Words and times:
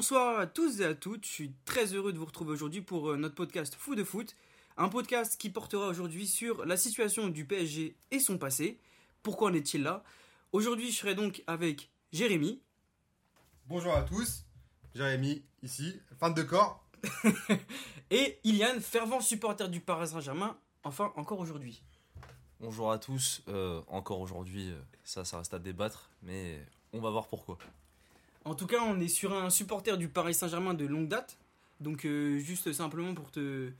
bonsoir 0.00 0.38
à 0.38 0.46
tous 0.46 0.80
et 0.80 0.86
à 0.86 0.94
toutes. 0.94 1.26
Je 1.26 1.30
suis 1.30 1.52
très 1.66 1.92
heureux 1.92 2.14
de 2.14 2.18
vous 2.18 2.24
retrouver 2.24 2.52
aujourd'hui 2.52 2.80
pour 2.80 3.10
euh, 3.10 3.18
notre 3.18 3.34
podcast 3.34 3.74
Fou 3.74 3.94
de 3.94 4.02
foot. 4.02 4.34
Un 4.78 4.88
podcast 4.88 5.36
qui 5.38 5.50
portera 5.50 5.88
aujourd'hui 5.88 6.26
sur 6.26 6.64
la 6.64 6.78
situation 6.78 7.28
du 7.28 7.44
PSG 7.44 7.94
et 8.10 8.18
son 8.18 8.38
passé. 8.38 8.80
Pourquoi 9.22 9.50
en 9.50 9.52
est-il 9.52 9.82
là? 9.82 10.02
Aujourd'hui, 10.52 10.90
je 10.90 10.96
serai 10.96 11.14
donc 11.14 11.44
avec 11.46 11.90
Jérémy. 12.12 12.62
Bonjour 13.66 13.94
à 13.94 14.00
tous, 14.00 14.46
Jérémy 14.94 15.44
ici, 15.62 16.00
fan 16.18 16.32
de 16.32 16.44
corps. 16.44 16.82
et 18.10 18.38
Iliane, 18.42 18.80
fervent 18.80 19.20
supporter 19.20 19.68
du 19.68 19.80
Paris 19.80 20.08
Saint-Germain, 20.08 20.56
enfin 20.82 21.12
encore 21.14 21.40
aujourd'hui. 21.40 21.82
Bonjour 22.58 22.90
à 22.90 22.98
tous, 22.98 23.42
euh, 23.48 23.82
encore 23.86 24.20
aujourd'hui, 24.20 24.70
euh, 24.70 24.80
ça, 25.04 25.26
ça 25.26 25.36
reste 25.36 25.52
à 25.52 25.58
débattre, 25.58 26.08
mais 26.22 26.58
on 26.94 27.00
va 27.00 27.10
voir 27.10 27.28
pourquoi. 27.28 27.58
En 28.44 28.54
tout 28.54 28.66
cas, 28.66 28.80
on 28.82 28.98
est 29.00 29.08
sur 29.08 29.34
un 29.34 29.50
supporter 29.50 29.98
du 29.98 30.08
Paris 30.08 30.34
Saint-Germain 30.34 30.74
de 30.74 30.86
longue 30.86 31.08
date. 31.08 31.36
Donc, 31.80 32.04
euh, 32.04 32.38
juste 32.38 32.72
simplement 32.72 33.14
pour 33.14 33.30
te 33.30 33.70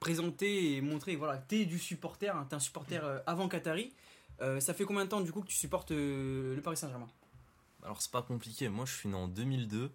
présenter 0.00 0.74
et 0.74 0.80
montrer 0.80 1.16
voilà, 1.16 1.38
que 1.38 1.48
tu 1.48 1.62
es 1.62 1.64
du 1.64 1.78
supporter, 1.78 2.34
hein, 2.34 2.46
tu 2.48 2.54
es 2.54 2.56
un 2.56 2.60
supporter 2.60 3.04
euh, 3.04 3.18
avant 3.26 3.48
Qatari. 3.48 3.92
Euh, 4.40 4.60
ça 4.60 4.74
fait 4.74 4.84
combien 4.84 5.04
de 5.04 5.10
temps 5.10 5.22
du 5.22 5.32
coup 5.32 5.40
que 5.40 5.46
tu 5.46 5.56
supportes 5.56 5.90
le 5.90 6.60
Paris 6.62 6.76
Saint-Germain? 6.76 7.08
Alors, 7.82 8.00
c'est 8.00 8.10
pas 8.10 8.22
compliqué. 8.22 8.68
Moi, 8.68 8.84
je 8.86 8.94
suis 8.94 9.08
né 9.08 9.14
en 9.14 9.28
2002. 9.28 9.90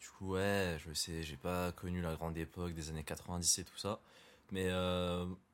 Du 0.00 0.08
coup, 0.10 0.32
ouais, 0.32 0.78
je 0.86 0.92
sais, 0.92 1.22
j'ai 1.22 1.36
pas 1.36 1.72
connu 1.72 2.00
la 2.00 2.14
grande 2.14 2.36
époque 2.36 2.72
des 2.72 2.90
années 2.90 3.04
90 3.04 3.58
et 3.58 3.64
tout 3.64 3.76
ça. 3.76 4.00
Mais 4.52 4.70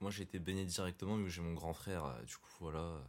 moi, 0.00 0.11
j'ai 0.11 0.25
été 0.25 0.39
baigné 0.39 0.64
directement 0.66 1.16
que 1.16 1.28
j'ai 1.28 1.41
mon 1.41 1.55
grand 1.55 1.72
frère. 1.72 2.14
Du 2.27 2.37
coup, 2.37 2.50
voilà, 2.61 3.00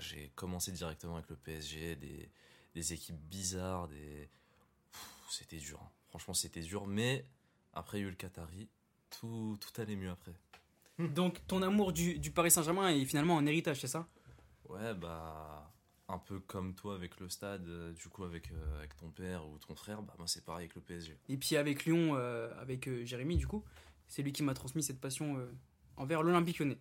j'ai 0.00 0.32
commencé 0.34 0.72
directement 0.72 1.14
avec 1.14 1.30
le 1.30 1.36
PSG, 1.36 1.94
des 1.96 2.28
des 2.76 2.92
équipes 2.92 3.18
bizarres, 3.30 3.88
des. 3.88 4.28
C'était 5.30 5.56
dur. 5.56 5.80
Hein. 5.82 5.90
Franchement, 6.10 6.34
c'était 6.34 6.60
dur. 6.60 6.86
Mais 6.86 7.24
après, 7.72 7.98
il 7.98 8.02
y 8.02 8.04
a 8.04 8.06
eu 8.06 8.10
le 8.10 8.16
Qatari. 8.16 8.68
Tout, 9.08 9.58
tout 9.58 9.80
allait 9.80 9.96
mieux 9.96 10.10
après. 10.10 10.34
Donc, 11.14 11.44
ton 11.46 11.62
amour 11.62 11.92
du, 11.92 12.18
du 12.18 12.30
Paris 12.30 12.50
Saint-Germain 12.50 12.90
est 12.90 13.04
finalement 13.06 13.38
un 13.38 13.46
héritage, 13.46 13.80
c'est 13.80 13.88
ça? 13.88 14.06
Ouais, 14.68 14.94
bah. 14.94 15.72
Un 16.08 16.18
peu 16.18 16.38
comme 16.38 16.74
toi 16.74 16.94
avec 16.94 17.18
le 17.18 17.28
stade, 17.28 17.66
euh, 17.66 17.92
du 17.92 18.08
coup, 18.08 18.22
avec, 18.22 18.52
euh, 18.52 18.78
avec 18.78 18.96
ton 18.96 19.10
père 19.10 19.48
ou 19.48 19.58
ton 19.58 19.74
frère, 19.74 20.02
bah, 20.02 20.14
moi, 20.18 20.28
c'est 20.28 20.44
pareil 20.44 20.66
avec 20.66 20.76
le 20.76 20.80
PSG. 20.80 21.18
Et 21.28 21.36
puis, 21.36 21.56
avec 21.56 21.84
Lyon, 21.84 22.12
euh, 22.14 22.48
avec 22.60 22.88
Jérémy, 23.04 23.36
du 23.36 23.46
coup, 23.48 23.64
c'est 24.06 24.22
lui 24.22 24.32
qui 24.32 24.44
m'a 24.44 24.54
transmis 24.54 24.84
cette 24.84 25.00
passion 25.00 25.48
envers 25.96 26.22
l'Olympique 26.22 26.60
lyonnais. 26.60 26.78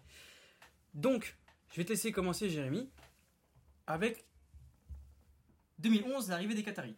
Donc, 0.94 1.36
je 1.72 1.78
vais 1.78 1.86
te 1.86 1.90
laisser 1.90 2.12
commencer, 2.12 2.50
Jérémy, 2.50 2.88
avec 3.88 4.26
2011, 5.80 6.30
l'arrivée 6.30 6.56
des 6.56 6.64
Qataris. 6.64 6.96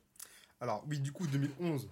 Alors 0.59 0.83
oui, 0.88 1.00
du 1.00 1.11
coup, 1.11 1.28
2011. 1.28 1.88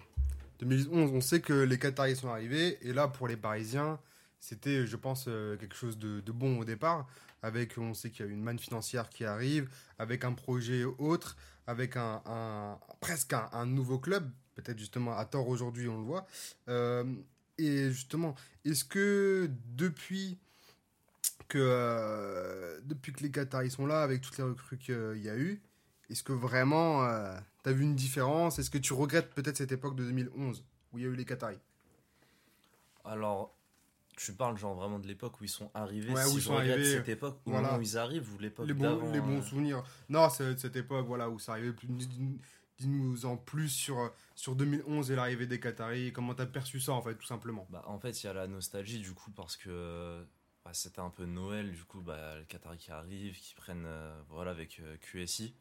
2011, 0.58 1.10
on 1.12 1.20
sait 1.20 1.40
que 1.40 1.52
les 1.52 1.78
Qataris 1.78 2.16
sont 2.16 2.28
arrivés. 2.28 2.78
Et 2.82 2.92
là, 2.92 3.08
pour 3.08 3.28
les 3.28 3.36
Parisiens, 3.36 3.98
c'était, 4.40 4.86
je 4.86 4.96
pense, 4.96 5.26
euh, 5.28 5.56
quelque 5.56 5.76
chose 5.76 5.98
de, 5.98 6.20
bon 6.32 6.58
au 6.58 6.64
départ. 6.64 7.06
Avec, 7.42 7.78
on 7.78 7.94
sait 7.94 8.10
qu'il 8.10 8.26
y 8.26 8.28
a 8.28 8.32
une 8.32 8.42
manne 8.42 8.58
financière 8.58 9.08
qui 9.08 9.24
arrive, 9.24 9.68
avec 9.98 10.24
un 10.24 10.32
projet 10.32 10.84
autre, 10.84 11.36
avec 11.66 11.96
un, 11.96 12.78
presque 13.00 13.34
un, 13.34 13.66
nouveau 13.66 13.98
club. 13.98 14.30
Peut-être 14.54 14.78
justement 14.78 15.16
à 15.16 15.24
tort 15.26 15.48
aujourd'hui, 15.48 15.88
on 15.88 15.98
le 15.98 16.04
voit. 16.04 16.26
Euh, 16.68 17.04
et 17.58 17.90
justement, 17.90 18.34
est-ce 18.64 18.84
que 18.84 19.50
depuis 19.66 20.38
que, 21.48 21.58
euh, 21.60 22.80
depuis 22.84 23.12
que 23.12 23.22
les 23.22 23.30
Qataris 23.30 23.70
sont 23.70 23.86
là, 23.86 24.02
avec 24.02 24.22
toutes 24.22 24.38
les 24.38 24.44
recrues 24.44 24.78
qu'il 24.78 25.22
y 25.22 25.28
a 25.28 25.36
eu, 25.36 25.60
est-ce 26.10 26.22
que 26.22 26.32
vraiment 26.32 27.04
euh, 27.04 27.36
tu 27.62 27.70
as 27.70 27.72
vu 27.72 27.82
une 27.82 27.96
différence? 27.96 28.58
Est-ce 28.58 28.70
que 28.70 28.78
tu 28.78 28.92
regrettes 28.92 29.34
peut-être 29.34 29.56
cette 29.56 29.72
époque 29.72 29.96
de 29.96 30.04
2011 30.04 30.64
où 30.92 30.98
il 30.98 31.04
y 31.04 31.06
a 31.06 31.10
eu 31.10 31.14
les 31.16 31.24
Qataris? 31.24 31.58
Alors, 33.04 33.54
tu 34.16 34.32
parles 34.32 34.56
genre 34.56 34.74
vraiment 34.74 34.98
de 34.98 35.06
l'époque 35.06 35.40
où 35.40 35.44
ils 35.44 35.50
sont 35.50 35.70
arrivés. 35.74 36.12
Ouais, 36.12 36.24
où 36.26 36.36
ils 36.36 36.42
sont 36.42 36.56
arrivés. 36.56 36.84
Cette 36.84 37.08
époque 37.08 37.40
où 37.46 37.52
ils 37.80 37.98
arrivent 37.98 38.32
ou 38.34 38.38
l'époque 38.38 38.66
les 38.66 38.74
bons, 38.74 39.12
les 39.12 39.20
bons 39.20 39.38
euh 39.38 39.42
souvenirs. 39.42 39.82
Non, 40.08 40.28
c'est 40.30 40.58
cette 40.58 40.76
époque 40.76 41.06
voilà 41.06 41.28
où 41.28 41.38
ça 41.38 41.52
arrivait. 41.52 41.74
Dis-nous 42.78 43.24
en 43.24 43.38
plus 43.38 43.70
sur, 43.70 44.12
sur 44.34 44.54
2011 44.54 45.10
et 45.10 45.16
l'arrivée 45.16 45.46
des 45.46 45.58
Qataris. 45.58 46.12
Comment 46.12 46.34
tu 46.34 46.42
as 46.42 46.46
perçu 46.46 46.78
ça 46.78 46.92
en 46.92 47.00
fait, 47.00 47.14
tout 47.14 47.24
simplement? 47.24 47.66
Bah, 47.70 47.82
En 47.86 47.98
fait, 47.98 48.22
il 48.22 48.26
y 48.26 48.28
a 48.28 48.34
la 48.34 48.46
nostalgie 48.46 48.98
du 48.98 49.12
coup 49.12 49.30
parce 49.30 49.56
que 49.56 50.22
bah, 50.62 50.72
c'était 50.74 51.00
un 51.00 51.08
peu 51.08 51.24
Noël. 51.24 51.72
Du 51.72 51.84
coup, 51.84 52.02
bah, 52.02 52.38
les 52.38 52.44
Qataris 52.44 52.76
qui 52.76 52.90
arrivent, 52.90 53.38
qui 53.38 53.54
prennent 53.54 53.86
euh, 53.86 54.14
voilà 54.28 54.50
avec 54.50 54.82
QSI 55.00 55.54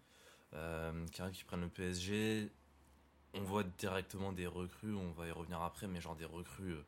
euh, 0.54 1.06
qui 1.08 1.22
qui 1.32 1.44
prennent 1.44 1.62
le 1.62 1.70
PSG. 1.70 2.50
On 3.34 3.42
voit 3.42 3.64
directement 3.64 4.32
des 4.32 4.48
recrues, 4.48 4.96
on 4.96 5.12
va 5.12 5.28
y 5.28 5.32
revenir 5.32 5.62
après, 5.62 5.88
mais 5.88 6.00
genre 6.00 6.16
des 6.16 6.26
recrues. 6.26 6.74
Euh, 6.74 6.84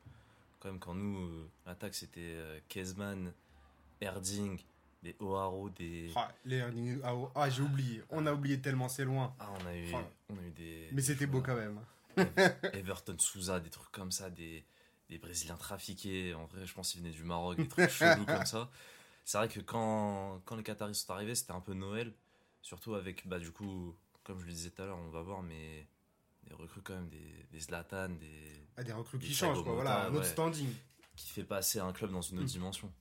quand 0.59 0.69
même, 0.69 0.79
quand 0.79 0.93
nous, 0.95 1.19
euh, 1.19 1.49
l'attaque 1.65 1.93
c'était 1.93 2.21
euh, 2.21 2.59
Kezman, 2.69 3.33
Erding, 3.99 4.59
des 5.03 5.15
O'Haro, 5.19 5.69
des. 5.69 6.11
Ah, 6.15 6.31
les 6.45 6.57
Erding, 6.57 6.99
ah, 7.03 7.49
j'ai 7.49 7.63
oublié. 7.63 8.01
On 8.09 8.25
a 8.25 8.33
oublié 8.33 8.61
tellement, 8.61 8.87
c'est 8.87 9.05
loin. 9.05 9.35
Ah, 9.39 9.51
on 9.61 9.67
a 9.67 9.75
eu, 9.75 9.93
on 10.29 10.37
a 10.37 10.41
eu 10.41 10.51
des. 10.51 10.87
Mais 10.93 11.01
c'était 11.01 11.27
beau 11.27 11.41
quand 11.41 11.55
même. 11.55 11.79
Everton 12.73 13.17
Souza, 13.19 13.59
des 13.59 13.69
trucs 13.69 13.91
comme 13.91 14.11
ça, 14.11 14.29
des, 14.29 14.65
des 15.09 15.17
Brésiliens 15.17 15.57
trafiqués. 15.57 16.33
En 16.33 16.45
vrai, 16.45 16.65
je 16.65 16.73
pense 16.73 16.91
qu'ils 16.91 17.01
venaient 17.01 17.13
du 17.13 17.23
Maroc, 17.23 17.57
des 17.57 17.67
trucs 17.67 17.89
chelous 17.89 18.25
comme 18.25 18.45
ça. 18.45 18.69
C'est 19.23 19.37
vrai 19.37 19.49
que 19.49 19.59
quand, 19.59 20.41
quand 20.45 20.55
les 20.55 20.63
Qataris 20.63 20.95
sont 20.95 21.11
arrivés, 21.11 21.35
c'était 21.35 21.51
un 21.51 21.59
peu 21.59 21.73
Noël. 21.73 22.13
Surtout 22.67 22.95
avec, 22.95 23.25
bah, 23.25 23.39
du 23.39 23.49
coup, 23.49 23.95
comme 24.25 24.41
je 24.41 24.45
le 24.45 24.51
disais 24.51 24.71
tout 24.71 24.81
à 24.81 24.85
l'heure, 24.85 24.97
on 24.97 25.07
va 25.07 25.21
voir, 25.21 25.41
mais 25.41 25.87
des 26.43 26.53
recrues 26.53 26.81
quand 26.81 26.95
même, 26.95 27.07
des, 27.07 27.45
des 27.49 27.61
Zlatan, 27.61 28.09
des. 28.09 28.67
Ah, 28.75 28.83
des 28.83 28.91
recrues 28.91 29.19
qui 29.19 29.33
changent, 29.33 29.63
quoi, 29.63 29.73
voilà, 29.73 30.07
un 30.07 30.13
autre 30.13 30.25
standing. 30.25 30.67
Qui 31.15 31.29
fait 31.29 31.45
passer 31.45 31.79
un 31.79 31.93
club 31.93 32.11
dans 32.11 32.21
une 32.21 32.39
autre 32.39 32.47
mm. 32.47 32.51
dimension. 32.51 32.93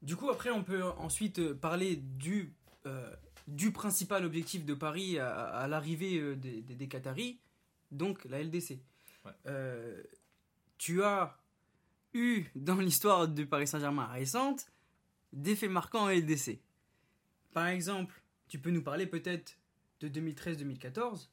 Du 0.00 0.16
coup, 0.16 0.30
après, 0.30 0.48
on 0.48 0.64
peut 0.64 0.82
ensuite 0.82 1.38
euh, 1.38 1.54
parler 1.54 1.96
du, 1.96 2.54
euh, 2.86 3.14
du 3.46 3.72
principal 3.72 4.24
objectif 4.24 4.64
de 4.64 4.72
Paris 4.72 5.18
à, 5.18 5.66
l'arrivée 5.68 6.18
euh, 6.18 6.34
des, 6.34 6.62
des, 6.62 6.88
Qataris, 6.88 7.40
donc 7.90 8.24
la 8.24 8.42
LDC. 8.42 8.78
tu 10.78 11.02
as 11.02 11.38
eu 12.14 12.46
dans 12.54 12.76
l'histoire 12.76 13.28
du 13.28 13.44
Paris 13.44 13.66
Saint-Germain 13.66 14.06
récente 14.06 14.72
des 15.34 15.54
faits 15.54 15.70
marquants 15.70 16.04
en 16.04 16.08
LDC. 16.08 16.58
Par 17.52 17.66
exemple, 17.68 18.22
tu 18.48 18.58
peux 18.58 18.70
nous 18.70 18.82
parler 18.82 19.06
peut-être 19.06 19.58
de 20.00 20.08
2013-2014, 20.08 21.28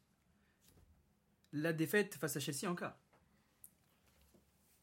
la 1.53 1.73
défaite 1.73 2.15
face 2.15 2.35
à 2.35 2.39
Chelsea 2.39 2.69
en 2.69 2.75
cas. 2.75 2.97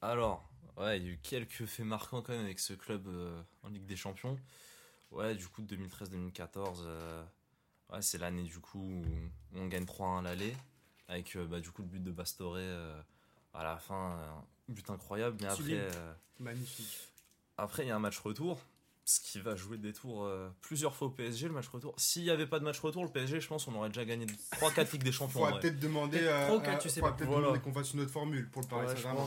Alors, 0.01 0.49
ouais, 0.77 0.99
il 0.99 1.05
y 1.05 1.09
a 1.09 1.13
eu 1.13 1.19
quelques 1.23 1.67
faits 1.67 1.87
marquants 1.87 2.23
quand 2.23 2.33
même 2.33 2.45
avec 2.45 2.59
ce 2.59 2.73
club 2.73 3.07
euh, 3.07 3.41
en 3.63 3.69
Ligue 3.69 3.87
des 3.87 3.97
Champions. 3.97 4.39
Ouais, 5.11 5.35
du 5.35 5.47
coup, 5.47 5.63
2013-2014, 5.63 6.81
euh, 6.81 7.25
ouais, 7.93 8.03
c'est 8.03 8.19
l'année 8.19 8.43
du 8.43 8.59
coup 8.59 8.81
où 8.81 9.05
on 9.55 9.67
gagne 9.67 9.85
3-1 9.85 10.19
à 10.19 10.23
l'aller, 10.23 10.57
avec 11.09 11.37
euh, 11.37 11.47
bah, 11.47 11.61
du 11.61 11.71
coup 11.71 11.83
le 11.83 11.89
but 11.89 12.03
de 12.03 12.11
Bastore 12.11 12.57
à 13.55 13.65
la 13.65 13.79
fin, 13.79 14.19
un 14.69 14.73
but 14.73 14.89
incroyable. 14.91 15.37
Mais 15.41 15.47
après, 15.47 15.89
magnifique. 16.41 17.09
Après, 17.57 17.85
il 17.85 17.89
y 17.89 17.91
a 17.91 17.97
un 17.97 18.01
match 18.01 18.19
retour 18.19 18.61
ce 19.07 19.21
qui 19.21 19.39
va 19.39 19.55
jouer 19.55 19.79
des 19.79 19.93
tours 19.93 20.25
euh, 20.25 20.49
plusieurs 20.61 20.95
fois 20.95 21.07
au 21.07 21.11
PSG, 21.11 21.47
le 21.47 21.55
match 21.55 21.69
retour. 21.69 21.95
S'il 21.97 22.25
n'y 22.25 22.31
avait 22.31 22.47
pas 22.47 22.59
de 22.59 22.65
match 22.65 22.81
retour, 22.81 23.05
le 23.05 23.11
PSG, 23.11 23.41
je 23.41 23.47
pense, 23.47 23.69
on 23.69 23.75
aurait 23.77 23.89
déjà 23.89 24.05
gagné 24.05 24.27
3-4 24.27 24.93
Ligues 24.93 25.05
des 25.05 25.13
Champions. 25.13 25.45
Faudrait 25.45 25.61
peut-être 25.61 25.79
demander, 25.79 26.19
euh, 26.23 26.49
peut 26.59 27.61
qu'on 27.61 27.73
fasse 27.73 27.95
une 27.95 28.01
autre 28.01 28.11
formule 28.11 28.51
pour 28.51 28.63
le 28.63 28.69
Paris 28.69 28.89
Saint-Germain. 28.89 29.27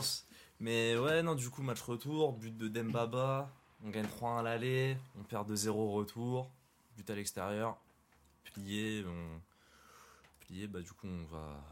Mais 0.60 0.98
ouais, 0.98 1.22
non, 1.22 1.34
du 1.34 1.48
coup, 1.48 1.62
match 1.62 1.80
retour, 1.80 2.34
but 2.34 2.54
de 2.54 2.68
Dembaba, 2.68 3.50
on 3.82 3.88
gagne 3.88 4.04
3-1 4.04 4.40
à 4.40 4.42
l'aller, 4.42 4.98
on 5.18 5.22
perd 5.22 5.50
2-0 5.50 5.70
au 5.70 5.92
retour, 5.92 6.50
but 6.98 7.08
à 7.08 7.14
l'extérieur, 7.14 7.78
plié, 8.44 9.02
on... 9.06 9.40
plié, 10.40 10.66
bah 10.66 10.80
du 10.80 10.92
coup, 10.92 11.06
on 11.06 11.24
va. 11.34 11.64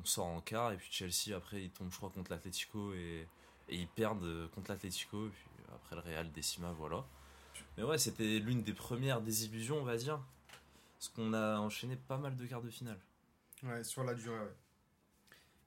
On 0.00 0.04
sort 0.04 0.26
en 0.26 0.40
quart, 0.40 0.70
et 0.70 0.76
puis 0.76 0.88
Chelsea, 0.92 1.36
après, 1.36 1.62
ils 1.62 1.70
tombent, 1.70 1.90
je 1.90 1.96
crois, 1.96 2.10
contre 2.10 2.30
l'Atletico, 2.30 2.92
et... 2.94 3.26
et 3.68 3.74
ils 3.74 3.88
perdent 3.88 4.48
contre 4.54 4.70
l'Atletico, 4.70 5.26
et 5.26 5.30
puis 5.30 5.48
après 5.74 5.96
le 5.96 6.02
Real 6.02 6.30
décima, 6.30 6.70
voilà. 6.78 7.04
Mais 7.78 7.84
ouais, 7.84 7.96
c'était 7.96 8.40
l'une 8.40 8.64
des 8.64 8.72
premières 8.72 9.20
désillusions, 9.20 9.78
on 9.78 9.84
va 9.84 9.96
dire. 9.96 10.20
Parce 10.98 11.10
qu'on 11.10 11.32
a 11.32 11.60
enchaîné 11.60 11.94
pas 11.94 12.18
mal 12.18 12.34
de 12.34 12.44
quarts 12.44 12.60
de 12.60 12.70
finale. 12.70 12.98
Ouais, 13.62 13.84
sur 13.84 14.02
la 14.02 14.14
durée, 14.14 14.36
ouais. 14.36 14.56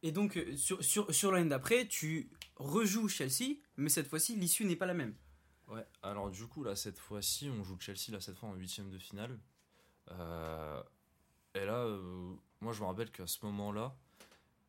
Et 0.04 0.12
donc, 0.12 0.36
euh, 0.36 0.58
sur, 0.58 0.84
sur, 0.84 1.16
sur 1.16 1.32
l'année 1.32 1.48
d'après, 1.48 1.88
tu 1.88 2.30
rejoues 2.58 3.08
Chelsea, 3.08 3.60
mais 3.78 3.88
cette 3.88 4.10
fois-ci, 4.10 4.36
l'issue 4.36 4.66
n'est 4.66 4.76
pas 4.76 4.88
la 4.88 4.94
même. 4.94 5.16
Ouais, 5.70 5.86
alors 6.04 6.30
du 6.30 6.46
coup, 6.48 6.66
là, 6.66 6.76
cette 6.76 7.00
fois-ci, 7.00 7.50
on 7.50 7.64
joue 7.64 7.78
Chelsea, 7.80 8.12
là, 8.12 8.20
cette 8.20 8.36
fois 8.36 8.50
en 8.50 8.56
huitième 8.56 8.90
de 8.90 8.98
finale. 8.98 9.40
Euh, 10.10 10.84
et 11.56 11.64
là, 11.64 11.78
euh, 11.78 12.34
moi, 12.60 12.74
je 12.74 12.82
me 12.82 12.88
rappelle 12.88 13.10
qu'à 13.10 13.26
ce 13.26 13.46
moment-là, 13.46 13.96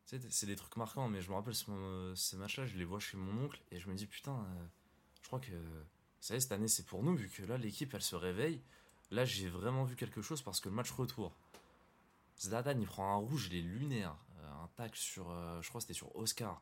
c'est 0.05 0.45
des 0.45 0.55
trucs 0.55 0.77
marquants, 0.77 1.09
mais 1.09 1.21
je 1.21 1.29
me 1.29 1.35
rappelle 1.35 1.55
ce, 1.55 2.13
ces 2.15 2.37
matchs-là, 2.37 2.65
je 2.67 2.77
les 2.77 2.85
vois 2.85 3.01
chez 3.01 3.17
mon 3.17 3.43
oncle, 3.43 3.61
et 3.69 3.81
je 3.81 3.89
me 3.89 3.95
dis, 3.95 4.07
putain, 4.07 4.47
je 5.21 5.27
crois 5.27 5.41
que 5.41 5.51
savez, 6.23 6.39
cette 6.39 6.51
année, 6.51 6.67
c'est 6.67 6.85
pour 6.85 7.03
nous, 7.03 7.15
vu 7.15 7.29
que 7.29 7.43
là, 7.43 7.57
l'équipe, 7.57 7.93
elle 7.93 8.01
se 8.01 8.15
réveille. 8.15 8.61
Là, 9.11 9.25
j'ai 9.25 9.49
vraiment 9.49 9.83
vu 9.83 9.95
quelque 9.95 10.21
chose 10.21 10.41
parce 10.41 10.59
que 10.59 10.69
le 10.69 10.75
match 10.75 10.91
retour, 10.91 11.35
Zlatan, 12.39 12.79
il 12.79 12.87
prend 12.87 13.13
un 13.13 13.17
rouge, 13.17 13.47
il 13.51 13.57
est 13.57 13.61
lunaire. 13.61 14.15
un 14.41 14.67
tacle 14.75 14.97
sur, 14.97 15.29
euh, 15.29 15.61
je 15.61 15.69
crois 15.69 15.81
c'était 15.81 15.93
sur 15.93 16.15
Oscar. 16.15 16.61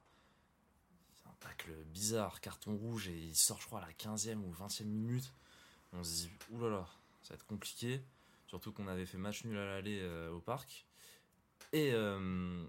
Un 1.26 1.34
tacle 1.40 1.72
bizarre, 1.94 2.42
carton 2.42 2.76
rouge, 2.76 3.08
et 3.08 3.18
il 3.18 3.36
sort, 3.36 3.60
je 3.62 3.68
crois, 3.68 3.80
à 3.80 3.88
la 3.88 3.94
15e 3.94 4.44
ou 4.44 4.52
20e 4.52 4.86
minute. 4.86 5.34
On 5.94 6.04
se 6.04 6.24
dit, 6.24 6.32
oulala, 6.50 6.88
ça 7.24 7.30
va 7.30 7.36
être 7.36 7.46
compliqué. 7.46 8.02
Surtout 8.48 8.74
qu'on 8.74 8.88
avait 8.88 9.06
fait 9.06 9.18
match 9.18 9.46
nul 9.46 9.58
à 9.58 9.66
l'aller 9.66 10.00
euh, 10.02 10.32
au 10.32 10.42
parc. 10.42 10.86
Et, 11.74 11.92
euh, 11.94 12.66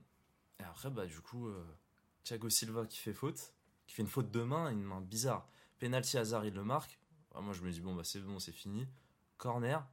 et 0.61 0.63
après, 0.63 0.91
bah, 0.91 1.07
du 1.07 1.21
coup, 1.21 1.49
euh, 1.49 1.65
Thiago 2.25 2.49
Silva 2.51 2.87
qui 2.87 2.99
fait 2.99 3.13
faute, 3.13 3.53
qui 3.87 3.95
fait 3.95 4.03
une 4.03 4.09
faute 4.09 4.31
de 4.31 4.43
main, 4.43 4.71
une 4.71 4.83
main 4.83 5.01
bizarre. 5.01 5.49
Penalty 5.83 6.17
hasard, 6.17 6.45
il 6.47 6.55
le 6.55 6.63
marque. 6.63 6.97
Ah, 7.35 7.41
moi, 7.41 7.53
je 7.55 7.61
me 7.63 7.73
dis, 7.73 7.81
bon, 7.81 7.93
bah, 7.97 8.05
c'est 8.05 8.21
bon, 8.21 8.39
c'est 8.39 8.53
fini. 8.53 8.87
Corner, 9.37 9.85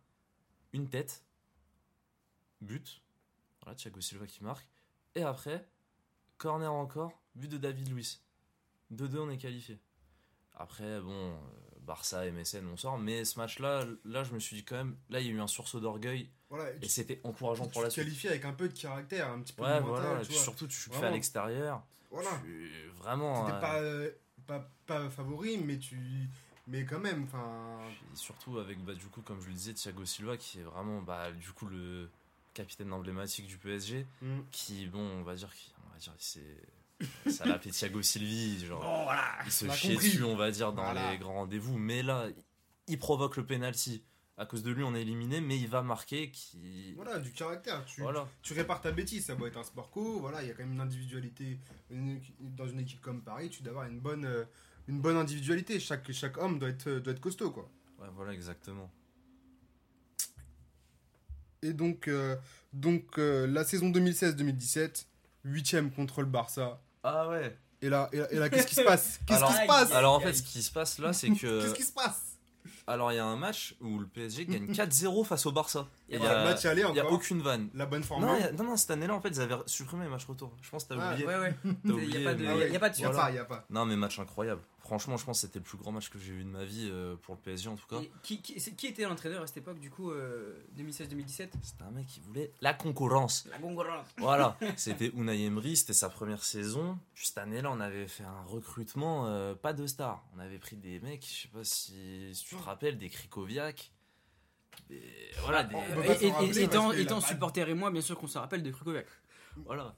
une 0.71 0.87
tête, 0.87 1.23
but. 2.61 3.01
Voilà, 3.63 3.75
Thiago 3.75 3.99
Silva 3.99 4.27
qui 4.27 4.43
marque. 4.43 4.67
Et 5.15 5.23
après, 5.23 5.67
corner 6.37 6.71
encore, 6.71 7.19
but 7.33 7.47
de 7.49 7.57
David 7.57 7.89
Luiz. 7.89 8.21
2-2, 8.91 9.17
on 9.17 9.29
est 9.31 9.37
qualifié. 9.39 9.79
Après, 10.53 11.01
bon, 11.01 11.31
euh, 11.33 11.37
Barça, 11.81 12.23
MSN, 12.29 12.67
on 12.71 12.77
sort. 12.77 12.99
Mais 12.99 13.25
ce 13.25 13.39
match-là, 13.39 13.85
là, 14.05 14.23
je 14.23 14.31
me 14.33 14.39
suis 14.39 14.57
dit 14.57 14.63
quand 14.65 14.75
même, 14.75 14.95
là, 15.09 15.19
il 15.21 15.25
y 15.25 15.29
a 15.29 15.33
eu 15.33 15.39
un 15.39 15.47
sursaut 15.47 15.79
d'orgueil. 15.79 16.29
Voilà, 16.51 16.71
et 16.71 16.85
Et 16.85 16.87
c'était 16.87 17.19
encourageant 17.23 17.65
tu 17.65 17.71
pour 17.71 17.81
la 17.81 17.87
te 17.87 17.93
suite. 17.93 18.05
qualifies 18.05 18.27
avec 18.27 18.45
un 18.45 18.53
peu 18.53 18.69
de 18.69 18.77
caractère, 18.79 19.27
un 19.31 19.41
petit 19.41 19.53
peu 19.53 19.63
Ouais, 19.63 19.77
de 19.77 19.79
mental, 19.85 20.03
voilà. 20.05 20.19
Et 20.19 20.23
tu 20.23 20.29
puis 20.29 20.37
surtout, 20.37 20.67
tu 20.67 20.75
fais 20.77 21.03
à 21.05 21.09
l'extérieur. 21.09 21.83
Voilà. 22.11 22.29
Tu- 22.43 22.89
Vraiment. 22.97 23.45
T'étais 23.45 23.57
euh, 23.57 23.61
pas, 23.61 23.79
euh, 23.81 24.11
pas, 24.49 24.69
pas 24.87 25.09
favori, 25.09 25.57
mais 25.59 25.77
tu. 25.77 25.97
Mais 26.67 26.83
quand 26.85 26.99
même, 26.99 27.23
enfin. 27.23 27.79
Surtout 28.15 28.57
avec, 28.59 28.83
bah, 28.83 28.93
du 28.93 29.05
coup, 29.05 29.21
comme 29.21 29.39
je 29.41 29.47
le 29.47 29.53
disais, 29.53 29.73
Thiago 29.73 30.05
Silva, 30.05 30.37
qui 30.37 30.59
est 30.59 30.63
vraiment, 30.63 31.01
bah, 31.01 31.31
du 31.31 31.51
coup, 31.51 31.67
le 31.67 32.09
capitaine 32.53 32.91
emblématique 32.93 33.45
du 33.47 33.57
PSG. 33.57 34.05
hmm. 34.21 34.39
Qui, 34.51 34.87
bon, 34.87 34.99
on 34.99 35.23
va 35.23 35.35
dire, 35.35 35.53
qu'il- 35.53 35.73
on 35.87 35.93
va 35.93 35.97
dire, 35.99 36.13
c'est. 36.17 36.57
Ça 37.31 37.45
l'appelait 37.45 37.71
Thiago 37.71 38.01
Silvi, 38.01 38.65
genre. 38.65 38.81
Oh, 38.85 39.03
voilà. 39.05 39.37
il 39.45 39.51
se 39.51 39.69
chie 39.71 39.95
dessus, 39.95 40.23
on 40.23 40.35
va 40.35 40.51
dire, 40.51 40.73
dans 40.73 40.83
Voilà. 40.83 41.11
les 41.11 41.17
grands 41.17 41.33
rendez-vous. 41.35 41.77
Mais 41.77 42.03
là, 42.03 42.27
il 42.87 42.99
provoque 42.99 43.37
le 43.37 43.45
penalty. 43.45 44.03
À 44.39 44.45
cause 44.45 44.63
de 44.63 44.71
lui, 44.71 44.83
on 44.83 44.95
est 44.95 45.01
éliminé, 45.01 45.41
mais 45.41 45.57
il 45.59 45.67
va 45.67 45.81
marquer. 45.81 46.31
Qui... 46.31 46.93
Voilà, 46.95 47.19
du 47.19 47.31
caractère. 47.33 47.83
Tu, 47.85 47.99
Voilà. 48.01 48.25
tu 48.41 48.53
répares 48.53 48.79
ta 48.81 48.91
bêtise, 48.91 49.25
ça 49.25 49.35
doit 49.35 49.49
être 49.49 49.57
un 49.59 49.63
sport 49.65 49.91
co. 49.91 50.19
Voilà, 50.21 50.41
il 50.41 50.47
y 50.47 50.51
a 50.51 50.53
quand 50.53 50.63
même 50.63 50.71
une 50.73 50.79
individualité. 50.81 51.59
Une- 51.91 52.21
dans 52.39 52.65
une 52.65 52.79
équipe 52.79 53.01
comme 53.01 53.21
Paris, 53.21 53.49
tu 53.49 53.61
dois 53.63 53.71
avoir 53.71 53.85
une 53.87 53.99
bonne, 53.99 54.23
euh, 54.23 54.45
une 54.87 55.01
bonne 55.01 55.17
individualité. 55.17 55.77
Chaque, 55.81 56.09
chaque 56.13 56.37
homme 56.37 56.57
doit 56.57 56.69
être, 56.69 56.89
doit 56.89 57.11
être 57.11 57.19
costaud, 57.19 57.51
quoi. 57.51 57.69
Ouais, 57.99 58.07
voilà, 58.15 58.31
exactement. 58.31 58.89
Et 61.61 61.73
donc, 61.73 62.07
euh, 62.07 62.37
donc 62.71 63.17
euh, 63.19 63.45
la 63.45 63.65
saison 63.65 63.89
2016-2017, 63.91 65.05
8ème 65.45 65.91
contre 65.91 66.21
le 66.21 66.27
Barça. 66.27 66.81
Ah 67.03 67.27
ouais. 67.27 67.57
Et 67.81 67.89
là, 67.89 68.09
et 68.13 68.35
là, 68.37 68.49
qu'est-ce 68.49 68.67
qui 68.67 68.75
se 68.75 68.81
passe? 68.81 69.19
Qu'est-ce 69.27 69.43
qui 69.45 69.53
se 69.53 69.67
passe? 69.67 69.91
Alors 69.91 70.13
en 70.15 70.19
fait, 70.21 70.33
ce 70.33 70.43
qui 70.43 70.61
se 70.61 70.71
passe 70.71 70.97
là, 70.99 71.11
c'est 71.11 71.29
que. 71.31 71.61
Qu'est-ce 71.63 71.75
qui 71.75 71.83
se 71.83 71.91
passe? 71.93 72.28
Alors 72.89 73.11
il 73.11 73.15
y 73.15 73.19
a 73.19 73.25
un 73.25 73.35
match 73.35 73.75
où 73.81 73.99
le 73.99 74.07
PSG 74.07 74.45
gagne 74.47 74.65
4-0 74.71 75.23
face 75.25 75.45
au 75.45 75.51
Barça. 75.51 75.87
Il 76.09 76.19
y 76.19 76.25
a 76.25 76.39
le 76.43 76.49
match 76.49 76.65
aller 76.65 76.83
il 76.89 76.95
y 76.95 76.99
a 76.99 77.09
aucune 77.11 77.41
vanne. 77.41 77.69
La 77.75 77.85
bonne 77.85 78.03
forme. 78.03 78.25
Non, 78.25 78.35
il 78.35 78.41
y 78.41 78.43
a- 78.43 78.51
non, 78.51 78.63
non, 78.63 78.77
cette 78.77 78.91
année-là, 78.91 79.13
en 79.13 79.21
fait, 79.21 79.29
ils 79.29 79.41
avaient 79.41 79.55
supprimé 79.67 80.05
les 80.05 80.09
matchs 80.09 80.25
retour. 80.25 80.51
Je 80.61 80.69
pense 80.71 80.85
que 80.85 80.93
t'as 80.95 80.99
Ah, 80.99 81.11
oublié. 81.13 81.27
Ouais, 81.27 81.37
ouais. 81.37 81.55
T'as 81.63 81.69
Il 81.93 82.09
n'y 82.09 82.17
a, 82.17 82.29
pas 82.29 82.33
de- 82.35 82.41
mais- 82.43 82.49
Ah 82.49 82.55
ouais. 82.57 82.71
y 82.71 82.75
a 82.75 82.79
pas 82.79 82.89
de 82.89 82.95
Il 82.97 83.01
y 83.01 83.05
a 83.05 83.31
y 83.31 83.37
a 83.37 83.45
pas. 83.45 83.65
Non, 83.69 83.85
mais 83.85 83.95
match 83.95 84.17
incroyable. 84.19 84.61
Franchement, 84.81 85.17
je 85.17 85.25
pense 85.25 85.41
que 85.41 85.47
c'était 85.47 85.59
le 85.59 85.65
plus 85.65 85.77
grand 85.77 85.91
match 85.91 86.09
que 86.09 86.17
j'ai 86.17 86.31
vu 86.31 86.43
de 86.43 86.49
ma 86.49 86.63
vie 86.65 86.87
euh, 86.91 87.15
pour 87.21 87.35
le 87.35 87.41
PSG 87.41 87.69
en 87.69 87.75
tout 87.75 87.85
cas. 87.87 87.99
Et 88.01 88.09
Qui, 88.23 88.41
qui, 88.41 88.59
c'est- 88.59 88.71
qui 88.71 88.87
était 88.87 89.03
l'entraîneur 89.03 89.43
à 89.43 89.47
cette 89.47 89.57
époque, 89.57 89.79
du 89.79 89.89
coup, 89.91 90.09
euh, 90.11 90.63
2016-2017 90.77 91.49
C'était 91.61 91.83
un 91.83 91.91
mec 91.91 92.07
qui 92.07 92.21
voulait 92.21 92.51
la 92.61 92.73
concurrence. 92.73 93.45
La 93.51 93.57
concurrence. 93.59 94.07
Voilà, 94.17 94.57
c'était 94.77 95.11
Unai 95.15 95.43
Emery, 95.45 95.75
c'était 95.77 95.93
sa 95.93 96.09
première 96.09 96.43
saison. 96.43 96.97
Puis 97.13 97.27
cette 97.27 97.37
année-là, 97.37 97.69
on 97.71 97.79
avait 97.79 98.07
fait 98.07 98.23
un 98.23 98.41
recrutement, 98.43 99.27
euh, 99.27 99.53
pas 99.53 99.73
de 99.73 99.85
stars. 99.85 100.23
On 100.35 100.39
avait 100.39 100.59
pris 100.59 100.75
des 100.77 100.99
mecs, 101.01 101.25
je 101.25 101.41
sais 101.43 101.47
pas 101.49 101.63
si, 101.63 102.33
si 102.33 102.45
tu 102.45 102.55
te 102.55 102.63
rappelles, 102.63 102.97
des 102.97 103.09
Krikoviak. 103.09 103.91
Des, 104.89 105.03
voilà, 105.43 105.63
des, 105.63 105.75
Euh, 105.75 106.93
et- 106.93 107.01
étant 107.01 107.19
supporter 107.21 107.67
et 107.69 107.73
moi, 107.73 107.91
bien 107.91 108.01
sûr 108.01 108.17
qu'on 108.17 108.27
se 108.27 108.37
rappelle 108.37 108.63
de 108.63 108.71
Krukoviak. 108.71 109.05
voilà. 109.65 109.93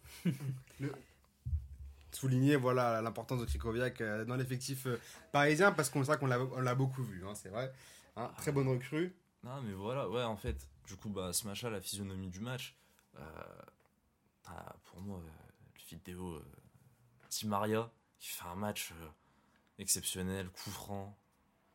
Souligner 2.21 2.55
voilà 2.55 3.01
l'importance 3.01 3.41
de 3.41 3.45
Krikoviak 3.45 3.99
euh, 4.01 4.25
dans 4.25 4.35
l'effectif 4.35 4.85
euh, 4.85 4.99
parisien 5.31 5.71
parce 5.71 5.89
qu'on 5.89 6.03
sait 6.03 6.17
qu'on 6.17 6.27
l'a 6.27 6.75
beaucoup 6.75 7.01
vu, 7.01 7.25
hein, 7.25 7.33
c'est 7.33 7.49
vrai. 7.49 7.73
Hein, 8.15 8.31
très 8.37 8.51
bonne 8.51 8.67
recrue. 8.67 9.15
Non, 9.43 9.59
mais 9.63 9.73
voilà, 9.73 10.07
ouais, 10.07 10.23
en 10.23 10.37
fait, 10.37 10.67
du 10.87 10.95
coup, 10.95 11.09
bah, 11.09 11.33
ce 11.33 11.47
match-là, 11.47 11.71
la 11.71 11.81
physionomie 11.81 12.29
du 12.29 12.39
match, 12.39 12.75
euh, 13.17 13.21
t'as, 14.43 14.75
pour 14.83 15.01
moi, 15.01 15.17
euh, 15.17 15.51
le 15.73 15.81
vidéo 15.89 16.35
euh, 16.35 16.45
Di 17.31 17.47
Maria 17.47 17.89
qui 18.19 18.29
fait 18.29 18.45
un 18.45 18.55
match 18.55 18.93
exceptionnel, 19.79 20.47
coup 20.49 20.69
franc. 20.69 21.17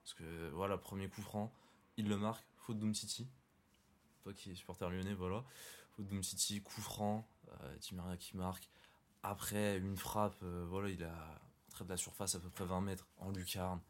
Parce 0.04 0.14
que, 0.14 0.50
voilà, 0.50 0.78
premier 0.78 1.08
coup 1.08 1.22
franc, 1.22 1.52
il 1.96 2.08
le 2.08 2.16
marque, 2.16 2.46
faute 2.58 2.78
d'Umtiti. 2.78 3.26
Toi 4.22 4.32
qui 4.32 4.52
es 4.52 4.54
supporter 4.54 4.88
lyonnais, 4.88 5.14
voilà. 5.14 5.43
Faute 5.96 6.06
d'Umtiti, 6.06 6.62
coup 6.62 6.81
franc, 6.81 7.26
euh, 7.48 7.76
Di 7.78 7.96
Maria 7.96 8.16
qui 8.16 8.37
marque. 8.37 8.70
Après, 9.28 9.78
une 9.78 9.96
frappe, 9.96 10.37
euh, 10.44 10.64
voilà, 10.69 10.88
il 10.88 11.02
a 11.02 11.40
trait 11.70 11.84
de 11.84 11.90
la 11.90 11.96
surface 11.96 12.34
à 12.37 12.38
peu 12.38 12.49
près 12.49 12.64
20 12.64 12.81
mètres 12.81 13.06
en 13.19 13.31
lucarne. 13.32 13.81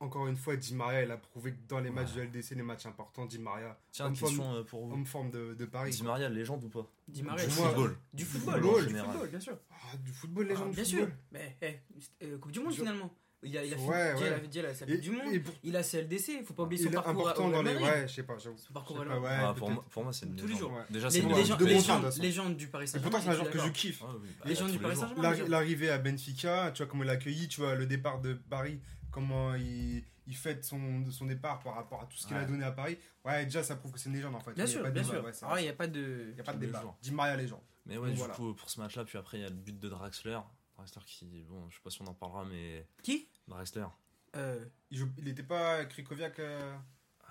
Encore 0.00 0.26
une 0.26 0.36
fois, 0.36 0.56
Di 0.56 0.74
Maria, 0.74 1.02
il 1.04 1.10
a 1.12 1.16
prouvé 1.16 1.52
que 1.52 1.58
dans 1.68 1.78
les 1.78 1.88
matchs 1.90 2.12
de 2.14 2.22
LDC, 2.22 2.50
les 2.56 2.62
matchs 2.62 2.86
importants, 2.86 3.24
Di 3.24 3.38
Maria, 3.38 3.78
Tiens, 3.92 4.06
Homme 4.06 4.12
question 4.16 4.52
euh, 4.54 4.64
pour 4.64 4.84
vous. 4.86 4.92
homme 4.92 5.06
forme 5.06 5.30
de, 5.30 5.54
de 5.54 5.64
Paris. 5.64 5.92
Di. 5.92 6.02
Maria, 6.02 6.28
légende 6.28 6.64
ou 6.64 6.68
pas 6.68 6.86
Di 7.08 7.22
Maria, 7.22 7.46
Du 7.46 7.50
football. 7.52 7.96
Du 8.12 8.24
Du 8.24 8.24
football, 8.24 8.60
du 8.86 8.94
football, 8.98 9.28
bien 9.28 9.40
sûr. 9.40 9.56
Ah, 9.70 9.96
du 9.96 10.12
football, 10.12 10.48
gens 10.48 10.64
Ah, 10.66 10.68
du 10.68 10.74
bien 10.74 10.84
football. 10.84 11.06
sûr. 11.06 11.14
Mais 11.30 11.56
eh, 11.62 11.78
euh, 12.24 12.38
Coupe 12.38 12.52
du 12.52 12.60
Monde 12.60 12.74
finalement. 12.74 13.10
Il 13.44 13.58
a, 13.58 13.64
il 13.64 13.74
a 13.74 13.76
Ouais, 13.76 13.88
ouais. 13.88 14.14
il 14.20 14.22
a- 14.24 14.38
il 14.62 14.66
a 14.66 14.74
sa 14.74 14.84
Et, 14.86 14.92
Coupe 14.92 15.00
du 15.00 15.10
Monde. 15.10 15.42
pour- 15.42 15.54
Il 15.64 15.76
a 15.76 15.82
CLDC, 15.82 16.44
faut 16.44 16.54
pas 16.54 16.62
oublier 16.62 16.80
il 16.80 16.84
son 16.84 16.90
est 16.90 16.94
parcours 16.94 17.28
important 17.28 17.50
dans 17.50 17.62
les. 17.62 17.74
Ouais, 17.76 18.06
je 18.06 18.12
sais 18.14 18.22
pas, 18.22 18.38
j'avoue. 18.38 18.56
Son 18.56 18.72
parcours 18.72 18.96
pas, 19.04 19.18
ouais, 19.18 19.28
Ah, 19.32 19.54
pour, 19.56 19.68
moi, 19.70 19.84
pour 19.90 20.04
moi, 20.04 20.12
c'est 20.12 20.26
une 20.26 20.36
Tous 20.36 20.46
les 20.46 20.52
légende. 20.54 20.68
jours. 20.70 20.78
Ouais. 20.78 20.84
Déjà, 20.90 21.10
c'est 21.10 21.18
une 21.20 21.34
légende. 21.34 21.60
légende 22.20 22.56
du 22.56 22.68
Paris 22.68 22.84
Et 22.84 22.86
Saint-Germain. 22.86 23.10
pourtant, 23.10 23.24
c'est 23.24 23.28
un 23.30 23.32
je 23.32 23.38
joueur 23.38 23.50
que 23.50 23.58
je 23.58 23.68
kiffe. 23.68 24.02
Ouais, 24.02 24.08
oui, 24.22 24.28
bah, 24.38 24.44
Les 24.46 24.54
gens 24.54 24.66
tous 24.66 24.72
du 24.72 24.78
Paris. 24.78 24.96
Saint-Germain. 24.96 25.48
L'arrivée 25.48 25.90
à 25.90 25.98
Benfica, 25.98 26.70
tu 26.72 26.82
vois 26.82 26.90
comment 26.90 27.02
il 27.02 27.06
l'a 27.08 27.14
accueilli, 27.14 27.48
tu 27.48 27.60
vois 27.60 27.74
le 27.74 27.86
départ 27.86 28.20
de 28.20 28.34
Paris, 28.34 28.80
comment 29.10 29.54
il, 29.56 30.04
il 30.28 30.36
fête 30.36 30.64
son, 30.64 31.04
son 31.10 31.26
départ 31.26 31.58
par 31.60 31.74
rapport 31.74 32.00
à 32.02 32.06
tout 32.06 32.16
ce 32.16 32.26
qu'il 32.28 32.36
a 32.36 32.44
donné 32.44 32.64
à 32.64 32.70
Paris. 32.72 32.96
Ouais, 33.24 33.44
déjà 33.44 33.64
ça 33.64 33.74
prouve 33.74 33.90
que 33.92 33.98
c'est 33.98 34.08
une 34.08 34.14
légende 34.14 34.36
en 34.36 34.40
fait. 34.40 34.52
Bien 34.54 34.64
Il 34.64 34.68
a 34.68 34.70
sûr, 34.70 34.90
bien 34.92 35.02
sûr. 35.32 35.48
Ah, 35.50 35.60
il 35.60 35.64
n'y 35.64 35.68
a 35.68 35.72
pas 35.72 35.88
de. 35.88 36.32
Il 36.36 36.40
a 36.48 36.52
débat. 36.54 36.96
Di 37.02 37.10
Maria 37.10 37.36
légende. 37.36 37.60
Mais 37.86 37.96
ouais, 37.98 38.12
du 38.12 38.20
coup, 38.22 38.54
pour 38.54 38.70
ce 38.70 38.78
match-là, 38.80 39.04
puis 39.04 39.18
après, 39.18 39.38
il 39.38 39.40
y 39.40 39.44
a 39.44 39.48
le 39.48 39.56
but 39.56 39.76
de 39.76 39.88
Draxler. 39.88 40.38
Draxler 40.76 41.02
qui, 41.04 41.44
bon, 41.48 41.68
je 41.68 41.74
sais 41.74 41.80
pas 41.82 41.90
si 41.90 42.00
on 42.02 42.06
en 42.06 42.14
parlera, 42.14 42.44
mais. 42.44 42.86
Qui 43.02 43.28
Draxler. 43.52 43.84
Euh, 44.36 44.64
Il, 44.90 44.98
joue- 44.98 45.10
il 45.18 45.28
était 45.28 45.42
pas 45.42 45.84
Krikoviak, 45.84 46.38
euh, 46.38 46.74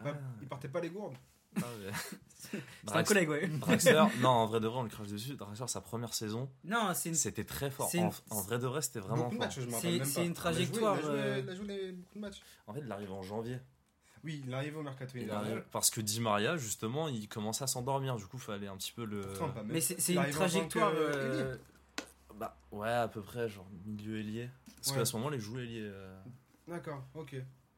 bah, 0.03 0.13
Ah, 0.15 0.19
il 0.41 0.47
partait 0.47 0.67
pas 0.69 0.79
les 0.81 0.89
gourdes. 0.89 1.15
ah. 1.57 1.61
C'est 2.37 2.61
un 2.95 3.03
collègue, 3.03 3.29
ouais. 3.29 3.47
Draxler, 3.47 4.03
non, 4.19 4.29
en 4.29 4.45
vrai 4.47 4.59
de 4.59 4.67
vrai, 4.67 4.79
on 4.79 4.83
le 4.83 4.89
crache 4.89 5.07
dessus. 5.07 5.35
Draxler, 5.35 5.67
sa 5.67 5.79
première 5.81 6.13
saison, 6.13 6.49
Non, 6.63 6.91
c'est 6.95 7.09
une. 7.09 7.15
c'était 7.15 7.43
très 7.43 7.69
fort. 7.69 7.89
une- 7.93 8.05
En, 8.05 8.11
en 8.31 8.41
vrai 8.41 8.57
de 8.59 8.65
vrai, 8.67 8.81
c'était 8.81 8.99
vraiment 8.99 9.25
beaucoup 9.29 9.35
de 9.35 9.39
fort. 9.39 9.45
matchs, 9.47 9.59
je 9.59 9.65
me 9.67 9.71
C'est- 9.71 9.87
une 9.89 9.95
Il 9.95 10.01
a 10.01 10.05
joué- 10.05 10.33
trajectoire, 10.33 10.95
Il 10.95 10.99
a 10.99 11.01
joué, 11.01 11.19
euh, 11.19 11.39
il 11.39 11.49
a 11.49 11.55
joué 11.55 11.67
les- 11.67 11.91
beaucoup 11.91 12.15
de 12.15 12.19
matchs. 12.19 12.41
En 12.67 12.73
fait, 12.73 12.81
il 12.83 12.91
arrive 12.91 13.11
en 13.11 13.21
janvier. 13.21 13.59
Oui, 14.23 14.41
il 14.45 14.51
est 14.51 14.55
arrivé 14.55 14.75
au 14.75 14.83
mercato. 14.83 15.17
Arrive-. 15.31 15.63
Parce 15.71 15.89
que 15.89 15.99
Di 16.01 16.19
Maria, 16.19 16.55
justement, 16.57 17.07
il 17.07 17.27
commençait 17.27 17.63
à 17.63 17.67
s'endormir. 17.67 18.15
Du 18.17 18.25
coup, 18.27 18.37
il 18.37 18.41
fallait 18.43 18.67
un 18.67 18.77
petit 18.77 18.91
peu 18.91 19.03
le. 19.05 19.21
Pourtant, 19.21 19.49
pas 19.49 19.63
même. 19.63 19.71
Mais 19.71 19.81
c'est 19.81 20.13
une 20.13 20.19
arrive 20.19 20.31
que, 20.33 20.37
trajectoire. 20.37 20.91
euh, 20.95 21.55
Bah, 22.41 22.57
ouais, 22.71 22.89
à 22.89 23.07
peu 23.07 23.21
près, 23.21 23.47
genre 23.47 23.69
milieu 23.85 24.17
ailier. 24.19 24.49
Parce 24.77 24.89
Ouais. 24.89 24.97
qu'à 24.97 25.05
ce 25.05 25.15
moment, 25.15 25.29
les 25.29 25.39
jouait 25.39 25.61
ailier. 25.61 25.83
euh, 25.83 26.19
D'accord, 26.67 27.03
ok. 27.13 27.35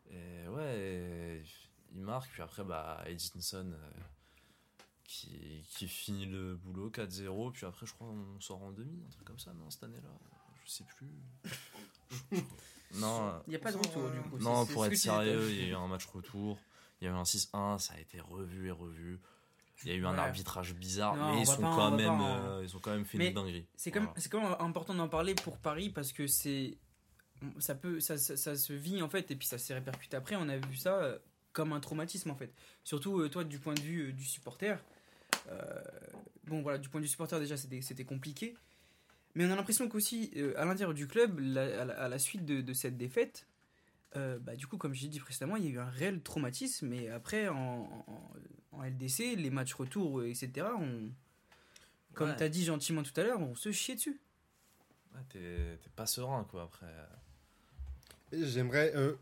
Et 0.10 0.48
ouais, 0.48 0.80
et 0.80 1.44
il 1.92 2.02
marque, 2.02 2.32
puis 2.32 2.42
après, 2.42 2.64
bah, 2.64 3.04
Edinson 3.06 3.74
euh, 3.74 3.92
qui, 5.04 5.66
qui 5.70 5.90
finit 5.90 6.28
le 6.28 6.56
boulot 6.56 6.90
4-0, 6.90 7.52
puis 7.52 7.66
après, 7.66 7.86
je 7.86 7.94
crois, 7.94 8.08
on 8.08 8.40
sort 8.40 8.64
en 8.64 8.72
demi, 8.72 9.04
un 9.06 9.10
truc 9.10 9.26
comme 9.28 9.40
ça, 9.40 9.52
non, 9.54 9.70
cette 9.70 9.84
année-là? 9.84 10.10
Je 10.64 10.70
sais 10.72 10.86
plus. 10.96 11.12
Non, 12.94 13.28
euh, 13.28 13.40
Il 13.48 13.50
n'y 13.50 13.56
a 13.58 13.60
pas 13.60 13.72
de 13.74 13.78
retour, 13.78 14.10
du 14.12 14.22
coup. 14.22 14.38
non 14.40 14.66
pour 14.66 14.86
être 14.86 14.96
sérieux, 14.96 15.50
il 15.52 15.58
y 15.58 15.64
a 15.66 15.68
eu 15.70 15.74
un 15.76 15.88
match 15.88 16.06
retour, 16.06 16.58
il 17.02 17.06
y 17.06 17.08
a 17.10 17.12
eu 17.12 17.16
un 17.16 17.24
6-1, 17.26 17.80
ça 17.80 17.96
a 17.96 18.00
été 18.00 18.22
revu 18.22 18.68
et 18.68 18.72
revu. 18.72 19.20
Il 19.84 19.90
y 19.90 19.92
a 19.92 19.96
eu 19.96 20.06
un 20.06 20.14
Ouais. 20.14 20.20
arbitrage 20.20 20.74
bizarre, 20.76 21.16
Non, 21.16 21.34
mais 21.36 21.42
ils 21.42 21.46
sont, 21.46 21.58
pas- 21.62 21.76
quand 21.76 21.92
même, 21.92 22.18
pas 22.18 22.38
euh, 22.38 22.62
ils 22.64 22.76
ont 22.76 22.80
quand 22.80 22.92
même 22.92 23.06
fait 23.06 23.18
Mais 23.18 23.28
une 23.30 23.34
dinguerie. 23.34 23.66
C'est 23.76 23.92
quand, 23.92 24.00
même- 24.02 24.10
Voilà. 24.14 24.30
quand 24.30 24.42
même 24.42 24.68
important 24.68 24.94
d'en 24.94 25.10
parler 25.10 25.36
pour 25.36 25.58
Paris 25.58 25.90
parce 25.90 26.12
que 26.14 26.28
c'est 26.28 26.78
ça 27.60 27.76
peut 27.76 28.00
ça, 28.00 28.18
ça, 28.18 28.38
ça 28.38 28.56
se 28.56 28.72
vit 28.72 29.02
en 29.02 29.10
fait 29.10 29.30
et 29.32 29.36
puis 29.36 29.46
ça 29.46 29.58
s'est 29.58 29.74
répercuté 29.74 30.16
après 30.16 30.38
on 30.38 30.48
a 30.48 30.56
vu 30.56 30.78
ça 30.78 30.96
euh, 31.04 31.20
comme 31.52 31.74
un 31.74 31.82
traumatisme 31.82 32.32
en 32.32 32.36
fait 32.36 32.54
surtout 32.86 33.20
euh, 33.20 33.28
toi 33.28 33.44
du 33.44 33.60
point 33.60 33.74
de 33.74 33.82
vue 33.82 34.14
du 34.14 34.24
supporter 34.24 34.78
euh, 35.50 35.82
bon 36.46 36.62
voilà 36.62 36.78
du 36.78 36.88
point 36.88 37.02
de 37.02 37.06
vue 37.06 37.10
supporter 37.10 37.40
déjà 37.42 37.58
c'était 37.58 37.82
c'était 37.82 38.06
compliqué 38.06 38.56
mais 39.36 39.46
on 39.46 39.52
a 39.52 39.56
l'impression 39.58 39.90
qu'aussi 39.90 40.32
euh, 40.38 40.54
à 40.58 40.64
l'intérieur 40.64 40.94
du 40.94 41.06
club 41.06 41.38
la- 41.40 41.82
à, 41.82 41.86
la, 41.86 42.02
à 42.04 42.08
la 42.08 42.18
suite 42.20 42.46
de, 42.46 42.62
de 42.62 42.74
cette 42.74 42.96
défaite 42.96 43.46
euh, 44.16 44.38
bah, 44.40 44.56
du 44.56 44.68
coup 44.68 44.78
comme 44.78 44.94
j'ai 44.94 45.08
dit 45.08 45.20
précédemment 45.20 45.56
il 45.56 45.66
y 45.66 45.68
a 45.68 45.72
eu 45.72 45.80
un 45.80 45.90
réel 45.90 46.22
traumatisme 46.22 46.92
et 46.94 47.10
après 47.10 47.48
en, 47.48 48.06
en, 48.08 48.32
en 48.72 48.84
LDC 48.84 49.36
les 49.38 49.50
matchs 49.50 49.74
retour 49.74 50.20
euh, 50.20 50.28
etc 50.30 50.68
on 50.80 51.10
comme 52.14 52.30
Ouais. 52.30 52.36
t'as 52.36 52.48
dit 52.50 52.64
gentiment 52.64 53.02
tout 53.02 53.14
à 53.20 53.24
l'heure, 53.24 53.40
on 53.42 53.56
se 53.56 53.72
chie 53.72 53.96
dessus. 53.96 54.22
Ouais, 55.16 55.22
t'es 55.30 55.80
t'es 55.82 55.90
pas 55.96 56.06
serein, 56.06 56.44
quoi, 56.44 56.62
après. 56.62 56.86
Et 58.32 58.46
J'aimerais, 58.46 58.92
euh, 58.96 59.16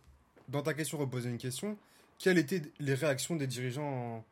dans 0.50 0.62
ta 0.62 0.74
question, 0.74 0.98
reposer 0.98 1.29
une 1.29 1.38
question. 1.38 1.77
Quelles 2.19 2.38
étaient 2.38 2.62
les 2.79 2.93
réactions 2.93 3.38
des 3.38 3.48
dirigeants 3.48 4.25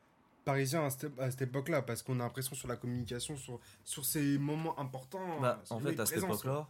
parisiens 0.44 0.86
à 0.86 0.90
cette, 0.90 1.18
à 1.20 1.32
cette 1.32 1.44
époque-là? 1.44 1.82
Parce 1.84 2.04
qu'on 2.04 2.20
a 2.20 2.24
l'impression 2.24 2.54
sur 2.54 2.68
la 2.68 2.76
communication, 2.76 3.38
sur, 3.38 3.62
sur 3.86 4.04
ces 4.06 4.38
moments 4.38 4.78
importants. 4.78 5.40
Bah, 5.40 5.64
en 5.70 5.80
fait, 5.80 5.98
à 5.98 6.06
cette 6.06 6.18
époque-là, 6.18 6.68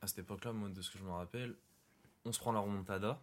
à 0.00 0.06
cette 0.08 0.18
époque-là, 0.18 0.52
moi, 0.52 0.70
de 0.70 0.82
ce 0.82 0.90
que 0.90 0.98
je 0.98 1.04
me 1.04 1.10
rappelle, 1.12 1.54
on 2.24 2.32
se 2.32 2.38
prend 2.38 2.52
la 2.52 2.60
remontada, 2.60 3.20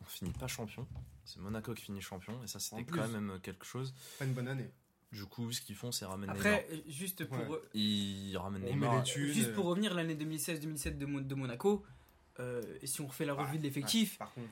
on 0.00 0.04
finit 0.04 0.32
pas 0.32 0.48
champion. 0.48 0.86
C'est 1.24 1.40
Monaco 1.40 1.74
qui 1.74 1.84
finit 1.84 2.00
champion, 2.00 2.42
et 2.42 2.46
ça, 2.46 2.58
c'était 2.58 2.84
quand 2.84 3.06
même 3.08 3.38
quelque 3.42 3.66
chose. 3.66 3.94
Pas 4.18 4.24
une 4.24 4.32
bonne 4.32 4.48
année. 4.48 4.70
Du 5.12 5.24
coup, 5.24 5.50
ce 5.52 5.60
qu'ils 5.60 5.74
font, 5.76 5.90
c'est 5.92 6.04
ramener 6.04 6.30
Après, 6.30 6.66
euh, 6.70 6.76
juste 6.86 7.24
pour, 7.26 7.38
Ouais. 7.38 7.58
Ils 7.74 8.36
ramènent 8.36 8.62
On 8.64 8.70
Neymar. 8.74 8.92
met 8.92 8.98
les 8.98 9.04
thunes. 9.04 9.26
juste 9.32 9.54
pour 9.54 9.64
revenir 9.66 9.94
l'année 9.94 10.14
2016-2017 10.14 10.98
de, 10.98 11.06
Mo- 11.06 11.20
de 11.20 11.34
Monaco, 11.34 11.84
euh, 12.40 12.62
et 12.82 12.86
si 12.86 13.00
on 13.00 13.06
refait 13.06 13.24
la 13.24 13.34
revue 13.34 13.58
de 13.58 13.62
l'effectif, 13.62 14.12
Ouais, 14.12 14.18
par 14.18 14.32
contre, 14.34 14.48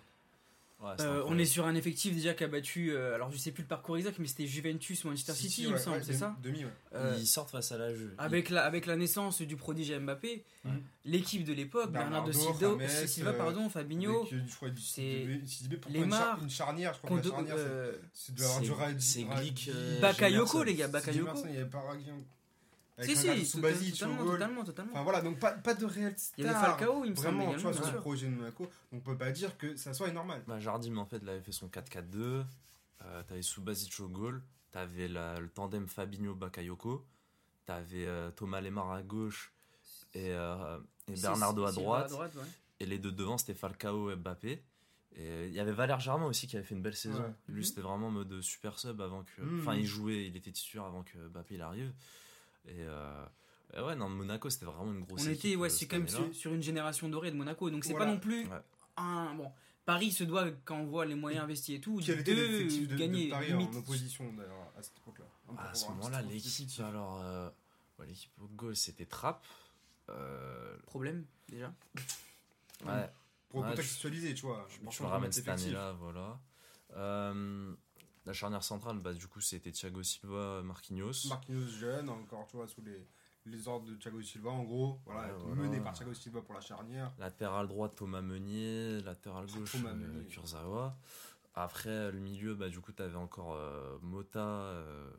Ouais, 0.78 0.90
euh, 1.00 1.22
on 1.26 1.38
est 1.38 1.46
sur 1.46 1.64
un 1.66 1.74
effectif 1.74 2.14
déjà 2.14 2.34
qui 2.34 2.44
a 2.44 2.48
battu, 2.48 2.90
euh, 2.92 3.14
alors 3.14 3.30
je 3.30 3.38
sais 3.38 3.50
plus 3.50 3.62
le 3.62 3.66
parcours 3.68 3.96
exact, 3.96 4.18
mais 4.18 4.26
c'était 4.26 4.46
Juventus 4.46 5.04
ou 5.04 5.08
Manchester 5.08 5.32
City, 5.32 5.62
il 5.64 5.72
me 5.72 5.78
semble, 5.78 5.96
ouais, 5.96 6.02
c'est 6.02 6.08
demi- 6.08 6.18
ça 6.20 6.36
Demi, 6.42 6.64
ouais. 6.66 6.70
Euh, 6.94 7.16
Ils 7.18 7.26
sortent 7.26 7.50
face 7.50 7.72
à 7.72 7.78
la 7.78 7.94
Juve. 7.94 8.12
avec 8.18 8.50
la, 8.50 8.62
avec 8.62 8.84
la 8.84 8.96
naissance 8.96 9.40
du 9.40 9.56
prodige 9.56 9.90
Mbappé, 9.98 10.44
Ouais. 10.66 10.70
l'équipe 11.06 11.44
de 11.44 11.54
l'époque, 11.54 11.90
Bernardo, 11.92 12.30
Bernardo, 12.30 12.78
Silva, 12.78 13.06
Silva, 13.06 13.30
euh, 13.30 13.38
pardon, 13.38 13.70
Fabinho, 13.70 14.20
Avec, 14.20 14.32
euh, 14.34 15.38
une, 15.88 15.94
Lemar, 16.02 16.20
char- 16.20 16.42
une 16.42 16.50
charnière, 16.50 16.92
je 16.92 16.98
crois 16.98 17.10
que 17.20 17.24
la 17.24 17.30
charnière, 17.30 17.56
c'est- 18.12 19.22
euh, 19.24 19.34
Glick, 19.40 19.70
Bakayoko, 20.02 20.62
les 20.62 20.74
gars, 20.74 20.88
Bakayoko. 20.88 21.32
Avec 22.98 23.14
Si, 23.16 23.28
un 23.28 23.34
si, 23.36 23.44
Subasic 23.46 23.94
au 23.94 23.96
totalement, 23.98 24.16
goal. 24.24 24.32
totalement, 24.34 24.64
totalement. 24.64 24.92
Enfin 24.94 25.02
voilà, 25.02 25.20
donc 25.20 25.38
pas, 25.38 25.52
pas 25.52 25.74
de 25.74 25.84
réel 25.84 26.14
Il 26.38 26.44
y 26.44 26.46
avait 26.48 26.56
star. 26.58 26.78
Falcao, 26.78 27.04
il 27.04 27.10
me 27.10 27.14
semble 27.16 27.36
Vraiment, 27.36 27.52
tu 27.52 27.58
vois, 27.60 27.72
sur 27.74 27.92
le 27.92 27.98
projet 28.00 28.26
de 28.26 28.34
Monaco, 28.34 28.70
on 28.92 29.00
peut 29.00 29.16
pas 29.18 29.30
dire 29.32 29.56
que 29.58 29.76
ça 29.76 29.92
soit 29.92 30.10
normal. 30.10 30.42
Bah, 30.46 30.58
Jardim, 30.60 30.96
en 30.96 31.04
fait, 31.04 31.18
il 31.22 31.28
avait 31.28 31.40
fait 31.42 31.52
son 31.52 31.68
4-4-2. 31.68 32.44
Euh, 33.04 33.22
t'avais 33.24 33.42
Subasic 33.42 34.00
au 34.00 34.08
goal. 34.08 34.42
T'avais 34.72 35.08
la- 35.08 35.38
le 35.38 35.48
tandem 35.48 35.86
Fabinho-Bakayoko. 35.86 37.04
T'avais 37.66 38.06
euh, 38.06 38.30
Thomas 38.30 38.60
Lemar 38.60 38.90
à 38.92 39.02
gauche 39.02 39.52
et, 40.14 40.30
euh, 40.30 40.78
et 41.08 41.20
Bernardo 41.20 41.64
à 41.64 41.72
droite. 41.72 42.12
ouais. 42.12 42.28
Et 42.80 42.86
les 42.86 42.98
deux 42.98 43.12
devant, 43.12 43.36
c'était 43.38 43.54
Falcao 43.54 44.10
et 44.10 44.16
Mbappé. 44.16 44.62
Et 45.18 45.46
il 45.46 45.52
y 45.52 45.60
avait 45.60 45.72
Valère 45.72 45.98
Germain 46.00 46.26
aussi 46.26 46.46
qui 46.46 46.56
avait 46.56 46.64
fait 46.64 46.74
une 46.74 46.82
belle 46.82 46.96
saison. 46.96 47.20
Ouais. 47.22 47.32
Lui, 47.48 47.60
Mhm. 47.60 47.64
c'était 47.64 47.80
vraiment 47.80 48.08
en 48.08 48.10
mode 48.10 48.40
super 48.42 48.78
sub 48.78 49.00
avant 49.00 49.24
que. 49.24 49.42
Mhm. 49.42 49.60
Enfin, 49.60 49.74
il 49.74 49.86
jouait, 49.86 50.26
il 50.26 50.36
était 50.36 50.52
titulaire 50.52 50.84
avant 50.86 51.02
que 51.02 51.16
Mbappé 51.28 51.54
il 51.56 51.62
arrive. 51.62 51.92
Et, 52.66 52.72
euh, 52.80 53.24
et 53.74 53.80
ouais, 53.80 53.94
non, 53.96 54.08
Monaco, 54.08 54.50
c'était 54.50 54.66
vraiment 54.66 54.92
une 54.92 55.04
grosse 55.04 55.22
On 55.26 55.30
équipe. 55.30 55.44
était, 55.44 55.56
ouais, 55.56 55.68
euh, 55.68 55.70
c'est 55.70 55.86
quand 55.86 55.98
même 55.98 56.08
sur, 56.08 56.34
sur 56.34 56.52
une 56.54 56.62
génération 56.62 57.08
dorée 57.08 57.30
de 57.30 57.36
Monaco, 57.36 57.70
donc 57.70 57.84
c'est 57.84 57.90
Voilà. 57.92 58.06
pas 58.06 58.12
non 58.12 58.18
plus 58.20 58.46
Ouais. 58.48 58.60
un. 58.96 59.34
Bon, 59.34 59.50
Paris 59.84 60.10
se 60.10 60.24
doit, 60.24 60.50
quand 60.64 60.78
on 60.78 60.86
voit 60.86 61.04
les 61.06 61.14
moyens 61.14 61.44
investis 61.44 61.76
et 61.76 61.80
tout, 61.80 62.00
Quel 62.04 62.24
de 62.24 62.32
de, 62.32 62.86
de 62.86 62.96
gagner. 62.96 63.28
Paris 63.28 63.48
limite. 63.52 63.70
en 63.74 63.78
opposition 63.78 64.32
d'ailleurs 64.32 64.72
à 64.76 64.82
cette 64.82 64.96
époque-là? 64.98 65.26
Ah, 65.56 65.70
à 65.70 65.74
ce 65.74 65.86
moment-là, 65.90 66.22
l'équipe, 66.22 66.68
alors. 66.80 67.20
euh, 67.22 67.48
ouais, 67.98 68.06
l'équipe 68.06 68.32
au 68.40 68.48
goal, 68.48 68.74
c'était 68.74 69.06
Trapp. 69.06 69.44
Euh, 70.08 70.76
Problème, 70.86 71.24
déjà. 71.48 71.72
ouais, 72.84 73.10
Pour 73.48 73.60
Ouais, 73.62 73.70
contextualiser, 73.70 74.34
tu 74.34 74.46
vois. 74.46 74.66
je, 74.68 74.90
je 74.90 75.02
le 75.02 75.08
ramène 75.08 75.30
cette 75.32 75.48
année-là, 75.48 75.92
voilà. 75.92 76.38
Euh, 76.96 77.74
la 78.26 78.32
charnière 78.32 78.62
centrale, 78.64 78.98
bah, 78.98 79.12
du 79.14 79.26
coup, 79.28 79.40
c'était 79.40 79.70
Thiago 79.72 80.02
Silva, 80.02 80.60
Marquinhos. 80.62 81.28
Marquinhos 81.28 81.66
jeune, 81.68 82.08
encore, 82.10 82.46
tu 82.48 82.56
vois, 82.56 82.66
sous 82.68 82.82
les, 82.82 83.06
les 83.46 83.68
ordres 83.68 83.86
de 83.88 83.94
Thiago 83.94 84.20
Silva, 84.20 84.50
en 84.50 84.64
gros. 84.64 85.00
Voilà, 85.06 85.28
Ouais, 85.28 85.34
voilà. 85.38 85.62
mené 85.62 85.80
par 85.80 85.92
Thiago 85.94 86.12
Silva 86.12 86.42
pour 86.42 86.54
la 86.54 86.60
charnière. 86.60 87.12
Latéral 87.18 87.68
droit, 87.68 87.88
Thomas 87.88 88.22
Meunier. 88.22 89.00
Latéral 89.02 89.46
gauche, 89.46 89.76
euh. 89.76 90.24
Kurzawa. 90.28 90.98
Après, 91.54 92.10
le 92.12 92.18
milieu, 92.18 92.54
bah, 92.54 92.68
du 92.68 92.80
coup, 92.80 92.92
tu 92.92 93.02
avais 93.02 93.16
encore 93.16 93.54
euh, 93.54 93.96
Mota. 94.02 94.40
euh, 94.44 95.10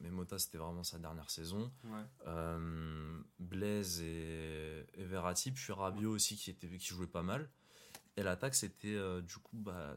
mais 0.00 0.10
Mota, 0.10 0.38
c'était 0.38 0.58
vraiment 0.58 0.84
sa 0.84 0.98
dernière 0.98 1.30
saison. 1.30 1.72
Ouais. 1.84 2.02
Euh, 2.26 3.18
Blaise 3.38 4.00
et, 4.02 4.84
et 4.94 5.04
Verratti, 5.04 5.50
puis 5.52 5.72
Rabiot 5.72 6.10
aussi 6.10 6.36
qui, 6.36 6.50
était, 6.50 6.68
qui 6.68 6.86
jouait 6.88 7.06
pas 7.06 7.22
mal. 7.22 7.48
Et 8.16 8.22
l'attaque, 8.22 8.54
c'était 8.56 8.96
du 9.22 9.36
coup, 9.38 9.56
bah, 9.58 9.96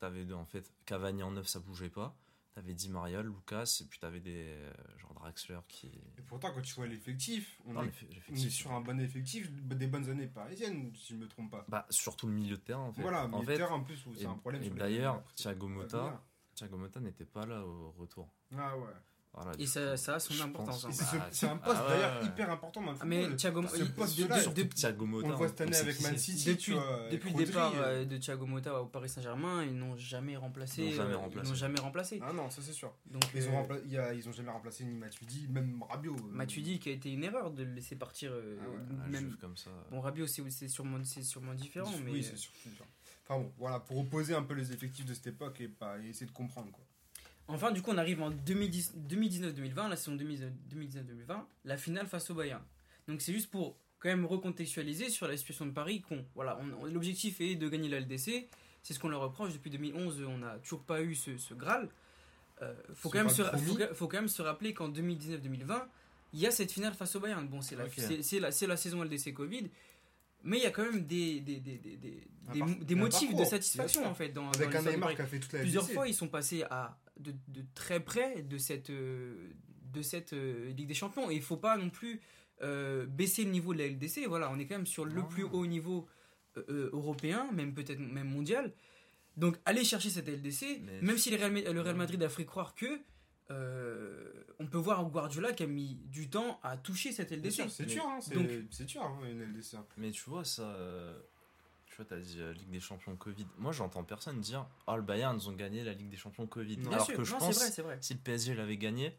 t'avais 0.00 0.24
deux, 0.24 0.34
en 0.34 0.44
fait 0.46 0.72
Cavani 0.86 1.22
en 1.22 1.30
neuf, 1.30 1.46
ça 1.46 1.60
bougeait 1.60 1.90
pas. 1.90 2.16
T'avais 2.52 2.74
Di 2.74 2.88
Maria, 2.90 3.22
Lucas, 3.22 3.78
et 3.80 3.84
puis 3.84 4.00
t'avais 4.00 4.18
des 4.18 4.48
euh, 4.48 4.72
genre 4.98 5.14
Draxler 5.14 5.60
qui. 5.68 5.86
Et 6.18 6.22
pourtant, 6.26 6.50
quand 6.52 6.60
tu 6.62 6.74
vois 6.74 6.88
l'effectif, 6.88 7.60
on, 7.64 7.74
Non, 7.74 7.82
est, 7.82 7.86
l'eff- 7.86 8.02
on 8.08 8.10
est 8.10 8.14
l'effectif, 8.16 8.52
sur 8.52 8.72
un 8.72 8.80
bon 8.80 8.98
effectif, 8.98 9.48
des 9.52 9.86
bonnes 9.86 10.10
années 10.10 10.26
parisiennes, 10.26 10.92
si 10.96 11.12
je 11.12 11.18
me 11.18 11.28
trompe 11.28 11.52
pas. 11.52 11.64
Bah, 11.68 11.86
surtout 11.90 12.26
le 12.26 12.32
milieu 12.32 12.56
de 12.56 12.60
terrain 12.62 12.80
en 12.82 12.92
fait. 12.92 13.02
Voilà, 13.02 13.26
en 13.26 13.38
mais 13.38 13.46
fait, 13.46 13.56
terrain 13.56 13.76
en 13.76 13.84
plus, 13.84 14.04
c'est 14.16 14.26
un 14.26 14.34
problème. 14.34 14.64
et 14.64 14.70
d'ailleurs. 14.70 15.22
Thiago 15.36 15.68
Motta, 15.68 15.98
venir. 15.98 16.20
Thiago 16.56 16.76
Motta 16.76 16.98
n'était 17.00 17.24
pas 17.24 17.46
là 17.46 17.64
au 17.64 17.92
retour. 17.92 18.28
Ah 18.58 18.76
ouais. 18.76 18.86
Voilà, 19.32 19.52
Et 19.54 19.58
du 19.58 19.66
ça- 19.66 19.96
ça 19.96 20.16
a 20.16 20.20
son 20.20 20.38
importance, 20.40 20.84
hein. 20.84 20.88
Et 20.90 20.92
c'est 20.92 21.04
ce- 21.04 21.16
Bah, 21.16 21.28
c'est 21.30 21.46
un 21.46 21.56
poste 21.56 21.80
ah 21.84 21.88
d'ailleurs 21.88 22.20
ouais. 22.20 22.26
hyper 22.26 22.50
important 22.50 22.82
dans 22.82 22.90
le 22.90 22.98
Ah, 23.00 23.04
mais 23.04 23.20
football. 23.20 23.36
Thiago 23.36 23.62
Ce 23.68 23.76
il- 23.76 23.84
de- 23.84 23.90
poste-là, 23.92 24.44
de- 24.44 24.50
de- 24.52 24.62
Thiago 24.64 25.06
Motta. 25.06 25.26
On 25.26 25.30
le 25.30 25.36
voit 25.36 25.48
cette 25.48 25.60
année 25.60 25.76
avec 25.76 26.00
Man. 26.00 26.18
City. 26.18 26.44
depuis, 26.46 26.72
vois, 26.72 27.08
depuis 27.12 27.30
le 27.32 27.44
départ 27.44 27.72
euh, 27.76 27.82
euh, 28.02 28.04
de 28.04 28.16
Thiago 28.16 28.46
Motta 28.46 28.82
au 28.82 28.86
Paris 28.86 29.08
Saint-Germain, 29.08 29.64
ils 29.64 29.76
n'ont 29.76 29.96
jamais 29.96 30.36
remplacé. 30.36 30.82
Ils 30.82 30.90
n'ont 30.90 30.96
jamais 30.96 31.14
euh, 31.14 31.42
n'ont 31.44 31.54
jamais 31.54 31.80
remplacé. 31.80 32.20
Ah 32.22 32.32
non, 32.32 32.50
ça 32.50 32.60
c'est 32.60 32.72
sûr. 32.72 32.92
Donc, 33.06 33.22
Ils 33.32 33.48
ont, 33.48 33.52
euh, 33.52 33.62
rempla- 33.62 34.32
jamais 34.32 34.50
remplacé 34.50 34.84
ni 34.84 34.96
Matuidi, 34.96 35.46
même 35.48 35.80
Rabiot. 35.88 36.16
euh, 36.16 36.32
Matuidi 36.32 36.80
qui 36.80 36.88
a 36.88 36.92
été 36.92 37.12
une 37.12 37.22
erreur 37.22 37.52
de 37.52 37.62
le 37.62 37.72
laisser 37.72 37.94
partir. 37.94 38.32
euh, 38.32 38.56
Ah 38.60 38.68
ouais, 38.68 38.76
Ah, 39.04 39.08
même, 39.08 39.36
comme 39.40 39.56
ça. 39.56 39.70
bon, 39.92 40.00
Rabiot, 40.00 40.26
c'est 40.26 40.68
sûrement, 40.68 40.98
sûrement 41.04 41.54
différent, 41.54 41.92
mais. 42.04 42.10
Oui, 42.10 42.24
c'est 42.24 42.36
sûr. 42.36 42.50
c'est 42.64 42.74
sûr. 42.74 42.84
Enfin 43.28 43.40
bon, 43.42 43.52
voilà, 43.58 43.78
pour 43.78 43.96
opposer 43.98 44.34
un 44.34 44.42
peu 44.42 44.54
les 44.54 44.72
effectifs 44.72 45.04
de 45.06 45.14
cette 45.14 45.28
époque 45.28 45.60
et, 45.60 45.70
et 46.02 46.08
essayer 46.08 46.26
de 46.26 46.32
comprendre 46.32 46.72
quoi. 46.72 46.84
Enfin, 47.52 47.70
du 47.72 47.82
coup, 47.82 47.90
on 47.90 47.98
arrive 47.98 48.20
en 48.22 48.30
2010 48.30 48.94
2019-2020, 49.08 49.88
la 49.88 49.96
saison 49.96 50.16
2019-2020, 50.16 51.44
la 51.64 51.76
finale 51.76 52.06
face 52.06 52.30
au 52.30 52.34
Bayern. 52.34 52.62
Donc, 53.08 53.20
c'est 53.20 53.32
juste 53.32 53.50
pour 53.50 53.76
quand 53.98 54.08
même 54.08 54.24
recontextualiser 54.24 55.10
sur 55.10 55.26
la 55.28 55.36
situation 55.36 55.66
de 55.66 55.72
Paris. 55.72 56.00
qu'on 56.00 56.24
voilà, 56.34 56.58
on- 56.60 56.82
on- 56.82 56.86
L'objectif 56.86 57.40
est 57.40 57.56
de 57.56 57.68
gagner 57.68 57.88
la 57.88 57.98
LDC. 58.00 58.48
C'est 58.82 58.94
ce 58.94 58.98
qu'on 58.98 59.08
leur 59.08 59.20
reproche 59.20 59.52
depuis 59.52 59.70
2011. 59.70 60.22
On 60.26 60.38
n'a 60.38 60.58
toujours 60.58 60.82
pas 60.82 61.02
eu 61.02 61.14
ce, 61.14 61.36
ce 61.36 61.52
Graal. 61.54 61.88
Euh, 62.62 62.74
faut, 62.94 63.08
quand 63.10 63.18
même 63.18 63.28
se, 63.28 63.42
promis. 63.42 63.62
faut, 63.62 63.74
quand- 63.76 63.94
faut 63.94 64.08
quand 64.08 64.16
même 64.18 64.28
se 64.28 64.42
rappeler 64.42 64.72
qu'en 64.74 64.88
2019-2020, 64.88 65.86
il 66.32 66.40
y 66.40 66.46
a 66.46 66.50
cette 66.50 66.70
finale 66.72 66.94
face 66.94 67.14
au 67.16 67.20
Bayern. 67.20 67.46
Bon, 67.48 67.60
c'est 67.60 67.76
la, 67.76 67.84
c'est- 67.88 68.22
saison 68.76 69.02
LDC 69.02 69.32
Covid. 69.34 69.68
Mais 70.42 70.56
il 70.58 70.62
y 70.62 70.66
a 70.66 70.70
quand 70.70 70.84
même 70.84 71.04
des, 71.04 71.40
des, 71.40 71.56
des, 71.60 71.76
des, 71.76 71.96
des, 71.96 72.22
Un 72.48 72.52
des- 72.52 72.58
par- 72.60 72.68
des 72.68 72.94
un 72.94 72.98
motifs 72.98 73.20
parcours, 73.28 73.40
de 73.40 73.44
satisfaction 73.44 74.06
en 74.06 74.14
fait 74.14 74.30
dans, 74.30 74.44
dans 74.44 74.48
Avec 74.52 74.60
un 74.68 74.70
l'histoire 74.70 74.84
de 74.84 74.90
Neymar 74.92 75.14
qui 75.14 75.20
a 75.20 75.26
fait 75.26 75.38
toute 75.40 75.52
la 75.52 75.58
plusieurs 75.60 75.82
LDC. 75.84 75.94
fois 75.94 76.08
ils 76.08 76.14
sont 76.14 76.28
passés 76.28 76.62
à 76.70 76.96
de, 77.20 77.32
de 77.48 77.62
très 77.74 78.00
près 78.00 78.42
de 78.42 78.58
cette 78.58 78.90
euh, 78.90 79.50
de 79.92 80.02
cette 80.02 80.32
euh, 80.32 80.70
Ligue 80.72 80.88
des 80.88 80.94
Champions 80.94 81.30
et 81.30 81.34
il 81.34 81.42
faut 81.42 81.56
pas 81.56 81.76
non 81.76 81.90
plus 81.90 82.20
euh, 82.62 83.06
baisser 83.06 83.44
le 83.44 83.50
niveau 83.50 83.72
de 83.74 83.78
la 83.78 83.86
LDC 83.88 84.26
voilà 84.28 84.50
on 84.52 84.58
est 84.58 84.66
quand 84.66 84.76
même 84.76 84.86
sur 84.86 85.04
le 85.04 85.14
Non. 85.14 85.24
plus 85.26 85.44
haut 85.44 85.66
niveau 85.66 86.06
euh, 86.56 86.90
européen 86.92 87.48
même 87.52 87.74
peut-être 87.74 87.98
même 88.00 88.28
mondial 88.28 88.72
donc 89.36 89.56
allez 89.64 89.84
chercher 89.84 90.10
cette 90.10 90.28
LDC 90.28 90.80
Mais- 90.82 91.00
même 91.02 91.18
si 91.18 91.30
le 91.30 91.36
Real, 91.36 91.52
le 91.74 91.80
Real 91.80 91.96
Madrid 91.96 92.22
a 92.22 92.28
fait 92.28 92.44
croire 92.44 92.74
que 92.74 93.00
euh, 93.50 94.32
on 94.60 94.66
peut 94.66 94.78
voir 94.78 95.04
Guardiola 95.10 95.52
qui 95.52 95.62
a 95.64 95.66
mis 95.66 95.96
du 96.06 96.30
temps 96.30 96.60
à 96.62 96.76
toucher 96.76 97.10
cette 97.12 97.32
LDC 97.32 97.68
c'est 97.68 97.86
dur, 97.86 98.04
hein, 98.06 98.20
c'est 98.20 98.84
dur 98.86 99.02
hein, 99.02 99.18
une 99.28 99.42
LDC. 99.42 99.74
hein. 99.74 99.84
Mais 99.96 100.10
tu 100.12 100.22
vois, 100.30 100.44
ça. 100.44 100.76
Tu 102.00 102.06
vois, 102.06 102.16
t'as 102.18 102.22
dit 102.24 102.36
euh, 102.40 102.52
Ligue 102.54 102.70
des 102.70 102.80
Champions 102.80 103.14
Covid. 103.16 103.46
Moi, 103.58 103.72
j'entends 103.72 104.02
personne 104.04 104.40
dire 104.40 104.66
Oh, 104.86 104.96
le 104.96 105.02
Bayern, 105.02 105.36
ils 105.38 105.48
ont 105.48 105.52
gagné 105.52 105.84
la 105.84 105.92
Ligue 105.92 106.08
des 106.08 106.16
Champions 106.16 106.46
Covid. 106.46 106.78
Non. 106.78 106.92
Alors 106.92 107.04
sûr 107.06 107.16
que 107.16 107.24
je 107.24 107.32
non, 107.32 107.38
pense, 107.38 107.54
c'est 107.54 107.60
vrai 107.62 107.70
c'est 107.72 107.82
vrai 107.82 107.98
si 108.00 108.14
le 108.14 108.20
PSG 108.20 108.54
l'avait 108.54 108.76
gagné, 108.78 109.14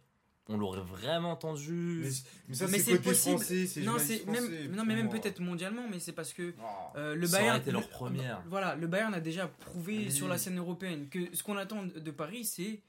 on 0.48 0.58
l'aurait 0.58 0.82
vraiment 0.82 1.32
entendu. 1.34 2.02
Mais, 2.04 2.10
mais 2.50 2.56
ça, 2.56 2.68
Mais 2.68 2.80
c'est 2.80 3.00
possible. 3.00 3.38
français, 3.38 3.68
non 3.82 3.98
c'est 4.00 4.26
même 4.26 4.72
non 4.72 4.84
mais 4.84 4.96
même 4.96 5.06
moi. 5.06 5.16
peut-être 5.20 5.40
mondialement 5.40 5.88
mais 5.90 6.00
c'est 6.00 6.12
parce 6.14 6.34
que 6.34 6.54
Ah. 6.60 6.92
Euh, 6.98 7.16
le 7.16 7.28
Bayern 7.28 7.58
été 7.62 7.72
leur 7.72 7.82
le- 7.82 7.88
première. 7.88 8.42
Voilà, 8.48 8.76
le 8.76 8.88
Bayern 8.88 9.14
a 9.14 9.20
déjà 9.22 9.48
prouvé 9.48 9.98
Oui. 10.06 10.12
sur 10.12 10.28
la 10.28 10.38
scène 10.40 10.58
européenne 10.58 11.08
que 11.10 11.20
ce 11.36 11.44
qu'on 11.44 11.58
attend 11.58 11.84
de 11.84 12.00
de 12.00 12.12
Paris, 12.12 12.46
c'est 12.46 12.82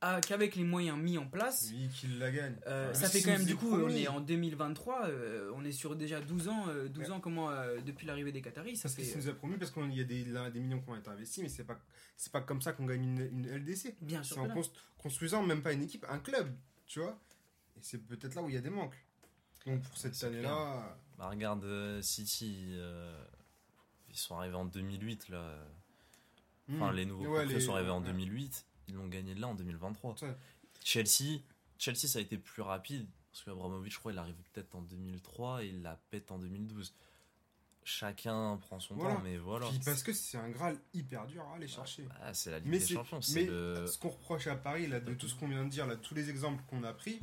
ah, 0.00 0.20
qu'avec 0.20 0.54
les 0.56 0.62
moyens 0.64 0.96
mis 0.98 1.18
en 1.18 1.26
place, 1.26 1.70
Lui 1.72 1.88
qui 1.88 2.06
la 2.18 2.30
gagne. 2.30 2.54
euh, 2.66 2.88
Ouais. 2.88 2.94
ça 2.94 3.08
fait 3.08 3.20
quand 3.22 3.32
même 3.32 3.44
du 3.44 3.56
coup, 3.56 3.68
promis. 3.68 3.84
on 3.84 3.88
est 3.96 4.08
en 4.08 4.20
2023, 4.20 5.06
euh, 5.08 5.50
on 5.56 5.64
est 5.64 5.72
sur 5.72 5.96
déjà 5.96 6.20
12 6.20 6.48
ans, 6.48 6.66
euh, 6.68 6.88
12 6.88 7.04
Ouais. 7.08 7.10
ans 7.10 7.20
comment 7.20 7.50
euh, 7.50 7.78
depuis 7.80 8.06
l'arrivée 8.06 8.30
des 8.32 8.40
Qataris, 8.40 8.76
ça 8.76 8.82
Parce 8.84 8.94
fait 8.94 9.02
qu'il 9.02 9.16
nous 9.16 9.28
a 9.28 9.34
promis, 9.34 9.56
parce 9.56 9.70
qu'il 9.72 9.92
y 9.96 10.00
a 10.00 10.04
des, 10.04 10.24
là, 10.24 10.50
des 10.50 10.60
millions 10.60 10.80
qui 10.80 10.88
ont 10.90 10.96
été 10.96 11.08
investis, 11.08 11.42
mais 11.42 11.48
c'est 11.48 11.64
pas, 11.64 11.78
c'est 12.16 12.30
pas 12.32 12.40
comme 12.42 12.62
ça 12.62 12.72
qu'on 12.72 12.86
gagne 12.86 13.02
une, 13.04 13.20
une 13.20 13.48
LDC. 13.58 13.96
bien 14.00 14.22
sûr. 14.22 14.36
C'est 14.36 14.42
en 14.52 14.62
construisant 14.98 15.42
même 15.42 15.62
pas 15.62 15.72
une 15.72 15.82
équipe, 15.82 16.06
un 16.08 16.18
club, 16.20 16.52
tu 16.86 17.00
vois. 17.00 17.18
Et 17.76 17.80
c'est 17.82 17.98
peut-être 17.98 18.34
là 18.36 18.42
où 18.42 18.48
il 18.48 18.54
y 18.54 18.58
a 18.58 18.60
des 18.62 18.70
manques. 18.70 18.96
Donc 19.66 19.82
pour 19.82 19.96
cette 19.98 20.22
année-là, 20.24 20.96
Bah, 21.18 21.28
regarde 21.28 22.00
City. 22.02 22.68
euh, 22.74 23.20
ils 24.10 24.16
sont 24.16 24.36
arrivés 24.38 24.54
en 24.56 24.64
2008, 24.64 25.28
là. 25.28 25.58
Enfin, 26.72 26.92
hmm. 26.92 26.96
les 26.96 27.04
nouveaux 27.06 27.26
Ouais, 27.34 27.46
les- 27.46 27.60
sont 27.60 27.74
arrivés 27.74 27.90
en 27.90 28.00
ouais. 28.00 28.06
2008. 28.06 28.64
Ils 28.88 28.94
l'ont 28.94 29.06
gagné 29.08 29.34
là 29.34 29.48
en 29.48 29.54
2023. 29.54 30.16
Ouais. 30.22 30.34
Chelsea, 30.84 31.40
Chelsea, 31.78 32.06
ça 32.08 32.18
a 32.18 32.22
été 32.22 32.36
plus 32.38 32.62
rapide. 32.62 33.06
Parce 33.30 33.44
qu'Abramovic, 33.44 33.92
je 33.92 33.98
crois, 33.98 34.12
il 34.12 34.18
arrive 34.18 34.34
peut-être 34.52 34.74
en 34.74 34.82
2003 34.82 35.62
et 35.64 35.68
il 35.68 35.82
la 35.82 36.00
pète 36.10 36.30
en 36.32 36.38
2012. 36.38 36.94
Chacun 37.84 38.56
prend 38.58 38.80
son 38.80 38.96
Voilà. 38.96 39.14
temps, 39.14 39.20
mais 39.22 39.38
voilà. 39.38 39.66
Puis 39.68 39.78
parce 39.84 40.02
que 40.02 40.12
c'est 40.12 40.36
un 40.36 40.50
Graal 40.50 40.76
hyper 40.92 41.26
dur 41.26 41.42
à 41.50 41.54
aller 41.54 41.68
chercher. 41.68 42.04
Ah, 42.22 42.34
c'est 42.34 42.50
la 42.50 42.58
Ligue 42.58 42.68
Mais 42.68 42.78
des 42.78 42.86
Champions. 42.86 43.20
Mais 43.34 43.44
le... 43.46 43.86
ce 43.86 43.96
qu'on 43.96 44.10
reproche 44.10 44.46
à 44.46 44.56
Paris, 44.56 44.86
là, 44.88 45.00
de 45.00 45.14
tout 45.14 45.26
ce 45.28 45.34
qu'on 45.34 45.48
vient 45.48 45.64
de 45.64 45.70
dire, 45.70 45.86
là, 45.86 45.96
tous 45.96 46.14
les 46.14 46.28
exemples 46.28 46.62
qu'on 46.68 46.82
a 46.84 46.92
pris, 46.92 47.20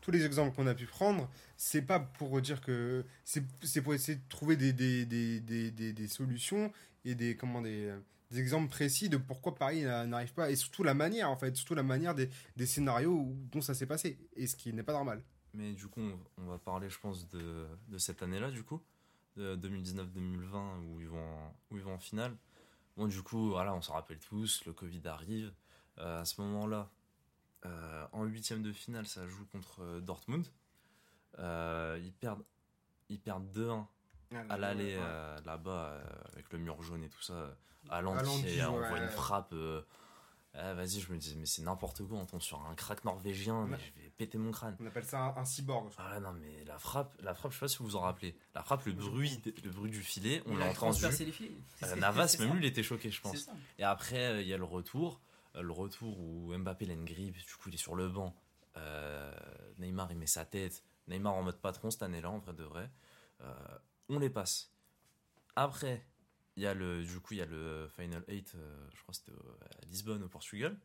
tous 0.00 0.12
les 0.12 0.24
exemples 0.24 0.54
qu'on 0.54 0.68
a 0.68 0.74
pu 0.74 0.86
prendre, 0.86 1.28
c'est 1.56 1.82
pas 1.82 1.98
pour 1.98 2.40
dire 2.40 2.60
que. 2.60 3.04
C'est 3.24 3.42
c'est 3.62 3.82
pour 3.82 3.92
essayer 3.94 4.16
de 4.18 4.28
trouver 4.28 4.56
des, 4.56 4.72
des, 4.72 5.04
des, 5.04 5.40
des, 5.40 5.70
des, 5.72 5.92
des 5.92 6.08
solutions 6.08 6.72
et 7.04 7.16
des, 7.16 7.36
comment, 7.36 7.60
des, 7.60 7.92
des 8.34 8.40
exemples 8.40 8.68
précis 8.68 9.08
de 9.08 9.16
pourquoi 9.16 9.54
Paris 9.54 9.82
n'a- 9.82 10.06
n'arrive 10.06 10.34
pas. 10.34 10.50
Et 10.50 10.56
surtout 10.56 10.82
la 10.82 10.94
manière, 10.94 11.30
en 11.30 11.36
fait, 11.36 11.56
surtout 11.56 11.74
la 11.74 11.82
manière 11.82 12.14
des, 12.14 12.28
scénarios 12.66 13.32
dont 13.52 13.60
ça 13.60 13.74
s'est 13.74 13.86
passé. 13.86 14.18
Et 14.36 14.46
ce 14.46 14.56
qui 14.56 14.72
n'est 14.72 14.82
pas 14.82 14.92
normal. 14.92 15.22
Mais 15.52 15.72
du 15.72 15.86
coup, 15.86 16.00
on, 16.38 16.46
va 16.46 16.58
parler, 16.58 16.90
je 16.90 16.98
pense, 16.98 17.28
de, 17.28 17.66
cette 17.96 18.22
année-là, 18.22 18.50
du 18.50 18.64
coup, 18.64 18.82
de 19.36 19.56
2019-2020, 19.56 20.84
où, 20.86 21.00
ils 21.00 21.08
vont 21.08 21.36
où 21.70 21.76
ils 21.76 21.82
vont 21.82 21.94
en 21.94 21.98
finale. 21.98 22.36
Bon, 22.96 23.06
du 23.06 23.22
coup, 23.22 23.50
voilà, 23.50 23.74
on 23.74 23.82
s'en 23.82 23.94
rappelle 23.94 24.18
tous, 24.18 24.64
le 24.66 24.72
Covid 24.72 25.02
arrive. 25.06 25.52
Euh, 25.98 26.20
à 26.20 26.24
ce 26.24 26.40
moment-là, 26.40 26.90
euh, 27.66 28.06
en 28.12 28.24
huitième 28.24 28.62
de 28.62 28.72
finale, 28.72 29.06
ça 29.06 29.26
joue 29.28 29.46
contre 29.46 29.82
euh, 29.82 30.00
Dortmund. 30.00 30.46
Ils 31.38 32.12
perdent, 32.20 32.44
ils 33.08 33.20
perdent 33.20 33.46
2-1 33.56 33.86
à 34.48 34.56
l'aller 34.58 34.96
Ouais. 34.96 35.02
euh, 35.02 35.38
là-bas, 35.44 35.70
euh, 35.92 36.04
avec 36.32 36.52
le 36.52 36.58
mur 36.58 36.80
jaune 36.82 37.02
et 37.04 37.08
tout 37.08 37.22
ça. 37.22 37.56
À 37.90 38.00
Lanty, 38.00 38.44
qui 38.44 38.62
envoie 38.62 38.90
ouais. 38.92 39.02
une 39.02 39.08
frappe. 39.08 39.52
euh, 39.52 39.82
ah, 40.54 40.72
Vas-y, 40.74 41.00
je 41.00 41.12
me 41.12 41.18
disais, 41.18 41.34
mais 41.36 41.46
c'est 41.46 41.62
n'importe 41.62 42.02
quoi, 42.06 42.16
on 42.16 42.26
tombe 42.26 42.40
sur 42.40 42.64
un 42.64 42.74
crack 42.76 43.04
norvégien, 43.04 43.66
mais 43.66 43.76
je 43.78 44.00
vais 44.00 44.08
péter 44.10 44.38
mon 44.38 44.52
crâne. 44.52 44.76
On 44.80 44.86
appelle 44.86 45.04
ça 45.04 45.18
un, 45.20 45.36
un 45.36 45.44
cyborg. 45.44 45.88
je 45.90 45.94
crois. 45.96 46.06
Ah 46.14 46.20
non 46.20 46.32
mais 46.32 46.64
la 46.64 46.78
frappe, 46.78 47.14
la 47.20 47.34
frappe, 47.34 47.50
je 47.52 47.56
sais 47.56 47.60
pas 47.60 47.68
si 47.68 47.78
vous 47.78 47.84
vous 47.86 47.96
en 47.96 48.00
rappelez. 48.02 48.36
La 48.54 48.62
frappe, 48.62 48.84
le 48.86 48.92
bruit, 48.92 49.42
le 49.64 49.70
bruit 49.70 49.90
du 49.90 50.00
filet, 50.00 50.42
on 50.46 50.52
Il 50.52 50.58
l'a 50.58 50.66
a 50.66 50.70
entendu. 50.70 51.02
les 51.04 51.32
filets. 51.32 51.50
Euh, 51.82 51.96
Navas, 51.96 52.28
c'est 52.28 52.38
même 52.38 52.48
ça. 52.50 52.54
lui, 52.54 52.64
il 52.64 52.68
était 52.68 52.82
choqué, 52.84 53.10
je 53.10 53.16
C'est 53.16 53.22
pense. 53.22 53.50
Et 53.78 53.82
après, 53.84 54.26
euh, 54.26 54.40
il 54.42 54.46
y 54.48 54.54
a 54.54 54.56
le 54.58 54.64
retour, 54.64 55.20
Euh, 55.56 55.62
le 55.62 55.72
retour 55.72 56.18
où 56.20 56.56
Mbappé 56.56 56.86
l'a 56.86 56.94
une 56.94 57.04
grippe, 57.04 57.36
du 57.36 57.54
coup 57.60 57.68
il 57.68 57.74
est 57.74 57.78
sur 57.78 57.94
le 57.96 58.08
banc. 58.08 58.34
Euh, 58.76 59.32
Neymar, 59.78 60.10
il 60.12 60.18
met 60.18 60.26
sa 60.26 60.44
tête. 60.44 60.82
Neymar 61.08 61.34
en 61.34 61.42
mode 61.42 61.60
patron 61.60 61.90
cette 61.90 62.02
année-là, 62.02 62.30
en 62.30 62.38
vrai 62.38 62.54
de 62.54 62.64
vrai. 62.64 62.90
On 64.08 64.18
les 64.18 64.30
passe. 64.30 64.72
Après, 65.56 66.06
il 66.56 66.62
y 66.62 66.66
a 66.66 66.74
le, 66.74 67.04
du 67.04 67.20
coup, 67.20 67.34
il 67.34 67.38
y 67.38 67.42
a 67.42 67.46
le 67.46 67.88
Final 67.96 68.24
8, 68.28 68.54
euh, 68.54 68.88
je 68.94 69.02
crois 69.02 69.14
c'était 69.14 69.32
à 69.32 69.86
Lisbonne, 69.86 70.22
au 70.22 70.28
Portugal. 70.28 70.78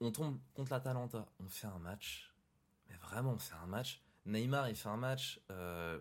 On 0.00 0.10
tombe 0.10 0.40
contre 0.54 0.72
l'Atalanta. 0.72 1.26
On 1.38 1.48
fait 1.48 1.66
un 1.66 1.78
match. 1.78 2.32
Mais 2.88 2.96
vraiment, 2.96 3.32
on 3.32 3.38
fait 3.38 3.54
un 3.62 3.66
match. 3.66 4.02
Neymar, 4.26 4.68
il 4.68 4.76
fait 4.76 4.88
un 4.88 4.96
match 4.96 5.40
euh, 5.50 6.00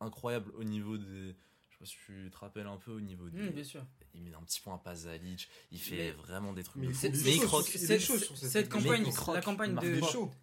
incroyable 0.00 0.50
au 0.54 0.64
niveau 0.64 0.98
des. 0.98 1.36
Je 1.80 1.84
sais 1.84 1.94
pas 1.96 2.06
si 2.06 2.22
tu 2.24 2.30
te 2.30 2.36
rappelles 2.38 2.66
un 2.66 2.76
peu 2.78 2.92
au 2.92 3.00
niveau 3.00 3.28
des. 3.28 3.40
Hum, 3.40 3.50
bien 3.50 3.64
sûr. 3.64 3.84
Il 4.14 4.22
met 4.22 4.34
un 4.34 4.42
petit 4.42 4.60
point 4.60 4.74
à 4.76 4.78
Pazalic. 4.78 5.48
Il 5.70 5.78
fait 5.78 5.96
Mais- 5.96 6.10
vraiment 6.12 6.52
des 6.54 6.62
trucs 6.62 6.80
Mais 6.80 6.88
de 6.88 6.92
fou. 6.92 7.06
Mais 7.12 7.34
il 7.36 7.42
croque. 7.42 7.66
Cette, 7.66 8.00
cette 8.00 8.68
campagne, 8.70 9.04
il 9.06 9.12
croque, 9.12 9.34
la 9.36 9.42
campagne 9.42 9.74
de 9.74 10.00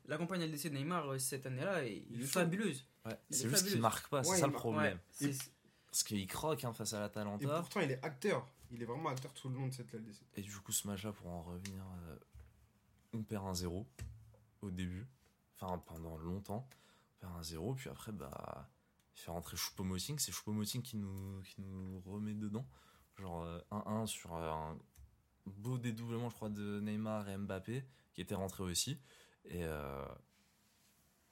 la 0.08 0.18
campagne 0.18 0.42
LDC 0.44 0.70
de 0.70 0.76
Neymar 0.76 1.12
euh, 1.14 1.18
cette 1.18 1.46
année-là 1.48 1.86
est, 1.86 2.04
Il 2.12 2.22
est 2.22 2.26
fabuleuse. 2.26 2.86
Ouais, 3.06 3.20
C'est 3.32 3.46
est 3.46 3.50
juste 3.50 3.68
qu'il 3.68 3.82
marque 3.82 4.08
pas, 4.10 4.24
c'est 4.24 4.30
Ouais, 4.32 4.38
ça 4.38 4.48
le 4.48 4.54
problème. 4.54 5.00
Ouais, 5.22 5.32
Parce 5.88 6.04
qu'il 6.04 6.26
croque 6.28 6.64
hein, 6.64 6.72
face 6.74 6.94
à 6.94 6.98
Et 6.98 7.02
l'Atalanta. 7.02 7.60
pourtant, 7.60 7.80
il 7.82 7.92
est 7.92 8.04
acteur. 8.06 8.48
Il 8.72 8.82
est 8.82 8.86
vraiment 8.86 9.10
acteur 9.10 9.34
tout 9.34 9.50
le 9.50 9.56
long 9.56 9.68
de 9.68 9.74
cette 9.74 9.92
LDC. 9.94 10.22
Et 10.36 10.42
du 10.42 10.56
coup, 10.60 10.72
ce 10.72 10.88
match-là, 10.88 11.12
pour 11.12 11.28
en 11.28 11.42
revenir, 11.44 11.84
euh, 12.08 12.16
on 13.14 13.24
perd 13.24 13.46
un 13.48 13.54
0 13.54 13.86
au 14.62 14.70
début. 14.72 15.06
Enfin, 15.60 15.78
pendant 15.80 16.18
longtemps. 16.18 16.68
On 17.18 17.20
perd 17.28 17.38
un 17.38 17.44
0. 17.44 17.74
Puis 17.76 17.90
après, 17.90 18.12
bah, 18.12 18.70
fait 19.22 19.32
rentrer 19.32 19.58
Choupo-Moting. 19.58 20.20
C'est 20.20 20.32
Choupo-Moting 20.32 20.82
qui 20.82 20.98
nous, 20.98 21.42
qui 21.44 21.62
nous 21.62 22.02
remet 22.06 22.34
dedans. 22.34 22.66
Genre 23.20 23.44
euh, 23.44 23.60
1-1 23.72 24.08
sur 24.08 24.36
euh, 24.36 24.50
un 24.50 24.78
beau 25.46 25.78
dédoublement, 25.78 26.30
je 26.30 26.36
crois, 26.36 26.50
de 26.50 26.80
Neymar 26.80 27.30
et 27.30 27.38
Mbappé, 27.38 27.86
qui 28.14 28.22
était 28.22 28.36
rentré 28.36 28.64
aussi. 28.64 29.00
Et, 29.46 29.64
euh, 29.64 30.06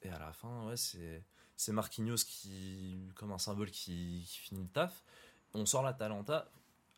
et 0.02 0.10
à 0.10 0.18
la 0.18 0.32
fin, 0.32 0.66
ouais, 0.66 0.76
c'est, 0.76 1.24
c'est 1.56 1.72
Marquinhos 1.72 2.24
qui, 2.26 3.10
comme 3.14 3.32
un 3.32 3.38
symbole 3.38 3.70
qui, 3.70 4.24
qui 4.26 4.38
finit 4.38 4.62
le 4.62 4.68
taf. 4.68 5.04
On 5.54 5.66
sort 5.66 5.82
l'Atalanta. 5.82 6.50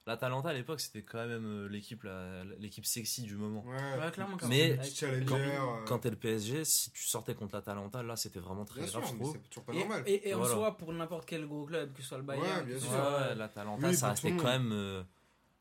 L'Atalanta 0.06 0.50
à 0.50 0.52
l'époque, 0.52 0.80
c'était 0.80 1.02
quand 1.02 1.26
même 1.26 1.46
euh, 1.46 1.66
l'équipe, 1.68 2.02
la- 2.02 2.44
l'équipe 2.58 2.84
sexy 2.84 3.22
du 3.22 3.36
moment. 3.36 3.64
Ouais. 3.64 3.72
Ouais, 3.74 4.10
clairement. 4.12 4.36
clairement. 4.36 4.48
Mais- 4.54 4.82
Challenger. 4.82 5.24
Quand, 5.24 5.36
euh, 5.38 5.84
quand 5.86 5.98
t'es 6.00 6.10
le 6.10 6.16
PSG, 6.16 6.64
si 6.66 6.90
tu 6.90 7.04
sortais 7.04 7.34
contre 7.34 7.54
l'Atalanta, 7.54 8.02
là 8.02 8.14
c'était 8.16 8.40
vraiment 8.40 8.66
très 8.66 8.80
Bien 8.80 8.88
sûr, 8.90 9.00
grave, 9.00 9.10
je 9.12 9.16
mais 9.16 9.22
trouve. 9.24 9.38
c'est 9.42 9.48
toujours 9.48 9.64
pas 9.64 9.72
Et, 9.72 9.78
normal. 9.78 10.02
et- 10.06 10.28
et 10.28 10.34
en 10.34 10.38
Voilà. 10.40 10.54
soi, 10.54 10.76
pour 10.76 10.92
n'importe 10.92 11.24
quel 11.26 11.46
gros 11.46 11.64
club, 11.64 11.94
que 11.94 12.02
ce 12.02 12.08
soit 12.08 12.18
le 12.18 12.24
Bayern, 12.24 12.46
Ouais, 12.60 12.64
bien 12.66 12.78
sûr. 12.78 12.90
Ouais, 12.90 13.34
l'Atalanta, 13.34 13.88
Oui, 13.88 13.94
ça 13.96 14.10
restait 14.10 14.32
quand 14.36 14.44
même 14.44 14.72
euh, 14.72 15.02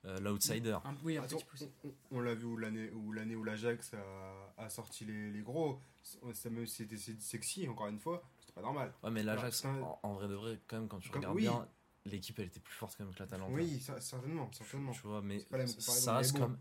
euh, 0.06 0.20
l'outsider. 0.20 0.78
un, 0.84 0.94
oui, 1.06 1.18
un 1.18 1.24
Attends, 1.24 1.38
on, 1.62 1.88
on- 1.88 1.94
on 2.12 2.20
l'a 2.20 2.36
vu 2.36 2.44
où 2.44 2.58
l'année 2.58 2.92
où 2.92 3.14
l'année 3.14 3.38
où 3.38 3.46
l'Ajax 3.46 3.94
a, 3.94 4.62
a 4.62 4.70
sorti 4.70 5.06
les, 5.06 5.32
les 5.32 5.42
gros, 5.42 5.80
ça 6.34 6.50
même 6.50 6.66
si 6.68 6.84
c'était 6.84 6.98
sexy 6.98 7.66
encore 7.70 7.88
une 7.88 8.00
fois, 8.00 8.22
c'était 8.42 8.52
pas 8.52 8.62
normal. 8.62 8.92
Ouais, 9.04 9.10
mais 9.12 9.24
l'Ajax, 9.24 9.64
en, 9.64 10.00
en 10.04 10.14
vrai 10.16 10.28
de 10.28 10.34
vrai, 10.36 10.60
quand 10.68 10.80
même, 10.80 10.90
quand 10.90 11.00
tu 11.00 11.08
Comme- 11.10 11.22
regardes 11.22 11.36
oui. 11.38 11.44
bien, 11.44 11.66
l'équipe 12.06 12.38
elle 12.40 12.48
était 12.48 12.60
plus 12.60 12.74
forte 12.74 12.96
quand 12.98 13.06
même 13.06 13.14
que 13.14 13.20
l'Atalanta. 13.20 13.52
Oui, 13.52 13.80
ça- 13.80 14.00
certainement, 14.02 14.52
certainement. 14.52 14.92
Tu 14.92 15.02
vois, 15.02 15.22
mais 15.22 15.46
la 15.52 15.68
ça 15.68 16.18
reste 16.18 16.34
bon. 16.34 16.40
comme. 16.40 16.60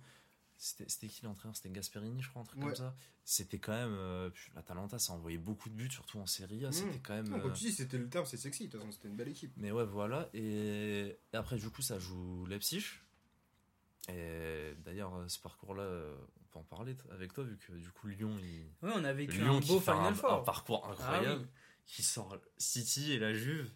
C'était 0.56 0.88
c'était 0.88 1.08
qui 1.08 1.24
l'entraîneur? 1.24 1.56
C'était 1.56 1.70
Gasperini, 1.70 2.22
je 2.22 2.28
crois, 2.28 2.42
un 2.42 2.44
truc 2.44 2.60
Ouais. 2.60 2.66
comme 2.66 2.76
ça. 2.76 2.94
C'était 3.24 3.58
quand 3.58 3.72
même. 3.72 3.94
euh, 3.94 4.30
l'Atalanta, 4.54 4.96
ça 5.00 5.12
envoyait 5.12 5.36
beaucoup 5.38 5.68
de 5.68 5.74
buts, 5.74 5.90
surtout 5.90 6.18
en 6.20 6.26
Serie 6.26 6.64
A. 6.64 6.68
Mmh. 6.68 6.72
C'était 6.72 6.98
quand 7.00 7.14
même. 7.14 7.28
Non, 7.28 7.38
euh, 7.38 7.40
comme 7.40 7.52
tu 7.52 7.64
dis, 7.64 7.72
c'était 7.72 7.98
le 7.98 8.08
terme, 8.08 8.26
c'est 8.26 8.36
sexy. 8.36 8.66
De 8.66 8.70
toute 8.72 8.80
façon, 8.80 8.92
c'était 8.92 9.08
une 9.08 9.16
belle 9.16 9.28
équipe. 9.28 9.52
Mais 9.56 9.72
ouais, 9.72 9.84
voilà. 9.84 10.28
Et, 10.34 11.18
et 11.32 11.36
après, 11.36 11.56
du 11.56 11.68
coup, 11.68 11.82
ça 11.82 11.98
joue 11.98 12.46
Leipzig. 12.46 12.84
Et 14.08 14.74
d'ailleurs, 14.84 15.14
euh, 15.16 15.28
ce 15.28 15.38
parcours-là, 15.40 15.82
euh, 15.82 16.16
on 16.40 16.44
peut 16.52 16.58
en 16.58 16.64
parler 16.64 16.96
avec 17.10 17.32
toi, 17.32 17.44
vu 17.44 17.56
que 17.56 17.72
du 17.72 17.90
coup, 17.90 18.08
Lyon, 18.08 18.36
il. 18.40 18.66
Oui, 18.82 18.90
on 18.94 19.04
a 19.04 19.12
vécu 19.12 19.38
Lyon 19.38 19.56
un 19.56 19.60
qui 19.60 19.68
beau 19.68 19.80
fait 19.80 19.90
un, 19.90 19.94
Final 19.96 20.12
un 20.12 20.16
Four. 20.16 20.42
parcours 20.44 20.88
incroyable, 20.88 21.42
Ah 21.44 21.44
oui. 21.44 21.82
qui 21.86 22.02
sort 22.02 22.36
City 22.58 23.12
et 23.12 23.18
la 23.18 23.32
Juve. 23.32 23.70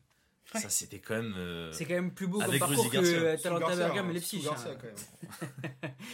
Ouais. 0.54 0.60
Ça, 0.60 0.68
c'était 0.70 1.00
quand 1.00 1.14
même. 1.16 1.34
euh, 1.36 1.72
C'est 1.72 1.84
quand 1.86 1.94
même 1.94 2.12
plus 2.14 2.26
beau 2.28 2.38
comme 2.40 2.58
parcours 2.58 2.84
Rudy 2.84 2.90
que 2.90 3.34
Garcia, 3.34 3.50
Bergame 3.50 4.06
et 4.06 4.10
hein, 4.10 4.12
Leipzig. 4.12 4.42
Garcia, 4.42 4.70
hein. 4.70 4.76
quand 4.80 4.86
même. 4.86 5.92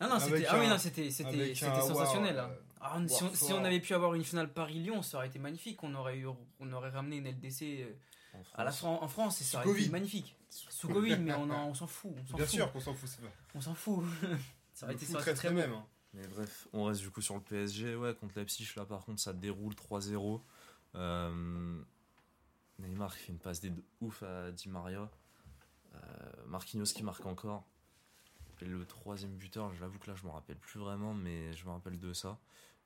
Ah 0.00 0.08
non, 0.08 0.18
c'était 0.18 0.46
ah 0.46 0.58
oui, 0.58 0.68
non, 0.68 0.78
c'était 0.78 1.10
sensationnel. 1.10 2.36
War, 2.36 2.44
hein. 2.46 2.50
euh, 2.50 2.60
Ah, 2.80 2.98
si, 3.08 3.22
on, 3.24 3.34
si 3.34 3.52
avait 3.52 3.80
pu 3.80 3.94
avoir 3.94 4.14
une 4.14 4.24
finale 4.24 4.52
Paris-Lyon, 4.52 5.02
ça 5.02 5.18
aurait 5.18 5.28
été 5.28 5.38
magnifique. 5.38 5.82
On 5.82 5.94
aurait 5.94 6.18
eu, 6.18 6.26
on 6.60 6.72
aurait 6.72 6.90
ramené 6.90 7.16
une 7.18 7.28
LDC 7.28 7.62
euh, 7.62 7.92
en 8.34 8.42
à 8.54 8.64
la 8.64 8.70
France. 8.72 8.78
Fran- 8.80 9.02
en 9.02 9.08
France 9.08 9.40
et 9.40 9.44
ça 9.44 9.50
Sous 9.50 9.56
aurait 9.68 9.68
été 9.70 9.78
Covid. 9.80 9.90
magnifique. 9.90 10.36
Sous 10.50 10.88
Covid, 10.88 11.16
mais 11.18 11.32
on, 11.34 11.48
en- 11.50 11.68
on 11.70 11.74
s'en 11.74 11.86
fout. 11.86 12.12
On 12.32 12.36
Bien 12.36 12.44
fout. 12.44 12.54
sûr 12.54 12.72
qu'on 12.72 12.80
s'en 12.80 12.92
fout, 12.94 13.08
c'est 13.08 13.20
pas. 13.20 13.32
On 13.54 13.60
s'en 13.60 13.74
fout. 13.74 14.04
ça 14.74 14.86
aurait 14.86 14.94
été 14.96 15.06
ça 15.06 15.20
très 15.34 15.48
beau. 15.50 15.54
même. 15.56 15.72
hein. 15.72 15.86
Mais 16.12 16.26
bref, 16.28 16.68
on 16.72 16.84
reste 16.84 17.00
du 17.00 17.10
coup 17.10 17.22
sur 17.22 17.34
le 17.36 17.40
PSG. 17.40 17.94
Ouais, 17.96 18.14
contre 18.14 18.38
Leipzig, 18.38 18.68
là 18.76 18.84
par 18.84 19.04
contre, 19.04 19.20
ça 19.20 19.32
déroule 19.32 19.74
3-0. 19.74 20.40
Euh, 20.96 21.80
Neymar 22.78 23.14
qui 23.16 23.22
fait 23.24 23.32
une 23.32 23.38
passe 23.38 23.60
des 23.60 23.70
de 23.70 23.82
ouf 24.00 24.22
à 24.22 24.50
Di 24.52 24.68
Maria. 24.68 25.10
Euh, 25.94 25.98
Marquinhos 26.46 26.84
qui 26.94 27.02
marque 27.02 27.24
encore. 27.26 27.64
Et 28.60 28.64
le 28.64 28.84
troisième 28.86 29.36
buteur, 29.36 29.72
j'avoue 29.74 29.98
que 29.98 30.08
là 30.10 30.16
je 30.16 30.24
me 30.24 30.30
rappelle 30.30 30.56
plus 30.56 30.78
vraiment, 30.80 31.12
mais 31.14 31.52
je 31.54 31.64
me 31.66 31.70
rappelle 31.70 31.98
de 31.98 32.12
ça. 32.12 32.38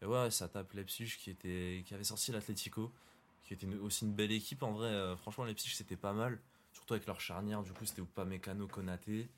Et 0.03 0.07
ouais, 0.07 0.31
ça 0.31 0.49
tape 0.49 0.73
Leipzig 0.75 1.17
qui, 1.19 1.31
était, 1.31 1.83
qui 1.87 1.95
avait 1.95 2.05
sorti 2.05 2.33
l'Atlético, 2.33 2.93
qui 3.45 3.55
était 3.55 3.67
une- 3.67 3.79
aussi 3.81 4.05
une 4.05 4.15
belle 4.15 4.33
équipe. 4.33 4.63
En 4.63 4.73
vrai, 4.73 4.89
euh, 4.89 5.17
franchement, 5.17 5.45
Leipzig 5.45 5.71
c'était 5.75 5.97
pas 5.97 6.13
mal. 6.13 6.39
Surtout 6.73 6.95
avec 6.95 7.07
leur 7.07 7.21
charnière, 7.21 7.63
du 7.63 7.73
coup, 7.73 7.85
c'était 7.85 8.03
Upamecano, 8.03 8.67
Konaté. 8.69 9.29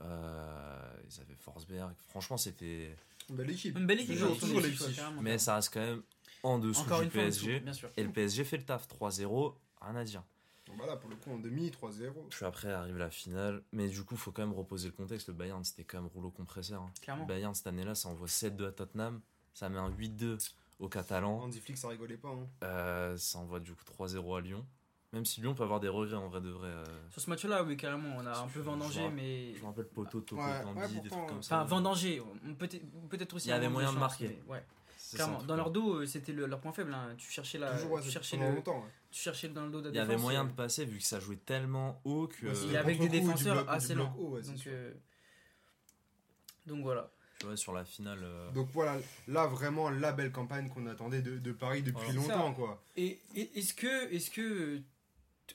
Euh, 0.00 0.92
ils 1.10 1.20
avaient 1.20 1.34
Forsberg. 1.34 1.94
Franchement, 2.08 2.36
c'était. 2.36 2.94
Une 3.30 3.36
belle 3.36 3.50
équipe. 3.50 3.76
Une 3.78 3.86
belle 3.86 4.00
équipe, 4.00 4.12
Toujours, 4.14 4.38
toujours 4.38 4.60
Leipzig. 4.60 5.00
Mais 5.20 5.38
ça 5.38 5.56
reste 5.56 5.72
quand 5.72 5.80
même 5.80 6.02
en 6.42 6.58
dessous 6.58 6.82
Encore 6.82 7.02
du 7.02 7.08
PSG. 7.08 7.54
dessous, 7.54 7.64
bien 7.64 7.72
sûr. 7.72 7.90
Et 7.96 8.02
le 8.04 8.12
PSG 8.12 8.44
fait 8.44 8.58
le 8.58 8.64
taf 8.64 8.86
3-0, 8.88 9.54
rien 9.80 9.96
à 9.96 10.04
dire. 10.04 10.22
Donc 10.66 10.76
Voilà, 10.78 10.96
pour 10.96 11.08
le 11.10 11.16
coup, 11.16 11.30
en 11.30 11.38
demi, 11.38 11.70
3-0. 11.70 12.12
Puis 12.30 12.44
après 12.44 12.72
arrive 12.72 12.96
la 12.96 13.10
finale. 13.10 13.62
Mais 13.72 13.88
du 13.88 14.02
coup, 14.02 14.16
faut 14.16 14.32
quand 14.32 14.42
même 14.42 14.56
reposer 14.56 14.88
le 14.88 14.94
contexte. 14.94 15.28
Le 15.28 15.34
Bayern, 15.34 15.62
c'était 15.64 15.84
quand 15.84 15.98
même 16.00 16.10
rouleau 16.12 16.30
compresseur. 16.30 16.82
hein. 16.82 16.90
Clairement. 17.02 17.22
Le 17.22 17.28
Bayern, 17.28 17.54
cette 17.54 17.68
année-là, 17.68 17.94
ça 17.94 18.08
envoie 18.08 18.26
7-2 18.26 18.66
à 18.66 18.72
Tottenham. 18.72 19.20
Ça 19.54 19.68
met 19.68 19.78
un 19.78 19.90
8-2 19.90 20.38
aux 20.80 20.88
Catalans. 20.88 21.38
Hansi 21.44 21.60
Flick, 21.60 21.78
ça 21.78 21.88
rigolait 21.88 22.16
pas. 22.16 22.28
hein. 22.30 22.46
Euh, 22.64 23.16
ça 23.16 23.38
envoie 23.38 23.60
du 23.60 23.72
coup 23.74 23.84
3-0 23.84 24.36
à 24.36 24.40
Lyon. 24.40 24.66
Même 25.12 25.24
si 25.24 25.40
Lyon 25.40 25.54
peut 25.54 25.62
avoir 25.62 25.78
des 25.78 25.88
regrets 25.88 26.16
en 26.16 26.28
vrai 26.28 26.40
de 26.40 26.50
vrai. 26.50 26.68
euh. 26.68 26.84
Sur 27.10 27.22
ce 27.22 27.30
match-là, 27.30 27.62
oui, 27.62 27.76
carrément, 27.76 28.16
on 28.18 28.26
a 28.26 28.36
un 28.40 28.48
peu 28.48 28.60
vendangé, 28.60 29.02
je- 29.04 29.14
mais. 29.14 29.54
Je 29.54 29.60
me 29.62 29.66
rappelle 29.66 29.86
Poto, 29.86 30.20
Toko, 30.20 30.42
Ouais, 30.42 30.64
ouais, 30.64 30.88
des 31.00 31.08
trucs 31.08 31.26
comme 31.28 31.42
ça. 31.42 31.58
Enfin, 31.58 31.64
vendanger, 31.64 32.20
peut-être 32.58 32.82
peut 33.08 33.36
aussi. 33.36 33.46
Il 33.46 33.50
y 33.50 33.52
avait 33.52 33.68
moyen 33.68 33.92
de 33.92 33.98
marquer. 33.98 34.42
mais 34.46 34.52
Ouais, 34.52 34.64
clairement. 35.14 35.42
Dans 35.42 35.56
leur 35.56 35.70
dos, 35.70 36.00
euh, 36.00 36.06
c'était 36.06 36.32
le- 36.32 36.46
leur 36.46 36.60
point 36.60 36.72
faible. 36.72 36.92
hein. 36.94 37.14
Tu 37.18 37.30
cherchais 37.30 37.58
la. 37.58 37.72
Toujours, 37.74 37.92
ouais, 37.92 38.02
tu 38.02 38.10
cherchais 38.10 38.36
le. 38.36 38.46
longtemps. 38.54 38.80
ouais. 38.80 38.90
Tu 39.10 39.20
cherchais 39.22 39.48
dans 39.48 39.64
le 39.64 39.70
dos 39.70 39.80
de 39.80 39.86
la 39.88 39.90
Il 39.92 39.96
y 39.96 40.00
avait 40.00 40.16
moyen 40.16 40.44
euh, 40.44 40.48
de 40.48 40.52
passer 40.52 40.84
vu 40.84 40.98
que 40.98 41.04
ça 41.04 41.20
jouait 41.20 41.36
tellement 41.36 42.00
haut 42.04 42.26
que. 42.28 42.46
Ouais, 42.46 42.52
Il 42.64 42.72
y 42.72 42.76
avait 42.76 42.94
des 42.96 43.08
défenseurs 43.08 43.56
bloc- 43.64 43.68
assez 43.68 43.94
lents. 43.94 44.14
haut, 44.18 44.38
Donc, 44.40 44.66
euh, 44.66 44.92
donc 46.66 46.82
voilà. 46.82 47.10
Tu 47.38 47.46
vois, 47.46 47.56
sur 47.56 47.72
la 47.72 47.84
finale. 47.84 48.20
euh, 48.22 48.50
Donc 48.52 48.68
voilà, 48.72 48.96
là 49.28 49.46
vraiment 49.46 49.90
la 49.90 50.12
belle 50.12 50.32
campagne 50.32 50.68
qu'on 50.70 50.86
attendait 50.86 51.20
de, 51.20 51.38
de 51.38 51.52
Paris 51.52 51.82
depuis 51.82 52.12
Voilà. 52.16 52.34
Longtemps 52.36 52.54
quoi. 52.54 52.82
Et, 52.96 53.18
et- 53.34 53.58
est-ce 53.58 53.74
que, 53.74 54.10
est-ce 54.12 54.30
que 54.30 54.80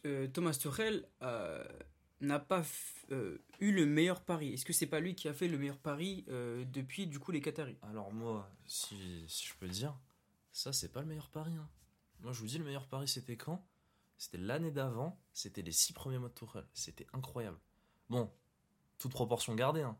euh, 0.05 0.27
Thomas 0.27 0.53
Tuchel 0.53 1.03
euh, 1.23 1.63
n'a 2.21 2.39
pas 2.39 2.63
euh, 3.11 3.37
eu 3.59 3.71
le 3.71 3.85
meilleur 3.85 4.21
pari 4.23 4.53
Est-ce 4.53 4.65
que 4.65 4.73
c'est 4.73 4.87
pas 4.87 4.99
lui 4.99 5.15
qui 5.15 5.27
a 5.27 5.33
fait 5.33 5.47
le 5.47 5.57
meilleur 5.57 5.77
pari 5.77 6.25
euh, 6.29 6.63
depuis 6.65 7.07
du 7.07 7.19
coup 7.19 7.31
les 7.31 7.41
Qataris? 7.41 7.77
Alors 7.81 8.13
moi, 8.13 8.49
si, 8.65 9.25
si 9.27 9.47
je 9.47 9.53
peux 9.55 9.67
dire, 9.67 9.97
ça 10.51 10.71
c'est 10.73 10.89
pas 10.91 11.01
le 11.01 11.07
meilleur 11.07 11.29
pari. 11.29 11.53
hein. 11.55 11.69
Moi 12.21 12.31
je 12.33 12.39
vous 12.39 12.47
dis, 12.47 12.57
le 12.57 12.63
meilleur 12.63 12.87
pari 12.87 13.07
c'était 13.07 13.37
quand? 13.37 13.65
C'était 14.17 14.37
l'année 14.37 14.71
d'avant, 14.71 15.19
c'était 15.33 15.63
les 15.63 15.71
six 15.71 15.93
premiers 15.93 16.19
mois 16.19 16.29
de 16.29 16.33
Tourelle. 16.35 16.67
C'était 16.73 17.07
incroyable. 17.11 17.57
Bon, 18.09 18.31
toute 18.99 19.11
proportion 19.11 19.55
gardée, 19.55 19.81
hein, 19.81 19.97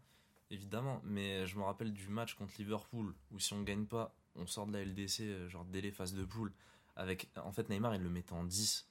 évidemment, 0.52 1.02
mais 1.04 1.48
je 1.48 1.58
me 1.58 1.64
rappelle 1.64 1.92
du 1.92 2.08
match 2.08 2.36
contre 2.36 2.54
Liverpool, 2.60 3.16
où 3.32 3.40
si 3.40 3.54
on 3.54 3.64
gagne 3.64 3.88
pas, 3.88 4.16
on 4.36 4.46
sort 4.46 4.68
de 4.68 4.74
la 4.74 4.82
LDC, 4.86 5.22
euh, 5.22 5.50
genre 5.50 5.66
dès 5.66 5.82
les 5.82 5.92
phases 5.92 6.14
de 6.14 6.24
poule, 6.24 6.54
avec, 6.96 7.30
en 7.38 7.52
fait 7.52 7.68
Neymar 7.70 7.96
il 7.96 8.04
le 8.04 8.10
mettait 8.10 8.34
en 8.34 8.44
10, 8.44 8.88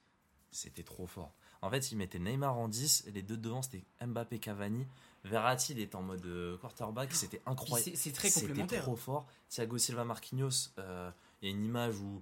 c'était 0.51 0.83
trop 0.83 1.07
fort. 1.07 1.33
En 1.61 1.69
fait 1.69 1.91
il 1.91 1.97
mettait 1.97 2.19
Neymar 2.19 2.57
en 2.57 2.67
10, 2.67 3.03
et 3.07 3.11
les 3.11 3.21
deux 3.21 3.37
devant 3.37 3.61
c'était 3.61 3.83
Mbappé 4.05 4.39
Cavani, 4.39 4.87
Verratti 5.23 5.73
il 5.73 5.79
était 5.79 5.95
en 5.95 6.01
mode 6.01 6.25
euh, 6.25 6.57
quarterback, 6.57 7.13
c'était 7.13 7.37
Puis 7.37 7.51
incroyable. 7.51 7.91
c'est, 7.95 8.11
très 8.11 8.29
C'était 8.29 8.47
complémentaire. 8.47 8.81
trop 8.81 8.95
fort. 8.95 9.27
Thiago 9.49 9.77
Silva 9.77 10.03
Marquinhos, 10.03 10.69
euh, 10.79 11.11
il 11.41 11.49
y 11.49 11.51
a 11.51 11.55
une 11.55 11.63
image 11.63 11.99
où 11.99 12.21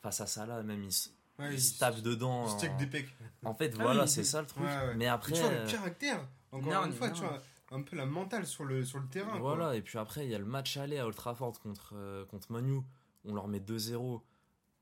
face 0.00 0.20
à 0.20 0.26
Salah 0.26 0.62
même 0.62 0.84
il, 0.84 0.92
se- 0.92 1.08
Ouais, 1.40 1.54
il 1.54 1.60
se 1.60 1.78
tape 1.78 2.00
dedans. 2.02 2.46
il 2.46 2.50
se 2.52 2.58
check 2.60 2.72
en- 2.72 2.76
des 2.76 2.86
pecs. 2.86 3.08
En 3.44 3.54
fait 3.54 3.72
Ah 3.78 3.82
voilà 3.82 4.02
oui, 4.04 4.08
c'est 4.08 4.24
ça 4.24 4.40
le 4.40 4.46
truc. 4.46 4.62
Ouais, 4.64 4.68
ouais. 4.70 4.86
Mais 4.88 4.94
Mais 4.94 5.06
après 5.08 5.32
tu 5.32 5.40
vois 5.40 5.50
euh, 5.50 5.64
le 5.64 5.70
caractère, 5.70 6.28
encore 6.52 6.72
Non, 6.72 6.86
une 6.86 6.92
fois, 6.92 7.08
non. 7.08 7.14
tu 7.14 7.20
vois, 7.22 7.42
un 7.72 7.82
peu 7.82 7.96
la 7.96 8.06
mentale 8.06 8.46
sur 8.46 8.64
le, 8.64 8.84
sur 8.84 8.98
le 9.00 9.06
terrain. 9.08 9.30
quoi. 9.32 9.40
voilà 9.40 9.74
et 9.76 9.82
puis 9.82 9.98
après 9.98 10.24
il 10.24 10.30
y 10.30 10.34
a 10.34 10.38
le 10.38 10.44
match 10.44 10.76
aller 10.76 10.98
à 10.98 11.06
Old 11.06 11.16
Trafford 11.16 11.58
contre 11.60 11.94
euh, 11.96 12.24
contre 12.26 12.52
Manu, 12.52 12.80
on 13.24 13.34
leur 13.34 13.48
met 13.48 13.58
2-0. 13.60 14.20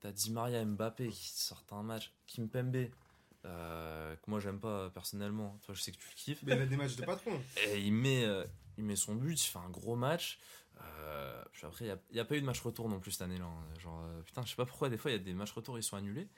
T'as 0.01 0.13
Di 0.13 0.31
Maria 0.31 0.63
Mbappé 0.65 1.09
qui 1.09 1.29
sortent 1.31 1.73
un 1.73 1.83
match, 1.83 2.13
Kim 2.27 2.49
Pembe 2.51 2.89
euh, 3.47 4.17
que 4.17 4.31
moi 4.31 4.41
j'aime 4.41 4.61
pas 4.61 4.91
personnellement. 4.91 5.59
Toi 5.65 5.75
je 5.75 5.81
sais 5.81 5.93
que 5.93 5.99
tu 5.99 6.09
le 6.09 6.15
kiffes. 6.15 6.43
Mais 6.43 6.57
il 6.57 6.63
a 6.63 6.67
des 6.67 6.77
matchs 6.77 6.97
de 6.97 7.05
patron. 7.07 7.41
Et 7.69 7.81
il 7.81 7.93
met, 7.93 8.25
euh, 8.25 8.45
il 8.77 8.85
met 8.85 8.97
son 8.97 9.15
but, 9.15 9.41
il 9.41 9.47
fait 9.49 9.59
un 9.59 9.71
gros 9.71 9.97
match. 9.97 10.39
Euh, 10.83 11.43
puis 11.53 11.67
après, 11.67 11.87
il 11.87 11.99
n'y 12.13 12.21
a, 12.21 12.25
pas 12.25 12.37
eu 12.37 12.41
de 12.41 12.47
match 12.47 12.61
retour 12.61 12.89
non 12.89 13.01
plus 13.01 13.13
cette 13.13 13.23
année-là. 13.23 13.45
hein. 13.45 13.81
Genre, 13.81 14.05
euh, 14.05 14.23
putain, 14.23 14.43
je 14.45 14.51
sais 14.51 14.57
pas 14.57 14.67
pourquoi, 14.67 14.89
des 14.89 14.97
fois, 14.97 15.11
il 15.11 15.15
y 15.15 15.17
a 15.17 15.23
des 15.23 15.33
matchs 15.33 15.53
retour, 15.53 15.79
ils 15.79 15.83
sont 15.83 15.97
annulés. 15.97 16.29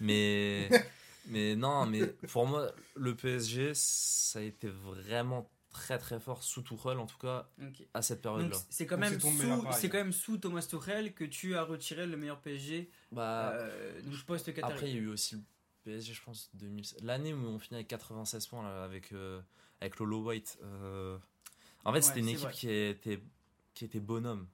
Mais, 0.00 0.68
mais 1.28 1.54
non, 1.54 1.86
mais 1.86 2.06
pour 2.28 2.46
moi, 2.46 2.72
le 2.96 3.14
PSG, 3.14 3.72
ça 3.74 4.40
a 4.40 4.42
été 4.42 4.68
vraiment 4.68 5.48
très 5.70 5.98
très 5.98 6.20
fort 6.20 6.42
sous 6.42 6.62
Tuchel, 6.62 6.98
en 6.98 7.06
tout 7.06 7.18
cas, 7.18 7.48
à 7.94 8.00
cette 8.00 8.22
Donc 8.22 8.34
période-là. 8.34 8.58
c'est 8.70 8.86
quand 8.86 8.96
même 8.96 9.20
sous, 9.20 9.66
c'est 9.72 9.88
quand 9.88 9.98
même 9.98 10.12
sous 10.12 10.38
Thomas 10.38 10.62
Tuchel 10.62 11.12
que 11.14 11.24
tu 11.24 11.56
as 11.56 11.64
retiré 11.64 12.06
le 12.06 12.16
meilleur 12.16 12.40
PSG 12.40 12.88
Bah, 13.10 13.50
euh, 13.54 14.00
donc 14.02 14.22
post 14.24 14.54
Qatari. 14.54 14.72
Après, 14.72 14.88
il 14.88 14.94
y 14.94 14.98
a 14.98 15.02
eu 15.02 15.08
aussi 15.08 15.34
le 15.34 15.42
PSG, 15.84 16.12
je 16.14 16.22
pense, 16.22 16.50
2000 16.54 16.84
l'année 17.02 17.32
où 17.34 17.38
on 17.46 17.58
finit 17.58 17.76
avec 17.76 17.88
96 17.88 18.46
points 18.46 18.62
là, 18.62 18.84
avec, 18.84 19.12
euh, 19.12 19.40
avec 19.80 19.98
Lolo 19.98 20.22
White. 20.24 20.58
euh, 20.62 21.18
En 21.84 21.92
fait, 21.92 22.02
c'était 22.02 22.20
une 22.20 22.28
équipe 22.28 22.40
vrai. 22.44 22.52
qui 22.52 22.70
était, 22.70 23.20
qui 23.74 23.84
était 23.84 24.00
bonhomme. 24.00 24.46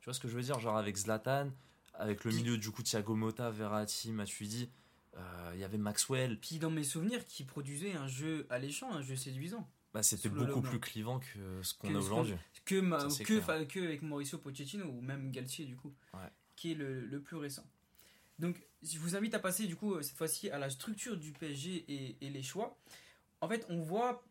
Tu 0.00 0.04
vois 0.04 0.14
ce 0.14 0.20
que 0.20 0.28
je 0.28 0.36
veux 0.36 0.42
dire? 0.42 0.60
Genre 0.60 0.76
avec 0.76 0.96
Zlatan, 0.96 1.50
avec 1.94 2.24
le 2.24 2.30
Qui- 2.30 2.36
milieu 2.38 2.58
du 2.58 2.70
coup 2.70 2.82
Thiago 2.82 3.14
Motta, 3.14 3.50
Verratti, 3.50 4.12
Matuidi, 4.12 4.68
euh, 5.16 5.50
il 5.54 5.60
y 5.60 5.64
avait 5.64 5.78
Maxwell. 5.78 6.38
Puis 6.38 6.58
dans 6.58 6.70
mes 6.70 6.84
souvenirs, 6.84 7.24
qui 7.24 7.44
produisait 7.44 7.94
un 7.94 8.06
jeu 8.06 8.46
alléchant, 8.50 8.92
un 8.92 9.00
jeu 9.00 9.16
séduisant. 9.16 9.66
Bah, 9.94 10.02
c'était 10.02 10.28
beaucoup 10.28 10.60
plus 10.60 10.80
clivant 10.80 11.20
que 11.20 11.62
ce 11.62 11.72
qu'on 11.72 11.94
a 11.94 11.98
aujourd'hui. 11.98 12.34
Que, 12.64 12.80
ma- 12.80 12.98
Ça, 13.00 13.10
c'est 13.10 13.24
que, 13.24 13.78
avec 13.84 14.02
Mauricio 14.02 14.38
Pochettino 14.38 14.86
ou 14.86 15.00
même 15.00 15.30
Galtier 15.30 15.64
du 15.66 15.76
coup, 15.76 15.94
Ouais. 16.12 16.28
qui 16.56 16.72
est 16.72 16.74
le, 16.74 17.00
le 17.06 17.20
plus 17.20 17.36
récent. 17.36 17.64
Donc 18.40 18.60
je 18.84 18.98
vous 18.98 19.16
invite 19.16 19.34
à 19.34 19.38
passer 19.38 19.66
du 19.66 19.76
coup 19.76 19.94
euh, 19.94 20.02
cette 20.02 20.16
fois-ci 20.16 20.50
à 20.50 20.58
la 20.58 20.70
structure 20.70 21.16
du 21.16 21.32
PSG 21.32 21.84
et, 21.88 22.16
et 22.20 22.30
les 22.30 22.42
choix. 22.42 22.78
En 23.40 23.48
fait, 23.48 23.64
on 23.68 23.80
voit 23.80 24.22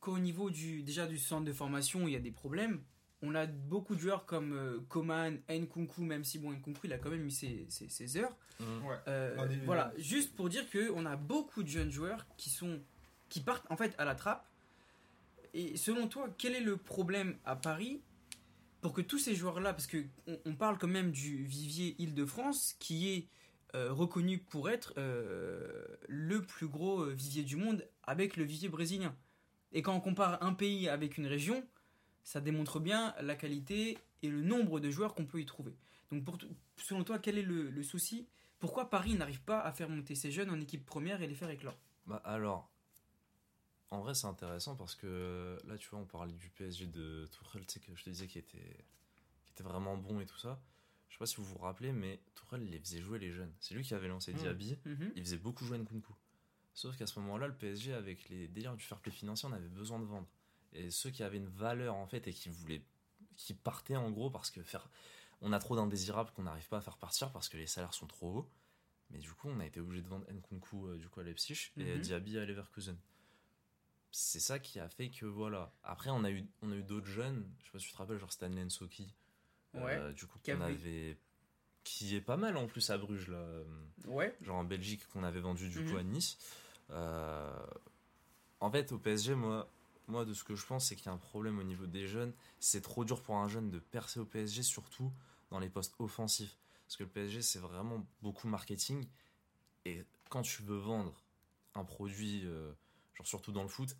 qu'au 0.00 0.18
niveau 0.18 0.50
du 0.50 0.82
déjà 0.82 1.06
du 1.06 1.18
centre 1.18 1.44
de 1.44 1.52
formation, 1.52 2.06
il 2.08 2.12
y 2.14 2.16
a 2.16 2.20
des 2.20 2.30
problèmes. 2.32 2.82
On 3.20 3.34
a 3.34 3.46
beaucoup 3.46 3.96
de 3.96 4.00
joueurs 4.00 4.26
comme 4.26 4.52
euh, 4.52 4.78
Coman, 4.88 5.38
Nkunku, 5.48 6.02
même 6.02 6.22
si 6.24 6.38
bon 6.38 6.52
Nkunku 6.52 6.80
il 6.86 6.92
a 6.92 6.98
quand 6.98 7.10
même 7.10 7.24
mis 7.24 7.32
ses, 7.32 7.66
ses- 7.68 7.88
ses 7.88 8.16
heures. 8.16 8.36
Ouais. 8.60 8.96
Euh, 9.08 9.34
voilà, 9.64 9.92
juste 9.98 10.34
pour 10.36 10.48
dire 10.48 10.68
que 10.70 10.90
on 10.92 11.04
a 11.06 11.16
beaucoup 11.16 11.62
de 11.62 11.68
jeunes 11.68 11.90
joueurs 11.90 12.26
qui 12.36 12.48
sont 12.50 12.80
qui 13.28 13.40
partent 13.40 13.66
en 13.70 13.76
fait 13.76 13.94
à 13.98 14.04
la 14.04 14.14
trappe. 14.14 14.46
Et 15.54 15.76
selon 15.76 16.08
toi, 16.08 16.28
quel 16.38 16.54
est 16.54 16.60
le 16.60 16.76
problème 16.76 17.36
à 17.44 17.56
Paris 17.56 18.00
pour 18.80 18.92
que 18.92 19.00
tous 19.00 19.18
ces 19.18 19.34
joueurs-là, 19.34 19.72
parce 19.72 19.88
que 19.88 20.04
on, 20.28 20.38
on 20.44 20.54
parle 20.54 20.78
quand 20.78 20.86
même 20.86 21.10
du 21.10 21.42
vivier 21.44 21.96
Île-de-France, 21.98 22.76
qui 22.78 23.08
est 23.10 23.26
euh, 23.74 23.92
reconnu 23.92 24.38
pour 24.38 24.70
être 24.70 24.94
euh, 24.96 25.86
le 26.08 26.40
plus 26.40 26.68
gros 26.68 27.02
euh, 27.02 27.12
vivier 27.12 27.42
du 27.42 27.56
monde 27.56 27.86
avec 28.02 28.38
le 28.38 28.44
vivier 28.44 28.70
brésilien. 28.70 29.14
Et 29.72 29.82
quand 29.82 29.94
on 29.94 30.00
compare 30.00 30.42
un 30.42 30.54
pays 30.54 30.88
avec 30.88 31.18
une 31.18 31.26
région, 31.26 31.62
ça 32.24 32.40
démontre 32.40 32.80
bien 32.80 33.14
la 33.20 33.36
qualité 33.36 33.98
et 34.22 34.30
le 34.30 34.40
nombre 34.40 34.80
de 34.80 34.90
joueurs 34.90 35.14
qu'on 35.14 35.26
peut 35.26 35.40
y 35.40 35.44
trouver. 35.44 35.76
Donc 36.10 36.24
pour 36.24 36.38
selon 36.78 37.04
toi, 37.04 37.18
quel 37.18 37.36
est 37.36 37.42
le, 37.42 37.82
souci? 37.82 38.26
Pourquoi 38.58 38.88
Paris 38.88 39.14
n'arrive 39.14 39.42
pas 39.42 39.60
à 39.60 39.70
faire 39.70 39.90
monter 39.90 40.14
ces 40.14 40.32
jeunes 40.32 40.48
en 40.48 40.58
équipe 40.58 40.86
première 40.86 41.20
et 41.20 41.26
les 41.26 41.34
faire 41.34 41.50
éclore? 41.50 41.76
Bah 42.06 42.22
alors, 42.24 42.70
en 43.90 44.00
vrai 44.00 44.14
c'est 44.14 44.26
intéressant 44.26 44.76
parce 44.76 44.94
que 44.94 45.58
là 45.66 45.76
tu 45.76 45.90
vois 45.90 46.00
on 46.00 46.06
parlait 46.06 46.32
du 46.32 46.48
PSG 46.48 46.86
de 46.86 47.26
Tourelle, 47.26 47.66
tu 47.66 47.74
sais 47.74 47.80
que 47.80 47.94
je 47.94 48.02
te 48.02 48.08
disais 48.08 48.26
qu'il 48.26 48.40
était, 48.40 48.86
qu'il 49.44 49.52
était 49.52 49.62
vraiment 49.62 49.98
bon 49.98 50.20
et 50.20 50.26
tout 50.26 50.38
ça. 50.38 50.58
Je 51.08 51.14
sais 51.14 51.18
pas 51.18 51.26
si 51.26 51.36
vous 51.36 51.44
vous 51.44 51.58
rappelez 51.58 51.92
mais 51.92 52.20
Tourelle 52.34 52.68
les 52.68 52.78
faisait 52.78 53.00
jouer 53.00 53.18
les 53.18 53.32
jeunes. 53.32 53.52
C'est 53.60 53.74
lui 53.74 53.82
qui 53.82 53.94
avait 53.94 54.08
lancé 54.08 54.32
Mhm. 54.32 54.38
Diaby, 54.38 54.76
Mhm. 54.84 55.12
il 55.16 55.22
faisait 55.24 55.38
beaucoup 55.38 55.64
jouer 55.64 55.78
Nkunku. 55.78 56.12
Sauf 56.74 56.96
qu'à 56.96 57.06
ce 57.06 57.18
moment-là 57.20 57.48
le 57.48 57.54
PSG 57.56 57.92
avec 57.94 58.28
les 58.28 58.46
délires 58.48 58.76
du 58.76 58.84
fair 58.84 59.00
play 59.00 59.10
financier 59.12 59.48
on 59.48 59.52
avait 59.52 59.68
besoin 59.68 59.98
de 59.98 60.04
vendre. 60.04 60.28
Et 60.72 60.90
ceux 60.90 61.10
qui 61.10 61.22
avaient 61.22 61.38
une 61.38 61.48
valeur 61.48 61.94
en 61.94 62.06
fait 62.06 62.26
et 62.28 62.32
qui 62.32 62.50
voulaient, 62.50 62.82
qui 63.36 63.54
partaient 63.54 63.96
en 63.96 64.10
gros 64.10 64.30
parce 64.30 64.50
que 64.50 64.62
faire, 64.62 64.88
on 65.40 65.52
a 65.52 65.58
trop 65.58 65.76
d'indésirables 65.76 66.30
qu'on 66.32 66.42
n'arrive 66.42 66.68
pas 66.68 66.78
à 66.78 66.80
faire 66.82 66.98
partir 66.98 67.32
parce 67.32 67.48
que 67.48 67.56
les 67.56 67.66
salaires 67.66 67.94
sont 67.94 68.06
trop 68.06 68.38
hauts. 68.38 68.50
Mais 69.10 69.18
du 69.18 69.32
coup, 69.32 69.48
on 69.48 69.58
a 69.60 69.64
été 69.66 69.80
obligé 69.80 70.02
de 70.02 70.08
vendre 70.08 70.26
Nkunku 70.30 70.88
euh, 70.88 70.98
du 70.98 71.08
coup 71.08 71.20
à 71.20 71.22
Leipzig 71.24 71.70
et 71.78 71.94
Mhm. 71.94 72.00
Diaby 72.02 72.38
à 72.38 72.44
Leverkusen. 72.44 72.98
C'est 74.10 74.40
ça 74.40 74.58
qui 74.58 74.78
a 74.80 74.88
fait 74.88 75.10
que 75.10 75.26
voilà. 75.26 75.72
Après, 75.82 76.10
on 76.10 76.24
a 76.24 76.30
eu, 76.30 76.46
on 76.62 76.70
a 76.72 76.74
eu 76.76 76.82
d'autres 76.82 77.06
jeunes. 77.06 77.50
Je 77.60 77.64
sais 77.66 77.70
pas 77.72 77.78
si 77.78 77.86
tu 77.86 77.92
te 77.92 77.96
rappelles, 77.98 78.18
genre 78.18 78.32
Stanley 78.32 78.64
Nsoki. 78.64 79.14
Euh, 79.76 80.12
du 80.12 80.26
coup, 80.26 80.38
Qui 80.42 80.52
qu'on 80.52 80.60
avait- 80.60 81.18
qui 81.84 82.14
est 82.16 82.20
pas 82.20 82.36
mal 82.36 82.56
en 82.56 82.66
plus 82.66 82.90
à 82.90 82.98
Bruges 82.98 83.28
là. 83.28 83.38
euh, 83.38 83.64
Ouais. 84.06 84.36
genre 84.42 84.56
en 84.56 84.64
Belgique 84.64 85.06
qu'on 85.08 85.22
avait 85.24 85.40
vendu 85.40 85.68
du 85.68 85.78
Mhm. 85.80 85.90
coup 85.90 85.96
à 85.96 86.02
Nice. 86.02 86.38
Euh, 86.90 87.66
en 88.60 88.70
fait, 88.70 88.92
au 88.92 88.98
PSG, 88.98 89.34
moi, 89.34 89.68
moi, 90.06 90.24
de 90.24 90.32
ce 90.34 90.42
que 90.44 90.54
je 90.54 90.66
pense, 90.66 90.86
c'est 90.86 90.96
qu'il 90.96 91.06
y 91.06 91.08
a 91.08 91.12
un 91.12 91.16
problème 91.18 91.58
au 91.58 91.62
niveau 91.62 91.86
des 91.86 92.06
jeunes. 92.06 92.32
C'est 92.60 92.80
trop 92.80 93.04
dur 93.04 93.22
pour 93.22 93.36
un 93.36 93.48
jeune 93.48 93.70
de 93.70 93.78
percer 93.78 94.20
au 94.20 94.24
PSG, 94.24 94.62
surtout 94.62 95.12
dans 95.50 95.58
les 95.58 95.68
postes 95.68 95.94
offensifs. 95.98 96.56
Parce 96.86 96.96
que 96.96 97.04
le 97.04 97.10
PSG, 97.10 97.42
c'est 97.42 97.58
vraiment 97.58 98.06
beaucoup 98.22 98.48
marketing. 98.48 99.06
Et 99.84 100.04
quand 100.30 100.42
tu 100.42 100.62
veux 100.62 100.76
vendre 100.78 101.22
un 101.74 101.84
produit, 101.84 102.42
euh, 102.46 102.72
genre 103.14 103.26
surtout 103.26 103.52
dans 103.52 103.62
le 103.62 103.68
foot, 103.68 103.96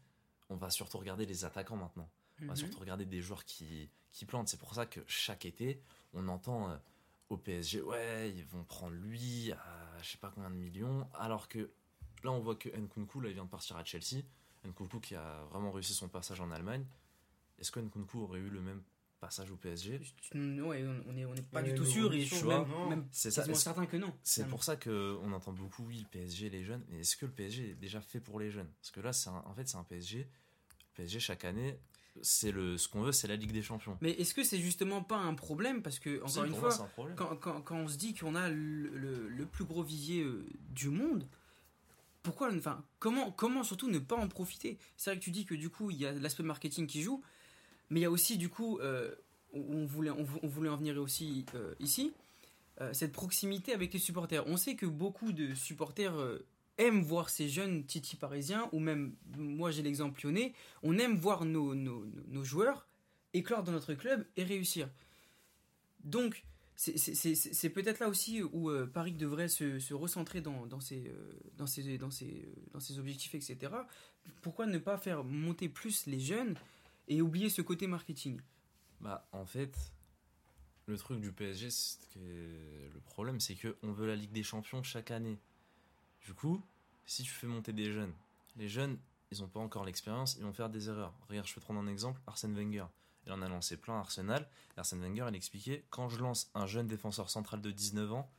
on 0.48 0.56
va 0.56 0.70
surtout 0.70 0.98
regarder 0.98 1.26
les 1.26 1.44
attaquants 1.44 1.76
maintenant. 1.76 2.08
On 2.42 2.46
va 2.46 2.52
Mhm. 2.52 2.56
surtout 2.56 2.80
regarder 2.80 3.04
des 3.06 3.20
joueurs 3.20 3.44
qui, 3.44 3.90
qui 4.12 4.24
plantent. 4.24 4.48
C'est 4.48 4.58
pour 4.60 4.74
ça 4.74 4.86
que 4.86 5.00
chaque 5.06 5.44
été, 5.44 5.80
on 6.14 6.28
entend 6.28 6.70
euh, 6.70 6.76
au 7.30 7.36
PSG, 7.36 7.82
ouais, 7.82 8.30
ils 8.30 8.44
vont 8.44 8.64
prendre 8.64 8.94
lui 8.94 9.52
à 9.52 9.98
je 10.02 10.10
sais 10.10 10.18
pas 10.18 10.30
combien 10.34 10.50
de 10.50 10.54
millions. 10.54 11.08
Alors 11.14 11.48
que 11.48 11.70
là, 12.22 12.30
on 12.30 12.40
voit 12.40 12.54
que 12.56 12.68
Nkunku, 12.68 13.20
là, 13.20 13.28
il 13.28 13.34
vient 13.34 13.44
de 13.44 13.50
partir 13.50 13.76
à 13.76 13.84
Chelsea. 13.84 14.22
Nkunku 14.64 15.00
qui 15.00 15.14
a 15.14 15.44
vraiment 15.50 15.70
réussi 15.72 15.94
son 15.94 16.08
passage 16.08 16.40
en 16.40 16.50
Allemagne. 16.50 16.84
Est-ce 17.58 17.72
que 17.72 17.80
Nkunku 17.80 18.18
aurait 18.20 18.38
eu 18.40 18.48
le 18.50 18.60
même 18.60 18.82
passage 19.20 19.50
au 19.50 19.56
PSG 19.56 20.00
Je- 20.00 20.60
Ouais, 20.62 20.84
on 21.08 21.16
est, 21.16 21.24
on 21.24 21.34
est 21.34 21.42
pas 21.50 21.62
du 21.62 21.74
tout 21.74 21.84
sûr 21.84 22.12
et 22.12 22.20
je 22.20 22.34
suis 22.34 22.44
vois, 22.44 22.64
même, 22.64 22.88
même 22.88 23.08
C'est 23.10 23.30
certain 23.32 23.86
que 23.86 23.96
non. 23.96 24.14
C'est 24.22 24.46
pour 24.46 24.62
ça 24.62 24.76
qu'on 24.76 25.32
entend 25.32 25.52
beaucoup, 25.52 25.84
oui, 25.86 25.98
le 26.02 26.08
PSG, 26.08 26.50
les 26.50 26.62
jeunes. 26.64 26.84
Mais 26.88 27.00
est-ce 27.00 27.16
que 27.16 27.26
le 27.26 27.32
PSG 27.32 27.70
est 27.70 27.74
déjà 27.74 28.00
fait 28.00 28.20
pour 28.20 28.38
les 28.38 28.50
jeunes? 28.52 28.70
Parce 28.80 28.92
que 28.92 29.00
là, 29.00 29.12
c'est 29.12 29.28
un- 29.30 29.42
en 29.44 29.54
fait, 29.54 29.66
c'est 29.66 29.76
un 29.76 29.82
PSG. 29.84 30.18
Le 30.20 30.94
PSG, 30.94 31.18
chaque 31.18 31.44
année, 31.44 31.78
c'est 32.22 32.50
le, 32.52 32.76
ce 32.78 32.88
qu'on 32.88 33.02
veut, 33.02 33.12
c'est 33.12 33.28
la 33.28 33.36
Ligue 33.36 33.52
des 33.52 33.62
Champions. 33.62 33.96
Mais 34.00 34.10
est-ce 34.12 34.34
que 34.34 34.42
c'est 34.44 34.58
justement 34.58 35.02
pas 35.02 35.16
un 35.18 35.34
problème 35.34 35.82
Parce 35.82 35.98
que, 35.98 36.18
encore 36.22 36.44
une 36.44 36.52
fois, 36.60 36.68
un 36.84 36.88
quand, 37.16 37.36
quand- 37.36 37.60
quand 37.62 37.76
on 37.76 37.88
se 37.88 37.96
dit 37.96 38.14
qu'on 38.14 38.34
a 38.34 38.48
le, 38.48 38.88
le- 38.96 39.28
le 39.28 39.46
plus 39.46 39.64
gros 39.64 39.82
vivier 39.82 40.22
euh, 40.22 40.44
du 40.70 40.88
monde, 40.90 41.26
pourquoi, 42.22 42.52
enfin, 42.54 42.84
comment, 42.98 43.30
comment 43.30 43.62
surtout 43.64 43.88
ne 43.90 43.98
pas 43.98 44.16
en 44.16 44.28
profiter? 44.28 44.78
C'est 44.96 45.10
vrai 45.10 45.18
que 45.18 45.24
tu 45.24 45.30
dis 45.30 45.44
que 45.46 45.54
du 45.54 45.70
coup, 45.70 45.90
il 45.90 45.96
y 45.98 46.06
a 46.06 46.12
l'aspect 46.12 46.42
marketing 46.42 46.86
qui 46.86 47.02
joue, 47.02 47.22
mais 47.90 48.00
il 48.00 48.02
y 48.02 48.06
a 48.06 48.10
aussi 48.10 48.36
du 48.36 48.48
coup, 48.48 48.78
euh, 48.80 49.14
on, 49.54 49.86
voulait, 49.86 50.10
on, 50.10 50.24
vou- 50.24 50.40
on 50.42 50.48
voulait 50.48 50.68
en 50.68 50.76
venir 50.76 50.96
aussi 51.00 51.46
euh, 51.54 51.74
ici, 51.80 52.12
cette 52.92 53.10
proximité 53.10 53.72
avec 53.72 53.92
les 53.92 53.98
supporters. 53.98 54.46
On 54.46 54.56
sait 54.56 54.76
que 54.76 54.86
beaucoup 54.86 55.32
de 55.32 55.52
supporters 55.54 56.14
aiment 56.78 57.02
voir 57.02 57.28
ces 57.28 57.48
jeunes 57.48 57.84
Titi 57.84 58.16
parisiens, 58.16 58.68
ou 58.72 58.78
même, 58.78 59.14
moi 59.36 59.70
j'ai 59.70 59.82
l'exemple 59.82 60.20
lyonnais, 60.24 60.54
on 60.82 60.96
aime 60.98 61.16
voir 61.16 61.44
nos, 61.44 61.74
nos, 61.74 62.04
nos- 62.28 62.44
joueurs 62.44 62.86
éclore 63.34 63.62
dans 63.64 63.72
notre 63.72 63.94
club 63.94 64.24
et 64.36 64.44
réussir. 64.44 64.88
Donc, 66.04 66.44
c'est- 66.76 67.70
peut-être 67.70 67.98
là 67.98 68.08
aussi 68.08 68.42
où 68.42 68.70
euh, 68.70 68.86
Paris 68.86 69.12
devrait 69.12 69.48
se, 69.48 69.78
se 69.80 69.92
recentrer 69.94 70.40
dans, 70.40 70.66
dans, 70.66 70.80
ses, 70.80 71.08
euh, 71.08 71.32
dans, 71.56 71.66
ses, 71.66 71.98
dans, 71.98 72.10
ses, 72.10 72.48
dans 72.72 72.80
ses 72.80 72.98
objectifs, 72.98 73.34
etc. 73.34 73.72
Pourquoi 74.42 74.66
ne 74.66 74.78
pas 74.78 74.96
faire 74.96 75.24
monter 75.24 75.68
plus 75.68 76.06
les 76.06 76.20
jeunes 76.20 76.54
et 77.08 77.20
oublier 77.20 77.50
ce 77.50 77.62
côté 77.62 77.86
marketing? 77.88 78.40
Bah, 79.00 79.28
en 79.32 79.44
fait, 79.44 79.76
le 80.86 80.96
truc 80.96 81.20
du 81.20 81.32
PSG, 81.32 81.68
que 82.14 82.18
le 82.94 83.00
problème, 83.00 83.40
c'est 83.40 83.54
que 83.54 83.76
on 83.82 83.92
veut 83.92 84.06
la 84.06 84.16
Ligue 84.16 84.32
des 84.32 84.42
Champions 84.42 84.82
chaque 84.82 85.10
année. 85.10 85.38
Du 86.24 86.34
coup, 86.34 86.62
si 87.06 87.22
tu 87.22 87.30
fais 87.30 87.46
monter 87.46 87.72
des 87.72 87.92
jeunes, 87.92 88.12
les 88.56 88.68
jeunes, 88.68 88.98
ils 89.30 89.40
n'ont 89.40 89.48
pas 89.48 89.60
encore 89.60 89.84
l'expérience, 89.84 90.36
ils 90.36 90.44
vont 90.44 90.52
faire 90.52 90.70
des 90.70 90.88
erreurs. 90.88 91.14
Regarde, 91.28 91.46
je 91.46 91.54
peux 91.54 91.60
prendre 91.60 91.80
un 91.80 91.86
exemple 91.86 92.20
Arsène 92.26 92.54
Wenger. 92.54 92.86
Il 93.26 93.32
en 93.32 93.42
a 93.42 93.48
lancé 93.48 93.76
plein 93.76 93.96
à 93.96 93.98
Arsenal. 93.98 94.48
Arsène 94.76 95.00
Wenger, 95.00 95.26
il 95.28 95.36
expliquait 95.36 95.84
quand 95.90 96.08
je 96.08 96.18
lance 96.18 96.50
un 96.54 96.66
jeune 96.66 96.86
défenseur 96.86 97.30
central 97.30 97.60
de 97.60 97.70
19 97.70 98.12
ans, 98.12 98.30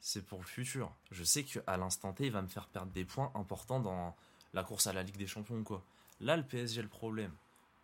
c'est 0.00 0.24
pour 0.24 0.38
le 0.38 0.44
futur. 0.44 0.94
Je 1.10 1.24
sais 1.24 1.44
qu'à 1.44 1.76
l'instant 1.76 2.12
T, 2.12 2.26
il 2.26 2.32
va 2.32 2.42
me 2.42 2.48
faire 2.48 2.68
perdre 2.68 2.92
des 2.92 3.04
points 3.04 3.32
importants 3.34 3.80
dans 3.80 4.16
la 4.54 4.62
course 4.62 4.86
à 4.86 4.92
la 4.92 5.02
Ligue 5.02 5.16
des 5.16 5.26
Champions 5.26 5.62
quoi. 5.64 5.84
Là, 6.20 6.36
le 6.36 6.44
PSG, 6.44 6.82
le 6.82 6.88
problème, 6.88 7.32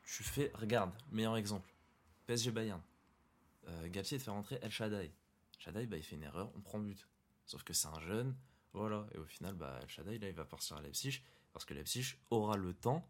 tu 0.04 0.22
fais, 0.24 0.50
regarde, 0.54 0.92
meilleur 1.12 1.36
exemple, 1.36 1.72
PSG 2.26 2.50
Bayern. 2.50 2.80
Euh, 3.68 3.88
Galtier 3.88 4.18
fait 4.18 4.30
rentrer 4.30 4.58
El 4.60 4.70
Shaddai. 4.70 5.10
Shaddai, 5.58 5.86
bah, 5.86 5.96
il 5.96 6.02
fait 6.02 6.16
une 6.16 6.24
erreur, 6.24 6.50
on 6.56 6.60
prend 6.60 6.78
but. 6.78 7.06
Sauf 7.46 7.62
que 7.62 7.72
c'est 7.72 7.88
un 7.88 8.00
jeune, 8.00 8.34
voilà. 8.74 9.06
Et 9.14 9.18
au 9.18 9.24
final, 9.24 9.54
bah, 9.54 9.78
El 9.82 9.88
Shaddai, 9.88 10.18
là, 10.18 10.28
il 10.28 10.34
va 10.34 10.44
partir 10.44 10.76
à 10.76 10.82
Leipzig 10.82 11.22
parce 11.52 11.64
que 11.64 11.72
Leipzig 11.74 12.16
aura 12.30 12.56
le 12.56 12.74
temps 12.74 13.08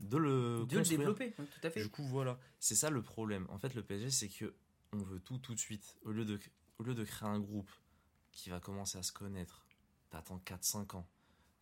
de 0.00 0.16
le 0.16 0.30
De 0.30 0.74
le 0.74 0.78
construire. 0.78 0.98
développer, 1.00 1.34
ouais, 1.38 1.46
tout 1.46 1.66
à 1.66 1.70
fait. 1.70 1.82
Du 1.82 1.88
coup, 1.90 2.04
voilà. 2.04 2.38
C'est 2.60 2.74
ça 2.74 2.90
le 2.90 3.02
problème. 3.02 3.46
En 3.50 3.58
fait, 3.58 3.74
le 3.74 3.82
PSG, 3.82 4.10
c'est 4.10 4.28
que 4.28 4.54
on 4.92 4.98
veut 4.98 5.20
tout 5.20 5.38
tout 5.38 5.54
de 5.54 5.58
suite. 5.60 5.96
Au 6.04 6.12
lieu 6.12 6.24
de, 6.24 6.38
au 6.78 6.82
lieu 6.84 6.94
de 6.94 7.04
créer 7.04 7.28
un 7.28 7.40
groupe 7.40 7.70
qui 8.30 8.50
va 8.50 8.60
commencer 8.60 8.98
à 8.98 9.02
se 9.02 9.12
connaître, 9.12 9.64
t'attends 10.10 10.38
4-5 10.44 10.96
ans. 10.96 11.06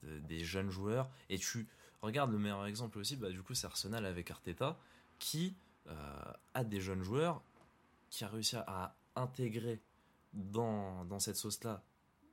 de- 0.03 0.19
des 0.21 0.43
jeunes 0.45 0.71
joueurs. 0.71 1.11
Et 1.29 1.38
tu 1.38 1.69
regardes 2.01 2.33
le 2.33 2.38
meilleur 2.38 2.64
exemple 2.66 2.99
aussi, 2.99 3.16
bah, 3.16 3.29
du 3.31 3.43
coup, 3.43 3.53
c'est 3.55 3.66
Arsenal 3.66 4.07
avec 4.07 4.31
Arteta, 4.31 4.79
qui 5.19 5.55
euh, 5.88 6.33
a 6.55 6.64
des 6.64 6.81
jeunes 6.81 7.03
joueurs, 7.03 7.43
qui 8.09 8.25
a 8.25 8.29
réussi 8.29 8.57
à, 8.57 8.64
à 8.66 8.97
intégrer 9.16 9.79
dans, 10.33 11.05
dans 11.05 11.19
cette 11.19 11.37
sauce-là 11.37 11.83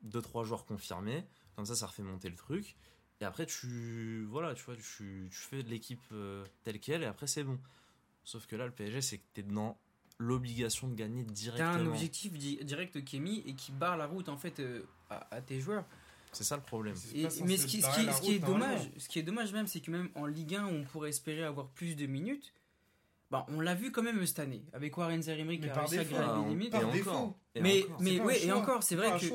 deux 0.03 0.21
trois 0.21 0.43
joueurs 0.43 0.65
confirmés. 0.65 1.25
Comme 1.55 1.65
ça, 1.65 1.75
ça 1.75 1.88
refait 1.88 2.03
monter 2.03 2.29
le 2.29 2.36
truc. 2.36 2.75
Et 3.19 3.25
après, 3.25 3.45
tu 3.47 4.25
voilà, 4.29 4.53
tu 4.53 4.63
vois, 4.63 4.75
tu, 4.75 5.27
tu 5.31 5.38
fais 5.38 5.63
de 5.63 5.69
l'équipe 5.69 5.99
euh, 6.12 6.45
telle 6.63 6.79
qu'elle, 6.79 7.01
et 7.03 7.07
après, 7.07 7.25
c'est 7.27 7.43
bon. 7.43 7.57
Sauf 8.23 8.45
que 8.45 8.55
là, 8.55 8.65
le 8.65 8.71
PSG, 8.71 9.01
c'est 9.01 9.17
que 9.17 9.23
t'es 9.33 9.41
dans 9.43 9.77
l'obligation 10.19 10.88
de 10.88 10.95
gagner 10.95 11.23
T'as 11.25 11.31
directement. 11.33 11.69
un 11.73 11.88
objectif 11.88 12.33
di- 12.33 12.57
direct 12.63 13.03
qui 13.03 13.17
est 13.17 13.19
mis 13.19 13.39
et 13.45 13.53
qui 13.53 13.71
barre 13.71 13.97
la 13.97 14.07
route 14.07 14.29
en 14.29 14.38
fait 14.38 14.60
euh, 14.60 14.81
à, 15.10 15.36
à 15.36 15.41
tes 15.41 15.60
joueurs. 15.60 15.86
C'est 16.31 16.43
ça 16.43 16.55
le 16.57 16.62
problème. 16.63 16.95
Et- 17.15 17.27
mais 17.43 17.57
ce 17.57 17.65
qui, 17.67 17.81
ce 17.81 17.88
barrer 17.88 17.99
qui- 18.01 18.05
la 18.07 18.13
ce 18.13 18.21
qui 18.21 18.31
est 18.31 18.38
route, 18.39 18.47
normalement. 18.49 18.75
dommage, 18.75 18.91
ce 18.97 19.10
qui 19.10 19.19
est 19.19 19.23
dommage 19.23 19.53
même, 19.53 19.67
c'est 19.67 19.79
que 19.79 19.89
même 19.91 20.10
en 20.15 20.25
Ligue 20.25 20.55
1, 20.55 20.65
on 20.65 20.83
pourrait 20.83 21.10
espérer 21.10 21.43
avoir 21.43 21.67
plus 21.69 21.95
de 21.95 22.05
minutes. 22.05 22.53
Bah, 23.29 23.45
on 23.49 23.59
l'a 23.59 23.75
vu 23.75 23.91
quand 23.91 24.03
même 24.03 24.25
cette 24.25 24.39
année 24.39 24.63
avec 24.71 24.97
Warren 24.97 25.21
Zarimri 25.21 25.59
qui 25.59 25.65
Mais 25.65 25.71
a 25.71 25.79
réussi 25.81 25.97
à 25.99 26.05
graver 26.05 26.25
hein, 26.25 26.43
les 26.45 26.49
limites. 26.49 26.71
par 26.71 26.81
Et 26.81 26.83
encore. 26.85 26.93
défaut. 26.95 27.35
Et 27.55 27.61
mais 27.61 27.83
encore. 27.83 28.01
mais 28.01 28.19
ouais, 28.21 28.45
et 28.45 28.51
encore, 28.53 28.83
c'est 28.83 28.95
vrai 28.95 29.11
que 29.19 29.25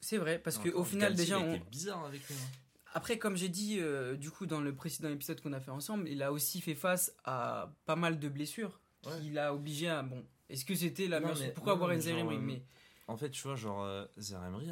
c'est 0.00 0.18
vrai 0.18 0.38
parce 0.38 0.58
que 0.58 0.68
au 0.68 0.84
final 0.84 1.14
déjà 1.14 1.38
il 1.38 1.44
on, 1.62 1.70
bizarre 1.70 2.04
avec 2.04 2.26
lui. 2.28 2.34
hein. 2.34 2.48
après 2.92 3.18
comme 3.18 3.36
j'ai 3.36 3.48
dit 3.48 3.78
euh, 3.80 4.16
du 4.16 4.30
coup 4.30 4.44
dans 4.44 4.60
le 4.60 4.74
précédent 4.74 5.08
épisode 5.08 5.40
qu'on 5.40 5.54
a 5.54 5.60
fait 5.60 5.70
ensemble, 5.70 6.08
il 6.10 6.22
a 6.22 6.30
aussi 6.30 6.60
fait 6.60 6.74
face 6.74 7.14
à 7.24 7.72
pas 7.86 7.96
mal 7.96 8.18
de 8.18 8.28
blessures 8.28 8.78
Ouais. 9.06 9.18
qui 9.20 9.30
l'a 9.30 9.52
obligé 9.54 9.88
à 9.88 10.02
bon. 10.02 10.24
Est-ce 10.50 10.64
que 10.66 10.74
c'était 10.74 11.08
la 11.08 11.18
meilleure 11.18 11.38
mais- 11.40 11.52
Pourquoi 11.52 11.74
non, 11.74 11.80
Warren 11.80 12.00
Zarimri 12.00 12.36
euh, 12.36 12.40
Mais 12.40 12.62
En 13.08 13.16
fait, 13.16 13.30
tu 13.30 13.42
vois, 13.42 13.56
genre, 13.56 13.82
euh, 13.82 14.04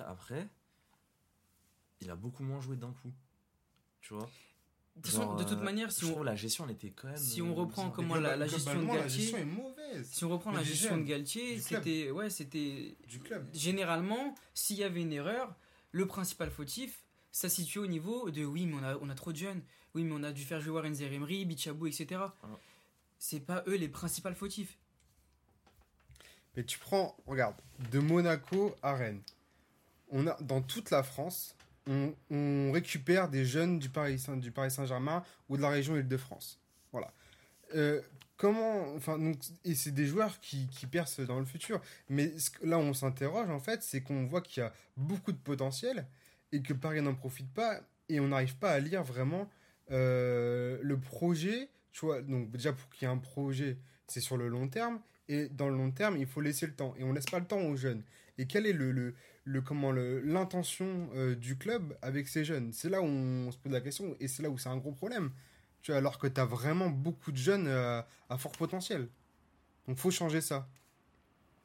après, 0.07 0.47
il 2.01 2.11
a 2.11 2.15
beaucoup 2.15 2.43
moins 2.45 2.61
joué 2.61 2.77
d'un 2.77 2.93
coup. 2.93 3.13
Tu 4.03 4.15
vois? 4.15 4.29
De 5.01 5.05
toute 5.07 5.13
façon, 5.13 5.23
Genre, 5.23 5.37
de 5.37 5.45
toute 5.45 5.59
euh, 5.59 5.63
manière, 5.65 5.91
si 5.93 6.01
je 6.03 6.07
on, 6.07 6.11
trouve 6.13 6.25
la 6.25 6.37
gestion, 6.37 6.65
elle 6.67 6.73
était 6.75 6.91
quand 6.91 7.09
même. 7.09 7.17
si 7.17 7.41
on 7.43 7.49
euh, 7.51 7.53
reprend 7.55 7.83
bizarre. 7.85 7.97
comment 7.97 8.15
la- 8.17 8.47
gestion 8.47 8.83
de 8.83 8.87
la 8.87 8.95
Galtier- 8.95 9.09
gestion 9.21 9.39
est 9.39 9.45
mauvaise 9.45 10.09
si 10.11 10.25
on 10.25 10.29
reprend 10.29 10.51
Mais 10.53 10.59
la 10.59 10.63
gestion 10.65 10.97
de 10.99 11.03
Galtier, 11.03 11.59
c'était 11.59 12.11
ouais, 12.11 12.31
c'était 12.31 12.97
du 13.09 13.19
club. 13.19 13.47
généralement, 13.55 14.35
s'il 14.55 14.77
y 14.77 14.85
avait 14.85 15.01
une 15.03 15.13
erreur, 15.13 15.55
le 15.93 16.07
principal 16.07 16.51
fautif, 16.51 17.05
ça 17.33 17.49
se 17.49 17.57
situe 17.57 17.79
au 17.79 17.87
niveau 17.87 18.31
de 18.31 18.45
oui, 18.45 18.67
mais 18.67 18.77
on 18.81 18.85
a, 18.85 18.97
on 18.99 19.09
a 19.09 19.15
trop 19.15 19.33
de 19.33 19.37
jeunes, 19.39 19.63
oui, 19.95 20.05
mais 20.05 20.15
on 20.17 20.23
a 20.23 20.33
dû 20.33 20.45
faire 20.45 20.61
jouer 20.61 20.73
Warren 20.75 20.95
Zeremri, 20.95 21.45
Bichabou, 21.45 21.87
etc. 21.87 22.21
C'est 23.19 23.41
pas 23.41 23.63
eux 23.67 23.77
les 23.77 23.89
principaux 23.89 24.33
fautifs. 24.35 24.77
Mais 26.57 26.65
tu 26.65 26.79
prends, 26.79 27.17
regarde, 27.27 27.55
de 27.93 27.99
Monaco 28.01 28.75
à 28.83 28.95
Rennes. 28.95 29.23
On 30.11 30.27
a, 30.27 30.37
dans 30.43 30.61
toute 30.63 30.91
la 30.91 31.03
France, 31.05 31.55
on, 31.87 32.73
récupère 32.73 33.29
des 33.29 33.45
jeunes 33.45 33.79
du 33.79 33.89
Paris, 33.89 34.19
Saint-Germain 34.19 35.25
ou 35.49 35.57
de 35.57 35.63
la 35.63 35.71
région 35.71 35.97
Île-de-France. 35.97 36.61
Voilà. 36.93 37.13
Euh, 37.75 38.01
comment, 38.37 38.95
enfin, 38.95 39.19
donc, 39.19 39.39
et 39.65 39.75
c'est 39.75 39.91
des 39.91 40.07
joueurs 40.07 40.41
qui, 40.41 40.69
qui 40.69 40.87
percent 40.87 41.21
dans 41.21 41.39
le 41.39 41.45
futur. 41.45 41.81
Mais 42.09 42.33
là, 42.63 42.79
on 42.79 42.95
s'interroge, 42.95 43.51
en 43.51 43.61
fait, 43.61 43.83
c'est 43.83 44.03
qu'on 44.03 44.27
voit 44.27 44.41
qu'il 44.41 44.63
y 44.63 44.67
a 44.67 44.73
beaucoup 44.97 45.33
de 45.33 45.39
potentiel 45.39 46.07
et 46.53 46.63
que 46.63 46.73
Paris 46.73 47.03
n'en 47.03 47.15
profite 47.15 47.53
pas 47.53 47.81
et 48.09 48.21
on 48.21 48.29
n'arrive 48.29 48.57
pas 48.57 48.73
à 48.73 48.81
lire 48.81 49.03
vraiment 49.03 49.49
euh, 49.91 50.79
le 50.83 50.99
projet. 50.99 51.69
Tu 51.93 52.07
vois, 52.07 52.23
donc 52.23 52.51
déjà, 52.51 52.73
pour 52.73 52.89
qu'il 52.91 53.07
y 53.07 53.11
ait 53.11 53.15
un 53.15 53.19
projet, 53.19 53.79
c'est 54.07 54.21
sur 54.21 54.37
le 54.37 54.49
long 54.49 54.69
terme. 54.69 55.01
Et 55.29 55.49
dans 55.49 55.69
le 55.69 55.77
long 55.77 55.91
terme, 55.93 56.17
il 56.17 56.27
faut 56.27 56.41
laisser 56.41 56.67
le 56.67 56.75
temps. 56.75 56.95
Et 56.99 57.05
on 57.05 57.13
laisse 57.13 57.27
pas 57.27 57.39
le 57.39 57.47
temps 57.47 57.61
aux 57.61 57.77
jeunes. 57.77 58.03
Et 58.39 58.47
quelle 58.47 58.67
est 58.67 58.73
le, 58.73 59.15
le- 59.51 59.63
comment 59.63 59.91
le- 59.93 60.21
l'intention 60.21 61.11
euh, 61.15 61.35
du 61.35 61.57
club 61.59 61.97
avec 62.03 62.29
ces 62.29 62.45
jeunes 62.45 62.73
C'est 62.73 62.89
là 62.89 63.01
où 63.03 63.05
on 63.07 63.51
se 63.51 63.59
pose 63.59 63.73
la 63.73 63.81
question 63.81 64.17
et 64.21 64.29
c'est 64.29 64.43
là 64.43 64.51
où 64.51 64.59
c'est 64.59 64.69
un 64.69 64.77
gros 64.77 64.93
problème. 64.93 65.33
Tu 65.83 65.91
vois, 65.91 65.99
alors 65.99 66.19
que 66.19 66.27
tu 66.27 66.41
as 66.41 66.45
vraiment 66.45 66.89
beaucoup 66.91 67.33
de 67.33 67.37
jeunes 67.37 67.67
euh, 67.67 68.03
à 68.29 68.39
fort 68.39 68.53
potentiel. 68.53 69.09
Donc 69.89 69.99
faut 69.99 70.11
changer 70.11 70.41
ça. 70.41 70.69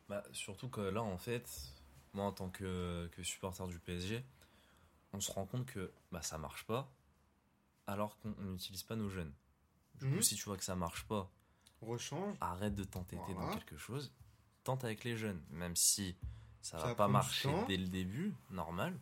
Bah, 0.10 0.24
surtout 0.32 0.70
que 0.70 0.82
là, 0.82 1.02
en 1.04 1.18
fait, 1.18 1.50
moi, 2.14 2.26
en 2.26 2.32
tant 2.32 2.50
que, 2.50 3.08
que 3.12 3.24
supporter 3.24 3.68
du 3.68 3.80
PSG, 3.80 4.24
on 5.14 5.20
se 5.20 5.32
rend 5.32 5.46
compte 5.46 5.66
que 5.66 5.92
bah, 6.12 6.22
ça 6.22 6.38
marche 6.38 6.64
pas, 6.66 6.92
alors 7.88 8.18
qu'on 8.20 8.34
on 8.40 8.44
n'utilise 8.52 8.84
pas 8.84 8.96
nos 8.96 9.10
jeunes. 9.10 9.34
Du 9.96 10.06
Mhm. 10.06 10.16
coup, 10.16 10.22
si 10.22 10.36
tu 10.36 10.44
vois 10.46 10.58
que 10.58 10.64
ça 10.64 10.76
marche 10.76 11.04
pas, 11.08 11.30
Rechange. 11.82 12.36
arrête 12.42 12.76
de 12.76 12.84
t'entêter 12.84 13.34
dans 13.34 13.50
quelque 13.50 13.78
chose, 13.78 14.14
tente 14.64 14.84
avec 14.84 15.04
les 15.04 15.18
jeunes, 15.18 15.42
même 15.50 15.76
si 15.76 16.16
ça 16.66 16.80
Ça 16.80 16.88
va 16.88 16.96
pas 16.96 17.08
marcher 17.08 17.50
dès 17.68 17.78
le 17.78 17.88
début, 17.88 18.34
normal, 18.50 18.98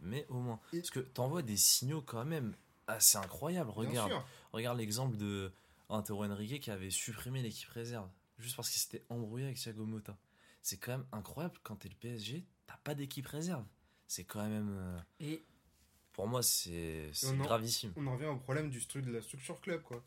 mais 0.00 0.26
au 0.28 0.38
moins. 0.38 0.60
Et- 0.72 0.78
Parce 0.78 0.90
que 0.90 1.00
t'envoies 1.00 1.42
des 1.42 1.56
signaux 1.56 2.02
quand 2.02 2.24
même 2.24 2.54
assez 2.86 3.18
incroyables. 3.18 3.70
Bien 3.70 3.88
Regarde, 3.88 4.10
sûr. 4.10 4.24
regarde 4.52 4.78
l'exemple 4.78 5.16
de 5.16 5.52
Antero 5.88 6.24
Henrique 6.24 6.62
qui 6.62 6.70
avait 6.70 6.90
supprimé 6.90 7.42
l'équipe 7.42 7.68
réserve, 7.70 8.08
juste 8.38 8.56
parce 8.56 8.70
qu'il 8.70 8.80
s'était 8.80 9.04
embrouillé 9.08 9.46
avec 9.46 9.58
Thiago 9.58 9.84
Motta. 9.84 10.16
C'est 10.62 10.76
quand 10.76 10.92
même 10.92 11.06
incroyable 11.12 11.56
quand 11.62 11.76
t'es 11.76 11.88
le 11.88 11.94
PSG, 11.96 12.44
t'as 12.66 12.76
pas 12.84 12.94
d'équipe 12.94 13.26
réserve. 13.26 13.64
C'est 14.06 14.24
quand 14.24 14.46
même. 14.48 14.68
euh, 14.78 14.98
Et 15.20 15.44
pour 16.12 16.28
moi, 16.28 16.42
c'est 16.42 17.10
gravissime. 17.38 17.92
On 17.96 18.06
en 18.06 18.12
revient 18.14 18.26
au 18.26 18.36
problème 18.36 18.70
du 18.70 18.78
stru- 18.80 19.02
de 19.02 19.10
la 19.10 19.22
structure 19.22 19.60
club, 19.60 19.82
quoi. 19.82 20.02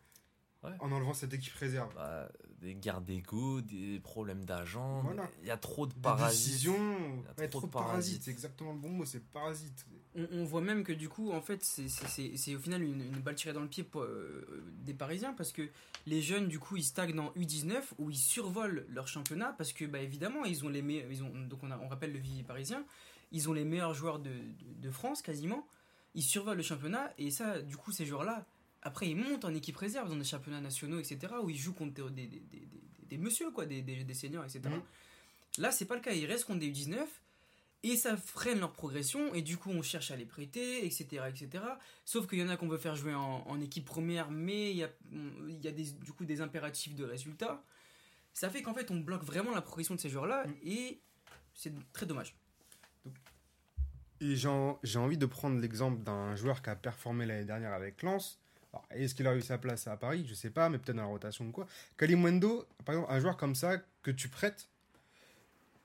Ouais. 0.63 0.71
En 0.80 0.91
enlevant 0.91 1.13
cette 1.13 1.34
équipe 1.34 1.54
réserve. 1.56 1.93
Bah, 1.95 2.30
des 2.62 2.76
guerres 2.76 3.02
d'ego, 3.02 3.60
des 3.60 3.99
problèmes 3.99 4.45
d'agents, 4.45 5.02
Voilà. 5.02 5.30
il 5.41 5.47
y 5.47 5.52
a 5.52 5.58
trop 5.58 5.86
de 5.86 5.93
Des 5.93 5.99
parasites. 5.99 6.45
décisions. 6.52 6.73
Il 6.76 7.23
y 7.26 7.28
a 7.28 7.41
Ouais, 7.41 7.47
trop 7.49 7.60
trop 7.60 7.62
de 7.62 7.65
de 7.67 7.71
parasites. 7.73 7.89
parasites. 7.91 8.23
C'est 8.23 8.32
exactement 8.32 8.71
le 8.71 8.80
bon 8.80 8.89
mot, 8.89 9.04
c'est 9.06 9.19
parasite. 9.19 9.86
on, 10.15 10.28
on 10.32 10.45
voit 10.45 10.62
même 10.62 10.84
que 10.84 10.93
du 10.93 11.10
coup, 11.10 11.32
en 11.32 11.41
fait, 11.41 11.63
c'est- 11.63 11.89
c'est 11.89 12.08
c'est- 12.08 12.38
c'est 12.38 12.56
au 12.56 12.60
final 12.60 12.84
une, 12.84 13.02
une 13.02 13.19
balle 13.19 13.34
tirée 13.36 13.52
dans 13.54 13.62
le 13.63 13.67
pied 13.67 13.84
pour, 13.84 14.04
euh, 14.04 14.63
des 14.84 14.93
Parisiens 14.93 15.34
parce 15.34 15.52
que 15.52 15.67
les 16.06 16.21
jeunes, 16.21 16.47
du 16.47 16.60
coup, 16.60 16.78
ils 16.78 16.84
stagnent 16.84 17.19
en 17.19 17.32
U19 17.36 17.93
où 17.97 18.10
ils 18.12 18.15
survolent 18.15 18.86
leur 18.89 19.08
championnat 19.08 19.54
parce 19.58 19.73
que, 19.73 19.86
bah, 19.86 19.99
évidemment, 19.99 20.45
ils 20.45 20.63
ont 20.63 20.69
les 20.69 20.82
meilleurs. 20.84 21.12
Ils 21.12 21.23
ont, 21.23 21.32
donc, 21.49 21.60
on, 21.63 21.71
a- 21.71 21.80
on 21.80 21.88
rappelle 21.89 22.13
le 22.13 22.19
vivier 22.19 22.43
parisien, 22.43 22.86
ils 23.32 23.49
ont 23.49 23.54
les 23.54 23.65
meilleurs 23.65 23.95
joueurs 23.95 24.19
de, 24.19 24.30
de- 24.30 24.82
de 24.82 24.91
France 24.91 25.21
quasiment. 25.23 25.67
Ils 26.15 26.21
survolent 26.23 26.58
le 26.58 26.63
championnat 26.63 27.12
et 27.17 27.32
ça, 27.32 27.60
du 27.62 27.76
coup, 27.76 27.91
ces 27.91 28.06
joueurs-là, 28.06 28.45
après, 28.84 29.10
ils 29.10 29.15
montent 29.15 29.46
en 29.46 29.54
équipe 29.54 29.78
réserve 29.78 30.10
dans 30.10 30.15
des 30.15 30.24
championnats 30.24 30.62
nationaux, 30.62 31.00
etc., 31.00 31.34
où 31.41 31.50
ils 31.50 31.58
jouent 31.58 31.74
contre 31.74 31.93
des, 31.93 32.28
des, 32.28 32.39
des, 32.39 32.67
des- 33.10 33.17
messieurs, 33.17 33.52
quoi, 33.52 33.65
des, 33.65 33.82
des, 33.82 34.04
des 34.04 34.13
seniors, 34.13 34.43
etc. 34.43 34.62
Mhm. 34.65 34.82
Là, 35.60 35.72
c'est 35.72 35.86
pas 35.86 35.96
le 35.96 36.02
cas. 36.02 36.12
Ils 36.13 36.26
restent 36.26 36.46
contre 36.46 36.60
des 36.60 36.72
U19 36.72 36.98
et 37.86 37.98
ça 37.98 38.15
freine 38.15 38.60
leur 38.60 38.72
progression 38.72 39.34
et 39.34 39.41
du 39.41 39.58
coup 39.58 39.69
on 39.69 39.82
cherche 39.82 40.10
à 40.10 40.15
les 40.15 40.26
prêter 40.26 40.86
etc 40.86 41.24
etc 41.28 41.62
sauf 42.06 42.28
qu'il 42.28 42.39
y 42.39 42.43
en 42.43 42.48
a 42.48 42.56
qu'on 42.56 42.69
veut 42.69 42.78
faire 42.78 42.96
jouer 42.96 43.13
en, 43.13 43.43
en 43.46 43.60
équipe 43.60 43.84
première 43.84 44.32
mais 44.32 44.72
il 44.72 44.78
y 44.78 44.86
a, 44.86 44.89
y 45.50 45.67
a 45.67 45.72
des, 45.74 45.91
du 45.91 46.13
coup 46.13 46.24
des 46.24 46.39
impératifs 46.39 46.96
de 46.96 47.04
résultats 47.04 47.62
ça 48.32 48.50
fait 48.50 48.62
qu'en 48.62 48.74
fait 48.74 48.89
on 48.89 49.02
bloque 49.02 49.26
vraiment 49.26 49.52
la 49.52 49.62
progression 49.62 49.96
de 49.96 50.00
ces 50.00 50.08
joueurs 50.10 50.28
là 50.28 50.48
Mm. 50.48 50.54
et 50.63 51.02
c'est 51.56 51.74
très 51.91 52.06
dommage 52.06 52.38
Et 54.22 54.38
j'ai 54.38 54.48
en- 54.48 54.80
j'ai 54.84 55.00
envie 55.00 55.17
de 55.17 55.26
prendre 55.26 55.60
l'exemple 55.60 56.02
d'un 56.04 56.36
joueur 56.38 56.62
qui 56.62 56.69
a 56.69 56.78
performé 56.78 57.26
l'année 57.26 57.43
dernière 57.46 57.74
avec 57.74 58.02
Lens, 58.02 58.39
Est-ce 58.92 59.16
qu'il 59.16 59.28
a 59.28 59.36
eu 59.36 59.42
sa 59.42 59.58
place 59.58 59.88
à 59.88 59.98
Paris? 59.98 60.26
Je 60.28 60.34
sais 60.34 60.50
pas, 60.50 60.70
mais 60.70 60.78
peut-être 60.78 60.96
dans 60.96 61.04
la 61.04 61.08
rotation 61.08 61.46
ou 61.46 61.52
quoi. 61.52 61.68
Kalimundo, 61.98 62.66
par 62.86 62.96
exemple, 62.96 63.14
un 63.14 63.20
joueur 63.20 63.38
comme 63.38 63.56
ça 63.56 63.78
que 64.02 64.12
tu 64.12 64.30
prêtes 64.30 64.68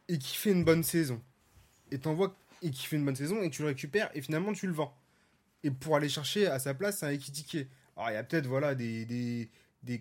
et 0.09 0.19
qui 0.19 0.37
fait 0.37 0.51
une 0.53 0.65
bonne 0.65 0.83
saison. 0.83 1.23
Et 1.91 1.99
t'envoies 1.99 2.35
et 2.63 2.71
qui 2.71 2.87
fait 2.87 2.97
une 2.97 3.05
bonne 3.05 3.17
saison 3.17 3.43
et 3.43 3.51
tu 3.51 3.63
le 3.63 3.69
récupères 3.69 4.11
et 4.15 4.23
finalement 4.23 4.53
tu 4.53 4.67
le 4.67 4.73
vends. 4.73 4.97
Et 5.65 5.71
pour 5.71 5.97
aller 5.97 6.09
chercher 6.09 6.47
à 6.47 6.59
sa 6.59 6.75
place, 6.75 7.03
un 7.03 7.11
équitiqué. 7.11 7.69
Alors 7.97 8.11
il 8.11 8.15
y 8.15 8.17
a 8.17 8.25
peut-être 8.25 8.47
voilà, 8.47 8.75
des, 8.75 9.05
des, 9.05 9.49
des, 9.83 9.99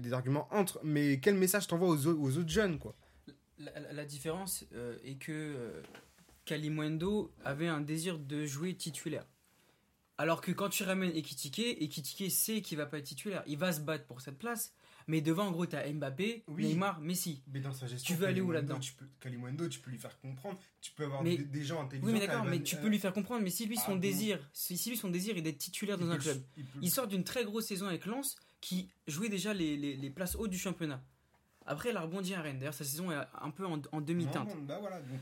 des, 0.00 0.12
arguments 0.12 0.48
entre, 0.50 0.80
mais 0.82 1.18
quel 1.20 1.34
message 1.34 1.66
t'envoies 1.66 1.88
aux, 1.88 2.06
au- 2.06 2.20
aux 2.20 2.38
autres 2.38 2.48
jeunes 2.48 2.78
quoi? 2.78 2.94
La, 3.58 4.06
différence 4.06 4.64
euh, 4.74 4.96
est 5.04 5.16
que 5.16 5.32
euh, 5.32 5.82
Kalimundo 6.46 7.30
avait 7.44 7.68
un 7.68 7.82
désir 7.82 8.18
de 8.18 8.46
jouer 8.46 8.74
titulaire. 8.74 9.26
Alors 10.20 10.42
que 10.42 10.52
quand 10.52 10.68
tu 10.68 10.82
ramènes 10.82 11.16
Ekitike, 11.16 11.60
Ekitike 11.80 12.30
sait 12.30 12.60
qu'il 12.60 12.76
va 12.76 12.84
pas 12.84 12.98
être 12.98 13.06
titulaire. 13.06 13.42
Il 13.46 13.56
va 13.56 13.72
se 13.72 13.80
battre 13.80 14.04
pour 14.04 14.20
cette 14.20 14.38
place. 14.38 14.72
Mais 15.06 15.22
devant, 15.22 15.46
en 15.46 15.50
gros, 15.50 15.64
t'as 15.64 15.90
Mbappé, 15.90 16.44
Oui. 16.46 16.66
Neymar, 16.66 17.00
Messi. 17.00 17.42
Mais 17.50 17.60
dans 17.60 17.72
sa 17.72 17.86
gestion, 17.86 18.14
Tu 18.14 18.20
veux 18.20 18.26
aller 18.26 18.42
où 18.42 18.52
là-dedans 18.52 18.78
tu 18.78 18.92
peux, 18.92 19.06
Kalimundo, 19.18 19.66
tu 19.66 19.80
peux 19.80 19.90
lui 19.90 19.98
faire 19.98 20.20
comprendre. 20.20 20.60
Tu 20.82 20.92
peux 20.92 21.04
avoir 21.04 21.22
Mais- 21.22 21.38
des, 21.38 21.44
des 21.44 21.64
gens 21.64 21.82
intelligents. 21.82 22.06
Oui, 22.06 22.12
mais 22.12 22.20
d'accord, 22.26 22.42
à- 22.42 22.48
mais 22.50 22.62
tu 22.62 22.76
peux 22.76 22.88
lui 22.88 22.98
faire 22.98 23.14
comprendre. 23.14 23.42
Mais 23.42 23.48
si 23.50 23.64
lui, 23.66 23.76
Ah 23.78 23.86
son 23.86 23.92
bon. 23.94 23.98
désir, 23.98 24.38
si 24.52 24.76
si 24.76 24.90
lui, 24.90 24.96
son 24.98 25.08
désir 25.08 25.36
est 25.38 25.42
d'être 25.42 25.56
titulaire 25.58 25.96
dans 25.98 26.10
un 26.10 26.18
club, 26.18 26.38
il 26.82 26.90
sort 26.90 27.08
d'une 27.08 27.24
très 27.24 27.44
grosse 27.44 27.66
saison 27.66 27.86
avec 27.86 28.04
Lens 28.04 28.36
qui 28.60 28.90
jouait 29.08 29.30
déjà 29.30 29.54
les, 29.54 29.76
les, 29.78 29.96
les 29.96 30.10
places 30.10 30.36
hautes 30.36 30.50
du 30.50 30.58
championnat. 30.58 31.02
Après, 31.66 31.90
il 31.90 31.96
a 31.96 32.02
rebondi 32.02 32.34
à 32.34 32.42
Rennes. 32.42 32.58
D'ailleurs, 32.58 32.74
sa 32.74 32.84
saison 32.84 33.10
est 33.10 33.16
un 33.40 33.50
peu 33.50 33.64
en, 33.66 33.80
en 33.92 34.00
demi-teinte. 34.02 34.54
Bah 34.66 34.78
voilà. 34.80 35.00
donc- 35.00 35.18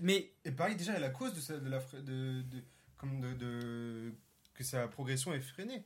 Mais 0.00 0.30
Et 0.44 0.50
pareil, 0.52 0.76
déjà, 0.76 0.92
il 0.92 0.94
y 0.94 0.98
a 0.98 1.00
la 1.00 1.10
cause 1.10 1.34
de, 1.34 1.40
sa- 1.40 1.58
de 1.58 1.68
la 1.68 1.78
de, 1.94 2.42
de- 2.42 2.62
comme 2.98 3.20
de, 3.20 3.32
de- 3.34 4.12
que 4.54 4.64
sa 4.64 4.88
progression 4.88 5.32
est 5.32 5.40
freinée. 5.40 5.84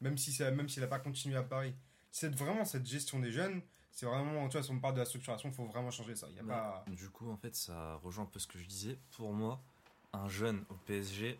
Même 0.00 0.16
si 0.16 0.32
ça, 0.32 0.50
même 0.50 0.68
s'il 0.68 0.80
n'a 0.82 0.88
pas 0.88 0.98
continué 1.00 1.36
à 1.36 1.42
Paris. 1.42 1.74
C'est 2.10 2.34
vraiment 2.34 2.64
cette 2.64 2.86
gestion 2.86 3.18
des 3.18 3.30
jeunes. 3.32 3.60
C'est 3.92 4.06
vraiment, 4.06 4.48
tu 4.48 4.56
vois, 4.56 4.62
si 4.62 4.70
on 4.70 4.78
parle 4.80 4.94
de 4.94 5.00
la 5.00 5.04
structuration, 5.04 5.48
il 5.50 5.54
faut 5.54 5.66
vraiment 5.66 5.90
changer 5.90 6.14
ça. 6.14 6.26
Il 6.30 6.36
y 6.36 6.40
a 6.40 6.44
pas. 6.44 6.84
Du 6.88 7.10
coup, 7.10 7.28
en 7.30 7.36
fait, 7.36 7.54
ça 7.54 7.96
rejoint 7.96 8.24
un 8.24 8.28
peu 8.28 8.38
ce 8.38 8.46
que 8.46 8.58
je 8.58 8.64
disais. 8.66 8.98
Pour 9.16 9.32
moi, 9.32 9.60
un 10.12 10.28
jeune 10.28 10.64
au 10.70 10.74
PSG, 10.74 11.38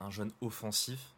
un 0.00 0.10
jeune 0.10 0.32
offensif, 0.40 1.14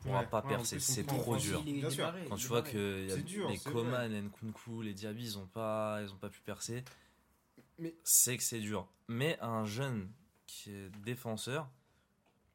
pourra 0.00 0.20
Ouais, 0.20 0.26
pas 0.26 0.42
ouais, 0.42 0.48
percer. 0.48 0.78
C'est 0.80 1.04
trop 1.04 1.36
dur. 1.36 1.62
il 1.64 1.76
est 1.76 1.80
Bien 1.80 1.90
sûr. 1.90 2.06
démarré, 2.06 2.24
Quand 2.28 2.36
tu 2.36 2.46
vois 2.48 2.62
que 2.62 3.06
y 3.08 3.12
a 3.12 3.14
C'est 3.16 3.22
dur, 3.22 3.48
les 3.48 3.58
Coman, 3.58 4.12
Nkunku, 4.26 4.82
les 4.82 4.94
Diaby, 4.94 5.22
ils 5.22 5.38
ont 5.38 5.46
pas, 5.46 6.00
ils 6.02 6.12
ont 6.12 6.16
pas 6.18 6.28
pu 6.28 6.40
percer. 6.40 6.84
Mais- 7.78 7.94
c'est 8.04 8.36
que 8.36 8.42
c'est 8.42 8.60
dur. 8.60 8.86
Mais 9.08 9.38
un 9.40 9.64
jeune 9.64 10.10
qui 10.46 10.70
est 10.72 10.90
défenseur, 11.04 11.70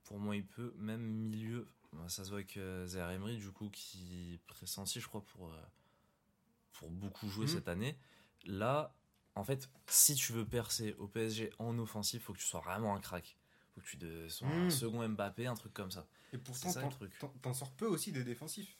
pour 0.05 0.19
moi, 0.19 0.35
il 0.35 0.45
peut 0.45 0.73
même 0.77 1.01
milieu. 1.01 1.67
Ça 2.07 2.23
se 2.25 2.29
voit 2.29 2.39
avec 2.39 2.57
euh, 2.57 2.85
Zaire 2.87 3.09
Emery, 3.11 3.37
du 3.37 3.51
coup, 3.51 3.69
qui 3.69 4.39
pressentit, 4.47 4.99
je 4.99 5.07
crois, 5.07 5.23
pour 5.23 5.47
euh, 5.49 5.61
pour 6.73 6.89
beaucoup 6.89 7.29
jouer 7.29 7.45
Mhm. 7.45 7.51
cette 7.51 7.67
année. 7.67 7.97
Là, 8.45 8.93
en 9.35 9.43
fait, 9.43 9.69
si 9.87 10.15
tu 10.15 10.33
veux 10.33 10.45
percer 10.45 10.93
au 10.99 11.07
PSG 11.07 11.51
en 11.59 11.77
offensif, 11.79 12.23
faut 12.23 12.33
que 12.33 12.39
tu 12.39 12.45
sois 12.45 12.59
vraiment 12.61 12.95
un 12.95 12.99
crack. 12.99 13.37
Faut 13.73 13.81
que 13.81 13.85
tu 13.87 13.97
de, 13.97 14.27
sois 14.27 14.47
un 14.47 14.65
Mhm. 14.65 14.69
second 14.69 15.07
Mbappé, 15.09 15.47
un 15.47 15.53
truc 15.55 15.73
comme 15.73 15.91
ça. 15.91 16.05
Et 16.33 16.37
pourtant, 16.37 16.69
ça, 16.69 16.81
t'en- 16.81 16.89
truc. 16.89 17.17
t'en- 17.19 17.33
t'en 17.41 17.53
sors 17.53 17.71
peu 17.71 17.87
aussi 17.87 18.11
des 18.11 18.23
défensifs. 18.23 18.77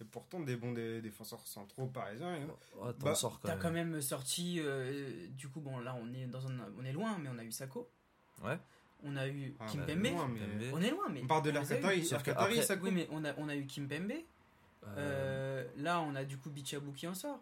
Et 0.00 0.04
pourtant, 0.04 0.40
des 0.40 0.56
bons 0.56 0.72
dé- 0.72 1.00
défenseurs 1.02 1.46
centraux 1.46 1.86
parisiens. 1.88 2.34
et- 2.36 2.46
Oh, 2.78 2.92
t'en 2.92 3.06
Bah, 3.06 3.14
sors 3.14 3.40
quand 3.40 3.48
T'as 3.48 3.54
même. 3.54 3.62
quand 3.62 3.70
même 3.72 4.00
sorti, 4.02 4.58
euh, 4.60 5.26
du 5.30 5.48
coup, 5.48 5.60
bon 5.60 5.78
là 5.78 5.94
on 5.96 6.12
est 6.12 6.26
dans 6.26 6.46
un, 6.48 6.72
on 6.78 6.84
est 6.84 6.92
loin, 6.92 7.16
mais 7.18 7.28
on 7.28 7.38
a 7.38 7.44
eu 7.44 7.52
Sako, 7.52 7.90
Ouais. 8.42 8.58
On 9.04 9.16
a 9.16 9.28
eu 9.28 9.54
Ah, 9.60 9.66
Kimpembe. 9.66 10.02
bah, 10.02 10.10
loin, 10.10 10.28
mais- 10.28 10.40
Kimpembe. 10.40 10.62
On 10.72 10.82
est 10.82 10.90
loin, 10.90 11.08
mais 11.10 11.20
On 11.22 11.26
parle 11.26 11.42
de 11.44 11.50
que 11.52 11.56
Arcatari, 11.58 12.10
après- 12.54 12.62
ça 12.62 12.76
Oui, 12.82 12.90
mais 12.92 13.08
on 13.10 13.24
a, 13.24 13.32
on 13.38 13.48
a 13.48 13.56
eu 13.56 13.66
Kimpembe. 13.66 14.12
Euh, 14.12 14.94
Euh, 14.98 15.64
là, 15.78 16.00
on 16.02 16.14
a 16.14 16.24
du 16.24 16.36
coup 16.36 16.50
Bichabou 16.50 16.92
qui 16.92 17.06
en 17.06 17.14
sort. 17.14 17.40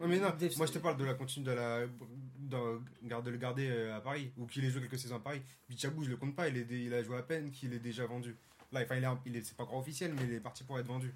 Ouais, 0.00 0.06
mais 0.08 0.18
non, 0.18 0.30
Def- 0.38 0.56
moi 0.56 0.66
je 0.66 0.72
te 0.72 0.78
parle 0.78 0.96
de 0.96 1.04
la 1.04 1.14
continue 1.14 1.44
de 1.44 1.50
la 1.52 1.80
de, 1.86 2.80
garde- 3.02 3.24
de 3.26 3.30
le 3.30 3.36
garder 3.36 3.68
euh, 3.68 3.96
à 3.96 4.00
Paris 4.00 4.32
ou 4.38 4.46
qu'il 4.46 4.64
ait 4.64 4.70
joué 4.70 4.80
quelques 4.80 4.98
saisons 4.98 5.16
à 5.16 5.20
Paris. 5.20 5.42
Bichabou, 5.68 6.04
je 6.04 6.10
le 6.10 6.16
compte 6.16 6.34
pas, 6.34 6.48
il, 6.48 6.56
est 6.56 6.66
il 6.70 6.92
a 6.94 7.02
joué 7.02 7.18
à 7.18 7.22
peine, 7.22 7.50
qu'il 7.50 7.74
est 7.74 7.78
déjà 7.80 8.06
vendu. 8.06 8.34
Là, 8.72 8.80
enfin, 8.82 8.96
il 8.96 9.02
est, 9.02 9.06
un- 9.06 9.20
il 9.26 9.36
est 9.36 9.42
c'est 9.42 9.56
pas 9.56 9.64
encore 9.64 9.78
officiel, 9.78 10.14
mais 10.14 10.22
il 10.24 10.32
est 10.32 10.40
parti 10.40 10.64
pour 10.64 10.78
être 10.78 10.86
vendu. 10.86 11.12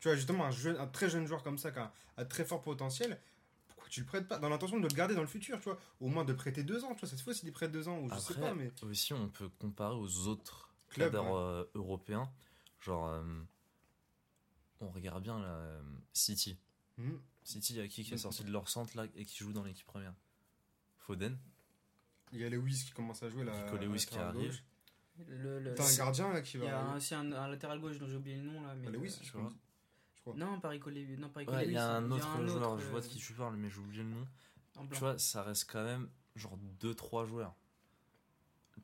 Tu 0.00 0.08
vois, 0.08 0.16
justement, 0.16 0.44
un, 0.44 0.50
jeune, 0.50 0.76
un 0.76 0.86
très 0.86 1.08
jeune 1.08 1.26
joueur 1.26 1.42
comme 1.42 1.58
ça, 1.58 1.70
qui 1.70 1.78
a 1.78 1.90
un 2.18 2.24
très 2.24 2.44
fort 2.44 2.60
potentiel, 2.60 3.18
tu 3.92 4.00
le 4.00 4.06
prêtes 4.06 4.26
pas 4.26 4.38
Dans 4.38 4.48
l'intention 4.48 4.78
de 4.80 4.88
le 4.88 4.94
garder 4.94 5.14
dans 5.14 5.20
le 5.20 5.26
futur, 5.26 5.58
tu 5.60 5.64
vois. 5.68 5.78
Au 6.00 6.08
moins 6.08 6.24
de 6.24 6.32
prêter 6.32 6.62
deux 6.64 6.82
ans, 6.84 6.94
tu 6.94 7.04
vois, 7.06 7.16
fait 7.16 7.30
aussi 7.30 7.44
des 7.44 7.52
prêts 7.52 7.68
de 7.68 7.72
deux 7.74 7.88
ans, 7.88 7.98
ou 8.00 8.08
je 8.08 8.18
sais 8.18 8.34
pas, 8.40 8.54
mais. 8.54 8.72
aussi, 8.82 9.12
on 9.12 9.28
peut 9.28 9.48
comparer 9.60 9.94
aux 9.94 10.26
autres 10.28 10.70
Clubs, 10.88 11.14
ouais. 11.14 11.20
euh, 11.22 11.64
européens. 11.74 12.30
Genre, 12.80 13.06
euh, 13.08 13.22
on 14.80 14.88
regarde 14.88 15.22
bien 15.22 15.38
là, 15.38 15.46
euh, 15.48 15.82
City. 16.12 16.58
Mhm. 16.96 17.20
City, 17.44 17.74
il 17.74 17.78
y 17.78 17.80
a 17.80 17.88
qui 17.88 18.02
qui 18.04 18.10
est 18.10 18.14
Mhm. 18.14 18.18
sorti 18.18 18.44
de 18.44 18.50
leur 18.50 18.68
centre 18.68 18.96
là 18.96 19.04
et 19.14 19.24
qui 19.24 19.36
joue 19.38 19.52
dans 19.52 19.62
l'équipe 19.64 19.86
première? 19.86 20.14
Foden. 20.98 21.36
Il 22.32 22.40
y 22.40 22.44
a 22.44 22.48
Lewis 22.48 22.84
qui 22.86 22.92
commence 22.92 23.22
à 23.22 23.28
jouer 23.28 23.44
là. 23.44 23.52
Nico 23.64 23.76
Lewis 23.76 24.06
qui 24.06 24.16
arrive. 24.16 24.48
gauche. 24.50 24.64
Le, 25.28 25.60
le- 25.60 25.74
T'as 25.74 25.92
un 25.92 25.96
gardien 25.96 26.32
là 26.32 26.40
qui 26.40 26.56
il 26.56 26.64
y 26.64 26.66
a 26.68 26.82
va. 26.82 27.16
un, 27.18 27.48
latéral 27.48 27.78
gauche 27.80 27.98
dont 27.98 28.06
j'ai 28.08 28.16
oublié 28.16 28.36
le 28.36 28.42
nom 28.44 28.62
là. 28.62 28.74
Mais 28.74 28.86
Ah, 28.88 28.90
Lewis, 28.90 29.10
euh, 29.20 29.24
je 29.24 29.30
crois. 29.32 29.52
Crois. 30.22 30.34
Non, 30.36 30.60
pas 30.60 30.68
Rico 30.68 30.88
Lewis. 30.88 31.16
Non, 31.18 31.28
pas 31.28 31.40
Rico 31.40 31.52
Ouais, 31.52 31.66
il 31.66 31.72
y 31.72 31.76
a 31.76 31.96
un 31.96 32.10
autre 32.10 32.26
un 32.26 32.46
joueur, 32.46 32.72
autre, 32.72 32.80
je 32.82 32.88
vois 32.88 33.00
de 33.00 33.06
qui 33.06 33.18
tu 33.18 33.32
parles, 33.32 33.56
mais 33.56 33.68
j'ai 33.68 33.78
oublié 33.78 34.02
le 34.02 34.08
nom. 34.08 34.26
Tu 34.90 34.98
vois, 34.98 35.18
ça 35.18 35.42
reste 35.42 35.70
quand 35.70 35.84
même 35.84 36.08
genre 36.36 36.56
2-3 36.80 37.26
joueurs. 37.26 37.54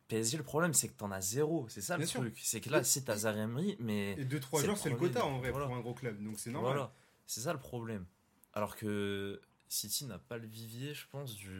PSG, 0.09 0.37
le 0.37 0.43
problème, 0.43 0.75
c'est 0.75 0.89
que 0.89 0.95
t'en 0.95 1.11
as 1.11 1.21
zéro. 1.21 1.67
C'est 1.69 1.81
ça 1.81 1.97
le 1.97 2.07
sûr. 2.07 2.21
truc. 2.21 2.39
C'est 2.43 2.61
que 2.61 2.71
là, 2.71 2.83
c'est 2.85 3.03
t'as 3.03 3.17
Zaire 3.17 3.39
Emery, 3.39 3.77
mais. 3.79 4.13
Et 4.13 4.25
2-3 4.25 4.59
C'est 4.61 4.65
joueurs, 4.67 4.79
c'est 4.79 4.91
le 4.91 4.97
quota 4.97 5.25
en 5.25 5.39
vrai 5.39 5.51
voilà. 5.51 5.67
pour 5.67 5.77
un 5.77 5.81
gros 5.81 5.95
club, 5.95 6.23
donc 6.23 6.39
c'est 6.39 6.51
normal. 6.51 6.73
Voilà, 6.73 6.93
c'est 7.27 7.41
ça 7.41 7.53
le 7.53 7.59
problème. 7.59 8.05
Alors 8.53 8.77
que 8.77 9.41
City 9.69 10.07
n'a 10.07 10.19
pas 10.19 10.39
le 10.39 10.47
vivier, 10.47 10.95
je 10.95 11.07
pense, 11.11 11.35
du 11.37 11.51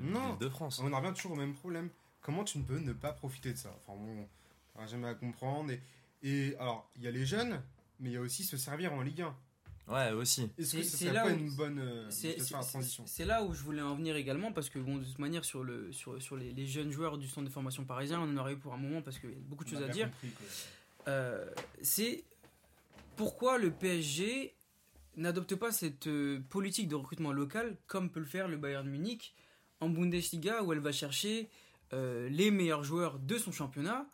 Non. 0.00 0.34
de 0.36 0.48
France. 0.48 0.80
On 0.82 0.92
en 0.92 1.00
revient 1.00 1.14
toujours 1.14 1.32
au 1.32 1.36
même 1.36 1.54
problème. 1.54 1.90
Comment 2.22 2.44
tu 2.44 2.58
ne 2.58 2.64
peux 2.64 2.78
ne 2.78 2.92
pas 2.92 3.12
profiter 3.12 3.52
de 3.52 3.58
ça? 3.58 3.74
Enfin 3.76 3.98
bon, 3.98 4.28
jamais 4.86 5.08
à 5.08 5.14
comprendre. 5.14 5.70
Et, 5.70 5.80
et 6.22 6.56
alors, 6.56 6.90
il 6.96 7.02
y 7.02 7.06
a 7.06 7.10
les 7.10 7.26
jeunes, 7.26 7.62
mais 8.02 8.10
il 8.10 8.12
y 8.12 8.16
a 8.16 8.20
aussi 8.20 8.44
se 8.44 8.56
servir 8.58 8.92
en 8.92 9.00
Ligue 9.00 9.22
1. 9.22 9.34
Ouais, 9.88 10.10
aussi. 10.12 10.48
Est-ce 10.58 10.76
que 10.76 10.82
C'est- 10.82 11.12
là 11.12 11.24
pas 11.24 11.32
où- 11.32 11.36
une 11.38 11.50
bonne 11.56 11.78
euh, 11.80 12.08
transition 12.50 13.04
c'est 13.06 13.24
là 13.24 13.42
où 13.42 13.52
je 13.52 13.62
voulais 13.62 13.82
en 13.82 13.96
venir 13.96 14.14
également 14.16 14.52
parce 14.52 14.68
que 14.70 14.78
bon 14.78 14.98
de 14.98 15.04
toute 15.04 15.18
manière 15.18 15.44
sur 15.44 15.64
le 15.64 15.90
sur, 15.92 16.20
sur 16.22 16.36
les, 16.36 16.52
les 16.52 16.66
jeunes 16.66 16.92
joueurs 16.92 17.18
du 17.18 17.26
centre 17.26 17.48
de 17.48 17.52
formation 17.52 17.84
parisien 17.84 18.20
on 18.20 18.24
en 18.32 18.36
aurait 18.36 18.52
eu 18.52 18.58
pour 18.58 18.72
un 18.74 18.76
moment 18.76 19.02
parce 19.02 19.18
qu'il 19.18 19.30
y 19.30 19.34
a 19.34 19.36
beaucoup 19.40 19.64
de 19.64 19.70
choses 19.70 19.82
à 19.82 19.88
dire 19.88 20.08
Euh, 21.08 21.50
c'est 21.82 22.22
pourquoi 23.16 23.58
le 23.58 23.72
PSG 23.72 24.54
n'adopte 25.16 25.56
pas 25.56 25.72
cette 25.72 26.06
euh, 26.06 26.40
politique 26.48 26.86
de 26.88 26.94
recrutement 26.94 27.32
local 27.32 27.76
comme 27.88 28.08
peut 28.08 28.20
le 28.20 28.26
faire 28.26 28.46
le 28.46 28.56
Bayern 28.56 28.88
Munich 28.88 29.34
en 29.80 29.88
Bundesliga 29.88 30.62
où 30.62 30.72
elle 30.72 30.78
va 30.78 30.92
chercher 30.92 31.48
euh, 31.92 32.28
les 32.28 32.52
meilleurs 32.52 32.84
joueurs 32.84 33.18
de 33.18 33.36
son 33.36 33.50
championnat. 33.50 34.06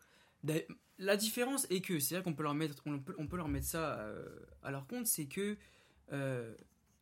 La 0.99 1.17
différence 1.17 1.67
est 1.71 1.81
que, 1.81 2.01
c'est 2.01 2.15
vrai 2.17 2.25
qu'on 2.25 2.35
peut 2.35 2.43
leur 2.43 2.55
mettre, 2.55 2.75
on 2.87 2.99
peut, 2.99 3.15
on 3.19 3.27
peut 3.29 3.37
leur 3.37 3.49
mettre 3.49 3.67
ça 3.67 3.99
euh, 4.01 4.27
à 4.63 4.71
leur 4.73 4.87
compte, 4.87 5.07
c'est 5.07 5.27
que 5.27 5.57
euh, 6.13 6.55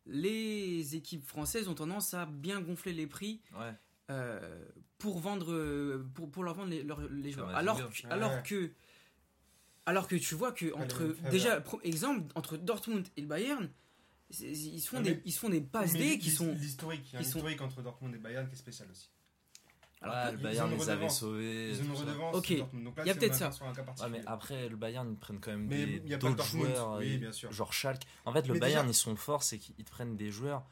les 0.07 0.95
équipes 0.97 1.25
françaises 1.27 1.69
ont 1.69 1.75
tendance 1.75 2.15
à 2.15 2.27
bien 2.27 2.61
gonfler 2.61 2.93
les 2.93 3.07
prix 3.07 3.41
Ouais. 3.59 3.73
euh, 4.11 4.65
pour 4.99 5.19
vendre 5.19 5.99
pour, 6.15 6.31
pour 6.31 6.45
leur 6.45 6.55
vendre 6.55 6.71
les, 6.71 6.85
les 7.11 7.31
joueurs 7.33 7.49
alors, 7.57 7.91
que- 7.91 8.07
alors 8.09 8.33
Ouais. 8.35 8.43
que 8.45 8.71
alors 9.87 10.09
que 10.09 10.17
tu 10.17 10.35
vois 10.35 10.53
que 10.53 10.73
entre 10.75 11.17
déjà 11.31 11.63
exemple 11.85 12.31
entre 12.35 12.57
Dortmund 12.57 13.07
et 13.17 13.21
le 13.23 13.27
Bayern 13.27 13.69
ils 14.41 14.81
se 14.81 14.89
font 14.89 15.01
des 15.01 15.21
ils 15.25 15.33
se 15.33 15.39
font 15.39 15.49
des 15.49 15.61
passes 15.61 15.93
D 15.93 16.19
qui 16.19 16.31
sont 16.31 16.53
L'historique, 16.55 17.03
il 17.11 17.15
y 17.15 17.17
a 17.17 17.21
un 17.21 17.23
qui 17.23 17.29
sont- 17.31 17.39
historique 17.39 17.61
entre 17.63 17.83
Dortmund 17.83 18.15
et 18.15 18.19
Bayern 18.19 18.47
qui 18.49 18.55
est 18.55 18.59
spécial 18.59 18.89
aussi. 18.91 19.09
Alors 20.03 20.15
ouais, 20.27 20.33
le 20.33 20.39
Bayern 20.39 20.71
les 20.71 20.91
avait 20.91 21.09
sauvés. 21.09 21.71
Ils 21.71 21.81
ont 21.81 21.85
une 21.85 21.93
redevance. 21.93 22.37
Ok. 22.37 22.51
Il 22.51 22.59
y 23.07 23.11
a 23.11 23.15
peut-être 23.15 23.33
on 23.33 23.39
ça. 23.39 23.53
sur 23.53 23.67
un 23.67 23.73
cas 23.73 23.81
Ouais, 23.81 23.87
particulier. 23.87 24.19
mais 24.19 24.25
après, 24.27 24.69
le 24.69 24.77
Bayern, 24.77 25.11
ils 25.11 25.17
prennent 25.19 25.41
quand 25.41 25.51
même 25.53 25.67
Mais 25.67 25.87
des- 25.87 26.03
il 26.05 26.09
y 26.11 26.15
a 26.15 26.19
pas 26.19 26.29
d'autres 26.29 26.45
joueurs. 26.45 26.97
oui, 26.99 27.15
ils- 27.15 27.19
bien 27.21 27.33
sûr. 27.33 27.51
Genre 27.51 27.73
Schalke. 27.73 28.03
En 28.25 28.33
fait, 28.33 28.47
le 28.47 28.55
Mais 28.55 28.61
Bayern, 28.61 28.87
déjà- 28.87 28.93
ils 28.99 29.03
sont 29.03 29.17
forts, 29.17 29.43
c'est 29.43 29.59
qu'ils 29.59 29.75
te 29.85 29.91
prennent 29.91 30.17
des 30.17 30.31
joueurs 30.31 30.65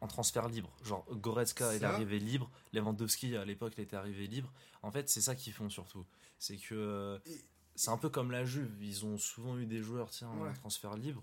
en 0.00 0.06
transfert 0.06 0.48
libre. 0.48 0.70
Genre 0.84 1.04
Goretzka, 1.10 1.74
est 1.74 1.82
arrivé 1.82 2.18
libre. 2.18 2.50
Lewandowski, 2.72 3.36
à 3.36 3.44
l'époque, 3.44 3.74
il 3.76 3.82
était 3.82 3.96
arrivé 3.96 4.26
libre. 4.26 4.52
En 4.82 4.90
fait, 4.90 5.08
c'est 5.10 5.20
ça 5.20 5.34
qu'ils 5.34 5.52
font 5.52 5.68
surtout. 5.68 6.06
C'est 6.38 6.56
que 6.56 6.74
euh, 6.74 7.18
Et- 7.26 7.44
c'est 7.74 7.90
un 7.90 7.98
peu 7.98 8.08
comme 8.08 8.30
la 8.30 8.44
Juve. 8.44 8.72
Ils 8.80 9.04
ont 9.04 9.18
souvent 9.18 9.58
eu 9.58 9.66
des 9.66 9.82
joueurs, 9.82 10.10
tiens, 10.10 10.28
en 10.28 10.52
transfert 10.54 10.96
libre. 10.96 11.22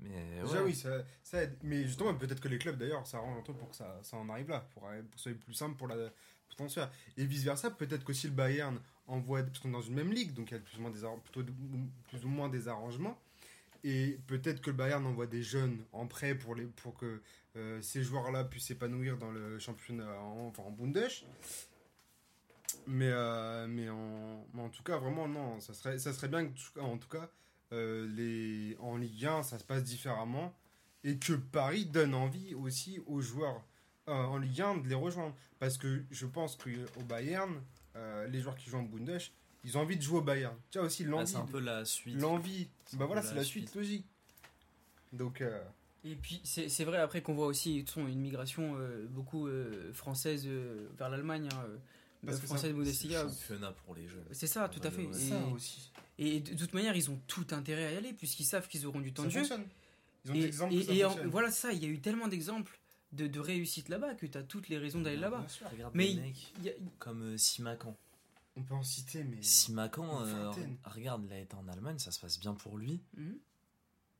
Mais 0.00 0.42
Déjà, 0.42 0.58
ouais. 0.58 0.62
oui, 0.66 0.74
ça, 0.76 0.90
ça 1.24 1.42
aide. 1.42 1.56
Mais 1.62 1.82
justement, 1.84 2.14
peut-être 2.14 2.40
que 2.40 2.46
les 2.48 2.58
clubs, 2.58 2.76
d'ailleurs, 2.78 3.04
ça 3.06 3.16
arrange 3.16 3.38
un 3.38 3.42
peu 3.42 3.52
pour 3.54 3.68
que 3.70 3.74
ça, 3.76 3.98
ça 4.02 4.16
en 4.16 4.28
arrive 4.28 4.48
là, 4.48 4.60
pour, 4.72 4.82
pour 4.82 4.90
que 4.92 5.16
ce 5.16 5.30
soit 5.30 5.34
plus 5.40 5.54
simple 5.54 5.76
pour 5.76 5.88
la 5.88 5.96
Et 7.16 7.24
vice-versa, 7.24 7.70
peut-être 7.70 8.04
qu'aussi 8.04 8.26
le 8.26 8.32
Bayern 8.32 8.78
envoie, 9.06 9.42
parce 9.42 9.58
qu'on 9.58 9.68
est 9.68 9.72
dans 9.72 9.82
une 9.82 9.94
même 9.94 10.12
ligue, 10.12 10.34
donc 10.34 10.50
il 10.50 10.54
y 10.54 10.56
a 10.56 10.60
plus 10.60 10.78
ou 10.78 10.82
moins 10.82 10.90
des, 10.90 11.00
plutôt 11.22 11.44
plus 12.08 12.24
ou 12.24 12.28
moins 12.28 12.48
des 12.48 12.68
arrangements. 12.68 13.18
Et 13.84 14.18
peut-être 14.26 14.60
que 14.60 14.70
le 14.70 14.76
Bayern 14.76 15.06
envoie 15.06 15.26
des 15.26 15.42
jeunes 15.42 15.78
en 15.92 16.06
prêt 16.06 16.34
pour, 16.34 16.54
les, 16.54 16.64
pour 16.64 16.96
que 16.96 17.22
euh, 17.56 17.80
ces 17.80 18.02
joueurs-là 18.02 18.44
puissent 18.44 18.66
s'épanouir 18.66 19.16
dans 19.18 19.30
le 19.30 19.58
championnat, 19.58 20.20
en, 20.20 20.48
enfin 20.48 20.64
en 20.64 20.70
Bundes. 20.70 21.08
Mais, 22.86 23.10
euh, 23.10 23.66
mais, 23.68 23.88
en, 23.88 24.46
mais 24.52 24.62
en 24.62 24.68
tout 24.68 24.82
cas, 24.82 24.98
vraiment, 24.98 25.28
non, 25.28 25.60
ça 25.60 25.74
serait, 25.74 25.98
ça 25.98 26.12
serait 26.12 26.28
bien 26.28 26.46
que, 26.46 26.80
en 26.80 26.98
tout 26.98 27.08
cas, 27.08 27.30
euh, 27.72 28.06
les, 28.14 28.76
en 28.80 28.96
Ligue 28.96 29.26
1, 29.26 29.42
ça 29.42 29.58
se 29.58 29.64
passe 29.64 29.84
différemment. 29.84 30.54
Et 31.04 31.16
que 31.18 31.34
Paris 31.34 31.86
donne 31.86 32.14
envie 32.14 32.54
aussi 32.54 33.00
aux 33.06 33.20
joueurs 33.20 33.62
en 34.12 34.38
Ligue 34.38 34.60
1 34.60 34.78
de 34.78 34.88
les 34.88 34.94
rejoindre. 34.94 35.34
Parce 35.58 35.76
que 35.78 36.02
je 36.10 36.26
pense 36.26 36.56
qu'au 36.56 37.02
Bayern, 37.02 37.60
euh, 37.96 38.26
les 38.28 38.40
joueurs 38.40 38.56
qui 38.56 38.70
jouent 38.70 38.78
en 38.78 38.82
Bundes, 38.82 39.18
ils 39.64 39.76
ont 39.76 39.80
envie 39.80 39.96
de 39.96 40.02
jouer 40.02 40.18
au 40.18 40.22
Bayern. 40.22 40.54
Tu 40.70 40.78
as 40.78 40.82
aussi 40.82 41.04
Là, 41.04 41.10
l'envie. 41.10 41.26
c'est 41.32 41.36
un 41.36 41.46
peu 41.46 41.58
la 41.60 41.84
suite. 41.84 42.20
L'envie. 42.20 42.68
C'est 42.86 42.96
Bah 42.96 43.06
voilà, 43.06 43.22
c'est 43.22 43.34
la 43.34 43.42
suite 43.44 43.64
suite. 43.68 43.74
logique. 43.76 44.06
Donc, 45.12 45.40
euh, 45.40 45.60
Et 46.04 46.14
puis 46.14 46.40
c'est 46.44 46.68
c'est 46.68 46.84
vrai 46.84 46.98
après 46.98 47.22
qu'on 47.22 47.34
voit 47.34 47.46
aussi 47.46 47.84
une 47.96 48.20
migration 48.20 48.76
euh, 48.78 49.06
beaucoup 49.08 49.46
euh, 49.48 49.92
française 49.92 50.44
euh, 50.46 50.86
vers 50.96 51.08
l'Allemagne, 51.08 51.48
hein, 51.52 51.64
euh, 51.68 51.76
Parce 52.26 52.38
que 52.40 52.46
française 52.46 52.72
Bundesliga. 52.72 53.22
championnat 53.28 53.72
pour 53.84 53.94
les 53.94 54.06
jeunes. 54.08 54.24
C'est 54.32 54.46
ça, 54.46 54.68
tout 54.68 54.80
à 54.84 54.90
fait. 54.90 55.04
Et, 55.04 55.12
ça 55.12 55.40
aussi. 55.54 55.90
et 56.18 56.40
de 56.40 56.54
toute 56.56 56.72
manière, 56.74 56.94
ils 56.94 57.10
ont 57.10 57.18
tout 57.26 57.46
intérêt 57.50 57.86
à 57.86 57.92
y 57.92 57.96
aller 57.96 58.12
puisqu'ils 58.12 58.44
savent 58.44 58.68
qu'ils 58.68 58.86
auront 58.86 59.00
du 59.00 59.12
temps 59.12 59.28
Ça 59.28 59.40
de 59.40 59.44
jeu. 59.44 59.54
Ils 60.24 60.30
ont 60.30 60.34
Et, 60.34 60.40
des 60.40 60.46
exemples 60.46 60.74
et- 60.74 60.78
que 60.80 60.84
ça 60.86 60.92
et 60.92 61.04
en- 61.04 61.08
fonctionne. 61.10 61.30
voilà 61.30 61.50
ça, 61.50 61.72
il 61.72 61.82
y 61.82 61.86
a 61.86 61.88
eu 61.88 62.00
tellement 62.00 62.28
d'exemples 62.28 62.78
de, 63.12 63.26
de 63.26 63.40
réussite 63.40 63.88
là-bas 63.88 64.14
que 64.14 64.26
tu 64.26 64.36
as 64.38 64.42
toutes 64.42 64.68
les 64.68 64.78
raisons 64.78 65.00
d'aller 65.00 65.16
là-bas. 65.16 65.46
Mais 65.94 66.14
des 66.14 66.20
mecs 66.20 66.52
y 66.62 66.68
a- 66.68 66.72
comme 66.98 67.22
euh, 67.22 67.36
Simakan. 67.38 67.96
On 68.56 68.62
peut 68.62 68.74
en 68.74 68.82
citer, 68.82 69.22
mais. 69.24 69.40
Simakan, 69.42 70.24
une 70.24 70.34
euh, 70.34 70.50
regarde, 70.84 71.24
il 71.24 71.32
a 71.32 71.38
été 71.38 71.54
en 71.54 71.68
Allemagne, 71.68 71.98
ça 71.98 72.10
se 72.10 72.18
passe 72.20 72.38
bien 72.40 72.54
pour 72.54 72.76
lui. 72.76 73.00
Mhm. 73.16 73.38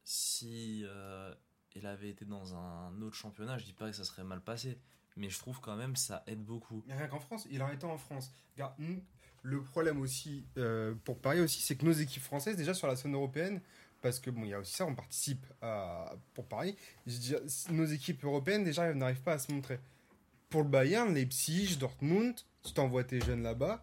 Si 0.05 0.83
euh, 0.85 1.35
il 1.75 1.87
avait 1.87 2.11
été 2.11 2.25
dans 2.25 2.55
un 2.55 3.01
autre 3.03 3.17
championnat, 3.17 3.59
je 3.59 3.65
dis 3.65 3.73
pas 3.73 3.91
que 3.91 3.97
ça 3.97 4.05
serait 4.05 4.25
mal 4.25 4.41
passé, 4.41 4.79
mais 5.17 5.29
je 5.29 5.39
trouve 5.39 5.61
quand 5.61 5.77
même 5.77 5.97
ça 5.97 6.23
aide 6.27 6.43
beaucoup. 6.43 6.83
Mais 6.87 6.97
rien 6.97 7.09
qu'en 7.09 7.21
France, 7.21 7.47
il 7.51 7.61
a 7.61 7.73
été 7.73 7.85
en 7.85 7.99
France. 7.99 8.31
Regarde, 8.55 8.75
nous, 8.79 9.03
le 9.43 9.63
problème 9.63 10.01
aussi, 10.01 10.47
euh, 10.57 10.95
pour 11.05 11.19
Paris 11.21 11.41
aussi, 11.41 11.61
c'est 11.61 11.77
que 11.77 11.85
nos 11.85 11.93
équipes 11.93 12.23
françaises, 12.23 12.57
déjà 12.57 12.75
sur 12.75 12.87
la 12.87 12.97
scène 12.97 13.15
européenne, 13.15 13.61
parce 14.01 14.21
que 14.21 14.31
bon, 14.31 14.45
il 14.45 14.51
y 14.51 14.55
a 14.55 14.61
aussi 14.61 14.75
ça, 14.75 14.87
on 14.87 14.95
participe 14.95 15.45
à, 15.61 16.15
pour 16.35 16.47
Paris, 16.47 16.77
nos 17.71 17.85
équipes 17.85 18.25
européennes, 18.25 18.65
déjà, 18.65 18.85
elles 18.85 18.97
n'arrivent 18.97 19.23
pas 19.23 19.35
à 19.35 19.39
se 19.39 19.53
montrer. 19.53 19.81
Pour 20.51 20.63
le 20.63 20.69
Bayern, 20.69 21.13
Leipzig, 21.13 21.77
Dortmund, 21.79 22.35
tu 22.63 22.73
t'envoies 22.73 23.05
tes 23.05 23.21
jeunes 23.21 23.43
là-bas, 23.43 23.83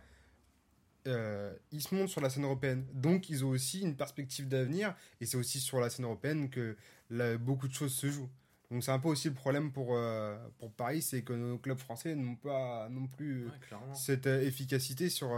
euh, 1.08 1.54
ils 1.72 1.82
se 1.82 1.94
montrent 1.94 2.12
sur 2.12 2.22
la 2.22 2.30
scène 2.30 2.46
européenne. 2.46 2.86
Donc, 2.94 3.30
ils 3.30 3.46
ont 3.46 3.50
aussi 3.50 3.82
une 3.82 3.96
perspective 3.96 4.48
d'avenir, 4.48 4.96
et 5.22 5.26
c'est 5.26 5.38
aussi 5.38 5.60
sur 5.60 5.80
la 5.80 5.90
scène 5.90 6.06
européenne 6.06 6.50
que 6.50 6.76
là, 7.10 7.38
beaucoup 7.38 7.68
de 7.68 7.74
choses 7.74 7.94
se 7.94 8.10
jouent. 8.10 8.30
Donc, 8.72 8.84
c'est 8.84 8.92
un 8.92 9.00
peu 9.00 9.10
aussi 9.10 9.28
le 9.28 9.36
problème 9.36 9.72
pour, 9.72 9.90
euh, 9.92 10.36
pour 10.58 10.72
Paris, 10.72 11.04
c'est 11.04 11.22
que 11.22 11.34
nos 11.34 11.60
clubs 11.60 11.78
français 11.78 12.16
n'ont 12.16 12.36
pas 12.36 12.90
non 12.90 13.06
plus 13.06 13.46
Ouais, 13.46 13.78
cette 13.94 14.26
euh, 14.26 14.42
efficacité 14.42 15.10
sur 15.10 15.30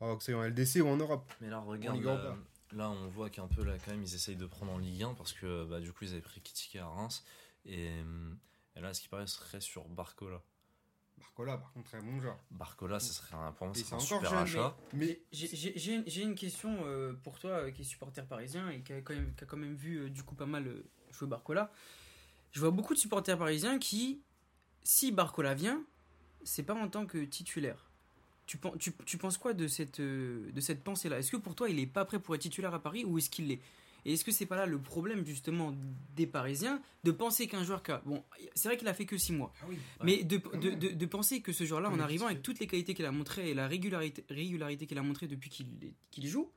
que 0.00 0.32
en 0.34 0.42
LDC 0.42 0.80
ou 0.82 0.88
en 0.88 0.96
Europe. 0.96 1.32
Mais 1.40 1.48
là, 1.48 1.60
regarde, 1.60 2.36
là, 2.72 2.90
on 2.90 3.08
voit 3.08 3.30
qu'un 3.30 3.46
peu, 3.48 3.64
là, 3.64 3.74
quand 3.84 3.92
même, 3.92 4.02
ils 4.02 4.14
essayent 4.14 4.36
de 4.36 4.46
prendre 4.46 4.72
en 4.72 4.78
Ligue 4.78 5.02
1 5.02 5.14
parce 5.14 5.32
que, 5.32 5.64
bah, 5.64 5.80
du 5.80 5.92
coup, 5.92 6.04
ils 6.04 6.12
avaient 6.12 6.20
pris 6.20 6.40
Kitike 6.40 6.76
à 6.76 6.86
Reims. 6.86 7.24
Et, 7.64 7.90
et 8.76 8.80
là, 8.80 8.92
ce 8.94 9.00
qui 9.00 9.08
paraît 9.08 9.26
serait 9.26 9.60
sur 9.60 9.88
Barcola. 9.88 10.42
Barcola, 11.18 11.56
par 11.58 11.72
contre, 11.72 11.88
très 11.88 12.00
bon 12.00 12.20
joueur. 12.20 12.38
Barcola, 12.50 13.00
ça 13.00 13.12
serait 13.12 13.36
un, 13.36 13.52
pour 13.52 13.66
moi, 13.66 13.74
c'est 13.74 13.92
un 13.94 13.98
super 13.98 14.30
jeune, 14.30 14.38
achat. 14.40 14.76
Mais 14.92 15.22
J'ai- 15.32 15.94
une, 15.94 16.04
j'ai 16.06 16.22
une 16.22 16.34
question 16.34 16.78
euh, 16.84 17.14
pour 17.14 17.38
toi 17.38 17.50
euh, 17.52 17.70
qui 17.70 17.82
est 17.82 17.84
supporter 17.84 18.26
parisien 18.26 18.68
et 18.70 18.82
qui 18.82 18.92
a 18.92 19.00
quand 19.00 19.14
même, 19.14 19.34
qui 19.34 19.44
a 19.44 19.46
quand 19.46 19.56
même 19.56 19.74
vu 19.74 19.96
euh, 19.96 20.10
du 20.10 20.22
coup 20.22 20.34
pas 20.34 20.44
mal 20.46 20.66
euh, 20.68 20.84
jouer 21.12 21.26
Barcola. 21.26 21.72
Je 22.52 22.60
vois 22.60 22.70
beaucoup 22.70 22.92
de 22.94 22.98
supporters 22.98 23.38
parisiens 23.38 23.78
qui, 23.78 24.22
si 24.82 25.10
Barcola 25.10 25.54
vient, 25.54 25.82
c'est 26.44 26.62
pas 26.62 26.74
en 26.74 26.88
tant 26.88 27.06
que 27.06 27.24
titulaire. 27.24 27.85
Tu, 28.46 28.58
pen- 28.58 28.76
tu, 28.78 28.92
tu 29.04 29.18
penses 29.18 29.38
quoi 29.38 29.52
de 29.54 29.66
cette, 29.66 29.98
euh, 30.00 30.50
de 30.52 30.60
cette 30.60 30.84
pensée-là? 30.84 31.18
Est-ce 31.18 31.32
que 31.32 31.36
pour 31.36 31.54
toi 31.54 31.68
il 31.68 31.78
est 31.80 31.86
pas 31.86 32.04
prêt 32.04 32.18
pour 32.20 32.34
être 32.34 32.42
titulaire 32.42 32.72
à 32.74 32.80
Paris 32.80 33.04
ou 33.04 33.18
est-ce 33.18 33.28
qu'il 33.30 33.48
l'est? 33.48 33.60
Et 34.04 34.12
est-ce 34.12 34.24
que 34.24 34.30
c'est 34.30 34.46
pas 34.46 34.54
là 34.54 34.66
le 34.66 34.78
problème 34.78 35.26
justement 35.26 35.74
des 36.14 36.28
Parisiens 36.28 36.80
de 37.02 37.10
penser 37.10 37.48
qu'un 37.48 37.64
joueur 37.64 37.82
qui 37.82 37.90
a... 37.90 37.98
Bon, 38.06 38.22
c'est 38.54 38.68
vrai 38.68 38.76
qu'il 38.76 38.86
a 38.86 38.94
fait 38.94 39.04
que 39.04 39.18
6 39.18 39.32
mois. 39.32 39.52
ah 39.60 39.64
oui, 39.68 39.78
Mais 40.04 40.22
de, 40.22 40.36
de, 40.36 40.70
même. 40.70 40.78
de, 40.78 40.88
de 40.90 41.06
penser 41.06 41.40
que 41.42 41.52
ce 41.52 41.64
joueur-là, 41.64 41.90
en 41.90 41.98
arrivant 41.98 42.26
avec 42.26 42.40
toutes 42.40 42.60
les 42.60 42.68
qualités 42.68 42.94
qu'il 42.94 43.04
a 43.04 43.10
montrées 43.10 43.50
et 43.50 43.54
la 43.54 43.66
régularité, 43.66 44.24
régularité 44.30 44.86
qu'il 44.86 44.98
a 44.98 45.02
montré 45.02 45.26
depuis 45.26 45.50
qu'il 45.50 46.26
joue, 46.28 46.52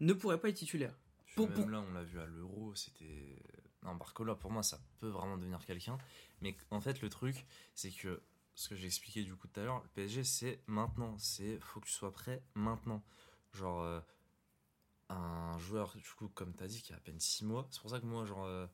ne 0.00 0.14
pourrait 0.14 0.40
pas 0.40 0.48
être 0.48 0.56
titulaire. 0.56 0.94
Pour- 1.36 1.48
même 1.50 1.56
pour- 1.60 1.68
là, 1.68 1.84
on 1.86 1.92
l'a 1.92 2.04
vu 2.04 2.18
à 2.18 2.24
l'Euro, 2.26 2.74
c'était. 2.74 3.36
Non, 3.84 3.94
Barcola, 3.96 4.34
pour 4.34 4.50
moi, 4.50 4.62
ça 4.62 4.80
peut 5.00 5.08
vraiment 5.08 5.36
devenir 5.36 5.64
quelqu'un. 5.66 5.98
Mais 6.40 6.56
en 6.70 6.80
fait, 6.80 7.02
le 7.02 7.08
truc, 7.10 7.44
c'est 7.74 7.90
que 7.90 8.22
ce 8.54 8.68
que 8.68 8.76
j'ai 8.76 8.86
expliqué 8.86 9.22
du 9.22 9.34
coup 9.34 9.48
tout 9.48 9.60
à 9.60 9.64
l'heure, 9.64 9.82
le 9.82 9.88
PSG, 9.90 10.24
c'est 10.24 10.60
maintenant. 10.66 11.16
C'est 11.18 11.58
faut 11.60 11.80
que 11.80 11.86
tu 11.86 11.92
sois 11.92 12.12
prêt 12.12 12.42
maintenant. 12.54 13.02
Genre, 13.52 13.82
euh, 13.82 14.00
un 15.08 15.58
joueur, 15.58 15.94
du 15.96 16.10
coup, 16.16 16.28
comme 16.28 16.54
tu 16.54 16.62
as 16.62 16.68
dit, 16.68 16.82
qui 16.82 16.92
a 16.92 16.96
à 16.96 17.00
peine 17.00 17.20
6 17.20 17.44
mois. 17.44 17.66
C'est 17.70 17.80
pour 17.80 17.90
ça 17.90 18.00
que 18.00 18.06
moi, 18.06 18.24
genre, 18.24 18.44
euh, 18.44 18.66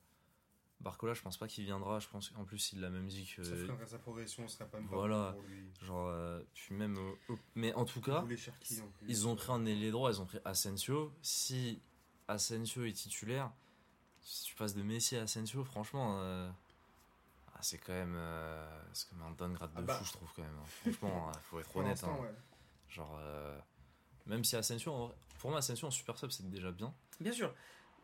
Barcola, 0.79 1.13
je 1.13 1.21
pense 1.21 1.37
pas 1.37 1.47
qu'il 1.47 1.65
viendra. 1.65 1.99
Je 1.99 2.07
pense 2.07 2.29
qu'en 2.29 2.45
plus, 2.45 2.73
il 2.73 2.81
l'a 2.81 2.89
même 2.89 3.07
dit 3.07 3.25
que. 3.35 3.43
ça 3.43 3.55
freinerait 3.55 3.87
sa 3.87 3.99
progression, 3.99 4.47
ce 4.47 4.57
serait 4.57 4.69
pas 4.69 4.79
voilà. 4.89 5.33
pour 5.33 5.43
lui. 5.43 5.71
Genre, 5.81 6.07
euh, 6.07 6.41
puis 6.53 6.75
même. 6.75 6.97
Mais 7.55 7.73
en 7.73 7.85
tout 7.85 8.01
cas. 8.01 8.21
en. 8.21 8.27
Ils 9.07 9.27
ont 9.27 9.35
pris 9.35 9.51
un 9.51 9.65
ailier 9.65 9.91
droit, 9.91 10.11
ils 10.11 10.21
ont 10.21 10.25
pris 10.25 10.39
Asensio. 10.45 11.13
Si 11.21 11.81
Asensio 12.27 12.85
est 12.85 12.93
titulaire, 12.93 13.51
si 14.21 14.45
tu 14.45 14.55
passes 14.55 14.75
de 14.75 14.83
Messi 14.83 15.15
à 15.15 15.23
Asensio, 15.23 15.63
franchement, 15.63 16.53
c'est 17.61 17.77
quand 17.77 17.93
même 17.93 18.15
euh, 18.17 18.81
c'est 18.93 19.09
comme 19.09 19.21
un 19.21 19.31
downgrade 19.31 19.71
de 19.73 19.79
Ah 19.79 19.81
bah. 19.81 19.95
fou, 19.95 20.05
je 20.05 20.11
trouve 20.13 20.29
quand 20.35 20.41
même. 20.43 20.51
hein. 20.59 20.91
Franchement, 20.93 21.31
il 21.33 21.39
faut 21.41 21.59
être 21.59 21.75
honnête. 21.77 22.03
hein. 22.03 22.17
ouais. 22.21 22.33
Genre, 22.89 23.17
euh, 23.21 23.57
même 24.25 24.43
si 24.43 24.55
Asensio, 24.55 24.91
en 24.91 25.05
vrai- 25.07 25.15
pour 25.39 25.49
moi, 25.51 25.59
Asensio 25.59 25.87
en 25.87 25.91
super 25.91 26.17
sub, 26.17 26.31
c'est 26.31 26.49
déjà 26.49 26.71
bien. 26.71 26.93
Bien 27.19 27.31
sûr. 27.31 27.53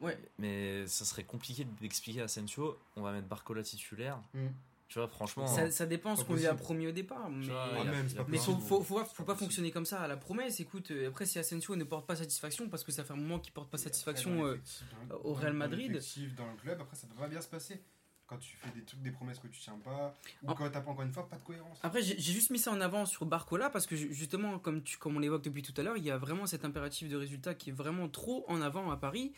Ouais. 0.02 0.18
Mais 0.38 0.86
ça 0.88 1.06
serait 1.06 1.24
compliqué 1.24 1.66
d'expliquer 1.82 2.22
à 2.22 2.26
Asensio, 2.26 2.80
on 2.96 3.02
va 3.02 3.12
mettre 3.12 3.28
Barcola 3.28 3.64
titulaire. 3.64 4.20
Mm. 4.34 4.48
Tu 4.88 5.00
vois, 5.00 5.08
franchement. 5.08 5.48
Ça, 5.48 5.72
ça 5.72 5.86
dépend 5.88 6.16
ce 6.16 6.24
qu'on 6.24 6.36
lui 6.36 6.46
a 6.46 6.54
promis 6.54 6.86
au 6.88 6.92
départ. 6.92 7.28
Mais, 7.30 7.46
vois, 7.48 7.70
Ah, 7.74 7.82
a- 7.82 7.84
même, 7.86 8.08
a 8.20 8.24
mais 8.28 8.38
faut, 8.38 8.56
faut, 8.60 8.82
faut, 8.84 9.04
faut 9.04 9.14
C'est 9.18 9.26
pas 9.26 9.36
fonctionner 9.36 9.72
comme 9.72 9.86
ça 9.86 10.02
à 10.02 10.08
la 10.08 10.16
promesse. 10.16 10.60
Écoute, 10.60 10.92
euh, 10.92 11.08
après, 11.10 11.26
si 11.26 11.40
Asensio 11.40 11.76
ne 11.76 11.84
porte 11.86 12.06
pas 12.06 12.16
satisfaction, 12.16 12.70
parce 12.70 12.84
que 12.84 12.92
ça 12.92 13.04
fait 13.04 13.14
un 13.14 13.18
moment 13.18 13.40
qu'il 13.40 13.52
porte 13.52 13.70
pas 13.72 13.78
après, 13.78 13.90
satisfaction. 13.90 14.36
dans 14.36 14.46
euh, 14.46 14.60
dans- 15.10 15.16
au 15.18 15.34
dans- 15.34 15.40
Real 15.40 15.54
dans 15.54 15.58
Madrid. 15.58 15.92
l'effectif, 15.92 16.36
Dans 16.36 16.46
le 16.52 16.56
club, 16.58 16.80
après, 16.82 16.96
ça 16.96 17.08
pas 17.18 17.28
bien 17.28 17.42
se 17.42 17.48
passer. 17.48 17.82
Quand 18.28 18.38
tu 18.38 18.56
fais 18.58 18.72
des 18.72 18.84
trucs, 18.84 19.02
des 19.04 19.12
promesses 19.12 19.38
que 19.38 19.48
tu 19.48 19.60
tiens 19.60 19.78
pas, 19.84 20.14
ou 20.42 20.48
Ah. 20.50 20.56
quand 20.58 20.68
t'as 20.72 20.82
pas 20.82 20.90
encore 20.92 21.04
une 21.04 21.14
fois, 21.14 21.30
pas 21.30 21.36
de 21.38 21.44
cohérence. 21.44 21.78
Après, 21.84 22.02
j'ai 22.02 22.18
juste 22.20 22.50
mis 22.50 22.58
ça 22.58 22.72
en 22.72 22.82
avant 22.82 23.06
sur 23.06 23.26
Barcola 23.28 23.70
parce 23.70 23.86
que 23.86 23.96
ju- 23.96 24.12
justement, 24.14 24.58
comme, 24.58 24.82
tu, 24.82 24.98
comme 24.98 25.16
on 25.16 25.20
l'évoque 25.20 25.44
depuis 25.44 25.62
tout 25.62 25.74
à 25.78 25.84
l'heure, 25.84 25.96
il 25.98 26.04
y 26.04 26.10
a 26.10 26.18
vraiment 26.18 26.48
cet 26.48 26.66
impératif 26.66 27.08
de 27.08 27.16
résultat 27.16 27.54
qui 27.54 27.70
est 27.70 27.74
vraiment 27.74 28.10
trop 28.10 28.44
en 28.48 28.62
avant 28.62 28.90
à 28.90 28.98
Paris, 28.98 29.32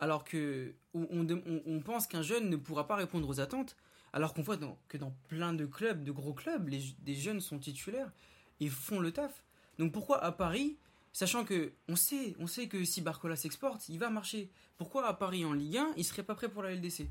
alors 0.00 0.24
que 0.24 0.74
on, 0.94 1.80
pense 1.84 2.08
qu'un 2.08 2.22
jeune 2.22 2.50
ne 2.50 2.56
pourra 2.56 2.88
pas 2.88 2.96
répondre 2.96 3.28
aux 3.28 3.38
attentes, 3.38 3.76
alors 4.12 4.34
qu'on 4.34 4.42
voit 4.42 4.56
dans- 4.56 4.78
que 4.88 4.98
dans 4.98 5.12
plein 5.28 5.52
de 5.52 5.64
clubs, 5.66 6.02
de 6.02 6.10
gros 6.10 6.34
clubs, 6.34 6.68
les, 6.68 6.82
des 7.00 7.14
jeunes 7.14 7.40
sont 7.40 7.60
titulaires 7.60 8.10
et 8.58 8.68
font 8.68 8.98
le 8.98 9.12
taf. 9.12 9.44
Donc 9.78 9.92
pourquoi 9.92 10.20
à 10.22 10.32
Paris, 10.32 10.76
sachant 11.12 11.44
que 11.44 11.72
on 11.88 11.94
sait, 11.94 12.34
on 12.40 12.48
sait 12.48 12.66
que 12.66 12.84
si 12.84 13.00
Barcola 13.00 13.36
s'exporte, 13.36 13.88
il 13.88 13.98
va 14.00 14.10
marcher. 14.10 14.50
Pourquoi 14.76 15.06
à 15.06 15.14
Paris 15.14 15.44
en 15.44 15.52
Ligue 15.52 15.76
1, 15.76 15.92
il 15.96 16.04
serait 16.04 16.24
pas 16.24 16.34
prêt 16.34 16.48
pour 16.48 16.64
la 16.64 16.72
LDC 16.74 17.08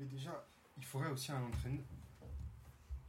Mais 0.00 0.06
déjà, 0.06 0.44
il 0.76 0.84
faudrait 0.84 1.10
aussi 1.10 1.32
un 1.32 1.42
entraîneur. 1.42 1.84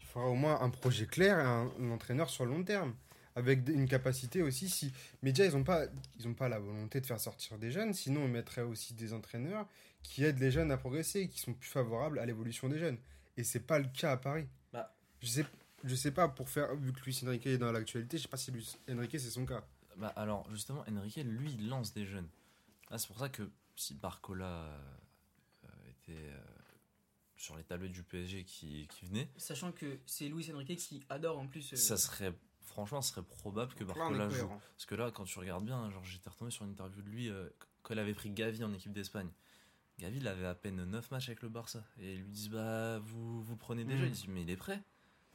Il 0.01 0.05
faudrait 0.05 0.29
au 0.29 0.35
moins 0.35 0.61
un 0.61 0.69
projet 0.69 1.05
clair 1.05 1.39
et 1.39 1.43
un, 1.43 1.71
un 1.79 1.91
entraîneur 1.91 2.29
sur 2.29 2.45
le 2.45 2.51
long 2.51 2.63
terme. 2.63 2.93
Avec 3.35 3.69
une 3.69 3.87
capacité 3.87 4.41
aussi. 4.41 4.67
Si... 4.67 4.91
Mais 5.21 5.31
déjà, 5.31 5.45
ils 5.45 5.55
n'ont 5.55 5.63
pas, 5.63 5.85
ils 6.17 6.27
ont 6.27 6.33
pas 6.33 6.49
la 6.49 6.57
volonté 6.57 6.99
de 7.01 7.05
faire 7.05 7.19
sortir 7.19 7.59
des 7.59 7.69
jeunes. 7.69 7.93
Sinon, 7.93 8.21
on 8.21 8.27
mettrait 8.27 8.63
aussi 8.63 8.95
des 8.95 9.13
entraîneurs 9.13 9.67
qui 10.01 10.23
aident 10.23 10.39
les 10.39 10.49
jeunes 10.49 10.71
à 10.71 10.77
progresser 10.77 11.21
et 11.21 11.29
qui 11.29 11.39
sont 11.39 11.53
plus 11.53 11.69
favorables 11.69 12.17
à 12.17 12.25
l'évolution 12.25 12.67
des 12.67 12.79
jeunes. 12.79 12.97
Et 13.35 13.43
c'est 13.43 13.59
pas 13.59 13.77
le 13.77 13.87
cas 13.87 14.13
à 14.13 14.17
Paris. 14.17 14.47
Bah. 14.73 14.91
Je 15.21 15.27
sais, 15.27 15.45
je 15.83 15.93
sais 15.93 16.11
pas, 16.11 16.27
pour 16.27 16.49
faire. 16.49 16.75
Vu 16.75 16.91
que 16.93 17.01
Luis 17.01 17.19
Enrique 17.25 17.45
est 17.45 17.59
dans 17.59 17.71
l'actualité, 17.71 18.17
je 18.17 18.23
sais 18.23 18.27
pas 18.27 18.37
si 18.37 18.49
Luis 18.49 18.75
Enrique 18.89 19.19
c'est 19.19 19.29
son 19.29 19.45
cas. 19.45 19.63
Bah 19.97 20.13
alors 20.15 20.47
justement 20.51 20.83
Enrique 20.87 21.17
lui 21.25 21.53
il 21.53 21.69
lance 21.69 21.91
des 21.93 22.05
jeunes. 22.05 22.27
Là 22.91 22.99
c'est 22.99 23.07
pour 23.07 23.17
ça 23.17 23.29
que 23.29 23.49
si 23.75 23.95
Barcola 23.95 24.45
euh, 24.45 25.69
était 25.89 26.11
euh, 26.11 26.39
sur 27.37 27.55
les 27.55 27.63
tablettes 27.63 27.91
du 27.91 28.03
PSG 28.03 28.43
qui, 28.43 28.87
qui 28.87 29.05
venait, 29.05 29.29
Sachant 29.37 29.71
que 29.71 29.99
c'est 30.05 30.27
Luis 30.27 30.51
Enrique 30.53 30.79
qui 30.79 31.03
adore 31.09 31.37
en 31.39 31.47
plus. 31.47 31.73
euh, 31.73 31.75
ça 31.75 31.95
serait 31.97 32.33
franchement 32.61 33.01
ce 33.01 33.11
serait 33.13 33.23
probable 33.23 33.73
que 33.75 33.83
Barcola 33.83 34.27
joue. 34.29 34.35
cohérent. 34.35 34.61
Parce 34.75 34.85
que 34.85 34.95
là 34.95 35.11
quand 35.11 35.23
tu 35.25 35.39
regardes 35.39 35.65
bien, 35.65 35.89
genre 35.91 36.03
j'étais 36.03 36.29
retombé 36.29 36.51
sur 36.51 36.65
une 36.65 36.71
interview 36.71 37.01
de 37.01 37.09
lui 37.09 37.29
euh, 37.29 37.47
quand 37.83 37.93
il 37.93 37.99
avait 37.99 38.13
pris 38.13 38.29
Gavi 38.31 38.63
en 38.63 38.73
équipe 38.73 38.91
d'Espagne. 38.91 39.29
Gavi 39.99 40.17
il 40.17 40.27
avait 40.27 40.45
à 40.45 40.53
peine 40.55 40.83
9 40.83 41.11
matchs 41.11 41.29
avec 41.29 41.41
le 41.41 41.49
Barça 41.49 41.83
et 41.99 42.13
ils 42.13 42.21
lui 42.21 42.29
disent 42.31 42.49
bah 42.49 42.99
vous 42.99 43.41
vous 43.41 43.55
prenez 43.55 43.83
des 43.85 43.95
Mm. 43.95 43.97
jeunes. 43.97 44.07
Il 44.09 44.13
dit 44.13 44.27
mais 44.29 44.41
il 44.43 44.49
est 44.49 44.57
prêt. 44.57 44.83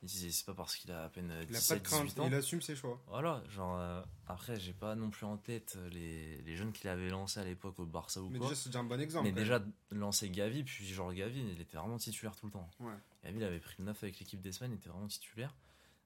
C'est 0.05 0.45
pas 0.47 0.55
parce 0.55 0.75
qu'il 0.77 0.91
a 0.91 1.05
à 1.05 1.09
peine 1.09 1.29
Il 1.49 1.55
a 1.57 1.59
pas 1.61 1.77
17 1.77 1.79
de 1.83 1.83
crainte, 1.89 2.05
18 2.07 2.21
ans. 2.21 2.27
il 2.27 2.35
assume 2.35 2.61
ses 2.61 2.75
choix. 2.75 3.01
Voilà, 3.07 3.43
genre 3.49 3.79
euh, 3.79 4.03
après 4.27 4.59
j'ai 4.59 4.73
pas 4.73 4.95
non 4.97 5.11
plus 5.11 5.25
en 5.27 5.37
tête 5.37 5.79
les, 5.93 6.43
les 6.43 6.57
jeunes 6.57 6.73
qu'il 6.73 6.89
avait 6.89 7.09
lancés 7.09 7.39
à 7.39 7.45
l'époque 7.45 7.79
au 7.79 7.87
Barça 7.87 8.21
ou 8.21 8.29
Mais 8.29 8.39
quoi. 8.39 8.49
déjà, 8.49 8.61
c'est 8.61 8.69
déjà 8.71 8.81
un 8.81 8.85
bon 8.85 9.01
exemple. 9.01 9.25
Mais 9.27 9.33
déjà 9.33 9.63
lancer 9.91 10.29
Gavi, 10.31 10.65
puis 10.65 10.85
genre 10.87 11.13
Gavi, 11.13 11.41
il 11.41 11.61
était 11.61 11.77
vraiment 11.77 11.99
titulaire 11.99 12.35
tout 12.35 12.47
le 12.47 12.53
temps. 12.53 12.69
Ouais. 12.81 12.93
Gavi, 13.25 13.39
il 13.39 13.45
avait 13.45 13.61
pris 13.61 13.77
le 13.79 13.85
9 13.85 14.03
avec 14.03 14.19
l'équipe 14.19 14.41
d'Espagne, 14.41 14.73
il 14.73 14.77
était 14.77 14.89
vraiment 14.89 15.07
titulaire. 15.07 15.55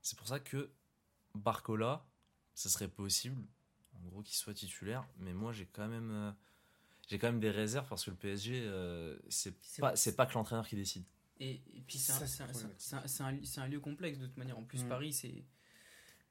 C'est 0.03 0.19
pour 0.19 0.29
ça 0.29 0.41
que 0.41 0.71
Barcola, 1.35 2.05
ça 2.55 2.69
serait 2.69 2.89
possible, 2.89 3.43
en 3.95 4.09
gros, 4.09 4.23
qu'il 4.23 4.37
soit 4.37 4.55
titulaire. 4.55 5.07
Mais 5.19 5.33
moi, 5.33 5.53
j'ai 5.53 5.67
quand 5.67 5.89
même. 5.89 6.11
euh, 6.11 6.33
j'ai 7.09 7.19
quand 7.19 7.29
même 7.29 7.41
des 7.41 7.51
réserves 7.51 7.89
parce 7.89 8.05
que 8.05 8.11
le 8.11 8.17
PSG, 8.17 8.63
euh, 8.67 9.17
c'est 9.29 9.55
C'est- 9.63 9.81
pas, 9.81 9.95
c'est 9.97 10.17
pas 10.17 10.27
que 10.27 10.35
l'entraîneur 10.35 10.67
qui 10.67 10.77
décide. 10.77 11.05
Et, 11.39 11.61
et 11.75 11.83
puis 11.87 11.99
c'est 11.99 12.13
un, 12.13 12.17
un- 12.97 13.27
un- 13.27 13.63
un- 13.63 13.69
lieu 13.69 13.81
complexe 13.81 14.19
de 14.19 14.27
toute 14.27 14.37
manière. 14.37 14.59
En 14.59 14.65
plus, 14.65 14.85
Mm. 14.85 14.89
Paris, 14.89 15.13
c'est. 15.13 15.45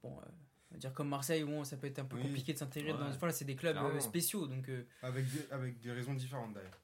Bon, 0.01 0.17
euh, 0.19 0.25
on 0.71 0.75
va 0.75 0.79
dire 0.79 0.93
comme 0.93 1.09
Marseille, 1.09 1.43
bon, 1.43 1.63
ça 1.63 1.77
peut 1.77 1.87
être 1.87 1.99
un 1.99 2.05
peu 2.05 2.15
Oui. 2.17 2.23
compliqué 2.23 2.53
de 2.53 2.57
s'intégrer 2.57 2.91
Ouais. 2.91 2.97
dans. 2.99 3.09
Voilà, 3.11 3.33
c'est 3.33 3.45
des 3.45 3.55
clubs 3.55 3.77
euh, 3.77 3.99
spéciaux. 3.99 4.47
Donc, 4.47 4.67
euh, 4.69 4.83
Avec 5.03 5.25
des, 5.31 5.51
avec 5.51 5.79
des 5.79 5.91
raisons 5.91 6.13
différentes 6.15 6.53
d'ailleurs. 6.53 6.79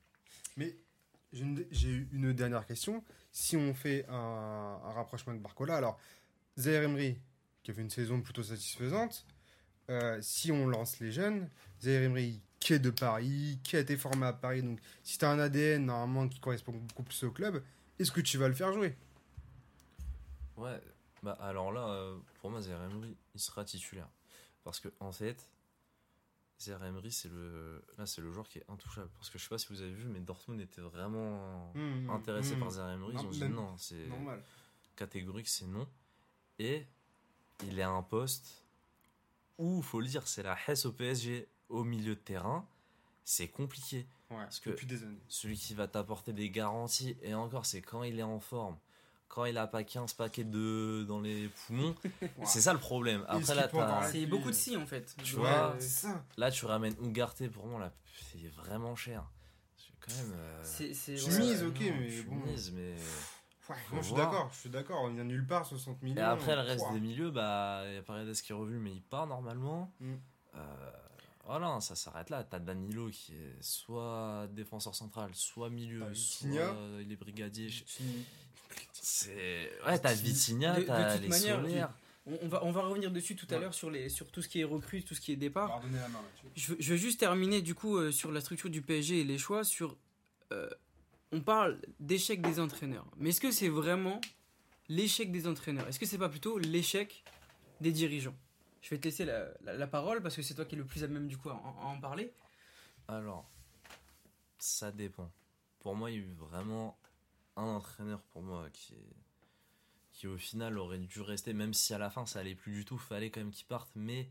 Mais 0.58 0.76
j'ai 1.32 2.08
une, 2.12 2.34
dernière 2.34 2.66
question. 2.66 3.04
Si 3.32 3.56
on 3.58 3.74
fait 3.74 4.06
un, 4.10 4.14
un 4.84 4.92
rapprochement 4.94 5.34
de 5.34 5.40
Barcola, 5.40 5.78
alors 5.78 5.98
Zaire 6.60 6.84
Emery, 6.84 7.18
qui 7.64 7.72
a 7.72 7.74
fait 7.74 7.82
une 7.82 7.90
saison 7.90 8.22
plutôt 8.22 8.44
satisfaisante, 8.44 9.26
euh, 9.90 10.20
si 10.22 10.52
on 10.52 10.68
lance 10.68 11.00
les 11.00 11.12
jeunes, 11.12 11.50
Zaire 11.82 12.04
Emery, 12.04 12.42
qui 12.60 12.74
est 12.74 12.80
de 12.80 12.90
Paris, 12.92 13.60
qui 13.64 13.78
a 13.78 13.80
été 13.80 13.98
formé 13.98 14.26
à 14.28 14.34
Paris, 14.34 14.62
donc 14.62 14.80
si 15.04 15.18
tu 15.18 15.26
as 15.26 15.30
un 15.32 15.40
ADN 15.40 15.86
normalement 15.86 16.28
qui 16.28 16.40
correspond 16.40 16.74
beaucoup 16.74 17.04
plus 17.04 17.24
au 17.24 17.32
club, 17.32 17.64
est-ce 18.02 18.12
que 18.12 18.22
tu 18.22 18.38
vas 18.38 18.48
le 18.48 18.54
faire 18.54 18.72
jouer? 18.74 18.96
Ouais, 20.58 20.82
bah 21.24 21.38
alors 21.40 21.72
là, 21.72 21.88
euh, 21.90 22.18
pour 22.40 22.50
moi, 22.52 22.62
Zaire 22.62 22.82
Emery, 22.84 23.16
il 23.34 23.40
sera 23.40 23.64
titulaire. 23.66 24.08
Parce 24.64 24.80
que, 24.80 24.90
en 25.00 25.12
fait, 25.12 25.50
Zaire 26.60 26.84
Emery, 26.84 27.12
c'est 27.12 27.30
le, 27.30 27.84
là, 27.98 28.06
c'est 28.06 28.22
le 28.22 28.32
joueur 28.32 28.48
qui 28.48 28.60
est 28.60 28.66
intouchable. 28.70 29.10
Parce 29.16 29.30
que 29.30 29.38
je 29.40 29.44
sais 29.44 29.50
pas 29.50 29.58
si 29.58 29.68
vous 29.70 29.82
avez 29.82 29.94
vu, 29.94 30.08
mais 30.08 30.20
Dortmund 30.20 30.60
était 30.62 30.82
vraiment 30.82 31.74
intéressé 32.10 32.56
Mmh. 32.56 32.60
par 32.60 32.70
Zaire 32.72 32.90
Emery. 32.90 33.14
Ils 33.14 33.16
Non, 33.16 33.26
ont 33.28 33.32
dit 33.32 33.40
même- 33.40 33.54
non, 33.54 33.78
c'est 33.78 34.08
Normal. 34.08 34.44
catégorique, 34.96 35.48
c'est 35.48 35.66
non. 35.66 35.88
Et 36.60 36.86
il 37.64 37.80
est 37.80 37.84
à 37.84 37.90
un 37.90 38.04
poste 38.04 38.64
où, 39.58 39.82
faut 39.82 40.00
le 40.02 40.08
dire, 40.08 40.28
c'est 40.28 40.44
la 40.44 40.58
Hesse 40.68 40.86
au 40.86 40.92
PSG 40.92 41.48
au 41.70 41.84
milieu 41.84 42.16
de 42.16 42.20
terrain. 42.20 42.68
C'est 43.24 43.48
compliqué. 43.48 44.06
Ouais, 44.32 44.46
que- 44.64 44.70
depuis 44.70 44.88
des 44.88 45.04
années. 45.04 45.20
Celui 45.28 45.58
qui 45.58 45.74
va 45.74 45.88
t'apporter 45.88 46.34
des 46.34 46.50
garanties, 46.50 47.18
et 47.22 47.34
encore, 47.34 47.66
c'est 47.66 47.82
quand 47.82 48.04
il 48.04 48.20
est 48.20 48.24
en 48.24 48.40
forme. 48.40 48.78
Quand 49.28 49.46
il 49.46 49.58
a 49.58 49.66
pas 49.66 49.84
15 49.86 50.14
paquets 50.14 50.44
de 50.44 51.06
dans 51.08 51.22
les 51.22 51.48
poumons, 51.50 51.96
c'est 52.46 52.60
ça 52.60 52.74
le 52.74 52.80
problème. 52.80 53.24
Après 53.30 53.56
là, 53.56 53.70
c'est 54.12 54.26
beaucoup 54.26 54.50
de 54.50 54.56
si 54.56 54.76
en 54.76 54.86
fait. 54.86 55.16
Tu 55.24 55.36
vois, 55.36 55.74
ça. 55.80 56.26
là 56.38 56.52
tu 56.52 56.66
ramènes 56.66 56.96
Ougarté 57.00 57.48
pour 57.48 57.66
moi 57.66 57.80
là, 57.80 57.94
c'est 58.32 58.50
vraiment 58.50 58.94
cher. 58.96 59.24
C'est 59.78 59.94
quand 60.02 60.22
même. 60.22 60.34
euh, 60.36 60.62
c'est. 60.64 60.90
mise, 61.40 61.64
ok, 61.64 61.80
non, 61.80 61.96
mais 61.98 62.10
je 62.10 62.24
bon. 62.24 62.36
mise, 62.36 62.72
mais. 62.74 62.96
Ouais, 63.70 63.78
Faut 63.88 63.96
non, 63.96 64.02
je 64.02 64.08
suis 64.08 64.16
d'accord, 64.16 64.50
je 64.54 64.60
suis 64.60 64.70
d'accord. 64.70 65.02
On 65.04 65.14
vient 65.14 65.24
nulle 65.24 65.48
part, 65.48 65.66
60 65.66 66.02
millions. 66.02 66.18
Et 66.18 66.26
après 66.26 66.56
le 66.56 66.62
reste 66.64 66.92
des 66.92 67.00
milieux, 67.00 67.32
bah 67.32 67.84
il 67.88 67.94
y 67.94 67.98
a 67.98 68.02
Paredes 68.02 68.34
qui 68.34 68.52
est 68.52 68.56
revenu, 68.56 68.80
mais 68.80 68.92
il 68.92 69.02
part 69.02 69.28
normalement. 69.28 69.94
Mm. 70.02 70.14
Euh, 70.56 70.92
voilà, 71.60 71.80
ça 71.82 71.96
s'arrête 71.96 72.30
là. 72.30 72.44
T'as 72.44 72.60
Danilo 72.60 73.10
qui 73.10 73.34
est 73.34 73.56
soit 73.62 74.48
défenseur 74.52 74.96
central, 74.96 75.32
soit 75.34 75.70
milieu, 75.70 76.00
T'as 76.00 76.06
soit 76.14 76.48
Vitinha. 76.48 76.76
il 77.02 77.12
est 77.12 77.16
brigadier. 77.16 77.70
Je- 77.70 77.84
C'est- 78.94 79.72
ouais, 79.86 80.00
t'as 80.00 80.14
Vitinha, 80.14 80.82
t'as 80.84 81.18
les 81.18 81.28
manière. 81.28 81.94
On, 82.28 82.38
on 82.44 82.48
va, 82.48 82.64
on 82.64 82.72
va 82.72 82.82
revenir 82.82 83.10
dessus 83.12 83.36
tout 83.36 83.48
à 83.50 83.56
Ouais. 83.56 83.62
l'heure 83.62 83.74
sur, 83.74 83.90
les, 83.90 84.08
sur 84.08 84.30
tout 84.32 84.44
ce 84.44 84.48
qui 84.48 84.60
est 84.62 84.64
recrue, 84.64 85.02
tout 85.04 85.16
ce 85.16 85.22
qui 85.22 85.32
est 85.32 85.36
départ. 85.36 85.82
La 85.92 86.08
main. 86.08 86.20
Je, 86.56 86.68
veux- 86.74 86.78
je 86.80 86.92
veux 86.92 86.98
juste 86.98 87.20
terminer 87.20 87.62
du 87.64 87.74
coup 87.74 87.98
euh, 87.98 88.12
sur 88.12 88.32
la 88.32 88.42
structure 88.42 88.70
du 88.70 88.84
PSG 88.84 89.22
et 89.22 89.24
les 89.24 89.40
choix. 89.40 89.64
Sur, 89.64 89.98
euh, 90.54 90.70
on 91.32 91.42
parle 91.42 91.80
d'échec 92.00 92.40
des 92.42 92.60
entraîneurs, 92.60 93.08
mais 93.18 93.30
est-ce 93.30 93.42
que 93.42 93.52
c'est 93.52 93.70
vraiment 93.70 94.22
l'échec 94.88 95.32
des 95.32 95.48
entraîneurs? 95.48 95.88
Est-ce 95.88 96.00
que 96.00 96.06
c'est 96.06 96.20
pas 96.20 96.30
plutôt 96.30 96.60
l'échec 96.60 97.24
des 97.82 97.92
dirigeants? 97.92 98.36
Je 98.82 98.90
vais 98.90 98.98
te 99.00 99.06
laisser 99.06 99.26
la, 99.26 99.50
la- 99.62 99.88
parole 99.88 100.22
parce 100.22 100.36
que 100.36 100.42
c'est 100.42 100.56
toi 100.56 100.66
qui 100.66 100.76
es 100.76 100.78
le 100.78 100.86
plus 100.86 101.04
à 101.04 101.08
même 101.08 101.28
du 101.28 101.38
coup 101.38 101.50
à, 101.50 101.54
en- 101.54 102.00
parler. 102.00 102.34
Alors, 103.08 103.50
ça 104.58 104.92
dépend. 104.92 105.32
Pour 105.80 105.96
moi, 105.96 106.12
il 106.12 106.18
y 106.18 106.20
a 106.20 106.26
eu 106.26 106.34
vraiment 106.34 106.98
un 107.56 107.64
entraîneur 107.64 108.22
pour 108.24 108.42
moi 108.42 108.70
qui 108.72 108.96
qui 110.14 110.28
au 110.28 110.38
final 110.38 110.78
aurait 110.78 111.00
dû 111.00 111.22
rester, 111.22 111.54
même 111.54 111.74
si 111.74 111.94
à 111.94 111.98
la 111.98 112.10
fin 112.12 112.26
ça 112.28 112.40
allait 112.40 112.54
plus 112.54 112.74
du 112.74 112.86
tout, 112.86 112.98
fallait 112.98 113.32
quand 113.32 113.40
même 113.40 113.50
qu'il 113.52 113.66
parte, 113.66 113.90
mais 113.96 114.30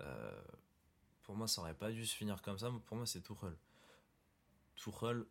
euh, 0.00 0.42
pour 1.22 1.34
moi 1.34 1.48
ça 1.48 1.60
aurait 1.62 1.74
pas 1.74 1.90
dû 1.90 2.06
se 2.06 2.14
finir 2.14 2.40
comme 2.42 2.58
ça. 2.58 2.70
Pour 2.86 2.96
moi 2.96 3.06
c'est 3.06 3.20
Tuchel. 3.22 3.56
Tuchel, 4.76 5.24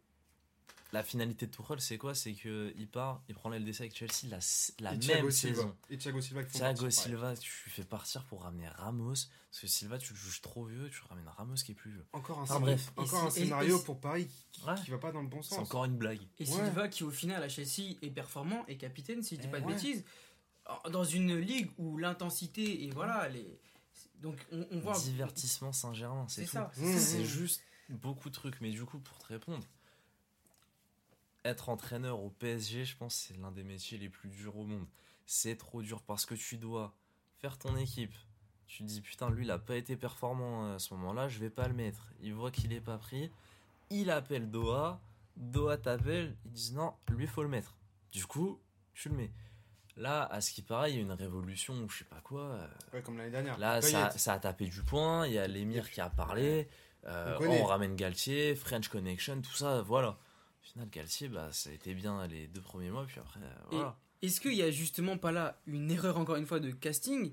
la 0.92 1.02
finalité 1.04 1.48
de 1.48 1.52
Tuchel 1.52 1.82
c'est 1.82 1.98
quoi? 1.98 2.14
C'est 2.14 2.34
que 2.34 2.72
il 2.78 2.88
part, 2.88 3.24
il 3.28 3.34
prend 3.36 3.50
l'aile 3.50 3.66
d'essai 3.66 3.84
avec 3.84 3.96
Chelsea 3.98 4.28
la, 4.30 4.38
la 4.80 4.90
Et 4.94 4.98
même 4.98 5.00
Thiago 5.00 5.32
Silva. 5.32 5.56
saison. 5.56 5.78
Et 5.90 5.98
Thiago 5.98 6.22
Silva 6.22 6.44
Thiago. 6.44 6.90
Silva, 6.92 7.36
tu 7.36 7.70
fais 7.70 7.84
partir 7.84 8.24
pour 8.26 8.44
ramener 8.44 8.68
Ramos, 8.68 9.14
parce 9.14 9.60
que 9.62 9.68
Silva 9.68 9.98
tu 9.98 10.14
le 10.14 10.20
juges 10.20 10.42
trop 10.42 10.66
vieux, 10.66 10.90
tu 10.92 11.02
ramènes 11.10 11.28
Ramos 11.28 11.56
qui 11.56 11.72
est 11.72 11.76
plus 11.76 11.92
vieux. 11.92 12.06
Encore 12.14 12.40
un, 12.40 12.44
Enfin, 12.44 12.56
scénario- 12.60 12.76
bref. 12.76 12.92
encore 12.98 13.24
un 13.24 13.30
scénario 13.32 13.80
et- 13.80 13.84
pour 13.84 14.00
Paris 14.00 14.28
qui, 14.52 14.64
Ouais. 14.66 14.76
qui 14.84 14.92
va 14.92 15.00
pas 15.00 15.12
dans 15.12 15.22
le 15.24 15.28
bon 15.28 15.42
C'est 15.42 15.56
sens. 15.56 15.60
encore 15.68 15.86
une 15.86 15.98
blague. 15.98 16.22
Et 16.40 16.46
Ouais. 16.48 16.52
Silva 16.66 16.88
qui 16.88 17.04
au 17.04 17.10
final 17.12 17.42
à 17.42 17.50
Chelsea 17.50 17.98
est 18.04 18.12
performant 18.12 18.64
et 18.68 18.78
capitaine 18.78 19.24
si 19.24 19.36
je 19.36 19.42
dis 19.42 19.48
Eh 19.48 19.52
pas 19.52 19.60
de 19.62 19.66
ouais. 19.66 19.74
bêtises 19.74 20.04
dans 20.92 21.04
une 21.04 21.36
ligue 21.38 21.72
où 21.78 21.98
l'intensité 21.98 22.84
et 22.86 22.92
voilà 22.92 23.28
les 23.30 23.60
donc 24.22 24.38
on, 24.54 24.66
on 24.72 24.80
voit 24.80 24.98
Divertissement 24.98 25.74
Saint-Germain, 25.74 26.26
c'est 26.30 26.42
c'est 26.42 26.46
tout. 26.48 26.52
ça 26.54 26.72
Mmh. 26.78 26.86
c'est 26.86 26.94
ça. 26.94 27.00
C'est 27.18 27.26
juste 27.26 27.62
beaucoup 27.90 28.30
de 28.30 28.34
trucs. 28.34 28.62
Mais 28.62 28.70
du 28.72 28.86
coup, 28.86 29.00
pour 29.00 29.18
te 29.18 29.26
répondre, 29.28 29.66
être 31.46 31.70
entraîneur 31.70 32.22
au 32.22 32.30
PSG, 32.30 32.86
je 32.86 32.96
pense, 32.98 33.16
c'est 33.16 33.38
l'un 33.38 33.52
des 33.52 33.64
métiers 33.64 33.98
les 33.98 34.10
plus 34.10 34.30
durs 34.30 34.58
au 34.58 34.66
monde. 34.66 34.86
C'est 35.26 35.56
trop 35.58 35.82
dur 35.82 36.02
parce 36.04 36.26
que 36.26 36.36
tu 36.36 36.58
dois 36.58 36.94
faire 37.38 37.58
ton 37.58 37.76
équipe. 37.78 38.14
Tu 38.68 38.84
te 38.84 38.88
dis, 38.88 39.02
putain, 39.02 39.30
lui, 39.30 39.46
il 39.46 39.52
a 39.52 39.60
pas 39.60 39.76
été 39.76 39.96
performant 39.96 40.74
à 40.74 40.80
ce 40.80 40.94
moment-là, 40.96 41.28
je 41.28 41.40
vais 41.40 41.50
pas 41.50 41.68
le 41.68 41.74
mettre. 41.74 42.08
Il 42.22 42.34
voit 42.34 42.50
qu'il 42.52 42.74
est 42.74 42.82
pas 42.82 42.98
pris. 42.98 43.30
Il 43.90 44.10
appelle 44.10 44.50
Doha. 44.50 45.00
Doha 45.36 45.78
t'appelle. 45.78 46.36
Ils 46.46 46.52
disent, 46.52 46.74
non, 46.74 46.94
lui, 47.10 47.28
faut 47.28 47.44
le 47.44 47.50
mettre. 47.50 47.76
Du 48.12 48.26
coup, 48.26 48.60
tu 48.94 49.10
le 49.10 49.16
mets. 49.16 49.32
Là, 49.96 50.24
à 50.26 50.42
ce 50.42 50.52
qui 50.52 50.64
paraît, 50.64 50.92
il 50.92 50.96
y 50.96 51.00
a 51.00 51.02
une 51.02 51.12
révolution 51.12 51.76
ou 51.76 51.90
je 51.90 52.00
sais 52.00 52.04
pas 52.06 52.20
quoi. 52.22 52.42
euh, 52.42 52.68
Ouais, 52.94 53.02
comme 53.04 53.18
l'année 53.18 53.30
dernière. 53.30 53.60
Là, 53.60 53.80
ça, 53.92 54.10
ça 54.18 54.34
a 54.34 54.40
tapé 54.40 54.66
du 54.66 54.82
poing. 54.82 55.28
Il 55.28 55.34
y 55.34 55.38
a 55.38 55.46
l'émir 55.48 55.92
qui 55.92 56.02
a 56.02 56.10
parlé. 56.10 56.68
euh, 57.06 57.36
On 57.40 57.44
on 57.62 57.66
ramène 57.66 57.96
Galtier, 57.96 58.56
French 58.56 58.88
Connection, 58.88 59.40
tout 59.42 59.54
ça. 59.54 59.82
Voilà. 59.84 60.18
Final, 60.74 60.90
Galtier, 60.90 61.30
bah, 61.30 61.50
ça 61.52 61.70
a 61.70 61.74
été 61.74 61.94
bien 61.94 62.26
les 62.28 62.48
deux 62.48 62.62
premiers 62.62 62.90
mois. 62.90 63.06
Puis 63.06 63.20
après, 63.20 63.40
euh, 63.42 63.54
voilà. 63.72 63.98
Est-ce 64.22 64.40
qu'il 64.42 64.54
y 64.54 64.62
a 64.62 64.72
justement 64.72 65.18
pas 65.18 65.32
là 65.32 65.60
une 65.68 65.92
erreur 65.92 66.18
encore 66.18 66.36
une 66.38 66.46
fois 66.46 66.60
de 66.60 66.72
casting? 66.72 67.32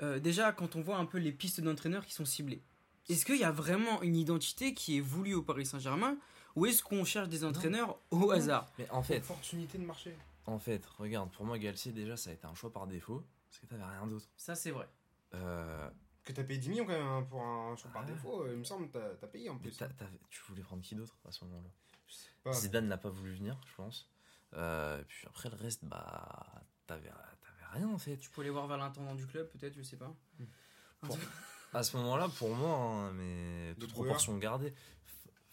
Euh, 0.00 0.18
Déjà 0.18 0.52
quand 0.52 0.76
on 0.76 0.80
voit 0.80 0.96
un 0.96 1.04
peu 1.04 1.18
les 1.18 1.32
pistes 1.32 1.60
d'entraîneurs 1.60 2.06
qui 2.06 2.12
sont 2.14 2.24
ciblées, 2.24 2.62
est-ce 3.08 3.24
qu'il 3.26 3.36
y 3.36 3.44
a 3.44 3.52
vraiment 3.52 4.02
une 4.02 4.16
identité 4.16 4.74
qui 4.74 4.96
est 4.96 5.00
voulue 5.00 5.34
au 5.34 5.42
Paris 5.42 5.66
Saint-Germain? 5.66 6.16
Ou 6.56 6.66
est-ce 6.66 6.82
qu'on 6.82 7.04
cherche 7.04 7.28
des 7.28 7.44
entraîneurs 7.44 7.98
au 8.10 8.30
hasard? 8.30 8.70
Mais 8.78 8.88
en 8.90 9.02
fait, 9.02 9.18
Opportunité 9.18 9.78
de 9.78 9.84
marché. 9.84 10.14
en 10.46 10.58
fait, 10.58 10.84
regarde, 10.98 11.30
pour 11.30 11.46
moi, 11.46 11.58
Galtier, 11.58 11.92
déjà, 11.92 12.16
ça 12.16 12.28
a 12.30 12.32
été 12.34 12.46
un 12.46 12.54
choix 12.54 12.70
par 12.72 12.86
défaut. 12.86 13.22
Parce 13.48 13.58
que 13.60 13.66
t'avais 13.66 13.84
rien 13.84 14.06
d'autre. 14.06 14.26
Ça 14.36 14.54
c'est 14.54 14.70
vrai. 14.70 14.86
Euh, 15.34 15.88
Que 16.24 16.32
t'as 16.32 16.44
payé 16.44 16.58
10 16.58 16.68
millions 16.70 16.84
quand 16.86 16.92
même 16.92 17.06
hein, 17.06 17.26
pour 17.28 17.42
un 17.42 17.74
choix 17.76 17.90
par 17.90 18.02
Ouais. 18.02 18.08
défaut, 18.12 18.42
euh, 18.42 18.50
il 18.52 18.58
me 18.58 18.64
semble, 18.64 18.88
t'as 18.90 19.14
t'as 19.20 19.26
payé 19.26 19.48
en 19.50 19.54
mais 19.54 19.60
plus. 19.70 19.78
tu 20.30 20.40
voulais 20.48 20.62
prendre 20.62 20.82
qui 20.82 20.94
d'autre 20.94 21.16
à 21.26 21.32
ce 21.32 21.44
moment-là? 21.44 21.68
Pas. 22.42 22.52
Zidane 22.52 22.88
n'a 22.88 22.98
pas 22.98 23.08
voulu 23.10 23.34
venir, 23.34 23.60
je 23.66 23.74
pense. 23.76 24.10
Euh, 24.54 25.00
et 25.00 25.04
puis 25.04 25.26
après, 25.28 25.48
le 25.48 25.56
reste, 25.56 25.84
bah, 25.84 26.62
t'avais 26.86 27.08
t'avais 27.08 27.66
rien 27.72 27.88
en 27.88 27.98
fait. 27.98 28.16
Tu 28.18 28.30
peux 28.30 28.40
aller 28.42 28.50
voir 28.50 28.66
vers 28.66 28.76
l'intendant 28.78 29.14
du 29.14 29.26
club 29.26 29.48
peut-être, 29.50 29.74
je 29.76 29.82
sais 29.82 29.96
pas. 29.96 30.14
Pour- 31.00 31.18
À 31.74 31.82
ce 31.82 31.96
moment-là, 31.96 32.28
pour 32.36 32.54
moi, 32.54 32.76
hein, 32.76 33.12
mais 33.12 33.74
toute 33.80 33.90
proportion 33.92 34.36
gardée, 34.38 34.74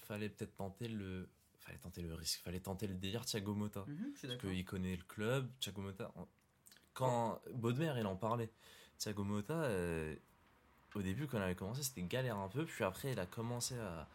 fallait 0.05 0.27
peut-être 0.29 0.55
tenter 0.57 0.87
le, 0.89 1.29
fallait 1.59 1.77
tenter 1.77 2.01
le 2.01 2.13
risque, 2.13 2.41
fallait 2.41 2.59
tenter 2.59 2.87
le 2.87 2.95
délire 2.95 3.23
Thiago 3.25 3.53
Motta, 3.55 3.85
je 3.87 3.93
suis 4.17 4.27
parce 4.27 4.41
qu'il 4.41 4.65
connaît 4.65 4.95
le 4.97 5.03
club. 5.03 5.49
Thiago 5.59 5.81
Motta, 5.81 6.11
en- 6.15 6.27
quand 6.93 7.41
Baudemer 7.53 7.93
il 7.97 8.05
en 8.05 8.17
parlait, 8.17 8.51
Thiago 8.97 9.23
Motta, 9.23 9.53
euh, 9.53 10.13
au 10.95 11.01
début 11.01 11.25
quand 11.27 11.37
il 11.37 11.43
avait 11.43 11.55
commencé, 11.55 11.83
c'était 11.83 12.01
galère 12.01 12.37
un 12.37 12.49
peu, 12.49 12.65
puis 12.65 12.83
après 12.83 13.13
il 13.13 13.19
a 13.19 13.25
commencé 13.25 13.77
à, 13.79 14.09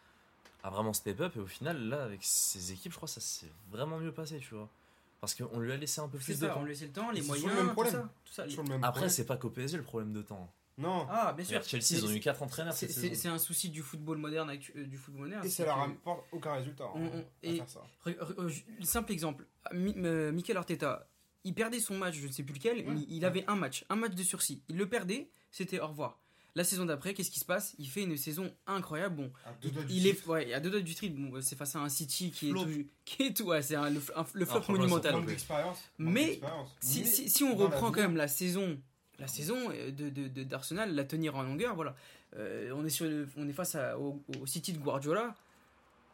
à 0.65 0.69
vraiment 0.71 0.93
step 0.93 1.19
up, 1.21 1.35
et 1.35 1.39
au 1.39 1.45
final 1.45 1.77
là 1.89 2.03
avec 2.03 2.19
ses 2.23 2.71
équipes, 2.71 2.91
je 2.91 2.97
crois 2.97 3.07
que 3.07 3.13
ça 3.13 3.21
s'est 3.21 3.51
vraiment 3.69 3.99
mieux 3.99 4.11
passé, 4.11 4.39
tu 4.39 4.55
vois, 4.55 4.67
parce 5.21 5.35
qu'on 5.35 5.59
lui 5.59 5.71
a 5.71 5.77
laissé 5.77 6.01
un 6.01 6.07
peu 6.07 6.17
plus 6.17 6.39
de 6.39 6.45
ça, 6.47 6.51
on 6.51 6.55
temps. 6.55 6.63
lui 6.63 6.69
laissait 6.71 6.85
le 6.87 6.91
temps, 6.91 7.11
les 7.11 7.21
moyens, 7.21 7.43
toujours 7.43 7.49
le 7.49 7.55
même 7.55 7.67
tout 7.67 7.73
problème. 7.73 7.93
ça, 7.93 8.09
tout 8.25 8.33
ça. 8.33 8.43
Toujours 8.45 8.63
le 8.63 8.69
même 8.71 8.83
Après, 8.83 9.07
c'est 9.09 9.25
pas 9.25 9.37
qu'au 9.37 9.49
PSG 9.51 9.77
le 9.77 9.83
problème 9.83 10.11
de 10.13 10.21
temps. 10.23 10.49
Non. 10.77 11.07
Ah, 11.09 11.31
bien 11.33 11.45
sûr. 11.45 11.63
Chelsea, 11.63 11.91
ils 11.91 12.05
ont 12.05 12.09
eu 12.11 12.19
4 12.19 12.43
entraîneurs 12.43 12.73
C'est 12.73 12.87
cette 12.87 12.95
c'est- 12.95 13.01
saison. 13.09 13.21
c'est 13.21 13.27
un 13.29 13.37
souci 13.37 13.69
du 13.69 13.81
football 13.81 14.17
moderne, 14.17 14.49
actu- 14.49 14.73
euh, 14.75 14.85
du 14.85 14.97
football 14.97 15.23
moderne. 15.25 15.45
Et 15.45 15.49
c'est 15.49 15.63
ça 15.63 15.67
leur 15.67 15.77
rapporte 15.77 16.25
aucun 16.33 16.53
résultat. 16.55 16.83
hein, 16.85 16.91
On- 16.95 17.05
on- 17.05 17.19
à 17.19 17.23
et- 17.43 17.55
faire 17.57 17.69
ça. 17.69 17.81
Re- 18.05 18.17
re- 18.17 18.47
ju- 18.49 18.65
Simple 18.81 19.13
exemple, 19.13 19.45
Mi- 19.71 19.93
euh, 19.97 20.33
Mikel 20.33 20.57
Arteta, 20.57 21.07
il 21.45 21.53
perdait 21.53 21.79
son 21.79 21.97
match, 21.97 22.15
je 22.15 22.27
ne 22.27 22.31
sais 22.33 22.43
plus 22.43 22.55
lequel, 22.55 22.83
mais 22.85 23.05
il 23.07 23.23
avait 23.23 23.45
un 23.47 23.55
match, 23.55 23.85
un 23.89 23.95
match 23.95 24.15
de 24.15 24.23
sursis. 24.23 24.61
Il 24.67 24.75
le 24.77 24.89
perdait, 24.89 25.29
c'était 25.49 25.79
au 25.79 25.87
revoir. 25.87 26.19
La 26.57 26.63
saison 26.63 26.85
d'après, 26.85 27.13
qu'est-ce 27.13 27.31
qui 27.31 27.39
se 27.39 27.45
passe? 27.45 27.75
Il 27.79 27.87
fait 27.87 28.03
une 28.03 28.15
saison 28.15 28.49
incroyable. 28.65 29.15
Bon, 29.17 29.31
À 29.45 29.51
deux 29.61 29.71
doigts 29.71 29.83
du 29.83 29.93
il 29.93 30.07
est, 30.07 30.13
titre. 30.15 30.29
ouais, 30.29 30.53
à 30.53 30.61
deux 30.61 30.69
doigts 30.69 30.79
du 30.79 30.95
trip. 30.95 31.13
Bon, 31.13 31.41
c'est 31.41 31.57
face 31.57 31.75
à 31.75 31.79
un 31.79 31.89
City 31.89 32.31
qui 32.31 32.51
Flop. 32.51 32.61
est 32.61 32.65
tout, 32.83 32.87
qui 33.03 33.23
est 33.23 33.35
tout, 33.35 33.43
ouais, 33.43 33.61
c'est 33.61 33.75
un- 33.75 33.89
le, 33.89 34.01
un- 34.15 34.25
le 34.33 34.45
flop 34.45 34.61
Ah, 34.67 34.71
monumental. 34.71 35.15
Mais. 35.97 36.39
Si, 36.79 36.99
Mais 37.01 37.05
si, 37.05 37.29
si 37.29 37.43
on 37.43 37.55
reprend 37.55 37.91
quand 37.91 38.01
même 38.01 38.15
la 38.15 38.29
saison, 38.29 38.79
la 39.19 39.27
saison 39.27 39.69
euh, 39.71 39.91
de 39.91 40.09
de- 40.09 40.27
de- 40.29 40.43
d'Arsenal, 40.43 40.95
la 40.95 41.03
tenir 41.03 41.35
en 41.35 41.43
longueur, 41.43 41.75
voilà. 41.75 41.93
Euh, 42.37 42.71
on 42.73 42.85
est 42.85 42.89
sur, 42.89 43.05
le- 43.05 43.27
on 43.37 43.47
est 43.49 43.53
face 43.53 43.75
à- 43.75 43.99
au, 43.99 44.23
au 44.41 44.45
City 44.45 44.71
de 44.71 44.77
Guardiola. 44.77 45.35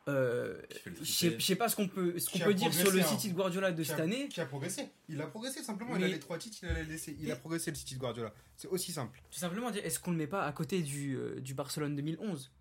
Euh, 0.08 0.60
je 1.02 1.40
sais- 1.40 1.56
pas 1.56 1.70
ce 1.70 1.76
qu'on 1.76 1.88
peut, 1.88 2.18
ce 2.18 2.26
qu'on 2.30 2.38
Qui 2.38 2.44
a 2.44 2.46
peut 2.46 2.54
dire 2.54 2.74
sur 2.74 2.92
le 2.92 3.00
hein. 3.00 3.04
City 3.04 3.30
de 3.30 3.36
Guardiola 3.36 3.72
de 3.72 3.84
cette 3.84 4.00
a- 4.00 4.04
année. 4.04 4.28
Qui 4.30 4.42
a 4.42 4.46
progressé. 4.46 4.90
Il 5.10 5.22
a 5.22 5.28
progressé 5.28 5.62
simplement. 5.62 5.96
Il 5.96 6.04
a 6.04 6.08
les 6.08 6.20
trois 6.20 6.38
titres, 6.38 6.58
il 6.64 6.70
a 6.70 6.74
les 6.74 6.86
laissé. 6.86 7.16
Il 7.20 7.32
a 7.32 7.36
progressé 7.36 7.72
le 7.72 7.76
City 7.78 7.96
de 7.96 8.00
Guardiola. 8.00 8.34
C'est 8.58 8.68
aussi 8.68 8.92
simple. 8.92 9.22
Tout 9.32 9.40
simplement, 9.40 9.70
dire, 9.72 9.86
est-ce 9.86 10.00
qu'on 10.00 10.12
le 10.12 10.18
met 10.18 10.28
pas 10.28 10.44
à 10.46 10.52
côté 10.52 10.82
du, 10.82 11.16
euh, 11.16 11.40
du 11.40 11.54
Barcelone 11.54 11.96
2011 11.96 12.52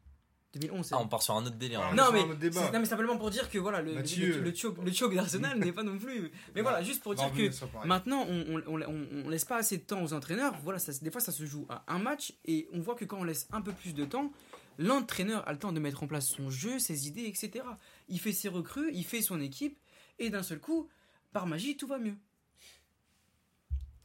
2011, 0.52 0.84
c'est- 0.84 0.94
Ah, 0.96 0.98
on 1.00 1.06
part 1.06 1.22
sur 1.22 1.36
un 1.36 1.46
autre 1.46 1.54
délire. 1.54 1.80
Ah, 1.80 1.90
hein. 1.92 1.94
Non 1.94 2.10
mais, 2.12 2.24
non 2.24 2.80
mais 2.80 2.84
simplement 2.84 3.16
pour 3.16 3.30
dire 3.30 3.48
que 3.48 3.56
voilà 3.58 3.80
le, 3.82 3.94
Mathieu. 3.94 4.34
le, 4.38 4.40
le 4.40 4.52
choke, 4.52 4.78
le 4.84 4.90
choke 4.92 5.14
d'Arsenal 5.14 5.56
n'est 5.60 5.70
pas 5.70 5.84
non 5.84 5.96
plus. 5.96 6.32
Mais 6.56 6.62
voilà, 6.62 6.82
juste 6.82 7.04
pour 7.04 7.14
dire 7.14 7.30
que. 7.32 7.86
Maintenant, 7.86 8.26
on, 8.28 8.56
on, 8.56 8.62
on- 8.66 8.82
on- 8.82 9.06
on 9.26 9.28
laisse 9.28 9.44
pas 9.44 9.58
assez 9.58 9.78
de 9.78 9.84
temps 9.84 10.02
aux 10.02 10.12
entraîneurs. 10.12 10.56
Voilà, 10.64 10.80
ça, 10.80 10.90
des 11.00 11.10
fois, 11.12 11.20
ça 11.20 11.30
se 11.30 11.46
joue 11.46 11.66
à 11.68 11.84
un 11.86 12.00
match 12.00 12.32
et 12.46 12.68
on 12.72 12.80
voit 12.80 12.96
que 12.96 13.04
quand 13.04 13.18
on 13.20 13.24
laisse 13.24 13.46
un 13.52 13.60
peu 13.60 13.70
plus 13.70 13.94
de 13.94 14.04
temps, 14.04 14.32
l'entraîneur 14.80 15.46
a 15.46 15.52
le 15.52 15.58
temps 15.58 15.72
de 15.72 15.78
mettre 15.78 16.02
en 16.02 16.06
place 16.06 16.26
son 16.26 16.50
jeu, 16.50 16.78
ses 16.78 17.06
idées, 17.06 17.26
etc. 17.26 17.64
Il 18.08 18.18
fait 18.18 18.32
ses 18.32 18.48
recrues, 18.48 18.90
il 18.92 19.04
fait 19.04 19.22
son 19.22 19.40
équipe 19.40 19.78
et 20.18 20.30
d'un 20.30 20.42
seul 20.42 20.58
coup, 20.58 20.88
par 21.32 21.46
magie, 21.46 21.76
tout 21.76 21.86
va 21.86 21.98
mieux. 21.98 22.16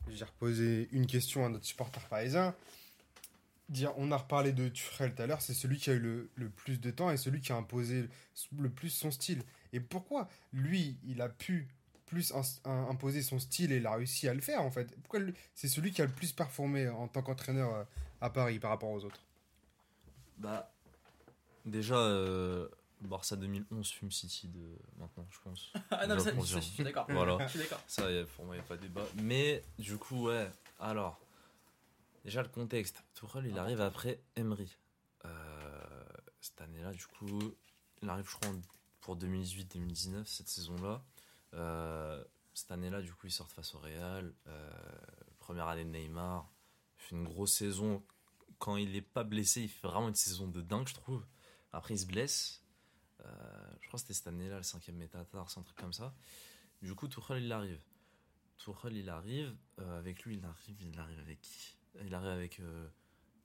J'ai 0.09 0.25
reposé 0.25 0.89
une 0.91 1.07
question 1.07 1.45
à 1.45 1.49
notre 1.49 1.65
supporter 1.65 1.99
parisien. 2.09 2.53
Dire, 3.69 3.93
on 3.97 4.11
a 4.11 4.17
reparlé 4.17 4.51
de 4.51 4.67
Tuchel 4.67 5.15
tout 5.15 5.23
à 5.23 5.25
l'heure, 5.25 5.41
c'est 5.41 5.55
celui 5.55 5.77
qui 5.77 5.89
a 5.89 5.93
eu 5.93 5.99
le, 5.99 6.49
plus 6.49 6.79
de 6.79 6.91
temps 6.91 7.09
et 7.09 7.17
celui 7.17 7.41
qui 7.41 7.51
a 7.51 7.55
imposé 7.55 8.07
le 8.55 8.69
plus 8.69 8.89
son 8.89 9.09
style. 9.09 9.41
Et 9.73 9.79
pourquoi 9.79 10.29
lui, 10.53 10.97
il 11.07 11.21
a 11.21 11.29
pu 11.29 11.67
plus 12.05 12.33
imposer 12.65 13.23
son 13.23 13.39
style 13.39 13.71
et 13.71 13.77
il 13.77 13.87
a 13.87 13.95
réussi 13.95 14.27
à 14.27 14.33
le 14.35 14.41
faire 14.41 14.61
en 14.61 14.69
fait? 14.69 14.95
Pourquoi 15.01 15.21
c'est 15.55 15.67
celui 15.67 15.91
qui 15.91 16.03
a 16.03 16.05
le 16.05 16.11
plus 16.11 16.33
performé 16.33 16.87
en 16.87 17.07
tant 17.07 17.23
qu'entraîneur 17.23 17.73
euh, 17.73 17.83
à 18.21 18.29
Paris 18.29 18.59
par 18.59 18.69
rapport 18.69 18.91
aux 18.91 19.03
autres? 19.03 19.24
Bah, 20.37 20.71
déjà, 21.65 21.97
euh, 21.97 22.67
Barça 23.01 23.35
2011 23.35 23.89
fume 23.89 24.11
City 24.11 24.47
de 24.47 24.77
maintenant, 24.97 25.25
je 25.29 25.39
pense. 25.39 25.71
Ah 25.91 26.07
non, 26.07 26.15
mais 26.15 26.21
ça- 26.21 26.31
ça, 26.45 26.59
je 26.59 26.59
suis 26.61 26.83
d'accord. 26.83 27.05
Voilà. 27.09 27.37
Je 27.45 27.51
suis 27.51 27.59
d'accord. 27.59 27.81
Ça, 27.87 28.09
y 28.11 28.19
a- 28.19 28.25
pour 28.25 28.45
moi, 28.45 28.55
il 28.55 28.59
n'y 28.59 28.65
a 28.65 28.67
pas 28.67 28.77
de 28.77 28.81
débat. 28.81 29.05
Mais, 29.21 29.63
du 29.79 29.97
coup, 29.97 30.27
ouais. 30.27 30.49
Alors, 30.79 31.19
déjà, 32.23 32.41
le 32.41 32.49
contexte. 32.49 33.03
Tuchel, 33.13 33.45
il 33.47 33.57
arrive 33.59 33.81
après 33.81 34.19
Emery. 34.35 34.75
Euh, 35.25 36.03
cette 36.41 36.61
année-là, 36.61 36.91
du 36.91 37.05
coup, 37.07 37.39
il 38.01 38.09
arrive, 38.09 38.29
je 38.29 38.35
crois, 38.35 38.53
pour 39.01 39.15
2018-2019, 39.17 40.25
cette 40.27 40.47
saison-là. 40.49 41.01
Euh, 41.53 42.23
cette 42.53 42.71
année-là, 42.71 43.01
du 43.01 43.13
coup, 43.13 43.27
ils 43.27 43.31
sortent 43.31 43.51
face 43.51 43.73
au 43.75 43.79
Real. 43.79 44.33
Euh, 44.47 44.71
première 45.39 45.67
année 45.67 45.85
de 45.85 45.89
Neymar. 45.89 46.49
Il 46.97 47.03
fait 47.03 47.15
une 47.15 47.23
grosse 47.23 47.53
saison. 47.53 48.03
Quand 48.65 48.77
il 48.77 48.91
n'est 48.93 49.01
pas 49.01 49.23
blessé, 49.23 49.61
il 49.61 49.69
fait 49.69 49.87
vraiment 49.87 50.07
une 50.07 50.15
saison 50.15 50.47
de 50.47 50.59
dingue, 50.59 50.87
je 50.87 50.95
trouve. 50.95 51.23
Après, 51.71 51.93
il 51.93 51.99
se 51.99 52.07
blesse. 52.07 52.63
Euh, 53.23 53.27
je 53.79 53.87
crois 53.87 53.97
que 53.97 54.01
c'était 54.01 54.13
cette 54.15 54.25
année-là, 54.27 54.57
le 54.57 54.63
cinquième 54.63 54.95
métatarse, 54.97 55.55
un 55.57 55.61
truc 55.61 55.77
comme 55.77 55.93
ça. 55.93 56.15
Du 56.81 56.95
coup, 56.95 57.07
Tuchel, 57.07 57.43
il 57.43 57.51
arrive. 57.51 57.79
Tuchel, 58.57 58.97
il 58.97 59.07
arrive. 59.09 59.55
euh, 59.79 59.99
avec 59.99 60.23
lui, 60.23 60.35
il 60.37 60.45
arrive, 60.45 60.81
il 60.81 60.99
arrive 60.99 61.19
avec 61.19 61.39
qui? 61.41 61.75
Il 62.03 62.13
arrive 62.15 62.29
avec 62.29 62.59
euh, 62.59 62.87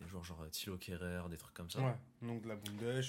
des 0.00 0.06
joueurs 0.08 0.24
genre 0.24 0.42
Thilo 0.50 0.78
Kerrer, 0.78 1.22
des 1.28 1.36
trucs 1.36 1.52
comme 1.54 1.70
ça. 1.70 1.80
Ouais, 1.82 1.94
donc 2.22 2.40
de 2.42 2.48
la 2.48 2.56
Bundes. 2.56 3.04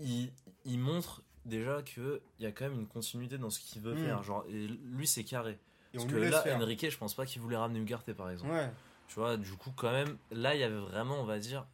Il, 0.00 0.32
il 0.64 0.78
montre 0.80 1.22
déjà 1.44 1.80
qu'il 1.84 2.20
y 2.40 2.46
a 2.46 2.50
quand 2.52 2.68
même 2.68 2.80
une 2.80 2.88
continuité 2.88 3.38
dans 3.38 3.50
ce 3.50 3.60
qu'il 3.60 3.82
veut 3.82 3.94
Mm. 3.94 4.04
faire. 4.04 4.22
Genre, 4.24 4.44
et 4.48 4.66
lui, 4.66 5.06
c'est 5.06 5.22
carré. 5.24 5.58
Et 5.94 5.98
Parce 5.98 6.10
que 6.10 6.16
là, 6.16 6.42
faire. 6.42 6.56
Enrique, 6.60 6.90
je 6.90 6.98
pense 6.98 7.14
pas 7.14 7.24
qu'il 7.24 7.40
voulait 7.40 7.56
ramener 7.56 7.78
Ugarte, 7.78 8.12
par 8.14 8.30
exemple. 8.30 8.52
Ouais. 8.52 8.70
Tu 9.08 9.14
vois, 9.16 9.36
du 9.36 9.52
coup, 9.52 9.70
quand 9.72 9.92
même, 9.92 10.18
là, 10.30 10.54
il 10.54 10.60
y 10.60 10.64
avait 10.64 10.78
vraiment, 10.78 11.20
on 11.20 11.24
va 11.24 11.38
dire, 11.38 11.66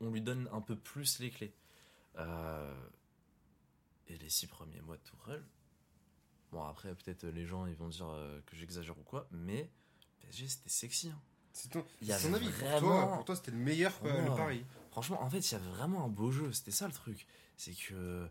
on 0.00 0.10
lui 0.10 0.20
donne 0.20 0.48
un 0.52 0.60
peu 0.60 0.76
plus 0.76 1.18
les 1.18 1.30
clés. 1.30 1.52
Euh, 2.16 2.74
et 4.08 4.16
les 4.18 4.28
six 4.30 4.46
premiers 4.46 4.80
mois 4.80 4.96
de 4.96 5.02
Tourelle, 5.02 5.44
bon, 6.52 6.62
après, 6.64 6.94
peut-être 6.94 7.24
les 7.26 7.46
gens, 7.46 7.66
ils 7.66 7.74
vont 7.76 7.88
dire 7.88 8.08
euh, 8.08 8.40
que 8.46 8.56
j'exagère 8.56 8.98
ou 8.98 9.02
quoi, 9.02 9.26
mais 9.30 9.70
PSG, 10.20 10.48
c'était 10.48 10.70
sexy. 10.70 11.10
hein. 11.10 11.20
C'est 11.52 11.70
ton, 11.70 11.84
Il 12.00 12.06
y 12.08 12.12
avait 12.12 12.34
avis. 12.34 12.48
Pour 12.50 12.68
vraiment- 12.68 12.80
toi, 13.06 13.14
pour 13.16 13.24
toi, 13.24 13.36
c'était 13.36 13.50
le 13.50 13.56
meilleur 13.56 13.92
euh, 14.04 14.50
le. 14.50 14.64
Franchement, 14.92 15.20
en 15.22 15.28
fait, 15.28 15.38
il 15.40 15.52
y 15.52 15.54
avait 15.56 15.70
vraiment 15.70 16.04
un 16.04 16.08
beau 16.08 16.30
jeu. 16.30 16.52
C'était 16.52 16.70
ça 16.70 16.86
le 16.86 16.92
truc. 16.92 17.26
C'est 17.56 17.72
que. 17.74 18.28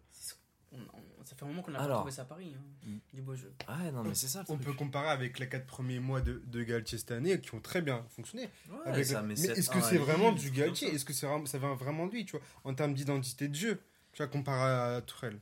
On- 0.74 0.78
on- 0.78 1.24
ça 1.26 1.36
fait 1.36 1.44
un 1.44 1.48
moment 1.48 1.62
qu'on 1.62 1.74
a 1.74 1.78
pas 1.78 1.84
Alors. 1.86 1.98
trouvé 2.00 2.12
ça 2.12 2.24
à 2.24 2.26
Paris, 2.26 2.54
hein, 2.58 2.62
Mm. 2.88 2.98
du 3.14 3.22
beau 3.22 3.36
jeu. 3.36 3.54
Ouais, 3.68 3.92
non, 3.92 4.04
mais 4.04 4.16
c'est 4.16 4.28
ça 4.28 4.40
le 4.40 4.46
On 4.50 4.56
truc. 4.56 4.68
peut 4.68 4.74
comparer 4.74 5.10
avec 5.10 5.40
les 5.40 5.48
quatre 5.50 5.66
premiers 5.66 6.00
mois 6.00 6.22
de, 6.22 6.42
de 6.46 6.64
Galtier 6.64 6.98
cette 6.98 7.12
année 7.12 7.40
qui 7.40 7.54
ont 7.56 7.62
très 7.62 7.82
bien 7.82 8.06
fonctionné. 8.10 8.50
Ouais, 8.70 8.78
Avec 8.86 9.06
ça 9.06 9.22
le- 9.22 9.28
met 9.28 9.34
Mais 9.36 9.40
7-1 9.42 9.54
est-ce 9.56 9.70
que 9.70 9.82
c'est 9.82 9.98
vraiment 9.98 10.32
du 10.34 10.52
Galtier? 10.52 10.94
Est-ce 10.94 11.06
que 11.06 11.14
c'est 11.14 11.26
vraiment- 11.26 11.46
ça 11.46 11.58
vient 11.58 11.74
vraiment 11.76 12.06
de 12.08 12.12
lui, 12.12 12.26
tu 12.26 12.38
vois, 12.38 12.46
en 12.66 12.74
termes 12.74 12.94
d'identité 12.94 13.48
de 13.48 13.56
jeu 13.56 13.82
Tu 14.14 14.24
vois, 14.24 14.28
comparé 14.28 14.96
à 14.98 15.02
Tourelle? 15.02 15.40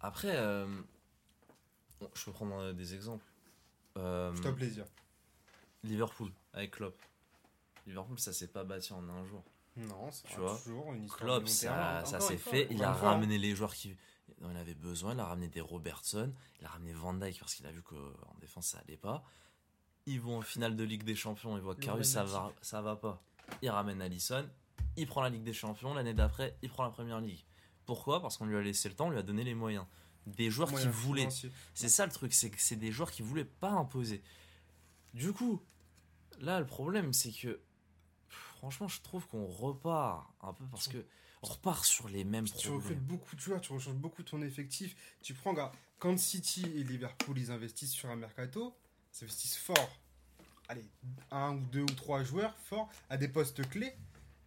Après, 0.00 0.32
euh, 0.34 0.66
bon, 2.00 2.08
je 2.14 2.24
peux 2.24 2.32
prendre 2.32 2.56
euh, 2.58 2.72
des 2.72 2.94
exemples. 2.94 3.24
Euh, 3.98 4.32
Fais-toi 4.34 4.54
plaisir. 4.54 4.84
Liverpool 5.84 6.30
avec 6.52 6.72
Klopp. 6.72 6.96
Liverpool, 7.86 8.18
ça 8.18 8.32
s'est 8.32 8.48
pas 8.48 8.64
bâti 8.64 8.92
en 8.92 9.08
un 9.08 9.24
jour. 9.26 9.42
Non, 9.76 10.10
c'est 10.10 10.26
Tu 10.28 10.36
vois, 10.40 10.56
toujours 10.64 10.92
une 10.94 11.04
histoire 11.04 11.20
Klopp, 11.38 11.48
ça, 11.48 12.02
ça 12.06 12.20
s'est 12.20 12.38
fait. 12.38 12.66
Il 12.70 12.82
a 12.82 12.92
ramené 12.92 13.38
les 13.38 13.54
joueurs 13.54 13.74
qui 13.74 13.94
dont 14.40 14.50
il 14.50 14.56
avait 14.56 14.74
besoin. 14.74 15.14
Il 15.14 15.20
a 15.20 15.26
ramené 15.26 15.48
des 15.48 15.60
Robertson. 15.60 16.32
Il 16.60 16.66
a 16.66 16.70
ramené 16.70 16.92
Van 16.92 17.14
Dyke 17.14 17.38
parce 17.38 17.54
qu'il 17.54 17.66
a 17.66 17.72
vu 17.72 17.82
qu'en 17.82 17.96
défense 18.40 18.68
ça 18.68 18.78
allait 18.78 18.96
pas. 18.96 19.24
Ils 20.06 20.20
vont 20.20 20.38
en 20.38 20.42
finale 20.42 20.76
de 20.76 20.84
Ligue 20.84 21.04
des 21.04 21.16
Champions. 21.16 21.56
Ils 21.56 21.62
voient 21.62 21.74
que 21.74 21.80
Karius 21.80 22.08
ça 22.08 22.24
va, 22.24 22.52
ça 22.62 22.80
va 22.82 22.96
pas. 22.96 23.22
Il 23.62 23.70
ramène 23.70 24.00
Allison. 24.02 24.48
Il 24.96 25.06
prend 25.06 25.22
la 25.22 25.30
Ligue 25.30 25.42
des 25.42 25.52
Champions. 25.52 25.94
L'année 25.94 26.14
d'après, 26.14 26.56
il 26.62 26.70
prend 26.70 26.84
la 26.84 26.90
Première 26.90 27.20
Ligue. 27.20 27.44
Pourquoi? 27.84 28.20
Parce 28.20 28.36
qu'on 28.36 28.46
lui 28.46 28.56
a 28.56 28.62
laissé 28.62 28.88
le 28.88 28.94
temps, 28.94 29.06
on 29.06 29.10
lui 29.10 29.18
a 29.18 29.22
donné 29.22 29.44
les 29.44 29.54
moyens. 29.54 29.84
Des 30.26 30.50
joueurs 30.50 30.72
qui 30.72 30.88
voulaient. 30.88 31.28
C'est 31.74 31.88
ça 31.88 32.06
le 32.06 32.12
truc, 32.12 32.32
c'est 32.32 32.50
que 32.50 32.60
c'est 32.60 32.76
des 32.76 32.92
joueurs 32.92 33.10
qui 33.10 33.22
voulaient 33.22 33.44
pas 33.44 33.70
imposer. 33.70 34.22
Du 35.14 35.32
coup, 35.32 35.62
là 36.40 36.60
le 36.60 36.66
problème 36.66 37.12
c'est 37.12 37.32
que 37.32 37.60
franchement 38.28 38.88
je 38.88 39.00
trouve 39.02 39.26
qu'on 39.28 39.46
repart 39.46 40.28
un 40.42 40.52
peu 40.52 40.64
parce 40.70 40.88
que 40.88 40.98
on 41.42 41.46
repart 41.48 41.84
sur 41.84 42.08
les 42.08 42.24
mêmes 42.24 42.46
Tu 42.46 42.68
recrutes 42.68 42.80
problèmes. 42.80 42.98
beaucoup 43.00 43.36
de 43.36 43.40
joueurs, 43.40 43.60
tu 43.60 43.72
rechanges 43.72 43.94
beaucoup 43.94 44.22
ton 44.22 44.42
effectif. 44.42 44.96
Tu 45.22 45.34
prends, 45.34 45.52
gars, 45.52 45.72
quand 45.98 46.18
City 46.18 46.62
et 46.64 46.82
Liverpool 46.84 47.38
ils 47.38 47.50
investissent 47.50 47.92
sur 47.92 48.10
un 48.10 48.16
mercato, 48.16 48.74
ils 49.20 49.24
investissent 49.24 49.56
fort. 49.58 49.98
Allez, 50.68 50.84
un 51.30 51.52
ou 51.54 51.60
deux 51.70 51.82
ou 51.82 51.86
trois 51.86 52.24
joueurs 52.24 52.56
forts 52.64 52.88
à 53.10 53.16
des 53.16 53.28
postes 53.28 53.68
clés. 53.68 53.92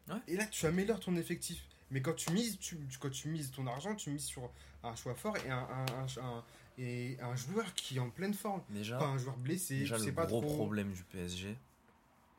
Ouais. 0.09 0.15
Et 0.27 0.35
là, 0.35 0.45
tu 0.47 0.65
améliores 0.65 0.99
ton 0.99 1.15
effectif. 1.15 1.63
Mais 1.91 2.01
quand 2.01 2.13
tu 2.13 2.31
mises, 2.33 2.59
tu, 2.59 2.77
quand 2.99 3.09
tu 3.09 3.29
mises 3.29 3.51
ton 3.51 3.65
argent, 3.67 3.95
tu 3.95 4.09
mises 4.11 4.25
sur 4.25 4.51
un 4.83 4.95
choix 4.95 5.15
fort 5.15 5.37
et 5.37 5.49
un, 5.49 5.57
un, 5.59 5.85
un- 6.03 6.23
un- 6.23 6.43
et 6.77 7.17
un 7.21 7.35
joueur 7.35 7.73
qui 7.73 7.97
est 7.97 7.99
en 7.99 8.09
pleine 8.09 8.33
forme. 8.33 8.61
Déjà, 8.69 8.97
Pas 8.97 9.07
un 9.07 9.17
joueur 9.17 9.37
blessé, 9.37 9.79
déjà 9.79 9.97
le 9.97 10.11
pas 10.13 10.25
gros 10.25 10.41
trop. 10.41 10.55
problème 10.55 10.91
du 10.93 11.03
PSG, 11.03 11.55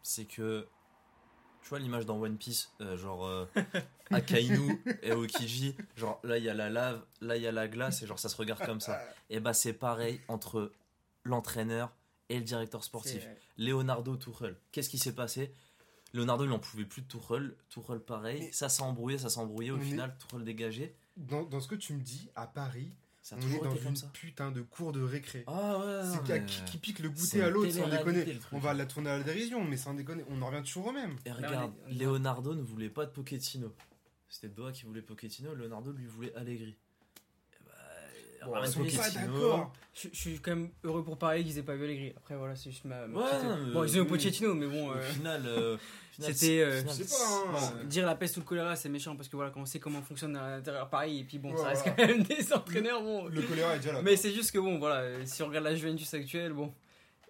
c'est 0.03 0.25
que 0.25 0.67
tu 1.63 1.69
vois 1.69 1.79
l'image 1.79 2.07
dans 2.07 2.19
One 2.21 2.37
Piece, 2.37 2.71
euh, 2.81 2.97
genre 2.97 3.27
euh, 3.27 3.47
Akainu 4.11 4.83
et 5.03 5.13
Okiji, 5.13 5.75
genre 5.97 6.21
là 6.25 6.39
il 6.39 6.45
y 6.45 6.49
a 6.49 6.55
la 6.55 6.71
lave, 6.71 7.03
là 7.21 7.37
il 7.37 7.43
y 7.43 7.47
a 7.47 7.53
la 7.53 7.69
glace 7.69 8.03
et 8.03 8.07
genre 8.07 8.19
ça 8.19 8.29
se 8.29 8.37
regarde 8.37 8.65
comme 8.65 8.81
ça. 8.81 9.01
Et 9.31 9.39
bah 9.41 9.53
c'est 9.55 9.73
pareil 9.73 10.21
entre 10.29 10.73
l'entraîneur 11.25 11.93
et 12.29 12.37
le 12.39 12.45
directeur 12.45 12.83
sportif. 12.83 13.27
Leonardo 13.59 14.17
Tuchel. 14.17 14.57
Qu'est-ce 14.73 14.89
qui 14.89 14.99
s'est 14.99 15.15
passé? 15.15 15.53
Leonardo, 16.13 16.45
il 16.45 16.51
n'en 16.51 16.59
pouvait 16.59 16.85
plus 16.85 17.03
de 17.03 17.07
Tuchel. 17.07 17.55
Tuchel, 17.69 18.01
pareil. 18.01 18.41
Mais- 18.41 18.53
ça 18.53 18.69
s'est 18.69 18.83
embrouillé, 18.83 19.19
ça 19.19 19.29
s'est 19.29 19.39
embrouillé. 19.39 19.71
Au 19.71 19.79
final, 19.79 20.17
Tuchel 20.19 20.45
dégagé. 20.45 20.95
Dans, 21.17 21.43
dans 21.45 21.61
ce 21.61 21.69
que 21.69 21.75
tu 21.77 21.93
me 21.93 22.01
dis, 22.01 22.29
à 22.35 22.47
Paris, 22.49 22.91
Ça 23.23 23.37
a 23.37 23.39
on 23.39 23.43
est 23.43 23.59
dans 23.59 23.71
été 23.71 23.79
comme 23.81 23.89
une 23.91 23.97
ça. 23.97 24.07
putain 24.13 24.51
de 24.51 24.63
cour 24.63 24.93
de 24.93 25.03
récré. 25.03 25.45
Ah 25.47 25.79
ouais, 25.79 25.85
C'est 26.11 26.23
qui, 26.25 26.33
mais- 26.33 26.45
qui, 26.47 26.65
qui 26.65 26.79
pique 26.79 26.99
le 27.01 27.11
goûter 27.11 27.43
à 27.43 27.51
l'autre 27.51 27.71
sans 27.71 27.87
déconner. 27.89 28.39
On 28.53 28.59
va 28.59 28.73
la 28.75 28.87
tourner 28.87 29.11
à 29.11 29.19
la 29.19 29.23
dérision, 29.25 29.63
mais 29.63 29.77
sans 29.77 29.93
déconner, 29.95 30.25
on 30.31 30.41
en 30.41 30.47
revient 30.47 30.63
toujours 30.63 30.87
au 30.87 30.93
même. 30.93 31.17
Et 31.27 31.31
on 31.31 31.35
regarde, 31.35 31.73
est- 31.91 31.95
Leonardo 31.95 32.55
ne 32.55 32.63
voulait 32.63 32.89
pas 32.89 33.05
de 33.05 33.11
Pochettino. 33.11 33.75
C'était 34.29 34.49
Doha 34.49 34.73
qui 34.73 34.85
voulait 34.85 35.03
Pochettino, 35.03 35.55
Leonardo 35.55 35.93
lui 35.93 36.07
voulait 36.07 36.35
Allegri. 36.35 36.77
Et 37.53 37.65
bah, 37.67 38.47
Bon, 38.47 38.55
ils 38.65 38.69
sont 38.69 38.79
pas 38.81 38.85
Pochettino. 38.87 39.33
d'accord. 39.35 39.73
Je, 39.93 40.09
je 40.13 40.17
suis 40.19 40.39
quand 40.41 40.53
même 40.57 40.71
heureux 40.85 41.05
pour 41.05 41.19
Paris 41.19 41.45
qu'ils 41.45 41.59
aient 41.59 41.63
pas 41.63 41.75
eu 41.75 41.85
Allegri. 41.85 42.15
Après, 42.17 42.37
voilà, 42.37 42.57
c'est 42.57 42.71
juste 42.71 42.85
ma. 42.87 43.07
ma 43.07 43.21
Ouais, 43.21 43.31
petite- 43.31 43.45
non, 43.45 43.57
mais- 43.67 43.73
bon, 43.73 43.85
ils 43.85 43.91
ont 43.97 43.99
eu 43.99 44.01
oui. 44.03 44.07
Pochettino, 44.09 44.55
mais 44.55 44.67
bon. 44.67 44.89
Au 44.89 44.93
euh, 44.95 45.03
final, 45.03 45.43
euh, 45.47 45.75
au 45.75 45.79
final, 46.10 46.10
C'était, 46.21 46.35
c'est- 46.35 46.61
euh, 46.61 46.77
au 46.77 46.81
final, 46.81 46.97
Je 46.99 47.03
sais 47.05 47.17
pas, 47.17 47.25
hein. 47.59 47.73
Ouais. 47.81 47.87
Dire 47.87 48.07
la 48.07 48.15
peste 48.15 48.37
ou 48.37 48.41
le 48.41 48.47
choléra, 48.47 48.77
c'est 48.77 48.89
méchant 48.89 49.17
parce 49.17 49.29
que 49.29 49.37
voilà, 49.37 49.51
quand 49.51 49.61
on 49.61 49.67
sait 49.67 49.81
comment 49.81 50.03
fonctionne 50.03 50.37
à 50.37 50.57
l'intérieur 50.57 50.89
Paris, 50.91 51.21
et 51.21 51.25
puis 51.25 51.39
bon, 51.39 51.53
Ouais, 51.53 51.59
ça 51.59 51.69
reste 51.69 51.83
voilà. 51.87 51.97
quand 51.97 52.07
même 52.09 52.23
des 52.25 52.53
entraîneurs, 52.53 53.03
bon. 53.03 53.27
Le 53.29 53.43
choléra 53.43 53.75
est 53.77 53.79
déjà 53.79 53.93
là. 53.93 54.03
Mais 54.03 54.17
c'est 54.17 54.33
juste 54.33 54.53
que 54.53 54.59
bon, 54.59 54.79
voilà, 54.79 54.97
euh, 55.01 55.23
si 55.25 55.43
on 55.43 55.49
regarde 55.49 55.65
la 55.65 55.75
Juventus 55.75 56.13
actuelle, 56.15 56.53
bon, 56.53 56.73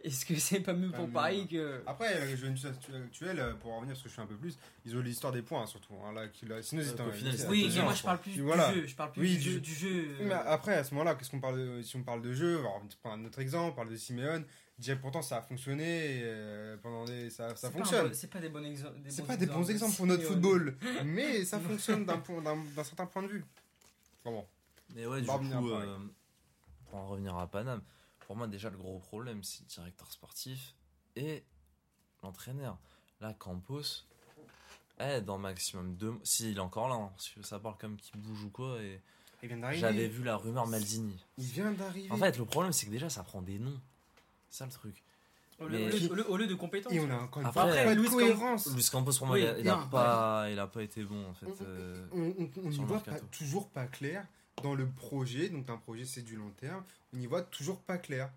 est-ce 0.03 0.25
que 0.25 0.35
c'est 0.37 0.61
pas 0.61 0.73
mieux 0.73 0.91
Pas 0.91 0.97
pour 0.97 1.07
mieux, 1.09 1.13
Paris 1.13 1.47
que. 1.47 1.83
Après, 1.87 2.19
la 2.19 2.27
Juventus 2.35 2.65
actu- 2.65 2.95
actuelle, 2.95 3.39
euh, 3.39 3.53
pour 3.55 3.73
en 3.73 3.77
revenir 3.77 3.93
parce 3.95 4.03
que 4.03 4.09
je 4.09 4.15
suis 4.15 4.23
un 4.23 4.27
peu 4.27 4.37
plus, 4.37 4.57
ils 4.87 4.97
ont 4.97 5.01
l'histoire 5.01 5.31
des 5.33 5.43
points 5.43 5.63
hein, 5.63 5.67
surtout. 5.67 5.93
hein, 6.07 6.13
là, 6.15 6.27
qui, 6.29 6.47
là, 6.47 6.63
sinon, 6.63 6.81
Euh, 6.83 7.13
final, 7.13 7.35
étaient 7.35 7.47
Oui, 7.47 7.71
mais 7.77 7.83
moi 7.83 7.93
je 7.95 8.03
parle 8.03 8.19
plus 8.19 8.41
voilà. 8.41 8.73
du 8.73 8.81
jeu, 8.81 8.87
je 8.87 8.95
parle 8.97 9.13
plus 9.13 9.21
Oui, 9.21 9.37
du, 9.37 9.39
du- 9.39 9.51
jeu, 9.53 9.61
du 9.61 9.75
jeu. 9.75 10.07
Oui, 10.21 10.27
mais 10.27 10.33
après, 10.35 10.75
à 10.75 10.85
ce 10.85 10.95
moment-là, 10.95 11.15
qu'est-ce 11.17 11.31
qu'on 11.31 11.41
parle 11.41 11.59
de, 11.59 11.83
si 11.83 11.97
on 11.97 12.03
parle 12.03 12.23
de 12.23 12.33
jeu, 12.33 12.59
alors, 12.61 12.77
on 12.77 12.79
va 12.81 12.87
prendre 13.03 13.23
un 13.23 13.27
autre 13.27 13.39
exemple, 13.41 13.73
on 13.73 13.77
parle 13.77 13.91
de 13.91 13.97
Simeone, 13.97 14.45
déjà 14.81 14.97
pourtant 14.97 15.23
ça 15.23 15.37
a 15.39 15.43
fonctionné, 15.43 15.85
et, 16.19 16.21
euh, 16.25 16.77
pendant 16.79 17.05
des, 17.05 17.31
ça, 17.31 17.55
ça 17.55 17.71
fonctionne. 17.71 18.13
C'est 18.15 18.29
pas 18.31 18.41
des 18.41 18.49
bons 18.49 18.65
exemples. 18.65 18.99
C'est 19.09 19.27
pas 19.27 19.37
des 19.37 19.47
bons 19.47 19.71
exemples 19.71 19.97
pour 19.97 20.07
notre 20.07 20.25
football, 20.25 20.77
mais 21.05 21.45
ça 21.45 21.61
fonctionne 21.61 22.05
d'un 22.05 22.19
point- 22.19 22.43
d'un 22.43 22.57
d'un 22.57 22.85
certain 22.85 23.07
point 23.07 23.23
de 23.23 23.29
vue. 23.29 23.45
Bon, 24.25 24.33
bon. 24.33 24.47
Mais 24.95 25.07
ouais, 25.07 25.21
du 25.21 25.27
coup, 25.27 25.33
Paris. 25.39 25.51
euh, 25.53 25.99
pour 26.87 26.99
en 26.99 27.09
revenir 27.09 27.37
à 27.37 27.47
Paname, 27.47 27.83
pour 28.27 28.37
moi, 28.37 28.47
déjà, 28.49 28.71
le 28.71 28.77
gros 28.77 28.99
problème, 28.99 29.43
c'est 29.45 29.61
le 29.63 29.67
directeur 29.69 30.11
sportif 30.11 30.75
et 31.17 31.45
l'entraîneur. 32.23 32.77
Là, 33.21 33.35
Campos, 33.35 34.05
eh, 34.99 35.21
dans 35.21 35.39
maximum 35.39 35.95
deux 35.95 36.11
mois, 36.11 36.21
si 36.25 36.51
il 36.51 36.57
est 36.57 36.61
encore 36.61 36.89
là, 36.89 36.95
hein, 36.97 37.11
parce 37.17 37.29
que 37.31 37.43
ça 37.43 37.59
parle 37.59 37.77
comme 37.79 37.97
qu'il 37.97 38.21
bouge 38.21 38.43
ou 38.45 38.51
quoi, 38.51 38.81
et 38.83 39.01
Il 39.43 39.49
vient 39.49 39.59
d'arriver. 39.59 39.81
j'avais 39.81 40.09
vu 40.09 40.25
la 40.25 40.37
rumeur 40.37 40.67
Maldini. 40.67 41.17
Il 41.39 41.45
vient 41.45 41.71
d'arriver. 41.73 42.11
En 42.11 42.17
fait, 42.17 42.37
le 42.39 42.45
problème, 42.45 42.73
c'est 42.73 42.87
que 42.87 42.91
déjà, 42.91 43.09
ça 43.11 43.23
prend 43.23 43.43
des 43.43 43.59
noms. 43.59 43.81
C'est 44.51 44.59
ça 44.59 44.67
le 44.67 44.73
truc. 44.73 45.03
Au 45.59 45.67
lieu, 45.69 45.79
Mais- 45.79 45.87
au 45.93 45.97
lieu- 45.99 46.11
au 46.11 46.15
lieu- 46.15 46.31
au 46.33 46.37
lieu 46.39 46.47
de 46.47 46.55
compétences. 46.55 46.93
Et 46.93 47.01
on 47.01 47.11
a 47.11 47.17
encore 47.19 47.43
une 47.43 47.49
Après, 47.49 47.85
pas 47.85 47.95
de 47.95 48.01
Luis 48.01 48.09
Campos- 48.09 48.17
cohérence. 48.19 48.75
Luis 48.75 48.89
Campos, 48.91 49.13
pour 49.19 49.27
moi, 49.27 49.37
Oui, 49.37 49.43
il, 49.43 49.47
a, 49.49 49.59
il 49.59 49.69
a 49.69 49.77
non, 49.77 49.89
pas, 49.89 50.47
il 50.51 50.59
a 50.59 50.67
pas 50.67 50.83
été 50.83 51.05
bon, 51.05 51.27
en 51.29 51.35
fait. 51.35 51.47
euh, 51.63 52.07
On, 52.13 52.21
le 52.71 52.71
voit 52.87 53.01
pas, 53.01 53.21
toujours 53.31 53.69
pas 53.69 53.87
clair 53.87 54.27
dans 54.63 54.75
le 54.75 54.87
projet. 54.89 55.49
Donc 55.51 55.69
un 55.71 55.77
projet 55.77 56.05
c'est 56.05 56.23
du 56.23 56.37
long 56.37 56.51
terme. 56.59 56.83
On 57.13 57.19
n'y 57.19 57.27
voit 57.27 57.43
toujours 57.43 57.81
pas 57.81 57.99
clair. 57.99 58.31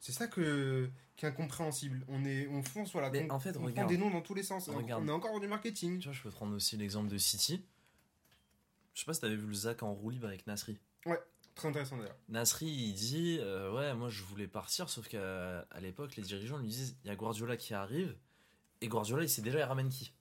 C'est 0.00 0.12
ça 0.12 0.26
que 0.28 0.88
qui 1.16 1.24
est 1.26 1.28
incompréhensible. 1.28 2.04
On 2.08 2.24
est 2.24 2.46
on 2.48 2.62
fonce 2.62 2.90
voilà. 2.92 3.10
Mais 3.10 3.26
on, 3.30 3.34
en 3.34 3.40
fait, 3.40 3.50
on 3.50 3.60
prend 3.60 3.66
regarde. 3.66 3.88
des 3.90 3.98
noms 3.98 4.10
dans 4.10 4.20
tous 4.22 4.34
les 4.34 4.42
sens. 4.42 4.68
Regarde. 4.68 5.02
On 5.04 5.08
est 5.08 5.12
encore 5.12 5.32
dans 5.32 5.40
du 5.40 5.48
marketing. 5.48 5.98
Tu 5.98 6.04
vois, 6.08 6.14
je 6.14 6.22
peux 6.22 6.30
prendre 6.30 6.54
aussi 6.54 6.76
l'exemple 6.76 7.08
de 7.08 7.18
City. 7.18 7.62
Je 8.94 9.00
sais 9.00 9.06
pas 9.06 9.12
si 9.14 9.20
t'avais 9.20 9.36
vu 9.36 9.46
le 9.46 9.54
Zach 9.54 9.82
en 9.82 9.92
roue 9.92 10.08
libre 10.10 10.26
avec 10.26 10.46
Nasri. 10.46 10.78
Très 11.56 11.68
intéressant 11.68 11.96
d'ailleurs. 11.96 12.16
Nasri, 12.28 12.66
il 12.66 12.92
dit 12.94 13.38
euh, 13.40 13.72
Ouais, 13.74 13.92
moi 13.94 14.08
je 14.10 14.22
voulais 14.22 14.46
partir, 14.46 14.88
sauf 14.88 15.08
qu'à 15.08 15.60
à 15.70 15.80
l'époque, 15.80 16.14
les 16.16 16.22
dirigeants 16.22 16.58
lui 16.58 16.68
disent 16.68 16.96
Il 17.02 17.08
y 17.08 17.10
a 17.10 17.16
Guardiola 17.16 17.56
qui 17.56 17.74
arrive, 17.74 18.14
et 18.82 18.88
Guardiola, 18.88 19.22
il 19.24 19.28
sait 19.28 19.42
déjà, 19.42 19.58
il 19.58 19.62
ramène 19.64 19.88
qui? 19.88 20.12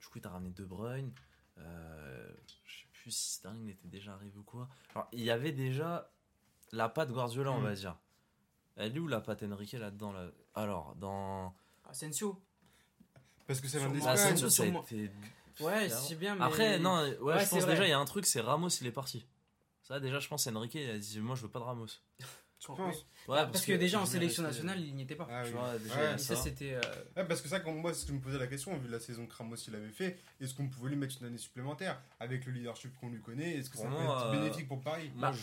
Du 0.00 0.06
coup, 0.06 0.18
il 0.18 0.22
t'a 0.22 0.30
ramené 0.30 0.50
De 0.50 0.64
Bruyne, 0.64 1.12
euh, 1.58 2.28
je 2.64 2.80
sais 2.80 2.86
plus 2.92 3.10
si 3.10 3.32
Sterling 3.34 3.68
était 3.68 3.88
déjà 3.88 4.14
arrivé 4.14 4.38
ou 4.38 4.42
quoi. 4.44 4.68
Alors, 4.94 5.08
il 5.12 5.20
y 5.22 5.30
avait 5.30 5.52
déjà 5.52 6.10
la 6.72 6.88
patte 6.88 7.10
Guardiola, 7.10 7.50
on 7.52 7.60
Mm. 7.60 7.64
va 7.64 7.74
dire. 7.74 7.96
Elle 8.76 8.94
est 8.96 9.00
où 9.00 9.08
la 9.08 9.20
patte 9.20 9.42
Enrique 9.42 9.72
là-dedans 9.72 10.12
là? 10.12 10.28
Alors, 10.54 10.94
dans. 10.96 11.54
Asensio. 11.88 12.40
Parce 13.46 13.60
que 13.60 13.66
Sûrement. 13.68 13.88
Bah, 13.88 13.94
d'Espagne. 13.94 14.12
Asensio, 14.14 14.48
ça 14.50 14.62
a 14.62 14.66
été. 14.66 15.10
Ouais, 15.60 15.88
c'est 15.88 16.14
bien, 16.16 16.34
mais. 16.36 16.44
Après, 16.44 16.78
non, 16.78 17.00
ouais, 17.00 17.18
Ouais, 17.18 17.34
je 17.40 17.44
c'est 17.44 17.50
pense 17.50 17.62
vrai. 17.62 17.72
déjà, 17.72 17.86
il 17.86 17.90
y 17.90 17.92
a 17.92 17.98
un 17.98 18.04
truc, 18.04 18.26
c'est 18.26 18.40
Ramos, 18.40 18.68
il 18.68 18.86
est 18.86 18.92
parti. 18.92 19.24
Ça, 19.86 20.00
déjà, 20.00 20.18
je 20.18 20.28
pense 20.28 20.46
Enrique, 20.48 20.74
il 20.74 20.90
a 20.90 20.98
dit 20.98 21.20
Moi, 21.20 21.36
je 21.36 21.42
veux 21.42 21.48
pas 21.48 21.58
de 21.60 21.64
Ramos. 21.64 21.86
Tu 22.58 22.66
penses 22.68 23.06
Ouais, 23.28 23.36
Parce, 23.52 23.64
que, 23.66 23.72
déjà 23.74 24.00
en 24.00 24.06
sélection 24.06 24.42
nationale, 24.42 24.80
il 24.80 24.94
n'y 24.94 25.02
était 25.02 25.14
pas. 25.14 25.28
Ah 25.30 25.42
Tu 25.44 25.50
oui. 25.52 25.58
vois, 25.58 25.78
déjà, 25.78 25.94
Ouais. 25.94 26.18
ça, 26.18 26.34
ça. 26.34 26.36
c'était. 26.36 26.72
euh, 26.74 26.80
Ouais, 27.16 27.24
parce 27.26 27.40
que 27.42 27.48
ça, 27.48 27.60
quand 27.60 27.72
moi, 27.72 27.92
que 27.92 27.98
je 27.98 28.12
me 28.12 28.18
posais 28.18 28.38
la 28.38 28.46
question, 28.46 28.76
vu 28.78 28.88
la 28.88 28.98
saison 28.98 29.26
que 29.26 29.34
Ramos 29.34 29.56
il 29.68 29.74
avait 29.74 29.90
fait, 29.90 30.18
est-ce 30.40 30.54
qu'on 30.54 30.66
pouvait 30.68 30.88
lui 30.90 30.96
mettre 30.96 31.16
une 31.20 31.26
année 31.26 31.38
supplémentaire 31.38 32.00
avec 32.18 32.46
le 32.46 32.52
leadership 32.52 32.96
qu'on 32.98 33.10
lui 33.10 33.20
connaît? 33.20 33.56
Est-ce 33.58 33.68
que 33.70 33.76
ça 33.76 33.86
peut 33.86 33.94
être 33.94 34.26
euh, 34.26 34.32
bénéfique 34.32 34.68
pour 34.68 34.80
Paris? 34.80 35.12
Moi, 35.14 35.30
Bah. 35.30 35.36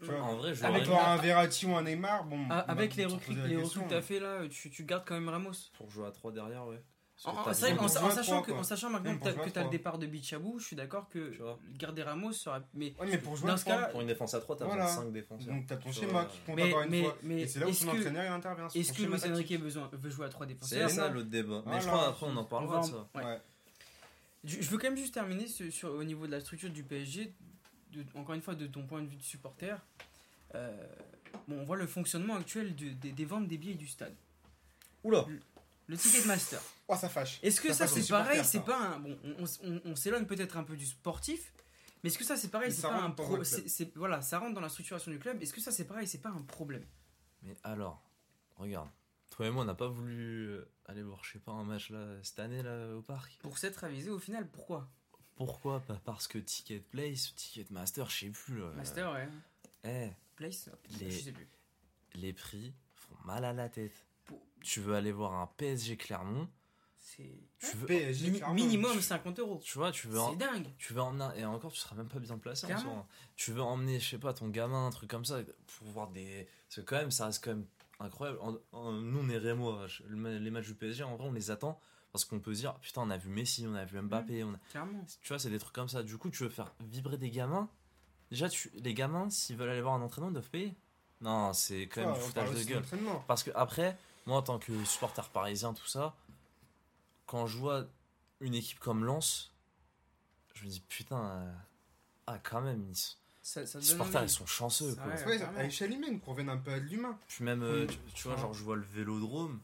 Tu 0.00 0.06
vois, 0.10 0.20
En 0.22 0.36
vrai, 0.36 0.54
je 0.54 0.64
Avec 0.64 0.88
un 0.88 1.16
Verratti 1.16 1.66
ou 1.66 1.74
un 1.76 1.82
Neymar, 1.82 2.24
bon. 2.24 2.46
Ah, 2.50 2.58
avec 2.68 2.96
les 2.96 3.06
recrues, 3.06 3.34
que 3.34 3.88
t'as 3.88 4.02
fait 4.02 4.18
là, 4.20 4.46
tu, 4.48 4.68
tu 4.70 4.84
gardes 4.84 5.04
quand 5.06 5.14
même 5.14 5.28
Ramos. 5.28 5.52
Pour 5.74 5.88
jouer 5.90 6.06
à 6.06 6.10
3 6.10 6.32
derrière, 6.32 6.66
ouais. 6.66 6.82
En- 7.26 7.32
Parce 7.32 7.38
en- 7.38 7.42
que 7.42 7.44
t'as 7.44 7.88
C'est 7.88 7.98
vrai 8.00 8.10
en 8.10 8.10
sachant, 8.14 8.42
que, 8.42 8.52
en 8.52 8.62
sachant 8.62 8.90
maintenant 8.90 9.10
Même 9.12 9.18
que 9.20 9.44
que 9.44 9.48
t'as 9.50 9.64
le 9.64 9.70
départ 9.70 9.98
de 9.98 10.06
Bichabou, 10.06 10.58
je 10.58 10.66
suis 10.66 10.76
d'accord 10.76 11.08
que 11.08 11.30
Tu 11.30 11.40
garder 11.78 12.02
Ramos 12.02 12.32
serait. 12.32 12.60
Mais, 12.74 12.94
Ouais, 13.00 13.06
mais 13.08 13.18
pour 13.18 13.34
jouer 13.36 13.48
Dans 13.48 13.54
à 13.54 13.56
ce 13.56 13.64
trois, 13.64 13.74
cas-là, 13.76 13.86
Pour 13.88 14.00
une 14.02 14.06
défense 14.08 14.34
à 14.34 14.40
3, 14.40 14.56
t'as 14.56 14.66
Voilà. 14.66 14.84
besoin 14.84 15.00
de 15.00 15.06
5 15.06 15.12
défenseurs. 15.12 15.54
donc 15.54 15.66
t'as 15.66 15.76
ton 15.76 15.88
Tu 15.90 15.94
schéma 16.00 16.12
vois. 16.12 16.24
qui 16.26 16.38
compte 16.40 16.56
mais, 16.56 16.68
encore 16.68 16.82
une 16.82 16.90
mais, 16.90 17.02
fois. 17.02 17.18
mais 17.22 17.40
Et 17.40 17.46
c'est 17.48 17.58
là 17.60 17.66
où 17.66 17.68
est-ce 17.70 17.84
son 17.84 17.92
que, 17.92 17.96
entraîneur 17.98 18.24
il 18.24 18.28
intervient. 18.28 18.68
sur 18.68 18.80
est-ce 18.80 18.92
que 18.92 19.02
Luis 19.02 19.32
Enrique 19.32 19.60
veut 19.60 20.10
jouer 20.10 20.26
à 20.26 20.28
3 20.28 20.46
C'est 20.46 20.52
défenseurs 20.54 20.90
ça 20.90 21.08
l'autre 21.08 21.28
débat. 21.30 21.62
Mais 21.66 21.80
je 21.80 21.86
crois 21.86 22.08
après, 22.08 22.26
on 22.26 22.36
en 22.36 22.44
parlera 22.44 22.80
de 22.80 22.86
ça. 22.86 23.08
Je 24.44 24.68
veux 24.68 24.76
quand 24.76 24.88
même 24.88 24.96
juste 24.98 25.14
terminer 25.14 25.46
sur, 25.46 25.90
au 25.90 26.04
niveau 26.04 26.26
de 26.26 26.32
la 26.32 26.40
structure 26.40 26.68
du 26.70 26.82
PSG, 26.84 27.32
encore 28.14 28.34
une 28.34 28.42
fois 28.42 28.54
de 28.54 28.66
ton 28.66 28.82
point 28.84 29.00
de 29.00 29.06
vue 29.06 29.16
de 29.16 29.22
supporter. 29.22 29.74
Euh, 30.54 30.70
bon, 31.48 31.60
on 31.60 31.64
voit 31.64 31.76
le 31.76 31.86
fonctionnement 31.86 32.36
actuel 32.36 32.76
de- 32.76 32.90
des- 32.90 33.12
des 33.12 33.24
ventes 33.24 33.48
des 33.48 33.56
billets 33.56 33.74
du 33.74 33.86
stade. 33.88 34.14
Oula 35.02 35.24
Le 35.86 35.96
Ticketmaster. 35.98 36.60
Oh, 36.88 36.96
ça 36.96 37.08
fâche. 37.08 37.38
Est-ce 37.42 37.60
que 37.60 37.72
ça, 37.72 37.86
c'est 37.86 38.08
pareil 38.08 38.42
C'est 38.44 38.64
pas 38.64 38.78
un. 38.78 38.98
Bon, 39.00 39.18
on, 39.22 39.44
on- 39.64 39.80
on 39.84 39.96
s'éloigne 39.96 40.24
peut-être 40.26 40.56
un 40.56 40.64
peu 40.64 40.76
du 40.76 40.86
sportif, 40.86 41.52
mais 42.02 42.08
est-ce 42.08 42.18
que 42.18 42.24
ça 42.24 42.36
c'est 42.36 42.48
pareil 42.50 42.72
C'est 42.72 42.82
pas 42.82 43.02
un 43.02 43.10
pro. 43.10 43.44
c'est- 43.44 43.94
Voilà, 43.96 44.22
ça 44.22 44.38
rentre 44.38 44.54
dans 44.54 44.60
la 44.60 44.68
structuration 44.70 45.10
du 45.10 45.18
club. 45.18 45.42
Est-ce 45.42 45.52
que 45.52 45.60
ça 45.60 45.72
c'est 45.72 45.84
pareil 45.86 46.06
C'est 46.08 46.20
pas 46.22 46.30
un 46.30 46.42
problème? 46.42 46.86
Mais 47.42 47.56
alors, 47.62 48.02
regarde. 48.56 48.88
Toi 49.30 49.46
et 49.46 49.50
moi, 49.50 49.62
on 49.64 49.66
n'a 49.66 49.74
pas 49.74 49.88
voulu 49.88 50.46
euh, 50.48 50.70
aller 50.86 51.02
voir, 51.02 51.22
je 51.24 51.32
sais 51.32 51.38
pas, 51.40 51.52
un 51.52 51.64
match 51.64 51.90
là, 51.90 52.16
cette 52.22 52.38
année 52.38 52.62
là, 52.62 52.94
au 52.96 53.02
parc. 53.02 53.36
Pour 53.42 53.58
s'être 53.58 53.82
avisé 53.84 54.08
au 54.10 54.18
final, 54.18 54.48
pourquoi? 54.48 54.88
Pourquoi? 55.36 55.80
Pas 55.80 56.00
parce 56.04 56.28
que 56.28 56.38
Ticket 56.38 56.78
Place, 56.78 57.34
Ticket 57.34 57.66
Master, 57.70 58.08
je 58.08 58.16
sais 58.20 58.30
plus. 58.30 58.60
là. 58.60 58.70
Master, 58.76 59.12
ouais. 59.12 59.28
Eh, 59.84 60.10
Place 60.36 60.70
Les- 61.00 61.10
Je 61.10 61.18
sais 61.24 61.32
plus. 61.32 61.48
les 62.14 62.32
prix 62.32 62.72
font 62.94 63.16
mal 63.24 63.44
à 63.44 63.52
la 63.52 63.68
tête. 63.68 64.06
Tu 64.64 64.80
veux 64.80 64.94
aller 64.94 65.12
voir 65.12 65.34
un 65.34 65.46
PSG 65.58 65.96
Clermont, 65.96 66.48
C'est. 66.96 67.30
PSG, 67.86 68.32
clairement. 68.32 68.54
minimum 68.54 69.00
50 69.00 69.38
euros. 69.38 69.60
tu 69.62 69.78
vois, 69.78 69.92
tu 69.92 70.08
veux, 70.08 70.18
en- 70.18 70.30
C'est 70.32 70.36
dingue. 70.38 70.66
tu 70.78 70.92
veux 70.94 71.00
emmener, 71.02 71.28
et 71.36 71.44
encore, 71.44 71.70
tu 71.72 71.78
seras 71.78 71.94
même 71.96 72.08
pas 72.08 72.18
bien 72.18 72.38
placé 72.38 72.64
en 72.66 72.68
Clairement. 72.68 72.94
soi. 72.94 73.06
Tu 73.36 73.52
veux 73.52 73.62
emmener, 73.62 74.00
je 74.00 74.08
sais 74.10 74.18
pas, 74.18 74.32
ton 74.32 74.48
gamin, 74.48 74.86
un 74.86 74.90
truc 74.90 75.10
comme 75.10 75.24
ça, 75.24 75.38
pour 75.78 75.86
voir 75.88 76.08
des. 76.08 76.48
Parce 76.68 76.76
que 76.76 76.80
quand 76.80 76.96
même, 76.96 77.10
ça 77.10 77.26
reste 77.26 77.44
quand 77.44 77.50
même 77.50 77.66
incroyable. 78.00 78.38
En- 78.40 78.56
en- 78.72 78.92
nous, 78.92 79.20
on 79.20 79.28
est 79.28 79.38
le 79.38 80.16
ma- 80.16 80.30
les 80.30 80.50
matchs 80.50 80.66
du 80.66 80.74
PSG, 80.74 81.02
en 81.04 81.16
vrai, 81.16 81.28
on 81.28 81.32
les 81.32 81.50
attend 81.50 81.78
parce 82.12 82.24
qu'on 82.24 82.40
peut 82.40 82.54
se 82.54 82.60
dire, 82.60 82.74
putain, 82.76 83.02
on 83.02 83.10
a 83.10 83.16
vu 83.18 83.28
Messi, 83.28 83.66
on 83.68 83.74
a 83.74 83.84
vu 83.84 84.00
Mbappé, 84.00 84.44
on 84.44 84.54
a- 84.54 84.58
Clairement. 84.70 85.04
tu 85.20 85.28
vois, 85.28 85.38
c'est 85.38 85.50
des 85.50 85.58
trucs 85.58 85.74
comme 85.74 85.88
ça. 85.88 86.02
Du 86.02 86.16
coup, 86.16 86.30
tu 86.30 86.42
veux 86.44 86.48
faire 86.48 86.72
vibrer 86.80 87.18
des 87.18 87.30
gamins? 87.30 87.68
Déjà, 88.30 88.48
tu... 88.48 88.70
les 88.74 88.94
gamins, 88.94 89.28
s'ils 89.30 89.56
veulent 89.56 89.68
aller 89.70 89.82
voir 89.82 89.94
un 89.94 90.00
entraînement, 90.02 90.30
ils 90.30 90.34
doivent 90.34 90.48
payer. 90.50 90.74
Non, 91.20 91.52
c'est 91.52 91.82
quand 91.82 92.04
même 92.04 92.14
du 92.14 92.20
foutage 92.20 92.50
de 92.50 92.62
gueule. 92.64 92.82
Parce 93.26 93.42
que 93.42 93.50
après, 93.54 93.96
moi 94.26 94.38
en 94.38 94.42
tant 94.42 94.58
que 94.58 94.84
supporter 94.84 95.28
parisien, 95.30 95.72
tout 95.74 95.86
ça, 95.86 96.14
quand 97.26 97.46
je 97.46 97.58
vois 97.58 97.84
une 98.40 98.54
équipe 98.54 98.78
comme 98.78 99.04
Lens, 99.04 99.52
je 100.54 100.64
me 100.64 100.68
dis 100.70 100.80
putain, 100.88 101.22
euh, 101.24 101.52
ah 102.26 102.38
quand 102.42 102.60
même, 102.60 102.84
ils 102.90 102.96
sont- 102.96 103.16
Ça, 103.42 103.66
ça 103.66 103.78
les 103.78 103.84
supporters 103.84 104.22
ils 104.22 104.28
sont 104.30 104.46
chanceux 104.46 104.94
quoi. 104.94 105.06
ouais. 105.06 105.42
À 105.56 105.64
échelle 105.64 105.92
humaine, 105.92 106.18
qu'on 106.20 106.30
revienne 106.32 106.48
un 106.48 106.56
peu 106.56 106.72
à 106.72 106.78
l'humain. 106.78 107.18
Puis 107.28 107.44
même, 107.44 107.62
euh, 107.62 107.86
tu, 107.86 107.98
tu 108.14 108.28
vois, 108.28 108.36
genre 108.36 108.54
je 108.54 108.62
vois 108.62 108.76
le 108.76 108.86
vélodrome. 108.92 109.60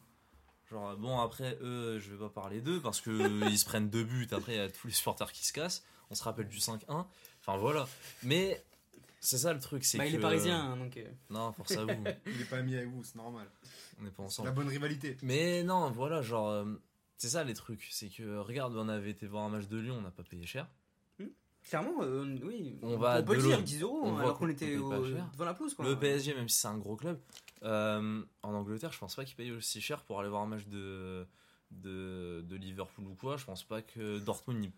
Genre, 0.71 0.97
bon, 0.99 1.19
après, 1.19 1.59
eux, 1.63 1.99
je 1.99 2.11
vais 2.13 2.19
pas 2.19 2.29
parler 2.29 2.61
d'eux 2.61 2.81
parce 2.81 3.01
que 3.01 3.11
ils 3.51 3.59
se 3.59 3.65
prennent 3.65 3.91
deux 3.91 4.05
buts. 4.05 4.29
Après, 4.31 4.53
il 4.55 4.59
y 4.59 4.61
a 4.61 4.69
tous 4.71 4.87
les 4.87 4.93
supporters 4.93 5.33
qui 5.33 5.45
se 5.45 5.53
cassent. 5.53 5.83
On 6.11 6.15
se 6.15 6.23
rappelle 6.23 6.47
du 6.49 6.59
5-1. 6.59 7.07
Enfin, 7.41 7.57
voilà. 7.57 7.89
Mais 8.23 8.63
c'est 9.19 9.39
ça 9.39 9.53
le 9.53 9.59
truc. 9.61 9.85
c'est 9.85 9.99
Bah, 9.99 10.07
il 10.07 10.15
est 10.15 10.19
parisien, 10.19 10.61
hein, 10.73 10.77
donc. 10.77 10.97
euh, 10.97 11.05
Non, 11.31 11.53
force 11.53 11.73
à 11.73 11.85
vous. 11.85 12.05
Il 12.27 12.41
est 12.41 12.45
pas 12.45 12.59
ami 12.59 12.77
avec 12.77 12.89
vous, 12.89 13.03
c'est 13.03 13.17
normal. 13.17 13.49
On 14.01 14.05
n'est 14.05 14.11
pas 14.11 14.23
La 14.23 14.27
ensemble. 14.27 14.53
bonne 14.53 14.69
rivalité. 14.69 15.17
Mais 15.23 15.63
non, 15.63 15.91
voilà, 15.91 16.23
genre, 16.23 16.49
euh, 16.49 16.65
c'est 17.19 17.29
ça 17.29 17.45
les 17.45 17.55
trucs. 17.55 17.87
C'est 17.91 18.09
que, 18.09 18.39
regarde, 18.39 18.75
on 18.77 18.89
avait 18.89 19.11
été 19.11 19.27
voir 19.27 19.45
un 19.45 19.51
match 19.51 19.69
de 19.69 19.79
Lyon, 19.79 19.97
on 19.99 20.03
n'a 20.03 20.11
pas 20.11 20.23
payé 20.23 20.47
cher. 20.47 20.67
Clairement, 21.69 22.03
euh, 22.03 22.39
oui. 22.43 22.79
On 22.81 22.97
va 22.97 23.23
peut 23.23 23.37
de 23.37 23.43
le 23.43 23.47
dire, 23.49 23.57
l'eau. 23.59 23.63
10 23.63 23.83
euros, 23.83 24.01
On 24.03 24.09
hein, 24.09 24.13
voit 24.13 24.21
alors 24.23 24.39
qu'on 24.39 24.49
était 24.49 24.77
au- 24.79 24.91
devant 24.91 25.45
la 25.45 25.53
pelouse. 25.53 25.75
Quoi. 25.75 25.85
Le 25.85 25.99
PSG, 25.99 26.33
même 26.35 26.49
si 26.49 26.59
c'est 26.59 26.69
un 26.69 26.79
gros 26.79 26.97
club, 26.97 27.21
euh, 27.65 28.23
en 28.43 28.55
Angleterre, 28.55 28.93
je 28.93 28.99
pense 28.99 29.15
pas 29.15 29.27
qu'ils 29.27 29.37
payent 29.37 29.53
aussi 29.53 29.81
cher 29.83 30.03
pour 30.05 30.19
aller 30.21 30.31
voir 30.31 30.41
un 30.43 30.47
match 30.47 30.67
de, 30.69 31.27
de, 31.71 32.41
de 32.49 32.57
Liverpool 32.57 33.05
ou 33.07 33.15
quoi. 33.15 33.37
Je 33.37 33.45
pense 33.45 33.63
pas 33.63 33.83
que 33.83 34.19
Dortmund. 34.21 34.65
y- 34.65 34.73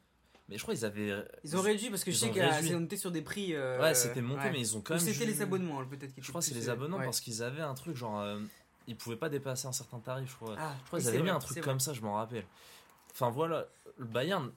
Mais 0.49 0.59
je 0.59 0.63
crois 0.63 0.75
qu'ils 0.75 0.85
avaient. 0.85 1.25
Ils 1.45 1.57
ont 1.57 1.61
réduit 1.63 1.89
parce 1.89 2.03
que 2.03 2.11
je 2.11 2.17
sais 2.17 2.29
ont 2.31 2.33
qu'ils 2.33 2.43
réduit. 2.43 2.75
on 2.75 2.83
était 2.83 2.97
sur 2.97 3.13
des 3.13 3.23
prix. 3.23 3.55
euh, 3.55 3.81
Ouais, 3.81 3.95
c'était 3.95 4.21
monté, 4.21 4.43
ouais. 4.43 4.51
mais 4.51 4.59
ils 4.61 4.77
ont 4.77 4.81
quand 4.81 4.95
Ou 4.95 4.99
même. 4.99 5.07
c'était 5.15 5.25
les 5.25 5.41
abonnements, 5.41 5.85
peut-être. 5.87 6.13
qui 6.13 6.21
Je 6.21 6.29
crois 6.29 6.41
que 6.41 6.47
c'est 6.49 6.55
les 6.55 6.69
abonnements 6.69 6.99
ouais. 6.99 7.05
parce 7.05 7.21
qu'ils 7.21 7.45
avaient 7.45 7.63
un 7.63 7.75
truc 7.75 7.97
genre. 7.97 8.19
euh, 8.21 8.41
ils 8.87 8.97
pouvaient 8.97 9.17
pas 9.17 9.29
dépasser 9.29 9.67
un 9.67 9.73
certain 9.73 9.99
tarif, 10.01 10.31
je 10.31 10.37
crois. 10.37 10.57
Ah, 10.59 10.75
Je 10.81 10.87
crois 10.87 10.99
qu'ils 10.99 11.09
avaient 11.09 11.23
mis 11.23 11.31
un 11.31 11.39
truc 11.39 11.61
comme 11.61 11.81
ça, 11.81 11.93
je 11.93 12.01
m'en 12.01 12.15
rappelle. 12.15 12.45
Enfin 13.13 13.31
voilà, 13.31 13.67
le 13.99 14.05
Bayern, 14.07 14.51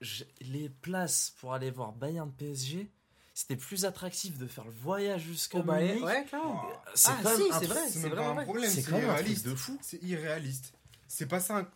j'ai- 0.00 0.28
les 0.40 0.68
places 0.68 1.34
pour 1.40 1.54
aller 1.54 1.70
voir 1.70 1.92
Bayern 1.92 2.30
PSG, 2.32 2.90
c'était 3.34 3.56
plus 3.56 3.84
attractif 3.84 4.36
de 4.38 4.46
faire 4.46 4.64
le 4.64 4.70
voyage 4.72 5.26
bah, 5.64 5.80
Munich. 5.80 6.02
ouais, 6.04 6.24
clairement. 6.24 6.68
C'est 6.94 7.10
Ah, 7.10 7.18
quand 7.22 7.36
si, 7.36 7.42
un 7.52 7.58
vrai. 7.60 7.88
C'est 7.88 8.04
un 8.06 8.08
vrai. 8.34 8.44
problème, 8.44 8.70
C'est 8.70 8.82
irréaliste. 8.90 9.46
de 9.46 9.54
fou. 9.54 9.78
C'est 9.80 10.02
irréaliste. 10.02 10.72
C'est 11.08 11.26
pas 11.26 11.40
ça 11.40 11.58
un, 11.58 11.68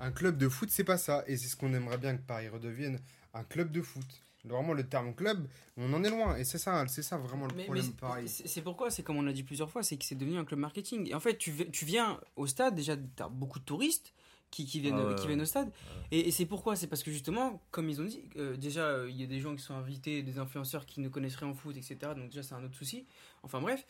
un 0.00 0.12
club 0.12 0.36
de 0.38 0.48
foot, 0.48 0.70
c'est 0.70 0.84
pas 0.84 0.98
ça. 0.98 1.24
Et 1.26 1.36
c'est 1.36 1.48
ce 1.48 1.56
qu'on 1.56 1.72
aimerait 1.74 1.98
bien 1.98 2.16
que 2.16 2.22
Paris 2.22 2.48
redevienne 2.48 3.00
un 3.34 3.44
club 3.44 3.70
de 3.72 3.82
foot. 3.82 4.06
Vraiment, 4.48 4.72
le 4.72 4.86
terme 4.88 5.14
club, 5.14 5.46
on 5.76 5.92
en 5.92 6.02
est 6.04 6.10
loin. 6.10 6.36
Et 6.36 6.44
c'est 6.44 6.58
ça, 6.58 6.86
c'est 6.88 7.02
ça 7.02 7.16
vraiment 7.18 7.46
le 7.46 7.54
Mais- 7.54 7.64
problème 7.64 7.84
mais 8.22 8.26
c'est 8.26 8.62
pourquoi, 8.62 8.90
c'est 8.90 9.02
comme 9.02 9.16
on 9.16 9.22
l'a 9.22 9.32
dit 9.32 9.42
plusieurs 9.44 9.70
fois, 9.70 9.82
c'est 9.82 9.96
que 9.96 10.04
c'est 10.04 10.14
devenu 10.16 10.36
un 10.38 10.44
club 10.44 10.60
marketing. 10.60 11.08
Et 11.08 11.14
en 11.14 11.20
fait, 11.20 11.36
tu, 11.38 11.52
tu 11.70 11.84
viens 11.84 12.20
au 12.36 12.46
stade, 12.46 12.74
déjà, 12.74 12.96
tu 12.96 13.22
as 13.22 13.28
beaucoup 13.28 13.58
de 13.58 13.64
touristes 13.64 14.12
qui, 14.50 14.64
qui 14.64 14.80
viennent, 14.80 14.94
Ah 14.98 15.06
ouais, 15.08 15.14
qui 15.14 15.26
viennent 15.26 15.42
au 15.42 15.44
stade. 15.44 15.70
Et, 16.10 16.28
et 16.28 16.30
c'est 16.30 16.46
pourquoi 16.46 16.74
C'est 16.74 16.86
parce 16.86 17.02
que 17.02 17.10
justement, 17.10 17.60
comme 17.70 17.90
ils 17.90 18.00
ont 18.00 18.04
dit, 18.04 18.22
euh, 18.36 18.56
déjà, 18.56 18.86
euh, 18.86 19.10
il 19.10 19.20
y 19.20 19.22
a 19.22 19.26
des 19.26 19.40
gens 19.40 19.54
qui 19.54 19.62
sont 19.62 19.74
invités, 19.74 20.22
des 20.22 20.38
influenceurs 20.38 20.86
qui 20.86 21.00
ne 21.00 21.08
connaissent 21.10 21.36
rien 21.36 21.48
en 21.48 21.54
foot, 21.54 21.76
etc. 21.76 21.96
Donc 22.16 22.28
déjà, 22.30 22.42
c'est 22.42 22.54
un 22.54 22.64
autre 22.64 22.74
souci. 22.76 23.06
Enfin 23.42 23.60
bref, 23.60 23.86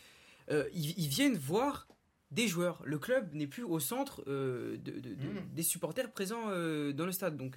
euh, 0.50 0.64
ils, 0.74 0.98
ils 0.98 1.08
viennent 1.08 1.36
voir 1.36 1.86
des 2.32 2.48
joueurs. 2.48 2.82
Le 2.84 2.98
club 2.98 3.32
n'est 3.34 3.46
plus 3.46 3.62
au 3.62 3.78
centre 3.80 4.22
euh, 4.26 4.76
de, 4.78 4.90
de- 4.92 5.14
de- 5.14 5.28
Mhm. 5.28 5.48
des 5.54 5.62
supporters 5.62 6.10
présents 6.10 6.48
euh, 6.48 6.92
dans 6.92 7.06
le 7.06 7.12
stade. 7.12 7.36
Donc, 7.36 7.56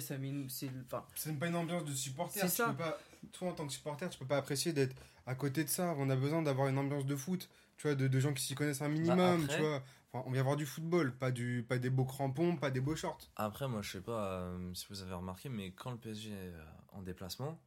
ça 0.00 0.16
met 0.18 0.28
une- 0.28 0.48
c'est, 0.48 0.70
enfin, 0.86 1.04
C'est 1.14 1.38
pas 1.38 1.46
une 1.48 1.56
ambiance 1.56 1.84
de 1.84 1.92
supporter. 1.94 2.40
C'est 2.40 2.46
tu 2.48 2.52
ça. 2.56 2.68
peux 2.68 2.76
pas- 2.76 2.98
toi, 3.32 3.48
en 3.48 3.52
tant 3.52 3.66
que 3.66 3.72
supporter, 3.72 4.08
tu 4.10 4.18
peux 4.18 4.26
pas 4.26 4.36
apprécier 4.38 4.72
d'être 4.72 4.94
à 5.26 5.34
côté 5.34 5.64
de 5.64 5.68
ça. 5.68 5.94
On 5.98 6.10
a 6.10 6.16
besoin 6.16 6.42
d'avoir 6.42 6.68
une 6.68 6.78
ambiance 6.78 7.06
de 7.06 7.16
foot, 7.16 7.48
tu 7.76 7.86
vois, 7.86 7.94
de, 7.94 8.06
de 8.08 8.20
gens 8.20 8.32
qui 8.34 8.42
s'y 8.42 8.54
connaissent 8.54 8.82
un 8.82 8.88
minimum, 8.88 9.44
après- 9.44 9.56
tu 9.56 9.62
vois. 9.62 9.82
Enfin, 10.12 10.24
on 10.28 10.30
vient 10.32 10.42
voir 10.44 10.56
du 10.56 10.66
football, 10.66 11.12
pas, 11.12 11.30
du, 11.32 11.64
pas 11.68 11.78
des 11.78 11.90
beaux 11.90 12.04
crampons, 12.04 12.56
pas 12.56 12.70
des 12.70 12.80
beaux 12.80 12.94
shorts. 12.94 13.18
Après, 13.36 13.66
moi, 13.66 13.82
je 13.82 13.90
sais 13.92 14.00
pas 14.00 14.26
euh, 14.42 14.72
si 14.74 14.86
vous 14.90 15.02
avez 15.02 15.14
remarqué, 15.14 15.48
mais 15.48 15.72
quand 15.72 15.90
le 15.90 15.96
PSG 15.98 16.30
est 16.30 16.34
euh, 16.34 16.64
en 16.92 17.02
déplacement, 17.02 17.58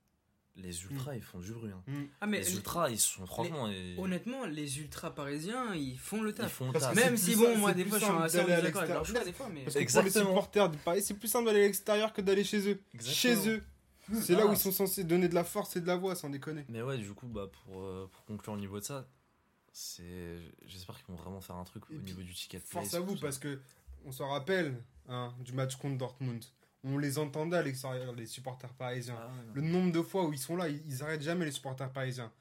les 0.58 0.84
ultras, 0.86 1.16
ils 1.16 1.22
font 1.22 1.40
du 1.40 1.52
bruit. 1.54 1.72
hein. 1.72 2.08
ah, 2.20 2.26
mais 2.28 2.40
Les 2.40 2.56
ultras, 2.56 2.90
ils 2.90 3.00
sont 3.00 3.26
franchement. 3.26 3.70
et- 3.70 3.96
honnêtement, 3.98 4.46
les 4.46 4.80
ultras 4.80 5.12
parisiens, 5.12 5.74
ils 5.76 5.98
font 5.98 6.22
le 6.22 6.32
ils 6.32 6.34
taf. 6.36 6.52
font 6.52 6.66
le 6.68 6.72
Parce 6.74 6.86
taf. 6.86 6.96
que 6.96 7.00
Même 7.00 7.16
si, 7.18 7.36
bon, 7.36 7.58
moi, 7.58 7.74
des 7.74 7.86
fois, 7.86 8.00
je 8.00 8.04
suis 8.06 8.14
simple 8.14 8.24
un 8.24 8.28
d'aller 8.28 8.54
à 8.54 8.62
d'accord 8.62 8.82
avec 8.82 8.94
leur 8.94 9.04
l'extérieur. 9.04 9.06
choix, 9.06 9.24
des 9.24 9.34
fois, 9.34 9.50
mais. 9.54 9.62
Parce 9.64 9.76
que 9.76 9.80
Exactement. 9.80 10.12
pour 10.14 10.24
les 10.24 10.30
supporters 10.36 10.72
Paris, 10.84 11.02
c'est 11.04 11.14
plus 11.14 11.28
simple 11.28 11.46
d'aller 11.46 11.60
à 11.60 11.64
l'extérieur 11.68 12.12
que 12.14 12.22
d'aller 12.22 12.44
chez 12.44 12.58
eux. 12.70 12.82
Exactement. 12.94 13.44
Chez 13.44 13.50
eux. 13.50 13.64
C'est 14.22 14.36
là 14.36 14.46
où 14.46 14.50
Ah. 14.50 14.54
ils 14.54 14.58
sont 14.58 14.72
censés 14.72 15.04
donner 15.04 15.28
de 15.28 15.36
la 15.36 15.44
force 15.44 15.76
et 15.76 15.82
de 15.82 15.88
la 15.88 15.96
voix, 15.98 16.16
sans 16.16 16.30
déconner. 16.30 16.66
Mais 16.70 16.82
ouais, 16.82 16.98
du 16.98 17.14
coup, 17.14 17.28
bah, 17.28 17.48
pour, 17.52 17.82
euh, 17.82 18.10
pour 18.12 18.24
conclure 18.26 18.54
au 18.54 18.58
niveau 18.58 18.80
de 18.80 18.86
ça, 18.86 19.06
c'est 19.74 20.40
j'espère 20.66 20.96
qu'ils 20.98 21.14
vont 21.14 21.22
vraiment 21.22 21.42
faire 21.42 21.56
un 21.58 21.64
truc 21.66 21.84
Et 21.92 21.96
au 21.96 22.00
puis, 22.00 22.06
niveau 22.14 22.22
du 22.24 22.34
ticket. 22.34 22.60
Force 22.60 22.94
à 22.94 23.00
vous, 23.00 23.16
parce 23.18 23.38
que 23.38 23.60
on 24.06 24.12
s'en 24.12 24.30
rappelle 24.30 24.82
hein, 25.10 25.34
du 25.40 25.54
match 25.54 25.76
contre 25.76 25.98
Dortmund. 25.98 26.44
On 26.90 26.98
les 26.98 27.18
entendait 27.20 27.58
à 27.58 27.62
l'extérieur, 27.64 28.14
les 28.14 28.26
supporters 28.26 28.74
parisiens. 28.74 29.18
Ah 29.20 29.30
Le 29.54 29.62
nombre 29.62 29.92
de 29.92 30.02
fois 30.02 30.26
où 30.26 30.34
ils 30.34 30.40
sont 30.40 30.56
là, 30.56 30.70
ils, 30.70 30.82
ils 30.88 31.04
arrêtent 31.04 31.22
jamais 31.22 31.46
les 31.46 31.52
supporters 31.52 31.92
parisiens. 31.92 32.32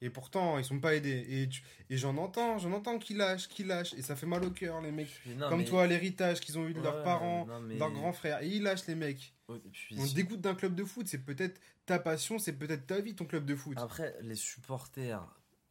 Et 0.00 0.10
pourtant, 0.10 0.58
ils 0.58 0.64
sont 0.64 0.80
pas 0.80 0.94
aidés. 0.94 1.24
Et, 1.28 1.48
tu- 1.48 1.62
et 1.88 1.96
j'en 1.96 2.16
entends, 2.18 2.58
j'en 2.58 2.72
entends 2.72 2.98
qui 2.98 3.14
lâchent, 3.14 3.48
qui 3.48 3.64
lâchent. 3.64 3.94
Et 3.94 4.02
ça 4.02 4.16
fait 4.16 4.26
mal 4.26 4.44
au 4.44 4.50
cœur, 4.50 4.80
les 4.82 4.90
mecs. 4.92 5.08
Comme 5.48 5.64
toi, 5.64 5.86
l'héritage 5.86 6.40
qu'ils 6.40 6.58
ont 6.58 6.66
eu 6.66 6.74
de 6.74 6.80
leurs 6.82 7.02
parents, 7.04 7.46
de 7.46 7.78
leurs 7.78 7.92
grands 7.92 8.12
frères. 8.12 8.42
Et 8.42 8.48
ils 8.48 8.62
lâchent 8.62 8.86
les 8.86 8.96
mecs. 8.96 9.32
On 9.48 10.06
se 10.06 10.14
dégoûte 10.14 10.40
d'un 10.42 10.54
club 10.54 10.74
de 10.74 10.84
foot. 10.84 11.06
C'est 11.08 11.24
peut-être 11.24 11.58
ta 11.86 11.98
passion, 11.98 12.38
c'est 12.38 12.52
peut-être 12.54 12.86
ta 12.86 13.00
vie, 13.00 13.14
ton 13.14 13.24
club 13.24 13.46
de 13.46 13.54
foot. 13.54 13.78
Après, 13.78 14.14
les 14.20 14.34
supporters 14.34 15.24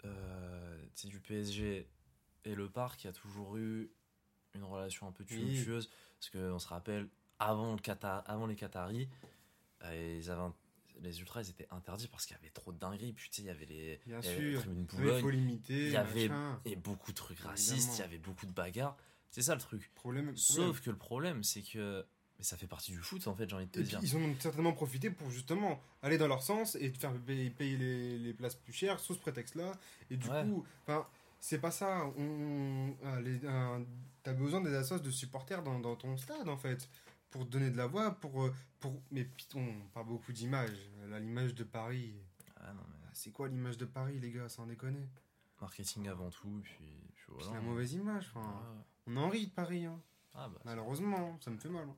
euh, 0.05 0.77
du 1.03 1.19
PSG 1.19 1.87
et 2.45 2.55
le 2.55 2.69
parc, 2.69 3.03
il 3.03 3.07
y 3.07 3.09
a 3.09 3.13
toujours 3.13 3.57
eu 3.57 3.91
une 4.55 4.63
relation 4.63 5.07
un 5.07 5.11
peu 5.11 5.23
Oui. 5.29 5.37
tumultueuse. 5.37 5.89
Parce 6.19 6.29
qu'on 6.31 6.59
se 6.59 6.67
rappelle, 6.67 7.07
avant, 7.39 7.73
le 7.73 7.79
Qatar, 7.79 8.23
avant 8.25 8.45
les 8.47 8.55
Qataris, 8.55 9.07
euh, 9.83 10.19
ils 10.21 10.29
avaient 10.31 10.41
un- 10.41 10.53
les 11.01 11.19
ultras 11.19 11.41
ils 11.41 11.49
étaient 11.49 11.67
interdits 11.71 12.07
parce 12.07 12.25
qu'il 12.25 12.35
y 12.35 12.39
avait 12.39 12.49
trop 12.51 12.71
de 12.71 12.77
dingueries. 12.77 13.13
Puis 13.13 13.29
tu 13.29 13.37
sais, 13.37 13.41
il 13.41 13.45
y 13.47 13.49
avait 13.49 13.65
les, 13.65 13.99
Bien 14.05 14.19
il 14.21 14.25
y 14.25 14.29
avait 14.29 14.37
sûr. 14.37 14.63
il 14.67 14.87
faut 14.87 14.97
Boulogne. 14.97 15.29
limiter. 15.31 15.87
Il 15.87 15.91
y 15.91 15.97
avait 15.97 16.29
et 16.65 16.75
beaucoup 16.75 17.11
de 17.11 17.17
trucs 17.17 17.39
racistes, 17.39 17.71
Évidemment. 17.73 17.93
il 17.95 17.99
y 17.99 18.03
avait 18.03 18.17
beaucoup 18.19 18.45
de 18.45 18.51
bagarres. 18.51 18.95
C'est 19.31 19.41
ça 19.41 19.55
le 19.55 19.61
truc. 19.61 19.91
Problème, 19.95 20.35
Sauf 20.37 20.57
problème. 20.57 20.79
que 20.81 20.89
le 20.91 20.97
problème, 20.97 21.43
c'est 21.43 21.61
que. 21.63 22.05
Mais 22.39 22.43
ça 22.43 22.57
fait 22.57 22.67
partie 22.67 22.91
du 22.91 22.97
foot, 22.99 23.27
en 23.27 23.35
fait, 23.35 23.47
j'ai 23.49 23.55
envie 23.55 23.65
de 23.67 23.71
te 23.71 23.79
Et 23.79 23.83
dire. 23.83 23.99
ils 24.01 24.15
en 24.15 24.19
ont 24.19 24.35
certainement 24.39 24.73
profité 24.73 25.09
pour 25.11 25.29
justement 25.29 25.79
aller 26.01 26.17
dans 26.17 26.27
leur 26.27 26.41
sens 26.41 26.75
et 26.75 26.91
te 26.91 26.97
faire 26.97 27.13
payer, 27.13 27.49
payer 27.51 27.77
les, 27.77 28.17
les 28.17 28.33
places 28.33 28.55
plus 28.55 28.73
chères 28.73 28.99
sous 28.99 29.13
ce 29.13 29.19
prétexte-là. 29.19 29.71
Et 30.09 30.17
du 30.17 30.27
Ouais. 30.29 30.43
coup, 30.43 30.65
enfin, 30.83 31.07
c'est 31.39 31.59
pas 31.59 31.69
ça. 31.71 32.05
On, 32.17 32.23
on- 32.23 32.95
ah, 33.05 33.19
les- 33.21 33.45
un- 33.45 33.83
t'as 34.23 34.33
besoin 34.33 34.61
des 34.61 34.73
assos 34.73 34.99
de 34.99 35.11
supporters 35.11 35.61
dans, 35.63 35.79
dans 35.79 35.95
ton 35.95 36.15
stade 36.17 36.47
en 36.49 36.57
fait 36.57 36.87
pour 37.33 37.45
donner 37.45 37.71
de 37.71 37.77
la 37.77 37.87
voix, 37.87 38.11
pour, 38.11 38.43
euh, 38.43 38.53
pour. 38.79 39.01
Mais 39.11 39.23
putain, 39.25 39.59
on 39.59 39.87
parle 39.93 40.05
beaucoup 40.07 40.31
d'images. 40.31 40.77
Là, 41.09 41.19
l'image 41.19 41.55
de 41.55 41.63
Paris. 41.63 42.13
Ah 42.57 42.71
non, 42.73 42.81
mais 42.87 42.95
Ah, 43.07 43.09
C'est 43.13 43.31
quoi 43.31 43.47
l'image 43.49 43.77
de 43.77 43.85
Paris, 43.85 44.19
les 44.19 44.31
gars, 44.31 44.47
sans 44.49 44.67
déconner 44.67 45.07
marketing 45.59 46.07
avant 46.09 46.29
tout, 46.29 46.59
puis, 46.63 46.75
puis 47.15 47.25
voilà. 47.29 47.47
C'est 47.47 47.53
la 47.53 47.61
mauvaise 47.61 47.93
image. 47.93 48.31
Enfin, 48.35 48.47
Ouais. 48.47 48.81
On 49.07 49.17
en 49.17 49.29
rit 49.29 49.47
de 49.47 49.51
Paris, 49.51 49.85
hein. 49.85 49.99
Ah 50.35 50.47
bah. 50.49 50.59
malheureusement, 50.65 51.37
ça 51.43 51.49
me 51.51 51.57
fait 51.57 51.69
mal. 51.69 51.87
hein. 51.89 51.95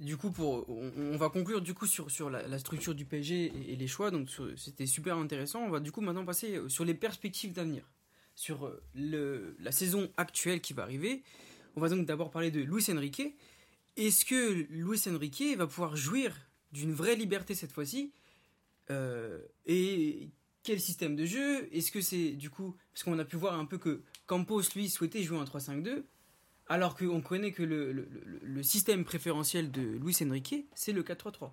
Du 0.00 0.16
coup, 0.16 0.30
pour, 0.30 0.68
on, 0.68 0.92
on 0.96 1.16
va 1.16 1.28
conclure 1.28 1.60
du 1.62 1.74
coup 1.74 1.86
sur, 1.86 2.10
sur 2.10 2.28
la, 2.30 2.46
la 2.48 2.58
structure 2.58 2.94
du 2.94 3.04
PSG 3.04 3.46
et, 3.46 3.72
et 3.72 3.76
les 3.76 3.86
choix. 3.86 4.10
Donc, 4.10 4.28
sur- 4.30 4.58
c'était 4.58 4.86
super 4.86 5.16
intéressant. 5.16 5.60
On 5.62 5.70
va 5.70 5.80
du 5.80 5.92
coup 5.92 6.00
maintenant 6.00 6.24
passer 6.24 6.56
euh, 6.56 6.68
sur 6.68 6.84
les 6.84 6.94
perspectives 6.94 7.52
d'avenir, 7.52 7.88
sur 8.34 8.66
euh, 8.66 8.82
le, 8.94 9.56
la 9.60 9.70
saison 9.72 10.10
actuelle 10.16 10.60
qui 10.60 10.72
va 10.72 10.82
arriver. 10.82 11.22
On 11.76 11.80
va 11.80 11.88
donc 11.88 12.04
d'abord 12.04 12.30
parler 12.30 12.50
de 12.50 12.60
Luis 12.60 12.84
Enrique. 12.90 13.22
Est-ce 13.96 14.24
que 14.24 14.52
Luis 14.70 15.02
Enrique 15.08 15.56
va 15.56 15.66
pouvoir 15.66 15.96
jouir 15.96 16.34
d'une 16.72 16.92
vraie 16.92 17.16
liberté 17.16 17.54
cette 17.54 17.72
fois-ci 17.72 18.12
Euh, 18.90 19.38
Et 19.66 20.30
quel 20.62 20.80
système 20.80 21.14
de 21.16 21.24
jeu? 21.26 21.68
Est-ce 21.74 21.90
que 21.92 22.00
c'est 22.00 22.32
du 22.32 22.50
coup 22.50 22.76
parce 22.92 23.02
qu'on 23.04 23.18
a 23.18 23.24
pu 23.24 23.36
voir 23.36 23.58
un 23.58 23.64
peu 23.66 23.78
que 23.78 24.02
Campos 24.26 24.62
lui 24.74 24.88
souhaitait 24.88 25.22
jouer 25.22 25.38
en 25.38 25.44
3-5-2 25.44 26.04
alors 26.68 26.96
qu'on 26.96 27.20
connaît 27.20 27.52
que 27.52 27.62
le, 27.62 27.92
le- 27.92 28.08
le- 28.24 28.38
le 28.42 28.62
système 28.62 29.04
préférentiel 29.04 29.70
de 29.70 29.82
Luis 29.82 30.16
Enrique, 30.22 30.66
c'est 30.74 30.92
le 30.92 31.02
4-3-3. 31.02 31.50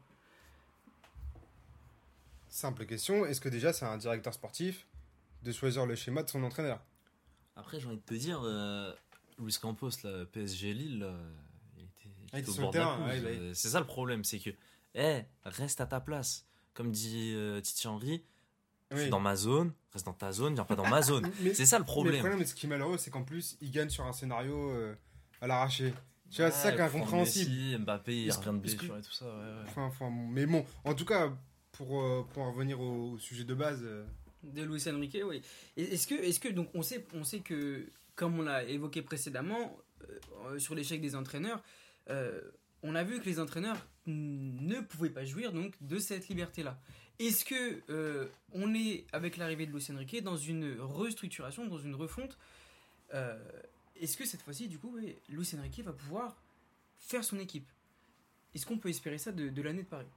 Simple 2.50 2.86
question. 2.86 3.26
Est-ce 3.26 3.42
que 3.42 3.50
déjà 3.50 3.74
c'est 3.74 3.86
un 3.86 3.98
directeur 3.98 4.34
sportif 4.34 4.88
de 5.44 5.52
choisir 5.52 5.86
le 5.86 5.96
schéma 5.96 6.24
de 6.24 6.30
son 6.30 6.44
entraîneur? 6.44 6.82
Après, 7.56 7.80
j'ai 7.80 7.88
envie 7.88 7.98
de 7.98 8.02
te 8.02 8.14
dire, 8.14 8.42
euh, 8.44 8.94
Luis 9.40 9.58
Campos, 9.62 9.90
là, 10.04 10.26
PSG 10.26 10.74
Lille, 10.74 11.08
Ah, 12.34 12.38
au 12.48 12.54
bord 12.54 12.72
de 12.72 12.78
la 12.80 12.86
pelouse. 12.96 13.24
ouais, 13.26 13.40
bah 13.40 13.52
C'est 13.54 13.70
ça 13.70 13.80
le 13.80 13.86
problème, 13.86 14.24
c'est 14.24 14.40
que, 14.40 14.50
eh, 14.96 15.22
reste 15.44 15.82
à 15.82 15.86
ta 15.86 16.00
place. 16.00 16.46
Comme 16.74 16.92
dit 16.92 17.34
euh, 17.36 17.60
Titi 17.62 17.88
Henry, 17.88 18.24
je 18.92 18.96
suis 18.96 19.06
Oui. 19.06 19.10
dans 19.12 19.20
ma 19.20 19.36
zone, 19.36 19.74
reste 19.92 20.06
dans 20.06 20.14
ta 20.14 20.32
zone, 20.32 20.54
viens 20.54 20.64
pas 20.66 20.76
dans 20.76 20.88
ma 20.88 21.02
zone. 21.02 21.30
C'est 21.54 21.66
ça 21.66 21.78
le 21.78 21.84
Mais 21.84 21.88
le 21.88 21.92
problème. 21.94 22.20
problème, 22.20 22.46
ce 22.46 22.54
qui 22.56 22.66
est 22.66 22.70
malheureux, 22.70 22.98
c'est 22.98 23.12
qu'en 23.12 23.24
plus, 23.24 23.58
il 23.62 23.72
gagne 23.72 23.90
sur 23.90 24.06
un 24.06 24.14
scénario 24.14 24.70
euh, 24.72 24.96
à 25.42 25.48
l'arraché. 25.48 25.94
Tu 26.32 26.38
vois, 26.38 26.46
Ouais, 26.46 26.52
c'est 26.52 26.62
ça 26.62 26.72
qui 26.74 26.78
est 26.78 26.82
incompréhensible. 26.82 27.50
Messi, 27.52 27.78
Mbappé, 27.80 28.24
il 28.24 28.32
revient 28.32 28.46
de 28.54 28.58
blessure 28.60 28.98
et 28.98 29.02
tout 29.02 29.12
ça. 29.12 29.26
Ouais, 29.26 29.32
ouais. 29.32 29.64
Enfin, 29.68 29.84
enfin, 29.86 30.10
mais 30.12 30.46
bon, 30.46 30.64
en 30.86 30.94
tout 30.94 31.06
cas, 31.06 31.32
pour, 31.72 32.02
euh, 32.02 32.24
pour 32.34 32.44
en 32.44 32.52
revenir 32.54 32.80
au, 32.80 33.14
au 33.14 33.18
sujet 33.18 33.44
de 33.46 33.54
base, 33.56 33.82
euh, 33.84 34.06
De 34.44 34.62
Luis 34.64 34.88
Enrique, 34.88 35.18
oui. 35.26 35.42
Est-ce 35.76 36.06
que, 36.08 36.14
est-ce 36.16 36.40
que 36.40 36.50
donc 36.50 36.70
on 36.76 36.84
sait, 36.84 37.06
on 37.16 37.24
sait 37.24 37.40
que, 37.40 37.90
comme 38.16 38.40
on 38.40 38.44
l'a 38.44 38.64
évoqué 38.64 39.02
précédemment, 39.02 39.76
euh, 40.46 40.60
sur 40.60 40.76
l'échec 40.76 41.02
des 41.02 41.16
entraîneurs, 41.16 41.62
euh, 42.10 42.41
on 42.84 42.95
a 42.95 43.03
vu 43.03 43.20
que 43.20 43.26
les 43.26 43.39
entraîneurs 43.39 43.78
ne 44.05 44.80
pouvaient 44.82 45.10
pas 45.10 45.26
jouir 45.26 45.51
donc 45.53 45.74
de 45.82 45.99
cette 45.99 46.28
liberté-là. 46.30 46.80
Est-ce 47.20 47.43
que 47.43 47.82
euh, 47.89 48.28
on 48.53 48.74
est 48.74 49.05
avec 49.12 49.36
l'arrivée 49.38 49.66
de 49.68 49.72
Luis 49.74 49.86
Enrique 49.91 50.24
dans 50.24 50.38
une 50.38 50.80
restructuration, 50.80 51.68
dans 51.68 51.78
une 51.78 51.93
refonte 51.95 52.38
euh, 53.14 53.38
Est-ce 53.97 54.16
que 54.16 54.26
cette 54.26 54.41
fois-ci, 54.41 54.68
du 54.70 54.80
coup, 54.80 54.93
oui, 54.95 55.16
Luis 55.28 55.49
Enrique 55.57 55.82
va 55.84 55.91
pouvoir 55.93 56.41
faire 56.97 57.24
son 57.24 57.38
équipe? 57.39 57.68
Est-ce 58.55 58.66
qu'on 58.66 58.78
peut 58.78 58.89
espérer 58.89 59.18
ça 59.18 59.32
de, 59.34 59.49
de 59.49 59.62
l'année 59.62 59.84
de 59.84 59.88
Paris? 59.88 60.07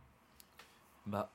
Bah, 1.05 1.32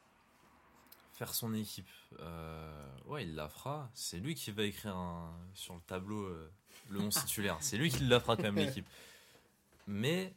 faire 1.14 1.34
son 1.34 1.54
équipe, 1.54 1.90
euh, 2.20 2.88
ouais, 3.06 3.24
il 3.26 3.36
la 3.36 3.50
fera. 3.50 3.92
C'est 3.94 4.20
lui 4.20 4.36
qui 4.36 4.52
va 4.52 4.64
écrire 4.64 4.96
un- 4.96 5.38
sur 5.54 5.76
le 5.76 5.82
tableau 5.82 6.24
euh, 6.24 6.50
le 6.90 7.02
11 7.02 7.14
titulaire. 7.26 7.58
C'est 7.60 7.78
lui 7.78 7.90
qui 7.92 8.06
la 8.06 8.20
fera 8.22 8.38
quand 8.38 8.44
même, 8.44 8.56
l'équipe. 8.56 8.88
Mais, 9.86 10.34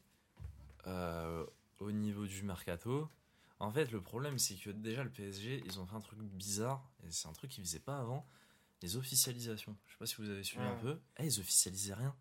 euh, 0.86 1.44
au 1.78 1.92
niveau 1.92 2.26
du 2.26 2.42
mercato, 2.42 3.08
en 3.58 3.70
fait, 3.70 3.90
le 3.92 4.00
problème, 4.00 4.38
c'est 4.38 4.54
que 4.56 4.70
déjà, 4.70 5.04
le 5.04 5.10
PSG, 5.10 5.62
ils 5.66 5.78
ont 5.80 5.86
fait 5.86 5.96
un 5.96 6.00
truc 6.00 6.18
bizarre, 6.20 6.82
et 7.06 7.10
c'est 7.10 7.28
un 7.28 7.32
truc 7.32 7.50
qu'ils 7.50 7.64
faisaient 7.64 7.78
pas 7.80 7.98
avant 7.98 8.26
les 8.82 8.96
officialisations. 8.96 9.76
Je 9.86 9.92
sais 9.92 9.98
pas 9.98 10.06
si 10.06 10.14
vous 10.16 10.30
avez 10.30 10.42
suivi 10.42 10.62
Ouais. 10.64 10.70
un 10.70 10.76
peu. 10.76 10.98
Eh, 11.18 11.26
ils 11.26 11.40
officialisaient 11.40 11.94
rien. 11.94 12.14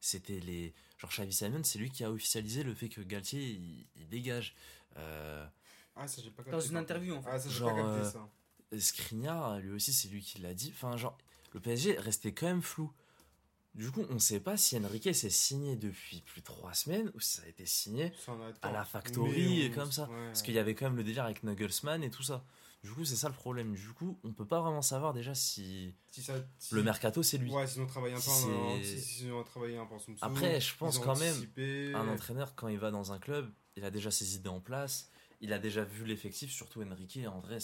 C'était 0.00 0.38
les. 0.40 0.72
Genre, 0.98 1.10
Xavi 1.10 1.32
Simon, 1.32 1.64
c'est 1.64 1.78
lui 1.78 1.90
qui 1.90 2.04
a 2.04 2.10
officialisé 2.12 2.62
le 2.62 2.74
fait 2.74 2.88
que 2.88 3.00
Galtier, 3.00 3.42
il, 3.50 3.86
il 3.96 4.08
dégage. 4.08 4.54
Euh, 4.96 5.44
Ah, 5.96 6.06
ça, 6.06 6.22
j'ai 6.22 6.30
pas 6.30 6.42
capté. 6.44 6.50
Dans 6.52 6.60
une 6.60 6.76
interview, 6.76 7.14
en 7.14 7.22
fait. 7.22 7.28
Ah, 7.32 7.38
ça, 7.40 7.48
j'ai 7.48 7.54
Genre, 7.58 7.74
pas 7.74 7.82
capté 8.04 8.18
euh. 8.72 8.80
Skriniar, 8.80 9.58
lui 9.60 9.70
aussi, 9.72 9.92
c'est 9.92 10.08
lui 10.08 10.20
qui 10.22 10.40
l'a 10.40 10.54
dit. 10.54 10.70
Enfin, 10.74 10.96
genre, 10.96 11.16
le 11.52 11.60
PSG 11.60 11.98
restait 11.98 12.32
quand 12.32 12.46
même 12.46 12.62
flou. 12.62 12.92
Du 13.74 13.90
coup, 13.90 14.04
on 14.08 14.20
sait 14.20 14.38
pas 14.40 14.56
si 14.56 14.78
Enrique 14.78 15.12
s'est 15.14 15.30
signé 15.30 15.76
depuis 15.76 16.20
plus 16.20 16.40
de 16.40 16.46
trois 16.46 16.74
semaines 16.74 17.10
ou 17.14 17.20
si 17.20 17.38
ça 17.38 17.42
a 17.42 17.48
été 17.48 17.66
signé. 17.66 18.12
À 18.62 18.70
la 18.70 18.84
factory 18.84 19.62
et 19.62 19.70
comme 19.70 19.90
ça. 19.90 20.08
ouais, 20.08 20.26
Parce 20.26 20.42
qu'il 20.42 20.54
y 20.54 20.58
avait 20.58 20.74
quand 20.74 20.86
même 20.86 20.96
le 20.96 21.02
délire 21.02 21.24
avec 21.24 21.42
Nagelsmann 21.42 22.02
et 22.04 22.10
tout 22.10 22.22
ça. 22.22 22.44
Du 22.84 22.90
coup, 22.90 23.04
c'est 23.04 23.16
ça 23.16 23.28
le 23.28 23.34
problème. 23.34 23.74
Du 23.74 23.88
coup, 23.94 24.18
on 24.24 24.32
peut 24.32 24.46
pas 24.46 24.60
vraiment 24.60 24.82
savoir 24.82 25.12
déjà 25.12 25.34
si 25.34 25.94
Si 26.10 26.22
ça- 26.22 26.34
si- 26.58 26.74
le 26.74 26.82
mercato, 26.82 27.22
c'est 27.22 27.38
lui. 27.38 27.50
Ouais, 27.50 27.66
s'ils 27.66 27.80
ont 27.80 27.86
travaillé 27.86 28.14
un 28.14 28.20
peu 28.20 28.30
en. 28.30 28.80
Si, 28.82 29.26
un 29.26 29.30
peu 29.30 29.34
en 29.34 29.42
Après, 30.20 30.60
je 30.60 30.76
pense 30.76 30.98
quand 30.98 31.18
même. 31.18 31.94
Un 31.94 32.08
entraîneur, 32.08 32.54
quand 32.54 32.68
il 32.68 32.78
va 32.78 32.90
dans 32.90 33.12
un 33.12 33.18
club, 33.18 33.50
il 33.76 33.84
a 33.84 33.90
déjà 33.90 34.10
ses 34.10 34.36
idées 34.36 34.50
en 34.50 34.60
place. 34.60 35.10
Il 35.40 35.52
a 35.52 35.58
déjà 35.58 35.82
vu 35.82 36.04
l'effectif, 36.04 36.52
surtout 36.52 36.82
Enrique 36.82 37.16
et 37.16 37.26
Andrés. 37.26 37.58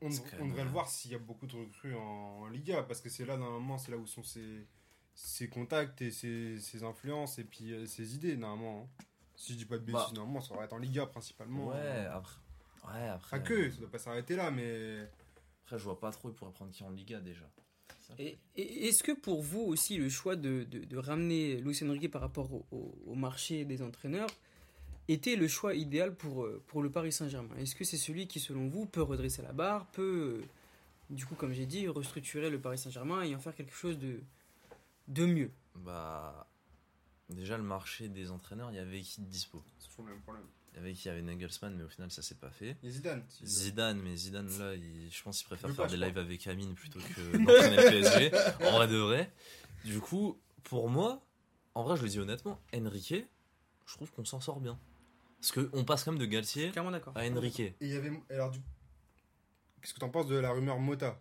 On, 0.00 0.08
devrait 0.08 0.62
euh, 0.62 0.64
le 0.64 0.70
voir 0.70 0.88
s'il 0.88 1.10
y 1.10 1.14
a 1.14 1.18
beaucoup 1.18 1.46
de 1.46 1.54
recrues 1.56 1.94
en, 1.94 2.00
en 2.00 2.46
Liga, 2.48 2.82
parce 2.82 3.02
que 3.02 3.10
c'est 3.10 3.26
là, 3.26 3.36
normalement, 3.36 3.76
c'est 3.76 3.90
là 3.90 3.98
où 3.98 4.06
sont 4.06 4.22
ses, 4.22 4.66
ses 5.14 5.48
contacts 5.48 6.02
et 6.02 6.10
ses, 6.10 6.58
ses 6.60 6.82
influences 6.82 7.38
et 7.38 7.44
puis 7.44 7.72
euh, 7.72 7.86
ses 7.86 8.14
idées, 8.14 8.36
normalement. 8.36 8.88
hein. 9.00 9.04
Si 9.36 9.52
je 9.52 9.58
dis 9.58 9.64
pas 9.64 9.78
de 9.78 9.82
bêtises, 9.84 10.00
Bah. 10.08 10.12
normalement, 10.14 10.40
ça 10.40 10.54
va 10.54 10.64
être 10.64 10.72
en 10.72 10.78
Liga 10.78 11.06
principalement. 11.06 11.68
Ouais, 11.68 11.76
hein. 11.76 12.10
après. 12.12 12.36
Ouais, 12.86 13.08
après. 13.08 13.38
Pas 13.38 13.44
que, 13.44 13.70
ça 13.70 13.78
doit 13.78 13.90
pas 13.90 13.98
s'arrêter 13.98 14.36
là, 14.36 14.50
mais. 14.50 15.08
Après, 15.64 15.78
je 15.78 15.84
vois 15.84 15.98
pas 15.98 16.10
trop, 16.12 16.28
il 16.28 16.34
pourrait 16.34 16.52
prendre 16.52 16.70
qui 16.70 16.84
en 16.84 16.90
Liga 16.90 17.18
déjà. 17.20 17.48
Et, 18.18 18.38
et 18.56 18.88
est-ce 18.88 19.02
que 19.02 19.12
pour 19.12 19.42
vous 19.42 19.62
aussi 19.62 19.96
le 19.96 20.08
choix 20.10 20.36
de, 20.36 20.64
de, 20.70 20.84
de 20.84 20.96
ramener 20.98 21.56
Luis 21.56 21.80
Enrique 21.82 22.10
par 22.10 22.20
rapport 22.20 22.52
au, 22.52 22.64
au- 22.70 22.94
au 23.06 23.14
marché 23.14 23.64
des 23.64 23.82
entraîneurs 23.82 24.28
était 25.08 25.36
le 25.36 25.48
choix 25.48 25.74
idéal 25.74 26.14
pour, 26.14 26.44
euh, 26.44 26.62
pour 26.68 26.82
le 26.82 26.90
Paris 26.90 27.12
Saint-Germain? 27.12 27.56
Est-ce 27.56 27.74
que 27.74 27.82
c'est 27.82 27.96
celui 27.96 28.26
qui 28.28 28.40
selon 28.40 28.68
vous 28.68 28.84
peut 28.86 29.02
redresser 29.02 29.42
la 29.42 29.52
barre, 29.52 29.86
peut 29.86 30.40
euh, 30.42 30.44
du 31.10 31.24
coup 31.26 31.34
comme 31.34 31.52
j'ai 31.54 31.66
dit 31.66 31.88
restructurer 31.88 32.50
le 32.50 32.60
Paris 32.60 32.78
Saint-Germain 32.78 33.22
et 33.22 33.34
en 33.34 33.40
faire 33.40 33.54
quelque 33.54 33.74
chose 33.74 33.98
de, 33.98 34.20
de 35.08 35.26
mieux 35.26 35.52
Bah. 35.76 36.48
Déjà, 37.30 37.56
le 37.56 37.62
marché 37.62 38.08
des 38.08 38.30
entraîneurs, 38.30 38.70
il 38.70 38.76
y 38.76 38.78
avait 38.78 39.00
qui 39.00 39.20
de 39.22 39.26
dispo? 39.26 39.64
C'est 39.78 39.88
toujours 39.88 40.04
le 40.06 40.12
même 40.12 40.22
problème. 40.22 40.44
Il 40.72 40.76
y 40.76 40.78
avait 40.80 40.92
qui? 40.92 41.02
Il 41.04 41.08
y 41.08 41.10
avait 41.10 41.22
Nagelsmann, 41.22 41.74
mais 41.76 41.84
au 41.84 41.88
final, 41.88 42.10
ça 42.10 42.20
s'est 42.20 42.34
pas 42.34 42.50
fait. 42.50 42.76
Il 42.82 42.86
y 42.86 42.88
a 42.88 42.94
Zidane. 42.94 43.24
Zidane, 43.42 44.00
mais 44.02 44.14
Zidane, 44.16 44.58
là, 44.58 44.74
il- 44.74 45.10
je 45.10 45.22
pense 45.22 45.38
qu'il 45.38 45.46
préfère 45.46 45.68
Le 45.68 45.74
faire 45.74 45.84
pas, 45.86 45.90
des 45.90 45.96
je 45.96 46.04
lives 46.04 46.18
avec 46.18 46.46
Amine 46.46 46.74
plutôt 46.74 46.98
que 47.00 47.32
d'entraîner 47.38 47.76
le 47.76 47.90
PSG. 47.90 48.66
En 48.66 48.72
vrai 48.72 48.88
de 48.88 48.96
vrai. 48.96 49.32
Du 49.84 50.00
coup, 50.00 50.38
pour 50.64 50.88
moi, 50.90 51.24
en 51.74 51.82
vrai, 51.82 51.96
je 51.96 52.02
le 52.02 52.08
dis 52.08 52.18
honnêtement, 52.20 52.60
Enrique, 52.74 53.14
je 53.86 53.92
trouve 53.94 54.10
qu'on 54.12 54.24
s'en 54.24 54.40
sort 54.40 54.60
bien. 54.60 54.78
Parce 55.40 55.52
qu'on 55.52 55.84
passe 55.84 56.04
quand 56.04 56.12
même 56.12 56.20
de 56.20 56.26
Galtier 56.26 56.70
Clairement 56.72 56.90
d'accord. 56.90 57.16
à 57.16 57.24
Enrique. 57.26 57.60
Et 57.60 57.74
il 57.80 57.88
y 57.88 57.96
avait. 57.96 58.12
Alors, 58.30 58.50
du... 58.50 58.60
qu'est-ce 59.80 59.94
que 59.94 60.00
t'en 60.00 60.10
penses 60.10 60.26
de 60.26 60.36
la 60.36 60.52
rumeur 60.52 60.78
Mota? 60.78 61.20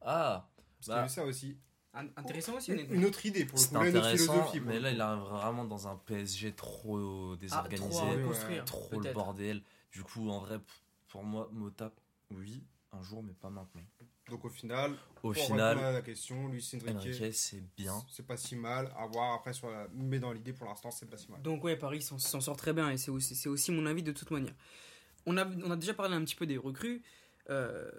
Ah, 0.00 0.48
Parce 0.78 0.86
qu'il 0.86 0.92
y 0.92 0.96
Bah. 0.96 1.08
ça 1.08 1.24
aussi. 1.24 1.56
In- 1.94 2.06
Intéressant 2.16 2.54
aussi 2.56 2.70
Une, 2.72 2.78
honnêtement. 2.78 2.94
une 2.96 3.04
autre 3.06 3.24
idée 3.26 3.44
pour 3.44 3.58
le 3.58 3.64
coup, 3.64 3.74
une 3.84 4.02
philosophie. 4.16 4.60
mais 4.60 4.78
là, 4.78 4.90
il 4.90 5.00
arrive 5.00 5.22
vraiment 5.22 5.64
dans 5.64 5.88
un 5.88 5.96
PSG 5.96 6.52
trop 6.52 7.32
Ah, 7.32 7.36
désorganisé, 7.36 7.88
trop 7.90 7.98
à 7.98 8.04
ouais. 8.10 8.16
reconstruire, 8.22 8.64
trop 8.64 9.00
le 9.00 9.12
bordel. 9.12 9.62
Du 9.90 10.02
coup, 10.02 10.28
en 10.28 10.40
vrai, 10.40 10.60
pour 11.08 11.24
moi, 11.24 11.48
Mota, 11.52 11.92
oui, 12.30 12.62
un 12.92 13.02
jour, 13.02 13.22
mais 13.22 13.32
pas 13.32 13.48
maintenant. 13.50 13.82
Donc 14.28 14.44
au 14.44 14.50
final, 14.50 14.92
Au 15.22 15.32
pour 15.32 15.34
final, 15.34 15.78
à 15.78 15.90
la 15.92 16.02
question, 16.02 16.48
Luis 16.48 16.70
Enrique, 16.86 17.34
c'est 17.34 17.64
bien. 17.74 17.94
c'est 18.10 18.26
pas 18.26 18.36
si 18.36 18.54
mal. 18.56 18.92
À 18.98 19.06
voir 19.06 19.32
après 19.32 19.54
sur 19.54 19.70
la. 19.70 19.88
Mais 19.94 20.18
dans 20.18 20.32
l'idée, 20.32 20.52
pour 20.52 20.66
l'instant, 20.68 20.90
c'est 20.90 21.06
pas 21.08 21.16
si 21.16 21.30
mal. 21.30 21.40
Donc 21.40 21.64
ouais, 21.64 21.76
Paris 21.76 22.02
s'en 22.02 22.18
s'en 22.18 22.42
sort 22.42 22.58
très 22.58 22.74
bien 22.74 22.90
et 22.90 22.98
c'est 22.98 23.10
aussi, 23.10 23.34
c'est 23.34 23.48
aussi 23.48 23.72
mon 23.72 23.86
avis 23.86 24.02
de 24.02 24.12
toute 24.12 24.30
manière. 24.30 24.52
On 25.24 25.38
a, 25.38 25.46
on 25.46 25.70
a 25.70 25.76
déjà 25.76 25.94
parlé 25.94 26.14
un 26.14 26.22
petit 26.24 26.34
peu 26.36 26.44
des 26.46 26.58
recrues. 26.58 27.02
Euh, 27.50 27.90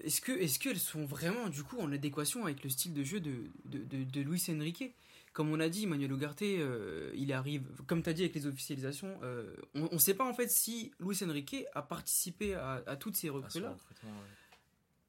est-ce 0.00 0.20
que 0.20 0.32
est-ce 0.32 0.58
qu'elles 0.58 0.78
sont 0.78 1.04
vraiment 1.06 1.48
du 1.48 1.62
coup 1.62 1.78
en 1.80 1.90
adéquation 1.92 2.44
avec 2.44 2.62
le 2.64 2.70
style 2.70 2.92
de 2.94 3.02
jeu 3.02 3.20
de, 3.20 3.50
de, 3.64 3.78
de, 3.78 4.04
de 4.04 4.20
Luis 4.20 4.44
Enrique? 4.50 4.94
Comme 5.32 5.50
on 5.50 5.60
a 5.60 5.68
dit, 5.68 5.86
Manuel 5.86 6.12
Ugarte, 6.12 6.40
euh, 6.42 7.12
il 7.14 7.30
arrive, 7.32 7.62
comme 7.86 8.02
tu 8.02 8.08
as 8.08 8.14
dit 8.14 8.22
avec 8.22 8.34
les 8.34 8.46
officialisations, 8.46 9.18
euh, 9.22 9.54
on 9.74 9.88
ne 9.92 9.98
sait 9.98 10.14
pas 10.14 10.26
en 10.26 10.32
fait 10.32 10.50
si 10.50 10.92
Luis 10.98 11.18
Enrique 11.22 11.66
a 11.74 11.82
participé 11.82 12.54
à, 12.54 12.82
à 12.86 12.96
toutes 12.96 13.16
ces 13.16 13.28
recrues-là 13.28 13.76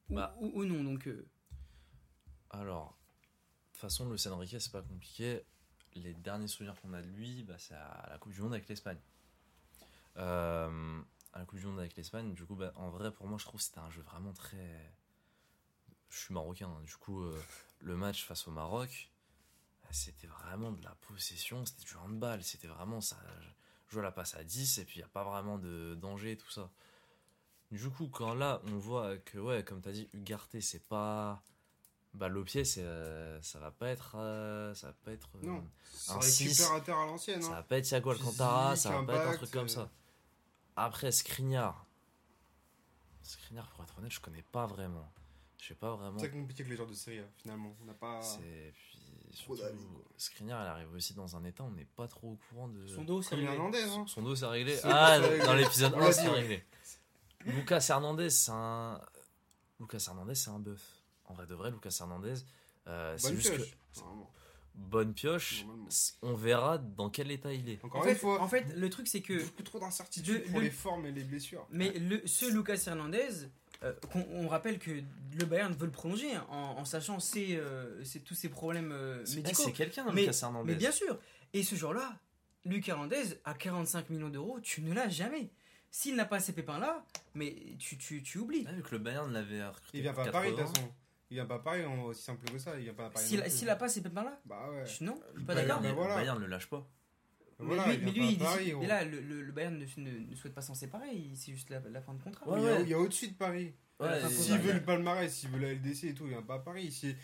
ou, 0.10 0.16
Bah. 0.16 0.36
ou- 0.42 0.52
ou 0.62 0.66
non. 0.66 0.84
Donc 0.84 1.08
euh, 1.08 1.26
Alors, 2.50 2.98
de 2.98 3.72
toute 3.74 3.82
façon, 3.82 4.10
le 4.10 4.18
Enrique, 4.34 4.56
c'est 4.60 4.72
pas 4.72 4.82
compliqué. 4.82 5.44
Les 5.96 6.14
derniers 6.14 6.48
souvenirs 6.48 6.76
qu'on 6.82 6.92
a 6.94 7.02
de 7.02 7.08
lui, 7.08 7.44
bah, 7.44 7.56
c'est 7.58 7.74
à 7.76 8.08
la 8.12 8.18
Coupe 8.18 8.34
du 8.34 8.42
Monde 8.42 8.54
avec 8.54 8.68
l'Espagne. 8.68 9.00
Euh, 10.18 11.00
à 11.38 11.42
la 11.42 11.46
Coupe 11.46 11.60
du 11.60 11.68
Monde 11.68 11.80
avec 11.80 11.96
l'Espagne, 11.96 12.34
du 12.34 12.46
coup, 12.46 12.56
bah, 12.56 12.74
en 12.76 12.90
vrai, 12.90 13.12
pour 13.12 13.28
moi, 13.28 13.38
je 13.38 13.46
trouve 13.46 13.60
que 13.60 13.66
c'était 13.66 13.80
un 13.80 13.90
jeu 13.92 14.02
vraiment 14.02 14.34
très. 14.34 14.92
Je 16.10 16.18
suis 16.18 16.34
marocain, 16.34 16.68
hein. 16.68 16.82
du 16.84 16.96
coup, 16.96 17.22
euh, 17.22 17.40
le 17.80 17.96
match 17.96 18.26
face 18.26 18.48
au 18.48 18.52
Maroc, 18.52 19.12
c'était 19.92 20.28
vraiment 20.28 20.72
de 20.72 20.84
la 20.84 20.96
possession, 21.08 21.66
c'était 21.66 21.84
du 21.84 21.96
handball, 21.98 22.42
c'était 22.44 22.68
vraiment 22.68 23.02
ça. 23.02 23.18
Je 23.88 23.94
joue 23.96 24.02
la 24.02 24.12
passe 24.12 24.36
à 24.36 24.44
10 24.44 24.80
et 24.80 24.86
puis 24.86 24.96
il 24.96 25.00
n'y 25.00 25.06
a 25.06 25.10
pas 25.10 25.24
vraiment 25.24 25.58
de 25.58 25.96
danger 25.96 26.32
et 26.34 26.38
tout 26.38 26.50
ça. 26.50 26.70
Du 27.72 27.90
coup, 27.90 28.08
quand 28.08 28.34
là, 28.34 28.62
on 28.68 28.78
voit 28.78 29.18
que, 29.18 29.38
ouais, 29.38 29.64
comme 29.64 29.82
tu 29.82 29.90
as 29.90 29.92
dit, 29.92 30.10
Ugarte, 30.14 30.60
c'est 30.62 30.84
pas. 30.88 31.42
Bah, 32.14 32.30
le 32.30 32.44
pied, 32.44 32.64
c'est, 32.66 32.82
euh, 32.82 33.40
ça 33.42 33.60
va 33.60 33.70
pas 33.72 33.90
être. 33.90 34.16
euh, 34.16 34.74
ça 34.74 34.88
va 34.88 34.94
pas 35.04 35.12
être. 35.12 35.30
euh, 35.44 35.46
Non, 35.46 35.70
c'est 35.94 36.12
un 36.14 36.20
récupérateur 36.20 36.98
à 36.98 37.06
l'ancienne. 37.06 37.42
ça 37.42 37.50
hein. 37.50 37.52
va 37.52 37.64
pas 37.64 37.78
être 37.78 37.86
Thiago 37.86 38.10
Alcantara, 38.12 38.76
ça 38.76 38.90
va 38.92 39.04
pas 39.04 39.16
être 39.18 39.30
un 39.30 39.38
truc 39.38 39.52
comme 39.52 39.68
ça. 39.70 39.90
Après, 40.78 41.12
Skriniar. 41.12 41.86
Skriniar, 43.24 43.68
pour 43.72 43.84
être 43.84 43.98
honnête, 43.98 44.12
je 44.12 44.22
connais 44.22 44.44
pas 44.44 44.66
vraiment. 44.68 45.12
Je 45.58 45.70
sais 45.70 45.74
pas 45.76 45.96
vraiment. 45.96 46.18
C'est 46.20 46.30
très 46.30 46.38
compliqué 46.38 46.64
que 46.64 46.70
les 46.70 46.76
joueurs 46.76 46.88
de 46.88 46.94
série 46.94 47.20
A, 47.20 47.24
finalement. 47.36 47.76
On 47.82 47.86
n'a 47.86 47.94
pas. 47.94 48.22
C'est. 48.22 48.72
Puis, 48.74 49.00
surtout. 49.32 49.60
Skriniar, 50.18 50.62
elle 50.62 50.68
arrive 50.68 50.94
aussi 50.94 51.14
dans 51.16 51.36
un 51.36 51.44
état, 51.44 51.64
on 51.64 51.72
n'est 51.72 51.84
pas 51.86 52.08
trop 52.08 52.32
au 52.34 52.36
courant 52.50 52.68
de. 52.68 52.86
son 52.88 53.04
dos, 53.04 53.22
c'est 53.24 53.36
réglé. 53.36 53.52
Hernandez, 53.52 53.84
hein. 53.84 54.06
Son 54.08 54.22
dos, 54.22 54.36
c'est 54.36 54.46
réglé. 54.46 54.80
Ah, 54.84 55.20
dans 55.20 55.56
l'épisode 55.56 55.94
On 55.96 56.00
1, 56.00 56.02
l'a 56.06 56.12
c'est 56.14 56.30
réglé. 56.30 56.64
Lucas 57.46 57.86
Hernandez, 57.90 58.30
c'est 58.30 58.52
un. 58.52 59.02
Lucas 59.80 60.04
Hernandez, 60.08 60.36
c'est 60.36 60.50
un 60.52 60.60
bœuf. 60.60 61.04
En 61.26 61.34
vrai 61.34 61.48
de 61.48 61.56
vrai, 61.56 61.72
Lucas 61.72 61.96
Hernandez, 62.00 62.36
euh, 62.88 63.18
c'est 63.18 63.36
juste 63.36 63.54
pioche. 63.56 63.72
que. 63.72 64.02
Bonne 64.78 65.14
pioche, 65.14 65.66
on 66.22 66.34
verra 66.34 66.78
dans 66.78 67.10
quel 67.10 67.32
état 67.32 67.52
il 67.52 67.68
est. 67.70 67.84
Encore 67.84 68.02
En 68.02 68.04
une 68.06 68.10
fait, 68.12 68.16
fois, 68.16 68.42
en 68.42 68.48
fait, 68.48 68.66
le 68.76 68.90
truc 68.90 69.08
c'est 69.08 69.22
que 69.22 69.44
beaucoup 69.44 69.64
trop 69.64 69.80
d'incertitudes 69.80 70.34
Le- 70.36 70.42
pour 70.44 70.60
le- 70.60 70.66
les 70.66 70.72
formes 70.72 71.06
et 71.08 71.12
les 71.12 71.24
blessures. 71.24 71.68
Mais 71.72 71.92
le, 71.98 72.22
ce 72.26 72.46
Lucas 72.46 72.82
Hernandez, 72.88 73.48
euh, 73.84 73.94
qu'on- 74.12 74.26
on, 74.32 74.48
rappelle 74.48 74.78
que 74.80 74.92
le 74.92 75.46
Bayern 75.46 75.74
veut 75.74 75.88
le 75.88 75.92
prolonger 75.92 76.34
hein, 76.34 76.46
en, 76.50 76.78
en 76.78 76.86
sachant 76.86 77.20
ses, 77.20 77.56
euh, 77.58 78.04
ses- 78.04 78.22
tous 78.22 78.36
ses 78.36 78.50
problèmes 78.50 78.92
euh, 78.92 79.26
médicaux. 79.36 79.64
c'est 79.66 79.72
quelqu'un, 79.74 80.06
Mais- 80.14 80.22
Lucas 80.22 80.40
Hernandez. 80.44 80.72
Mais 80.74 80.78
bien 80.78 80.92
sûr. 80.92 81.18
Et 81.54 81.64
ce 81.64 81.76
jour-là, 81.76 82.16
Lucas 82.64 82.94
Hernandez, 82.94 83.40
à 83.46 83.54
45 83.56 84.10
millions 84.10 84.30
d'euros, 84.30 84.60
tu 84.62 84.82
ne 84.84 84.94
l'as 84.94 85.10
jamais. 85.10 85.50
S'il 85.90 86.16
n'a 86.16 86.26
pas 86.26 86.40
ces 86.40 86.54
pépins-là, 86.54 87.04
mais 87.34 87.56
tu, 87.80 87.98
tu, 87.98 88.22
tu 88.22 88.38
oublies. 88.40 88.66
Ah, 88.70 88.74
vu 88.74 88.84
que 88.84 88.92
le 88.92 89.00
Bayern 89.00 89.32
l'avait 89.34 89.66
recruté. 89.66 89.98
Il 89.98 90.02
vient 90.02 90.14
pas 90.14 90.26
à 90.28 90.32
Paris, 90.32 90.52
de 90.52 90.56
80. 90.58 90.74
toute 90.74 90.78
façon. 90.84 90.94
Il 91.30 91.36
vient 91.36 91.46
pas 91.46 91.56
à 91.56 91.60
Paris, 91.60 91.86
on- 91.86 92.06
aussi 92.06 92.22
simple 92.24 92.50
que 92.50 92.58
ça. 92.58 92.78
Il 92.78 92.84
vient 92.84 92.94
pas 92.94 93.08
à 93.08 93.10
Paris. 93.10 93.26
S'il 93.26 93.38
non 93.38 93.44
plus. 93.44 93.52
s'il 93.52 93.68
n'a 93.68 93.76
pas 93.76 93.90
pépins-là, 94.02 94.40
Bah 94.46 94.70
ouais. 94.72 94.86
je- 94.86 95.04
non, 95.04 95.20
je 95.34 95.38
suis 95.40 95.46
pas 95.46 95.56
d'accord. 95.56 95.82
bah 95.82 95.90
Le 95.90 95.94
voilà. 95.96 96.16
Bayern 96.16 96.38
ne 96.40 96.44
le 96.46 96.50
lâche 96.50 96.70
pas. 96.70 96.88
Mais 97.60 97.76
lui, 97.76 97.98
mais 98.06 98.12
vient 98.12 98.24
lui, 98.24 98.32
il 98.34 98.38
pas 98.38 98.58
dit- 98.58 98.74
mais 98.80 98.88
là, 98.88 99.04
le, 99.04 99.20
le- 99.20 99.42
le 99.42 99.52
Bayern 99.52 99.76
ne, 99.78 99.86
ne- 100.02 100.30
ne 100.30 100.36
souhaite 100.36 100.54
pas 100.54 100.62
s'en 100.62 100.76
séparer, 100.76 101.10
il- 101.14 101.36
c'est 101.36 101.52
juste 101.52 101.70
la, 101.72 101.80
la 101.90 102.02
fin 102.02 102.14
de 102.14 102.22
contrat. 102.22 102.48
Ouais, 102.48 102.60
Il 102.62 102.64
y 102.66 102.70
a- 102.70 102.74
ouais. 102.76 102.82
il 102.84 102.90
y 102.90 102.94
a 102.94 103.00
au-dessus 103.00 103.30
de 103.30 103.34
Paris. 103.34 103.74
S'il 104.30 104.56
pas- 104.58 104.62
veut 104.62 104.74
le 104.74 104.84
palmarès, 104.84 105.34
s'il 105.34 105.50
veut 105.50 105.58
la 105.60 105.70
LDC 105.74 106.04
et 106.10 106.14
tout, 106.14 106.26
il 106.26 106.30
vient 106.30 106.44
pas 106.44 106.56
à 106.56 106.60
Paris. 106.60 106.92
Si, 106.92 107.16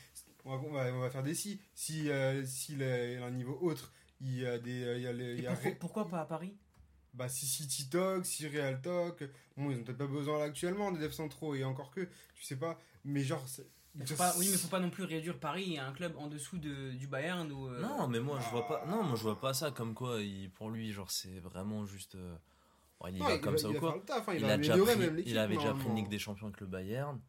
on, 0.44 0.58
va, 0.58 0.64
on 0.68 0.72
va- 0.72 0.92
on 0.96 1.00
va 1.02 1.10
faire 1.12 1.22
des 1.24 1.36
si. 1.36 1.62
Si, 1.76 2.10
euh, 2.10 2.44
s'il 2.46 2.82
a 2.84 3.24
un 3.26 3.30
niveau 3.32 3.58
autre, 3.62 3.94
il 4.22 4.40
y 4.40 4.46
a 4.48 4.58
des. 4.58 4.84
euh, 4.84 4.98
Il 4.98 5.04
y 5.04 5.08
a 5.08 5.14
les, 5.14 5.34
il 5.36 5.40
Et 5.40 5.44
y 5.44 5.48
a 5.48 5.52
pourquoi, 5.52 5.70
Ré- 5.70 5.76
pourquoi 5.80 6.08
pas 6.10 6.22
à 6.22 6.26
Paris? 6.26 6.58
Bah, 7.14 7.30
si 7.30 7.46
City 7.46 7.88
Talk, 7.90 8.26
si 8.26 8.48
Real 8.48 8.82
Talk. 8.82 9.24
Bon, 9.56 9.70
ils 9.70 9.78
ont 9.78 9.84
peut-être 9.84 10.00
pas 10.00 10.08
besoin 10.08 10.40
là 10.40 10.46
actuellement 10.46 10.92
des 10.92 11.00
devs 11.00 11.12
centraux 11.14 11.54
et 11.54 11.64
encore 11.64 11.92
que, 11.92 12.02
tu 12.34 12.44
sais 12.44 12.56
pas. 12.58 12.80
Mais 13.06 13.22
genre. 13.24 13.46
Mais 13.96 14.06
faut 14.06 14.16
pas- 14.16 14.34
Oui, 14.38 14.48
mais 14.52 14.58
faut 14.58 14.68
pas 14.70 14.80
non 14.80 14.90
plus 14.90 15.04
réduire 15.04 15.38
Paris 15.40 15.78
à 15.78 15.88
un 15.88 15.94
club 15.94 16.16
en 16.18 16.28
dessous 16.28 16.58
de, 16.58 16.92
du 16.94 17.08
Bayern 17.08 17.52
ou. 17.52 17.68
euh, 17.68 17.80
Non, 17.82 18.08
mais 18.08 18.20
moi 18.20 18.40
je 18.40 18.50
vois 18.50 18.68
pas. 18.68 18.86
Non, 18.88 19.04
moi 19.04 19.16
je 19.16 19.22
vois 19.22 19.40
pas 19.40 19.54
ça 19.54 19.72
comme 19.72 19.94
quoi. 19.94 20.20
il- 20.22 20.50
pour 20.50 20.70
lui, 20.72 20.92
genre 20.92 21.12
c'est 21.12 21.40
vraiment 21.40 21.86
juste. 21.86 22.16
euh, 22.16 22.36
ouais, 23.02 23.12
il 23.12 23.18
y 23.18 23.20
Non, 23.20 23.28
va 23.28 23.38
comme 23.38 23.58
ça 23.58 23.70
ou 23.70 23.74
quoi. 23.76 24.02
taf, 24.06 24.28
hein, 24.30 24.34
il, 24.36 24.46
a 24.46 24.58
déjà 24.58 24.76
pris, 24.78 24.86
même 24.98 25.20
il 25.26 25.38
avait 25.38 25.56
déjà 25.58 25.74
pris 25.74 25.86
une. 25.88 25.96
Ligue 25.96 26.10
des 26.10 26.20
Champions 26.20 26.48
avec 26.48 26.60
le 26.62 26.68
Bayern. 26.68 27.20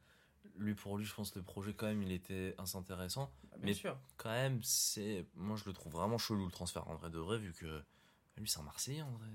Lui, 0.56 0.74
pour 0.74 0.96
lui, 0.96 1.04
je 1.04 1.12
pense 1.12 1.32
que 1.32 1.38
le 1.40 1.44
projet, 1.44 1.74
quand 1.74 1.86
même, 1.86 2.02
il 2.02 2.12
était 2.12 2.54
assez 2.58 2.76
intéressant. 2.78 3.30
Bah, 3.50 3.56
bien 3.58 3.66
mais- 3.66 3.74
sûr. 3.74 3.98
Quand 4.16 4.30
même, 4.30 4.60
c'est. 4.62 5.26
Moi, 5.34 5.56
je 5.56 5.64
le 5.66 5.72
trouve 5.72 5.92
vraiment 5.92 6.16
chelou 6.16 6.46
le 6.46 6.52
transfert 6.52 6.88
en 6.88 6.94
vrai 6.94 7.10
de 7.10 7.18
vrai, 7.18 7.38
vu 7.38 7.52
que. 7.52 7.82
Lui, 8.38 8.48
c'est 8.48 8.58
un 8.60 8.62
Marseillais 8.62 9.02
en 9.02 9.10
vrai. 9.10 9.26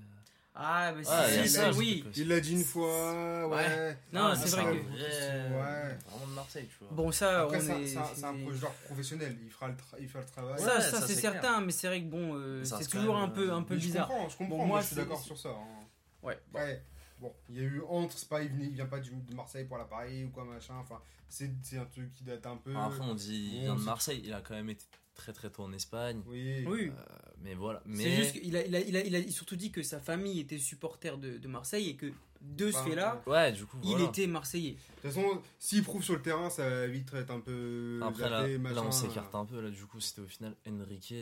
Ah, 0.62 0.92
bah 0.92 1.02
si, 1.02 1.38
Ouais, 1.40 1.46
ça, 1.48 1.72
oui. 1.72 2.04
Il 2.16 2.28
l'a 2.28 2.38
dit 2.40 2.52
une 2.52 2.64
fois, 2.64 3.46
ouais. 3.48 3.54
Ouais. 3.56 3.98
Non, 4.12 4.24
Ah, 4.32 4.36
c'est 4.36 4.50
vrai 4.50 4.64
que. 4.64 4.68
vrai- 4.68 5.00
Ouais. 5.00 5.98
Vraiment 6.06 6.26
de 6.28 6.34
Marseille, 6.34 6.68
tu 6.68 6.84
vois. 6.84 6.88
Bon, 6.92 7.10
ça, 7.12 7.42
Après, 7.44 7.56
on 7.56 7.60
c'est 7.60 7.70
un- 7.72 7.78
est. 7.80 7.86
c'est 7.86 7.96
un, 7.98 8.34
c'est- 8.34 8.56
joueur 8.58 8.72
professionnel, 8.84 9.36
il 9.42 9.50
fera 9.50 9.68
le, 9.68 9.74
tra- 9.74 9.96
il 9.98 10.08
fera 10.08 10.20
le 10.20 10.26
travail. 10.28 10.58
Ça, 10.60 10.64
Ouais, 10.76 10.80
ça, 10.82 10.90
ça, 10.90 11.00
c'est 11.06 11.14
c'est 11.14 11.20
certain, 11.22 11.60
mais 11.62 11.72
c'est 11.72 11.86
vrai 11.86 12.02
que 12.02 12.08
bon, 12.10 12.34
euh, 12.36 12.62
c'est 12.64 12.86
toujours 12.88 13.16
un 13.16 13.28
peu, 13.28 13.50
un 13.52 13.62
peu 13.62 13.74
Mais 13.74 13.80
je 13.80 13.86
bizarre. 13.86 14.08
comprends, 14.08 14.28
je 14.28 14.36
comprends, 14.36 14.50
Bon, 14.50 14.56
moi, 14.58 14.66
moi, 14.66 14.80
je 14.82 14.86
suis 14.88 14.96
d'accord 14.96 15.20
sur 15.22 15.38
ça. 15.38 15.48
hein. 15.48 15.84
Ouais. 16.22 16.38
Ouais. 16.54 16.84
Bon, 17.20 17.32
il 17.48 17.56
y 17.56 17.60
a 17.60 17.62
eu 17.62 17.82
entre, 17.88 18.18
c'est 18.18 18.28
pas, 18.28 18.42
il, 18.42 18.50
venait- 18.50 18.64
il 18.66 18.74
vient 18.74 18.86
pas 18.86 18.98
du- 18.98 19.10
de 19.14 19.34
Marseille 19.34 19.64
pour 19.64 19.78
la 19.78 19.84
Paris 19.84 20.24
ou 20.24 20.30
quoi 20.30 20.44
machin. 20.44 20.74
Enfin, 20.80 21.00
c'est 21.28 21.50
c'est 21.62 21.78
un 21.78 21.84
truc 21.84 22.12
qui 22.14 22.24
date 22.24 22.44
un 22.46 22.56
peu. 22.56 22.74
Après, 22.76 23.00
on 23.02 23.14
dit 23.14 23.50
il 23.54 23.60
vient 23.62 23.74
de 23.76 23.80
Marseille, 23.80 24.22
il 24.24 24.32
a 24.34 24.40
quand 24.40 24.54
même 24.54 24.70
été 24.70 24.84
très 25.20 25.32
très 25.32 25.50
tôt 25.50 25.62
en 25.62 25.72
Espagne. 25.72 26.22
Oui. 26.26 26.64
Oui. 26.66 26.88
Euh, 26.96 27.04
mais 27.42 27.54
voilà. 27.54 27.82
C'est 27.86 27.90
Mais. 27.92 28.16
juste 28.16 28.32
qu'il 28.40 28.56
a, 28.56 28.64
il 28.66 28.74
a, 28.74 28.80
il 28.80 28.96
a, 28.96 29.00
il 29.04 29.14
a 29.16 29.30
surtout 29.30 29.56
dit 29.56 29.70
que 29.70 29.82
sa 29.82 30.00
famille 30.00 30.40
était 30.40 30.58
supporter 30.58 31.18
de, 31.18 31.36
de 31.38 31.48
Marseille 31.48 31.90
et 31.90 31.96
que 31.96 32.10
de 32.40 32.70
ce 32.70 32.76
Bah, 32.78 32.84
fait-là, 32.84 33.22
Ouais, 33.26 33.52
du 33.52 33.66
coup, 33.66 33.76
il 33.82 33.90
voilà. 33.90 34.04
était 34.06 34.26
Marseillais. 34.26 34.72
De 34.72 34.76
toute 34.76 35.02
façon, 35.12 35.42
s'il 35.58 35.82
prouve 35.84 36.02
sur 36.02 36.14
le 36.14 36.22
terrain, 36.22 36.48
ça 36.48 36.68
va 36.68 36.86
vite 36.86 37.12
être 37.14 37.30
un 37.30 37.40
peu. 37.40 38.00
Après, 38.02 38.30
là, 38.30 38.82
on 38.82 38.90
s'écarte 38.90 39.34
un 39.34 39.44
peu. 39.44 39.60
Là, 39.60 39.70
du 39.70 39.84
coup, 39.86 40.00
c'était 40.00 40.22
au 40.22 40.26
final 40.26 40.56
Enrique. 40.66 41.14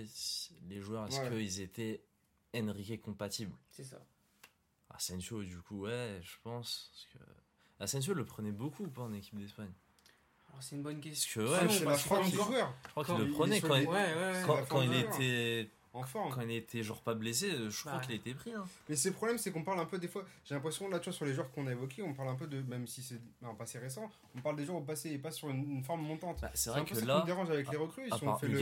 Les 0.69 0.81
joueurs, 0.81 1.07
est-ce 1.09 1.21
Ouais. 1.21 1.31
qu'ils 1.31 1.61
étaient 1.61 2.03
Enrique 2.57 3.03
compatibles? 3.03 3.55
C'est 3.71 3.85
ça. 3.85 4.01
Asensio, 4.91 5.43
du 5.43 5.59
coup, 5.59 5.83
ouais, 5.83 6.21
je 6.23 6.37
pense. 6.43 6.91
Parce 6.93 7.07
que... 7.27 7.31
Asensio 7.81 8.15
le 8.15 8.25
prenait 8.25 8.53
beaucoup 8.53 8.85
ou 8.85 8.91
pas 8.91 9.03
en 9.03 9.13
équipe 9.13 9.39
d'Espagne? 9.39 9.73
C'est 10.61 10.77
une 10.77 10.83
bonne 10.83 11.01
question. 11.01 11.41
que, 11.43 11.47
Ouais, 11.49 11.61
non, 11.65 11.67
la 11.67 11.69
je 11.69 11.75
France 11.75 12.05
crois 12.05 12.23
je 12.25 12.37
quand 12.95 13.05
qu'il 13.05 13.25
le 13.27 13.33
prenait 13.33 13.61
quand, 13.61 13.75
il, 13.77 13.87
Ouais, 13.87 13.95
ouais, 13.95 14.45
ouais. 14.49 14.65
quand, 14.69 14.83
il 14.83 14.95
était 14.95 15.71
en 15.95 16.03
forme. 16.03 16.33
Quand 16.33 16.41
il 16.43 16.53
était 16.53 16.83
genre 16.83 17.01
pas 17.03 17.15
blessé, 17.15 17.51
je 17.69 17.81
crois 17.85 18.01
qu'il 18.01 18.13
a 18.13 18.17
été 18.17 18.35
pris. 18.35 18.53
Hein. 18.53 18.65
Mais 18.89 18.97
c'est 18.97 19.09
le 19.09 19.15
problème, 19.15 19.39
c'est 19.39 19.51
qu'on 19.51 19.65
parle 19.65 19.81
un 19.81 19.85
peu 19.87 19.99
des 19.99 20.09
fois. 20.09 20.25
J'ai 20.45 20.55
l'impression 20.55 20.89
là, 20.89 20.99
tu 21.01 21.07
vois, 21.11 21.17
sur 21.17 21.25
les 21.25 21.35
joueurs 21.35 21.51
qu'on 21.51 21.67
a 21.67 21.73
évoqués, 21.73 22.03
on 22.03 22.15
parle 22.15 22.29
un 22.29 22.35
peu 22.35 22.47
de, 22.47 22.61
même 22.63 22.87
si 22.87 23.03
c'est 23.03 23.21
un 23.45 23.55
passé 23.55 23.79
récent, 23.79 24.11
on 24.37 24.41
parle 24.41 24.57
des 24.57 24.65
joueurs 24.65 24.79
au 24.79 24.85
passé 24.85 25.11
et 25.11 25.19
pas 25.19 25.31
sur 25.31 25.49
une, 25.51 25.71
une 25.79 25.83
forme 25.85 26.03
montante. 26.03 26.41
Bah, 26.41 26.51
c'est 26.55 26.71
vrai 26.71 26.81
un 26.81 26.85
peu 26.85 26.91
que 26.91 26.95
ça 26.97 27.01
qui 27.01 27.07
là, 27.07 27.21
me 27.21 27.27
dérange 27.27 27.51
avec 27.51 27.71
les 27.71 27.77
recrues. 27.77 28.09
on 28.13 28.19
part 28.19 28.41
fait 28.41 28.49
le 28.49 28.61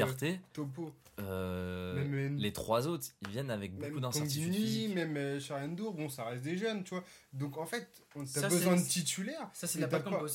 topo, 0.52 0.92
euh, 1.18 1.94
Même, 2.04 2.36
les 2.36 2.52
trois 2.52 2.86
autres, 2.86 3.06
ils 3.22 3.28
viennent 3.28 3.50
avec 3.50 3.72
beaucoup 3.74 3.90
même 3.92 4.00
d'incertitudes 4.00 4.94
même 4.94 5.16
euh, 5.16 5.40
Charendour, 5.40 5.94
bon, 5.94 6.08
ça 6.08 6.24
reste 6.24 6.42
des 6.42 6.56
jeunes, 6.56 6.84
tu 6.84 6.94
vois. 6.94 7.04
Donc 7.32 7.56
en 7.58 7.66
fait, 7.66 7.88
a 8.14 8.48
besoin 8.48 8.76
de 8.76 8.82
titulaires. 8.86 9.50
Ça, 9.52 9.66
c'est 9.66 9.78
de 9.78 9.82
la 9.82 9.88
t'as 9.88 10.00
pas- 10.00 10.10
Campos. 10.10 10.26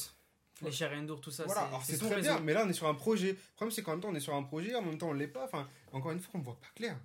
Les 0.62 0.72
Charendour, 0.72 1.22
tout 1.22 1.32
ça, 1.32 1.46
voilà, 1.46 1.62
alors 1.62 1.84
c'est 1.84 1.98
très 1.98 2.16
réseau. 2.16 2.22
bien, 2.22 2.40
mais 2.42 2.54
là 2.54 2.64
on 2.66 2.70
est 2.70 2.74
sur 2.74 2.88
un 2.88 2.94
projet. 2.94 3.32
Le 3.34 3.38
problème 3.56 3.72
c'est 3.72 3.82
qu'en 3.84 3.92
même 3.92 4.02
temps 4.02 4.10
on 4.10 4.16
est 4.16 4.20
sur 4.20 4.36
un 4.36 4.44
projet, 4.44 4.74
en 4.76 4.82
même 4.82 4.98
temps 4.98 5.10
on 5.10 5.14
l'est 5.14 5.28
pas. 5.28 5.46
Enfin, 5.46 5.68
encore 5.92 6.12
une 6.12 6.20
fois, 6.20 6.32
on 6.36 6.44
voit 6.44 6.60
pas 6.60 6.68
clair. 6.76 6.98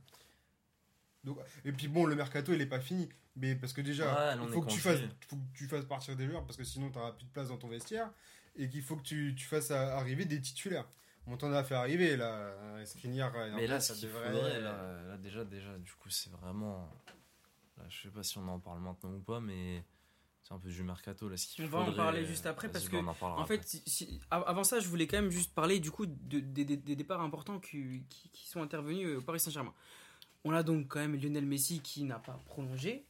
Donc, 1.25 1.39
et 1.65 1.73
puis 1.73 1.89
bon, 1.89 2.05
le 2.07 2.15
mercato 2.15 2.53
il 2.53 2.61
est 2.61 2.67
pas 2.67 2.81
fini. 2.81 3.09
Mais 3.39 3.55
parce 3.55 3.73
que 3.75 3.83
déjà, 3.83 4.07
Ouais, 4.37 4.45
il 4.47 4.53
faut 4.53 4.63
que, 4.63 4.71
tu 4.71 4.79
fasses, 4.81 5.01
faut 5.29 5.37
que 5.37 5.43
tu 5.59 5.67
fasses 5.69 5.85
partir 5.85 6.17
des 6.17 6.27
joueurs 6.27 6.45
parce 6.45 6.57
que 6.57 6.65
sinon 6.65 6.87
tu 6.91 6.99
plus 7.19 7.27
de 7.27 7.33
place 7.33 7.49
dans 7.49 7.59
ton 7.59 7.69
vestiaire. 7.69 8.11
Et 8.59 8.71
qu'il 8.71 8.83
faut 8.83 8.97
que 8.97 9.03
tu, 9.03 9.35
tu 9.37 9.45
fasses 9.47 9.71
arriver 9.71 10.25
des 10.25 10.41
titulaires. 10.41 10.89
On 11.27 11.37
t'en 11.37 11.53
a 11.53 11.63
fait 11.63 11.75
arriver 11.75 12.17
là. 12.17 12.55
Skriniar, 12.87 13.31
Mais 13.55 13.67
là, 13.67 13.81
ça 13.81 13.95
devrait- 13.97 14.31
faudrait, 14.33 14.61
là, 14.61 15.03
là, 15.09 15.17
déjà, 15.19 15.45
déjà, 15.45 15.77
du 15.77 15.93
coup, 15.93 16.09
c'est 16.09 16.31
vraiment. 16.31 16.89
Là, 17.77 17.85
je 17.91 18.03
sais 18.05 18.09
pas 18.09 18.23
si 18.23 18.39
on 18.39 18.49
en 18.49 18.59
parle 18.59 18.81
maintenant 18.81 19.11
ou 19.13 19.19
pas, 19.21 19.41
mais 19.41 19.85
c'est 20.47 20.55
un 20.55 20.59
peu 20.59 20.69
du 20.69 20.83
mercato 20.85 21.29
là. 21.29 21.37
Ce 21.37 21.61
On 21.63 21.67
va 21.67 21.79
en 21.81 21.93
parler 21.93 22.25
juste 22.25 22.47
après, 22.47 22.69
parce 22.71 22.89
bah, 22.89 23.01
que, 23.21 23.25
en 23.25 23.45
fait, 23.47 23.67
si- 23.67 23.83
si- 23.87 24.21
av- 24.31 24.45
avant 24.47 24.63
ça, 24.65 24.79
je 24.79 24.89
voulais 24.89 25.07
quand 25.07 25.17
même 25.21 25.31
juste 25.31 25.53
parler 25.55 25.81
du 25.81 25.91
coup 25.91 26.07
de- 26.07 26.39
des- 26.41 26.65
départs 26.77 27.21
importants 27.21 27.59
qui, 27.59 28.05
qui- 28.09 28.29
qui 28.31 28.47
sont 28.47 28.63
intervenus 28.63 29.19
au 29.19 29.21
Paris 29.23 29.41
Saint-Germain. 29.41 29.75
On 30.45 30.53
a 30.53 30.63
donc 30.63 30.87
quand 30.89 31.01
même 31.01 31.17
Lionel 31.17 31.45
Messi 31.47 31.81
qui 31.81 32.05
n'a 32.05 32.19
pas 32.21 32.39
prolongé. 32.47 33.05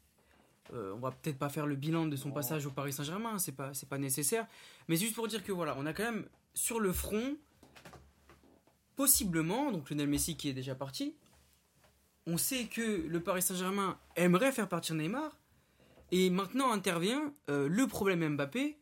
Euh, 0.72 0.94
on 0.94 0.98
va 0.98 1.10
peut-être 1.10 1.38
pas 1.38 1.48
faire 1.50 1.66
le 1.66 1.76
bilan 1.76 2.06
de 2.06 2.16
son 2.16 2.28
Non. 2.30 2.34
passage 2.34 2.64
au 2.66 2.70
Paris 2.70 2.92
Saint-Germain, 2.92 3.38
c'est 3.38 3.52
pas 3.52 3.74
c'est 3.74 3.88
pas 3.88 3.98
nécessaire. 3.98 4.46
Mais 4.88 4.96
juste 4.96 5.14
pour 5.14 5.28
dire 5.28 5.44
que 5.44 5.52
voilà, 5.52 5.76
on 5.78 5.84
a 5.86 5.92
quand 5.92 6.04
même 6.04 6.26
sur 6.54 6.80
le 6.80 6.92
front 6.92 7.36
possiblement 8.96 9.70
donc 9.72 9.90
Lionel 9.90 10.08
Messi 10.08 10.36
qui 10.36 10.48
est 10.48 10.52
déjà 10.54 10.74
parti. 10.74 11.14
On 12.26 12.38
sait 12.38 12.64
que 12.64 13.06
le 13.06 13.20
Paris 13.20 13.42
Saint-Germain 13.42 13.98
aimerait 14.16 14.50
faire 14.52 14.68
partir 14.68 14.94
Neymar. 14.96 15.36
Et 16.12 16.30
maintenant 16.30 16.72
intervient 16.72 17.32
euh, 17.50 17.68
le 17.68 17.86
problème 17.86 18.36
Mbappé, 18.36 18.76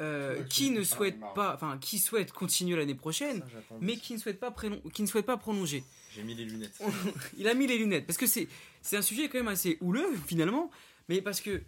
euh, 0.00 0.42
qui 0.44 0.70
ne 0.70 0.82
souhaite 0.82 1.18
pas, 1.34 1.54
enfin 1.54 1.78
qui 1.78 1.98
souhaite 1.98 2.30
continuer 2.32 2.76
l'année 2.76 2.94
prochaine, 2.94 3.40
Ça, 3.40 3.46
mais 3.80 3.96
qui 3.96 4.12
ne 4.12 4.18
souhaite 4.18 4.38
pas 4.38 4.50
prélon- 4.50 4.82
qui 4.92 5.00
ne 5.02 5.06
souhaite 5.06 5.24
pas 5.24 5.38
prolonger. 5.38 5.82
J'ai 6.14 6.22
mis 6.22 6.34
les 6.34 6.44
lunettes. 6.44 6.78
Il 7.38 7.48
a 7.48 7.54
mis 7.54 7.66
les 7.66 7.78
lunettes 7.78 8.06
parce 8.06 8.18
que 8.18 8.26
c'est 8.26 8.48
c'est 8.82 8.96
un 8.98 9.02
sujet 9.02 9.28
quand 9.30 9.38
même 9.38 9.48
assez 9.48 9.78
houleux 9.80 10.06
finalement, 10.26 10.70
mais 11.08 11.22
parce 11.22 11.40
que 11.40 11.62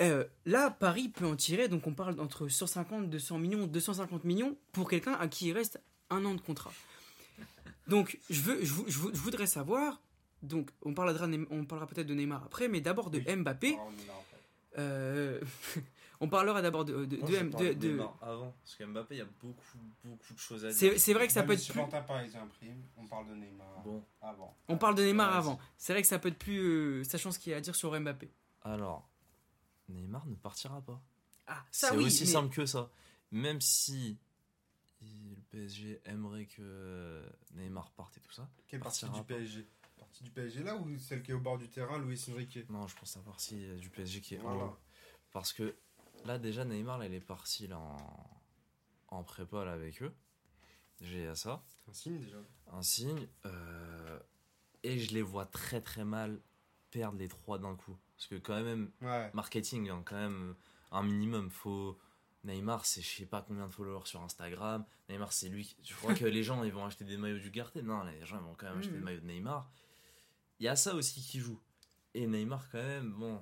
euh, 0.00 0.24
là 0.46 0.70
Paris 0.70 1.08
peut 1.08 1.26
en 1.26 1.36
tirer 1.36 1.68
donc 1.68 1.86
on 1.86 1.94
parle 1.94 2.16
d'entre 2.16 2.48
150 2.48 3.08
200 3.08 3.38
millions 3.38 3.66
250 3.66 4.24
millions 4.24 4.56
pour 4.72 4.88
quelqu'un 4.90 5.12
à 5.14 5.28
qui 5.28 5.46
il 5.48 5.52
reste 5.52 5.80
un 6.10 6.24
an 6.24 6.34
de 6.34 6.40
contrat. 6.40 6.72
Donc 7.86 8.18
je 8.30 8.40
veux 8.40 8.64
je 8.64 8.98
voudrais 8.98 9.46
savoir 9.46 10.00
donc 10.42 10.70
on 10.82 10.94
parlera 10.94 11.26
on 11.50 11.64
peut-être 11.64 12.06
de 12.06 12.14
Neymar 12.14 12.44
après 12.44 12.68
mais 12.68 12.80
d'abord 12.80 13.10
de 13.10 13.18
Oui. 13.18 13.36
Mbappé 13.36 13.76
en 13.78 13.90
fait. 13.90 14.78
euh, 14.78 15.40
on 16.20 16.28
parlera 16.28 16.62
d'abord 16.62 16.84
de, 16.84 17.04
de, 17.04 17.16
Moi, 17.16 17.28
de- 17.28 17.34
je 17.36 17.44
de- 17.44 17.48
parle 17.50 17.64
de 17.68 17.72
de- 17.74 17.88
Neymar 17.88 18.18
avant, 18.22 18.54
parce 18.62 18.76
qu'Mbappé, 18.76 19.14
il 19.14 19.18
y 19.18 19.22
a 19.22 19.26
beaucoup, 19.40 19.78
beaucoup 20.04 20.34
de 20.34 20.38
choses 20.38 20.64
à 20.64 20.70
dire. 20.72 20.98
c'est 20.98 21.12
vrai 21.14 21.26
que 21.26 21.32
ça 21.32 21.40
Là, 21.40 21.46
peut 21.46 21.52
être 21.54 21.66
plus, 21.72 21.80
on 22.96 23.06
parle 23.06 23.28
de 23.28 23.34
Neymar 23.34 23.82
Bon, 23.84 24.04
avant. 24.20 24.56
on 24.68 24.76
parle 24.78 24.94
de 24.96 25.02
Neymar 25.04 25.28
Vas-y. 25.30 25.38
avant 25.38 25.58
c'est 25.76 25.92
vrai 25.92 26.02
que 26.02 26.08
ça 26.08 26.18
peut 26.18 26.28
être 26.28 26.38
plus 26.38 26.58
euh, 26.60 27.04
sachant 27.04 27.30
ce 27.32 27.38
qu'il 27.38 27.50
y 27.50 27.54
a 27.54 27.58
à 27.58 27.60
dire 27.60 27.74
sur 27.74 27.98
Mbappé 27.98 28.30
alors, 28.62 29.08
Neymar 29.88 30.26
ne 30.26 30.34
partira 30.34 30.80
pas. 30.82 31.00
ah 31.46 31.64
ça 31.70 31.88
C'est 31.90 31.96
oui 31.96 32.04
aussi 32.06 32.24
mais- 32.24 32.30
simple 32.30 32.54
que 32.54 32.66
ça. 32.66 32.90
Même 33.30 33.60
si 33.60 34.18
le 35.00 35.36
PSG 35.50 36.00
aimerait 36.04 36.46
que 36.46 37.22
Neymar 37.54 37.90
parte 37.92 38.16
et 38.18 38.20
tout 38.20 38.32
ça. 38.32 38.48
Quelle 38.66 38.80
partie 38.80 39.02
partira 39.06 39.22
du 39.22 39.26
pas. 39.26 39.34
PSG 39.38 39.66
Du 40.22 40.30
PSG 40.30 40.62
là 40.64 40.76
ou 40.76 40.98
celle 40.98 41.22
qui 41.22 41.30
est 41.30 41.34
au 41.34 41.40
bord 41.40 41.58
du 41.58 41.68
terrain, 41.68 41.98
Luis 41.98 42.24
Enrique 42.30 42.58
Non, 42.70 42.86
je 42.88 42.96
pense 42.96 43.16
à 43.16 43.20
partie 43.20 43.76
du 43.76 43.88
PSG 43.90 44.20
qui 44.20 44.34
est 44.34 44.40
en 44.40 44.56
haut. 44.68 44.76
Parce 45.32 45.52
que 45.52 45.76
là, 46.24 46.38
déjà, 46.38 46.64
Neymar, 46.64 46.98
là, 46.98 47.06
il 47.06 47.14
est 47.14 47.20
parti 47.20 47.66
là, 47.68 47.78
en, 47.78 48.40
en 49.08 49.22
prépa 49.22 49.64
là, 49.64 49.72
avec 49.72 50.02
eux. 50.02 50.12
J'ai 51.00 51.28
à 51.28 51.34
ça. 51.36 51.62
Un 51.88 51.92
signe 51.92 52.18
déjà. 52.18 52.38
Un 52.72 52.82
signe. 52.82 53.28
euh, 53.46 54.18
et 54.82 54.98
je 54.98 55.12
les 55.14 55.22
vois 55.22 55.46
très 55.46 55.80
très 55.80 56.04
mal 56.04 56.40
perdre 56.90 57.18
les 57.18 57.28
trois 57.28 57.58
d'un 57.58 57.76
coup. 57.76 57.96
Parce 58.16 58.26
que 58.26 58.34
quand 58.36 58.60
même, 58.62 58.90
Ouais. 59.02 59.30
marketing, 59.34 59.88
hein, 59.90 60.02
quand 60.04 60.16
même, 60.16 60.56
un 60.90 61.02
minimum. 61.02 61.50
Faut... 61.50 61.98
Neymar, 62.44 62.86
c'est 62.86 63.02
je 63.02 63.08
sais 63.08 63.26
pas 63.26 63.42
combien 63.42 63.66
de 63.66 63.72
followers 63.72 64.06
sur 64.06 64.22
Instagram. 64.22 64.84
Neymar, 65.08 65.32
c'est 65.32 65.48
lui. 65.48 65.76
Je 65.84 65.94
crois 65.94 66.14
que 66.14 66.24
les 66.24 66.42
gens, 66.42 66.64
ils 66.64 66.72
vont 66.72 66.84
acheter 66.84 67.04
des 67.04 67.16
maillots 67.16 67.38
du 67.40 67.50
Garté. 67.50 67.82
Non, 67.82 68.02
les 68.04 68.24
gens, 68.26 68.38
ils 68.38 68.44
vont 68.44 68.54
quand 68.54 68.68
même 68.70 68.78
acheter 68.78 68.92
des 68.92 69.00
maillots 69.00 69.20
de 69.20 69.26
Neymar. 69.26 69.70
Il 70.60 70.64
y 70.66 70.68
a 70.68 70.76
ça 70.76 70.94
aussi 70.94 71.20
qui 71.22 71.38
joue. 71.40 71.58
Et 72.14 72.26
Neymar, 72.26 72.68
quand 72.72 72.82
même, 72.82 73.12
bon, 73.12 73.40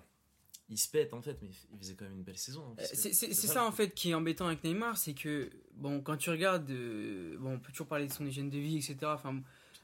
il 0.68 0.76
se 0.78 0.88
pète 0.88 1.14
en 1.14 1.22
fait, 1.22 1.38
mais 1.40 1.48
il 1.72 1.78
faisait 1.78 1.94
quand 1.94 2.04
même 2.04 2.14
une 2.16 2.24
belle 2.24 2.36
saison. 2.38 2.64
hein, 2.72 2.74
Euh, 2.80 2.84
C'est 2.92 3.12
ça 3.34 3.64
en 3.64 3.72
fait 3.72 3.90
qui 3.94 4.10
est 4.10 4.14
embêtant 4.14 4.46
avec 4.48 4.62
Neymar, 4.64 4.96
c'est 4.98 5.14
que 5.14 5.50
bon 5.74 6.00
quand 6.00 6.16
tu 6.16 6.30
regardes, 6.30 6.68
euh, 6.70 7.36
bon 7.38 7.54
on 7.54 7.58
peut 7.60 7.70
toujours 7.72 7.86
parler 7.86 8.06
de 8.08 8.12
son 8.12 8.26
hygiène 8.26 8.50
de 8.50 8.58
vie, 8.58 8.76
etc. 8.76 8.96
Enfin 9.04 9.40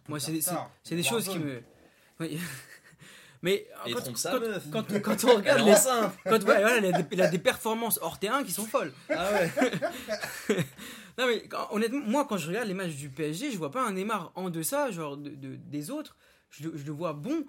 moi 0.09 0.19
c'est 0.21 0.33
des 0.33 1.03
choses 1.03 1.29
qui 1.29 1.39
me, 1.39 1.63
Oui. 2.21 2.39
mais 3.43 3.67
il 3.87 3.95
quand, 3.95 4.03
quand- 4.71 4.83
quand, 4.93 5.01
quand 5.03 5.25
on 5.25 5.37
regarde 5.37 5.65
les, 5.67 5.75
quand 6.25 6.33
ouais, 6.33 6.39
voilà, 6.45 6.79
il, 6.79 6.87
a 6.87 7.03
des, 7.03 7.07
il 7.13 7.23
a 7.23 7.29
des 7.29 7.39
performances 7.39 7.99
hors 8.03 8.19
terrain 8.19 8.43
qui 8.45 8.53
sont 8.53 8.67
folles. 8.67 8.93
Ah 9.09 9.31
ouais. 9.33 9.51
Non 11.19 11.27
mais 11.27 11.47
quand- 11.47 11.69
honnêtement, 11.71 12.01
moi 12.01 12.25
quand 12.27 12.39
je 12.39 12.49
regarde 12.49 12.67
les 12.69 12.75
matchs 12.75 12.95
du 12.97 13.09
PSG, 13.11 13.51
je 13.53 13.59
vois 13.59 13.71
pas 13.71 13.87
un 13.87 13.93
Neymar 13.93 14.33
en 14.35 14.49
deçà 14.51 14.91
genre 14.91 15.17
de, 15.17 15.31
de- 15.31 15.57
des 15.57 15.91
autres. 15.91 16.17
Je, 16.53 16.69
le- 16.69 16.77
je 16.77 16.85
le 16.87 16.93
vois 16.93 17.13
bon. 17.13 17.45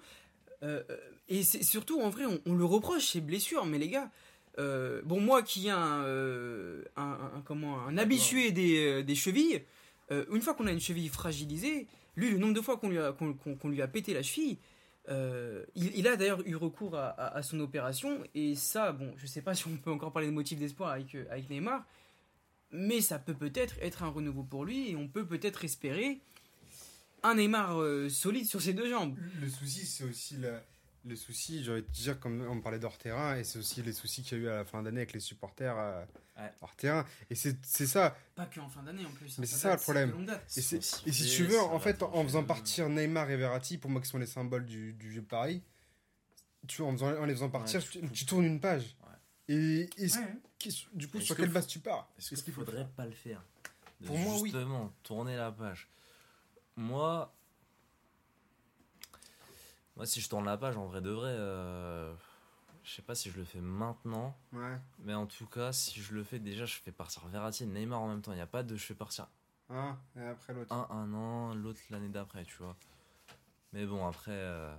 Euh, 0.62 0.82
euh, 0.90 0.96
et 1.28 1.42
c'est 1.44 1.62
surtout 1.62 2.00
en 2.00 2.10
vrai, 2.10 2.24
on, 2.26 2.40
on 2.46 2.54
le 2.54 2.64
reproche 2.64 3.06
ses 3.06 3.20
blessures, 3.20 3.64
mais 3.66 3.78
les 3.78 3.88
gars. 3.88 4.10
euh, 4.58 5.00
bon 5.04 5.20
moi 5.20 5.42
qui 5.42 5.66
ai 5.68 5.70
un, 5.70 6.02
euh, 6.04 6.82
un, 6.96 7.42
comment 7.44 7.80
un 7.86 7.96
habitué 7.98 8.50
des, 8.52 9.02
des 9.04 9.14
chevilles, 9.14 9.62
une 10.10 10.40
fois 10.42 10.54
qu'on 10.54 10.66
a 10.66 10.72
une 10.72 10.80
cheville 10.80 11.08
fragilisée, 11.08 11.86
lui 12.16 12.30
le 12.30 12.38
nombre 12.38 12.54
de 12.54 12.60
fois 12.60 12.76
qu'on 12.76 12.88
lui 12.88 12.98
lui 12.98 13.82
a 13.82 13.88
pété 13.88 14.14
la 14.14 14.22
cheville, 14.22 14.58
euh, 15.08 15.64
il, 15.74 15.90
il 15.96 16.06
a 16.08 16.16
d'ailleurs 16.16 16.40
eu 16.46 16.54
recours 16.56 16.94
à, 16.96 17.08
à- 17.08 17.36
à 17.38 17.42
son 17.42 17.58
opération 17.60 18.22
et 18.34 18.54
ça 18.54 18.92
bon 18.92 19.12
je 19.18 19.26
sais 19.26 19.42
pas 19.42 19.54
si 19.58 19.66
on 19.66 19.76
peut 19.76 19.90
encore 19.90 20.12
parler 20.12 20.28
de 20.28 20.32
motif 20.32 20.58
d'espoir 20.58 20.90
avec 20.92 21.14
avec 21.30 21.50
Neymar, 21.50 21.84
mais 22.70 23.00
ça 23.00 23.18
peut 23.18 23.34
peut-être 23.34 23.74
être 23.80 24.02
un 24.02 24.08
renouveau 24.08 24.42
pour 24.44 24.64
lui 24.64 24.90
et 24.90 24.96
on 24.96 25.08
peut 25.08 25.26
peut-être 25.26 25.64
espérer 25.64 26.20
un 27.24 27.34
Neymar 27.34 27.80
euh, 27.80 28.08
solide 28.08 28.46
sur 28.46 28.62
ses 28.62 28.72
deux 28.74 28.88
jambes. 28.88 29.16
Le 29.40 29.48
souci, 29.48 29.84
c'est 29.86 30.04
aussi 30.04 30.36
la- 30.36 30.62
le 31.06 31.16
souci, 31.16 31.62
j'aurais 31.62 31.82
te 31.82 31.90
dire, 31.90 32.18
comme 32.18 32.40
on 32.48 32.60
parlait 32.62 32.78
d'hors 32.78 32.96
terrain, 32.96 33.36
et 33.36 33.44
c'est 33.44 33.58
aussi 33.58 33.82
les 33.82 33.92
soucis 33.92 34.22
qu'il 34.22 34.38
y 34.38 34.40
a 34.40 34.44
eu 34.44 34.48
à 34.48 34.56
la 34.56 34.64
fin 34.64 34.82
d'année 34.82 35.00
avec 35.00 35.12
les 35.12 35.20
supporters 35.20 35.76
euh, 35.76 36.02
Ouais. 36.38 36.50
hors 36.62 36.74
terrain. 36.76 37.04
Et 37.30 37.34
c'est 37.34 37.86
ça. 37.86 38.16
Pas 38.34 38.46
que 38.46 38.58
en 38.58 38.68
fin 38.68 38.82
d'année 38.82 39.04
en 39.06 39.10
plus. 39.10 39.38
Mais 39.38 39.44
hein, 39.44 39.48
c'est 39.50 39.56
ça, 39.56 39.72
le 39.74 39.80
problème. 39.80 40.08
de 40.10 40.14
longue 40.14 40.24
date. 40.26 40.44
Et, 40.56 40.60
si 40.62 41.30
tu 41.36 41.44
veux, 41.44 41.60
en 41.60 41.78
fait, 41.78 42.02
en 42.02 42.24
faisant 42.24 42.42
partir 42.42 42.88
Neymar 42.88 43.30
et 43.30 43.36
Verratti, 43.36 43.76
pour 43.78 43.90
moi 43.90 44.00
qui 44.00 44.08
sont 44.08 44.18
les 44.18 44.26
symboles 44.26 44.64
du, 44.66 44.94
du 44.94 45.12
jeu 45.12 45.20
de 45.20 45.26
Paris, 45.26 45.62
tu, 46.66 46.82
en, 46.82 46.92
faisant- 46.92 47.16
en 47.16 47.24
les 47.26 47.34
faisant 47.34 47.50
partir, 47.50 47.82
tu 47.84 47.90
tu, 47.90 48.00
coupes. 48.00 48.12
tu 48.12 48.26
tournes 48.26 48.44
une 48.46 48.58
page. 48.60 48.96
Ouais. 49.48 49.54
Et, 49.54 49.90
du 50.94 51.08
coup, 51.08 51.20
sur 51.20 51.36
que 51.36 51.42
quelle 51.42 51.50
base 51.52 51.66
tu 51.66 51.78
pars? 51.80 52.08
Est-ce 52.18 52.42
qu'il 52.42 52.52
faudrait 52.54 52.88
pas 52.96 53.04
le 53.04 53.12
faire? 53.12 53.42
De 54.00 54.06
Pour 54.06 54.18
moi, 54.18 54.34
oui. 54.40 54.50
Justement, 54.50 54.92
tourner 55.02 55.36
la 55.36 55.52
page. 55.52 55.88
Moi, 56.76 57.32
moi, 59.96 60.06
si 60.06 60.20
je 60.20 60.28
tourne 60.28 60.44
la 60.44 60.56
page, 60.56 60.76
en 60.76 60.86
vrai 60.86 61.00
de 61.00 61.10
vrai, 61.10 61.30
euh, 61.30 62.12
je 62.82 62.90
sais 62.94 63.02
pas 63.02 63.14
si 63.14 63.30
je 63.30 63.36
le 63.38 63.44
fais 63.44 63.60
maintenant, 63.60 64.36
Ouais. 64.52 64.76
mais 64.98 65.14
en 65.14 65.26
tout 65.26 65.46
cas, 65.46 65.72
si 65.72 66.00
je 66.00 66.14
le 66.14 66.24
fais 66.24 66.38
déjà, 66.40 66.64
je 66.64 66.74
fais 66.76 66.90
partir 66.92 67.26
Verratti 67.28 67.62
et 67.62 67.66
Neymar 67.66 68.00
en 68.00 68.08
même 68.08 68.22
temps. 68.22 68.32
Il 68.32 68.36
n'y 68.36 68.40
a 68.40 68.46
pas 68.46 68.62
de 68.62 68.74
je 68.76 68.84
fais 68.84 68.94
partir 68.94 69.28
Un, 69.70 69.96
et 70.16 70.20
après 70.26 70.52
l'autre. 70.52 70.72
un 70.74 70.86
un 70.90 71.14
an, 71.14 71.54
l'autre 71.54 71.80
l'année 71.90 72.08
d'après, 72.08 72.44
tu 72.44 72.56
vois. 72.58 72.76
Mais 73.72 73.86
bon, 73.86 74.04
après, 74.06 74.32
euh, 74.32 74.74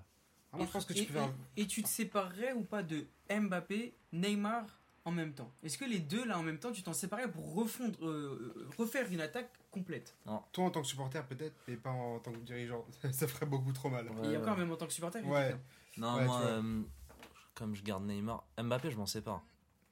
Ah, 0.51 0.57
moi, 0.57 0.65
je 0.65 0.72
pense 0.72 0.85
que 0.85 0.93
tu 0.93 0.99
et, 0.99 1.05
peux 1.05 1.13
faire. 1.13 1.30
et- 1.55 1.61
et 1.63 1.67
tu 1.67 1.81
te 1.81 1.88
séparerais 1.88 2.51
ou 2.53 2.63
pas 2.63 2.84
de 2.84 3.07
Mbappé, 3.30 3.95
Neymar 4.11 4.65
en 5.06 5.11
même 5.11 5.34
temps 5.34 5.52
Est-ce 5.64 5.77
que 5.77 5.86
les 5.86 5.99
deux 5.99 6.26
là 6.26 6.38
en 6.38 6.44
même 6.44 6.57
temps, 6.60 6.72
tu 6.72 6.84
t'en 6.84 6.94
séparais 6.94 7.32
pour 7.32 7.53
refondre, 7.56 8.06
euh, 8.06 8.68
refaire 8.77 9.10
une 9.11 9.22
attaque 9.22 9.49
complète 9.72 10.15
Toi, 10.52 10.65
en 10.65 10.72
tant 10.72 10.82
que 10.82 10.88
supporter, 10.88 11.26
peut-être, 11.26 11.56
mais 11.68 11.77
pas 11.77 11.91
en 11.91 12.19
tant 12.19 12.32
que 12.32 12.38
dirigeant. 12.38 12.86
ça 13.11 13.27
ferait 13.27 13.45
beaucoup 13.45 13.72
trop 13.72 13.90
mal. 13.90 14.10
Ouais. 14.10 14.26
Et 14.26 14.27
il 14.27 14.32
y 14.34 14.36
a 14.36 14.41
encore 14.41 14.57
même 14.57 14.72
en 14.72 14.76
tant 14.76 14.88
que 14.88 14.94
supporter 14.94 15.22
Ouais. 15.22 15.56
non, 15.98 16.15
Ouais, 16.15 16.26
moi, 16.26 16.41
euh, 16.41 16.82
comme 17.53 17.76
je 17.76 17.84
garde 17.84 18.03
Neymar, 18.06 18.44
Mbappé, 18.57 18.91
je 18.91 18.98
m'en 18.98 19.06
sépare. 19.06 19.38
De 19.40 19.41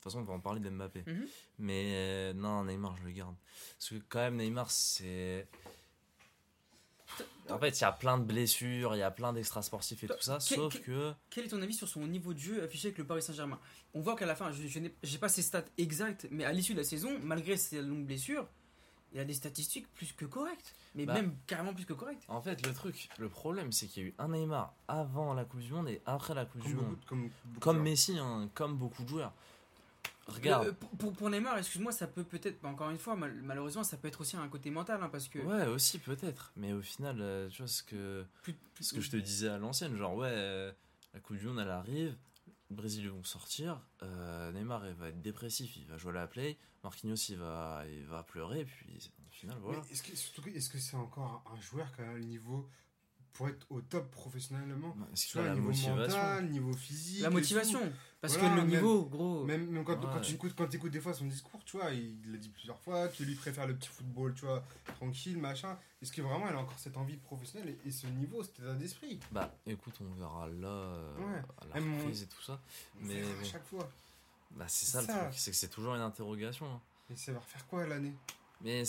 toute 0.10 0.12
façon, 0.12 0.20
on 0.20 0.24
va 0.24 0.34
en 0.34 0.40
parler 0.40 0.60
d'Mbappé. 0.60 1.04
Mhm. 1.08 1.28
Mais 1.60 1.94
euh, 1.96 2.34
non, 2.34 2.66
Neymar, 2.66 2.98
je 2.98 3.04
le 3.04 3.12
garde. 3.12 3.36
Parce 3.78 3.90
que 3.92 3.96
quand 4.10 4.20
même, 4.20 4.36
Neymar, 4.36 4.70
c'est. 4.70 5.48
En 7.50 7.60
fait, 7.60 7.78
il 7.80 7.82
y 7.82 7.86
a 7.86 7.92
plein 7.92 8.18
de 8.18 8.24
blessures, 8.24 8.96
il 8.96 9.00
y 9.00 9.04
a 9.04 9.12
plein 9.12 9.34
d'extra 9.34 9.62
sportifs 9.62 10.04
et 10.04 10.08
tout 10.08 10.14
ça, 10.22 10.38
quel- 10.48 10.58
sauf 10.58 10.74
quel- 10.74 10.82
que. 10.84 11.14
Quel 11.30 11.46
est 11.46 11.50
ton 11.50 11.62
avis 11.62 11.74
sur 11.74 11.88
son 11.88 12.02
niveau 12.08 12.34
de 12.34 12.40
jeu 12.40 12.64
affiché 12.64 12.88
avec 12.88 12.98
le 12.98 13.06
Paris 13.06 13.22
Saint-Germain? 13.22 13.60
On 13.94 14.02
voit 14.02 14.16
qu'à 14.16 14.26
la 14.26 14.36
fin, 14.36 14.52
je, 14.52 14.66
je 14.68 14.80
n'ai 14.80 14.94
j'ai 15.04 15.18
pas 15.18 15.30
ses 15.30 15.42
stats 15.42 15.66
exactes, 15.78 16.28
mais 16.32 16.46
à 16.46 16.52
l'issue 16.54 16.74
de 16.74 16.80
la 16.80 16.84
saison, 16.86 17.18
malgré 17.22 17.58
ses 17.58 17.82
longues 17.82 18.06
blessures, 18.06 18.48
il 19.14 19.20
a 19.20 19.26
des 19.26 19.34
statistiques 19.34 19.92
plus 19.94 20.12
que 20.14 20.26
correctes. 20.26 20.74
Mais 20.96 21.06
Bah. 21.06 21.14
même 21.14 21.36
carrément 21.48 21.74
plus 21.74 21.86
que 21.86 21.94
correctes. 21.94 22.24
En 22.28 22.42
fait, 22.42 22.66
le 22.66 22.74
truc, 22.74 23.10
le 23.20 23.28
problème, 23.30 23.72
c'est 23.72 23.88
qu'il 23.88 24.04
y 24.04 24.06
a 24.06 24.10
eu 24.10 24.16
un 24.20 24.30
Neymar 24.30 24.74
avant 24.88 25.34
la 25.34 25.44
Coupe 25.46 25.60
du 25.60 25.72
Monde 25.74 25.90
et 25.90 26.02
après 26.06 26.34
la 26.34 26.46
Coupe 26.46 26.62
Comme 26.62 26.70
du 26.72 26.76
beaucoup, 26.76 27.16
Monde. 27.16 27.30
comme. 27.60 27.80
Messi, 27.82 28.18
hein, 28.20 28.50
comme 28.56 28.78
beaucoup 28.78 29.04
de 29.04 29.10
joueurs. 29.10 29.34
Regarde. 30.28 30.68
Euh, 30.68 30.72
pour, 30.98 31.12
pour, 31.14 31.30
Neymar, 31.30 31.58
excuse-moi, 31.58 31.92
ça 31.92 32.08
peut 32.08 32.24
peut-être, 32.24 32.62
bah, 32.62 32.70
encore 32.70 32.90
une 32.90 32.98
fois, 32.98 33.16
mal- 33.16 33.42
malheureusement, 33.44 33.84
ça 33.84 33.98
peut 33.98 34.08
être 34.08 34.22
aussi 34.22 34.38
un 34.38 34.48
côté 34.48 34.70
mental, 34.72 35.02
hein, 35.04 35.10
parce 35.10 35.28
que. 35.28 35.40
Ouais, 35.40 35.66
aussi 35.68 36.00
peut-être. 36.00 36.54
Mais 36.56 36.72
au 36.74 36.82
final, 36.82 37.18
euh, 37.20 37.50
tu 37.50 37.58
vois, 37.62 37.68
ce 37.68 37.84
que, 37.84 38.26
plus- 38.42 38.54
plus- 38.74 38.84
ce 38.86 38.94
que 38.94 39.02
je 39.02 39.12
te 39.12 39.18
disais 39.18 39.50
à 39.50 39.58
l'ancienne, 39.58 39.96
genre, 39.98 40.16
ouais, 40.16 40.30
euh, 40.32 40.72
la 41.14 41.20
Coupe 41.20 41.38
du 41.38 41.46
Monde, 41.48 41.60
elle 41.60 41.70
arrive, 41.70 42.16
le 42.70 42.76
Brésil 42.76 43.04
ils 43.04 43.10
vont 43.12 43.24
sortir, 43.24 43.82
euh, 44.02 44.52
Neymar, 44.54 44.88
il 44.88 44.94
va 44.94 45.10
être 45.10 45.22
dépressif, 45.22 45.76
il 45.76 45.86
va 45.88 45.98
jouer 45.98 46.12
à 46.12 46.16
la 46.22 46.28
play, 46.28 46.58
Marquinhos, 46.86 47.16
il 47.30 47.38
va, 47.38 47.84
il 47.92 48.06
va 48.06 48.24
pleurer, 48.24 48.62
et 48.62 48.66
puis 48.66 48.86
au 49.28 49.32
final, 49.32 49.58
voilà. 49.62 49.82
Mais 49.86 49.92
est-ce 49.94 50.04
que, 50.04 50.16
surtout, 50.16 50.42
que- 50.42 50.50
est-ce 50.52 50.70
que 50.70 50.80
c'est 50.80 50.96
encore 50.96 51.44
un, 51.54 51.60
joueur 51.62 51.94
qui 51.96 52.02
a 52.02 52.14
le 52.14 52.20
niveau 52.22 52.70
pour 53.34 53.50
être 53.50 53.66
au 53.70 53.82
top 53.82 54.10
professionnellement 54.10 54.96
Bah, 54.98 55.08
Est-ce 55.12 55.26
Tu 55.26 55.32
qu'il 55.34 55.40
a 55.40 55.44
vois, 55.44 55.50
la 55.50 55.56
niveau 55.56 55.68
motivation? 55.70 56.18
mental, 56.18 56.50
niveau 56.50 56.74
physique. 56.74 57.22
La 57.22 57.30
motivation. 57.30 57.92
Parce 58.24 58.38
Voilà, 58.38 58.56
que 58.56 58.62
le 58.62 58.62
même- 58.68 58.70
niveau, 58.76 59.04
gros. 59.04 59.44
Même, 59.44 59.68
même 59.70 59.84
quand, 59.84 59.98
Ouais. 60.02 60.10
quand 60.14 60.22
tu 60.22 60.36
écoutes, 60.36 60.56
quand 60.56 60.74
écoutes 60.74 60.94
des 60.94 61.02
fois 61.02 61.14
son 61.14 61.26
discours, 61.26 61.60
tu 61.66 61.76
vois, 61.76 61.92
il 61.92 62.16
l'a 62.32 62.38
dit 62.38 62.48
plusieurs 62.48 62.80
fois, 62.80 63.10
que 63.10 63.22
lui 63.22 63.36
préfère 63.36 63.68
le 63.68 63.76
petit 63.76 63.90
football, 63.90 64.34
tu 64.34 64.46
vois, 64.46 64.64
tranquille, 64.96 65.38
machin. 65.38 65.78
Est-ce 66.02 66.14
que 66.14 66.22
vraiment 66.22 66.48
elle 66.48 66.56
a 66.56 66.60
encore 66.60 66.80
cette 66.80 66.96
envie 66.96 67.18
professionnelle 67.18 67.76
et, 67.84 67.90
et 67.90 67.92
ce 67.92 68.08
niveau, 68.08 68.42
cet 68.42 68.60
état 68.60 68.76
d'esprit? 68.76 69.20
Bah, 69.34 69.54
écoute, 69.68 69.96
on 70.00 70.14
verra 70.14 70.48
là, 70.48 70.68
euh, 70.70 71.18
Ouais. 71.18 71.42
à 71.62 71.66
la 71.68 71.74
Même 71.76 71.96
on- 71.96 71.98
reprise 72.00 72.24
et 72.24 72.28
tout 72.28 72.42
ça. 72.42 72.62
On 73.02 73.06
Mais 73.08 73.22
à 73.22 73.44
chaque 73.44 73.66
fois. 73.66 73.90
Bah, 74.52 74.70
c'est 74.70 74.86
ça, 74.86 75.02
le 75.02 75.08
truc, 75.08 75.34
c'est 75.34 75.52
que 75.52 75.58
c'est 75.58 75.68
toujours 75.68 75.94
une 75.96 76.02
interrogation. 76.02 76.66
hein. 76.66 76.80
Et 77.10 77.18
ça 77.18 77.34
va 77.34 77.40
refaire 77.40 77.68
quoi 77.68 77.86
l'année? 77.86 78.14
Mais 78.62 78.84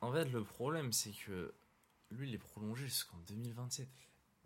en 0.00 0.10
fait, 0.14 0.24
le 0.32 0.44
problème, 0.44 0.94
c'est 0.94 1.10
que 1.10 1.52
lui, 2.10 2.30
il 2.30 2.34
est 2.34 2.38
prolongé 2.38 2.86
jusqu'en 2.86 3.18
2027. 3.28 3.86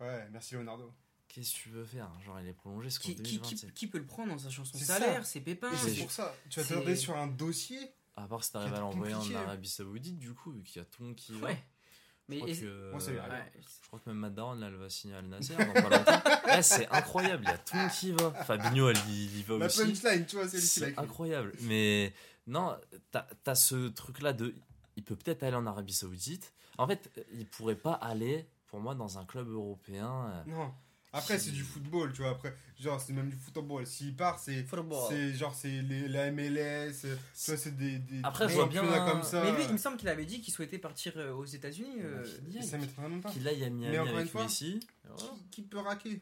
Ouais, 0.01 0.27
merci 0.33 0.55
Leonardo. 0.55 0.91
Qu'est-ce 1.37 1.53
que 1.53 1.59
tu 1.59 1.69
veux 1.69 1.83
faire? 1.85 2.09
Genre, 2.25 2.39
il 2.39 2.47
est 2.47 2.53
prolongé 2.53 2.89
jusqu'en 2.89 3.09
Qui, 3.09 3.15
qui, 3.15 3.21
qui, 3.23 3.35
2027. 3.37 3.73
qui 3.75 3.85
peut 3.87 3.99
le 3.99 4.07
prendre 4.07 4.33
en 4.33 4.39
sachant 4.39 4.65
son 4.65 4.75
C'est 4.75 4.85
salaire, 4.85 5.23
ses 5.23 5.39
pépins 5.41 5.71
Et 5.71 5.77
c'est- 5.77 5.93
c'est 5.93 6.01
pour 6.01 6.11
ça, 6.11 6.33
tu 6.49 6.59
vas 6.59 6.65
c'est- 6.65 6.73
t'attarder 6.73 6.95
sur 6.95 7.15
un 7.15 7.27
dossier. 7.27 7.77
À 8.15 8.27
part 8.27 8.43
si 8.43 8.51
t'arrives 8.51 8.73
à 8.73 8.79
l'envoyer 8.79 9.13
en. 9.13 9.35
Arabie 9.35 9.69
Saoudite, 9.69 10.17
du 10.17 10.33
coup, 10.33 10.51
vu 10.51 10.63
qu'il 10.63 10.77
y 10.77 10.81
a 10.81 10.85
tout 10.85 11.03
le 11.03 11.09
monde 11.09 11.15
qui 11.15 11.33
va. 11.33 11.47
Ouais. 11.49 11.63
Mais 12.27 12.37
Je 12.37 12.39
crois, 12.41 12.49
est-ce- 12.51 12.61
que, 12.61 12.91
Moi, 12.91 12.99
ça 12.99 13.11
lui 13.11 13.19
euh, 13.19 13.23
je 13.83 13.87
crois 13.87 13.99
que 13.99 14.09
même 14.09 14.17
Madaron, 14.17 14.55
là, 14.55 14.67
elle 14.67 14.75
va 14.75 14.89
signer 14.89 15.13
à 15.13 15.19
Al 15.19 15.27
Nasser 15.27 15.55
dans 15.55 15.71
pas 15.73 15.81
longtemps. 15.97 16.47
Ouais, 16.47 16.61
c'est 16.63 16.87
incroyable, 16.89 17.43
il 17.45 17.49
y 17.49 17.53
a 17.53 17.57
tout 17.59 17.95
qui 17.95 18.11
va. 18.13 18.31
Fabinho, 18.43 18.89
elle 18.89 18.97
y, 19.07 19.43
va 19.43 19.57
La 19.59 19.65
aussi. 19.67 19.83
punchline, 19.85 20.25
tu 20.25 20.35
vois, 20.37 20.47
c'est 20.49 20.57
lui 20.57 20.63
qui 20.67 20.79
l'a 20.79 20.85
C'est 20.87 20.89
écrit. 20.91 21.03
incroyable. 21.05 21.53
Mais 21.61 22.13
non, 22.47 22.75
t'as 23.11 23.27
as 23.45 23.55
ce 23.55 23.89
truc-là 23.89 24.33
de. 24.33 24.55
Il 24.95 25.03
peut 25.03 25.15
peut-être 25.15 25.43
aller 25.43 25.55
en 25.55 25.67
Arabie 25.67 25.93
Saoudite. 25.93 26.51
En 26.79 26.87
fait, 26.87 27.09
il 27.33 27.45
pourrait 27.45 27.75
pas 27.75 27.93
aller, 27.93 28.45
pour 28.65 28.79
moi, 28.79 28.95
dans 28.95 29.19
un 29.19 29.25
club 29.25 29.47
européen. 29.49 30.25
euh, 30.29 30.43
Non. 30.51 30.73
Après, 31.13 31.39
c'est 31.39 31.51
du 31.51 31.63
football, 31.63 32.11
tu 32.13 32.21
vois. 32.21 32.31
Après, 32.31 32.53
genre, 32.79 32.99
c'est 33.01 33.13
même 33.13 33.29
du 33.29 33.37
football. 33.37 33.85
S'il 33.87 34.15
part, 34.15 34.37
c'est. 34.39 34.63
Football. 34.63 35.05
C'est 35.09 35.33
genre, 35.33 35.55
c'est 35.55 35.81
les- 35.81 36.07
la 36.07 36.31
MLS. 36.31 37.05
euh, 37.05 37.15
Tu 37.33 37.51
vois, 37.51 37.57
c'est 37.57 37.75
des, 37.77 37.97
des. 37.99 38.19
Après, 38.23 38.47
je 38.49 38.53
vois 38.53 38.67
bien 38.67 38.83
comme 39.09 39.23
ça. 39.23 39.43
Mais 39.43 39.51
lui, 39.53 39.63
il 39.65 39.71
me 39.73 39.77
semble 39.77 39.97
qu'il 39.97 40.09
avait 40.09 40.25
dit 40.25 40.41
qu'il 40.41 40.53
souhaitait 40.53 40.77
partir 40.77 41.13
euh, 41.15 41.33
aux 41.33 41.45
États-Unis. 41.45 41.97
euh, 42.03 42.23
ça 42.61 42.77
m'étonnerait 42.77 43.09
même 43.09 43.21
pas. 43.21 43.29
Qu'il 43.31 43.47
aille 43.47 43.63
à 43.63 43.69
Miami 43.69 43.87
Mais 43.91 43.99
encore 43.99 44.11
une 44.13 44.17
avec 44.19 44.31
fois, 44.31 44.43
Messi. 44.43 44.79
Qui, 45.17 45.25
qui 45.49 45.61
peut 45.63 45.79
raquer? 45.79 46.21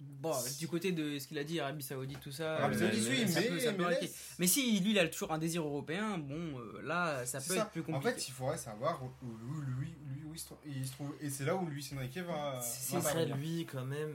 Bon, 0.00 0.32
du 0.60 0.68
côté 0.68 0.92
de 0.92 1.18
ce 1.18 1.26
qu'il 1.26 1.38
a 1.38 1.44
dit, 1.44 1.58
Arabie 1.58 1.82
Saoudite, 1.82 2.20
tout 2.20 2.30
ça. 2.30 2.56
Arabie 2.58 2.78
Saoudite, 2.78 3.02
mais- 3.08 3.24
oui, 3.24 3.32
mais. 3.34 3.48
peut- 3.48 3.58
ça 3.58 3.72
peut 3.72 3.82
MLS, 3.82 3.94
raquer. 3.94 4.10
Mais 4.38 4.46
si 4.46 4.78
lui, 4.80 4.92
il 4.92 4.98
a 4.98 5.08
toujours 5.08 5.32
un 5.32 5.38
désir 5.38 5.62
européen, 5.64 6.18
bon, 6.18 6.56
là, 6.84 7.26
ça 7.26 7.40
c'est 7.40 7.48
peut 7.48 7.54
ça. 7.56 7.62
être 7.62 7.70
plus 7.70 7.80
En 7.82 7.84
compliqué. 7.84 8.14
fait, 8.14 8.28
il 8.28 8.32
faudrait 8.32 8.58
savoir 8.58 9.02
où, 9.02 9.10
lui, 9.26 9.66
lui, 9.76 10.22
où 10.24 10.27
il 10.38 10.40
se 10.40 10.46
trouve. 10.46 10.58
il 10.66 10.86
se 10.86 10.92
trouve. 10.92 11.14
Et 11.20 11.30
c'est 11.30 11.44
là 11.44 11.56
où 11.56 11.66
Luis 11.66 11.88
Enrique 11.96 12.18
va. 12.18 12.58
Après, 12.60 12.96
intervenir. 13.10 13.36
lui, 13.36 13.66
quand 13.66 13.84
même, 13.84 14.10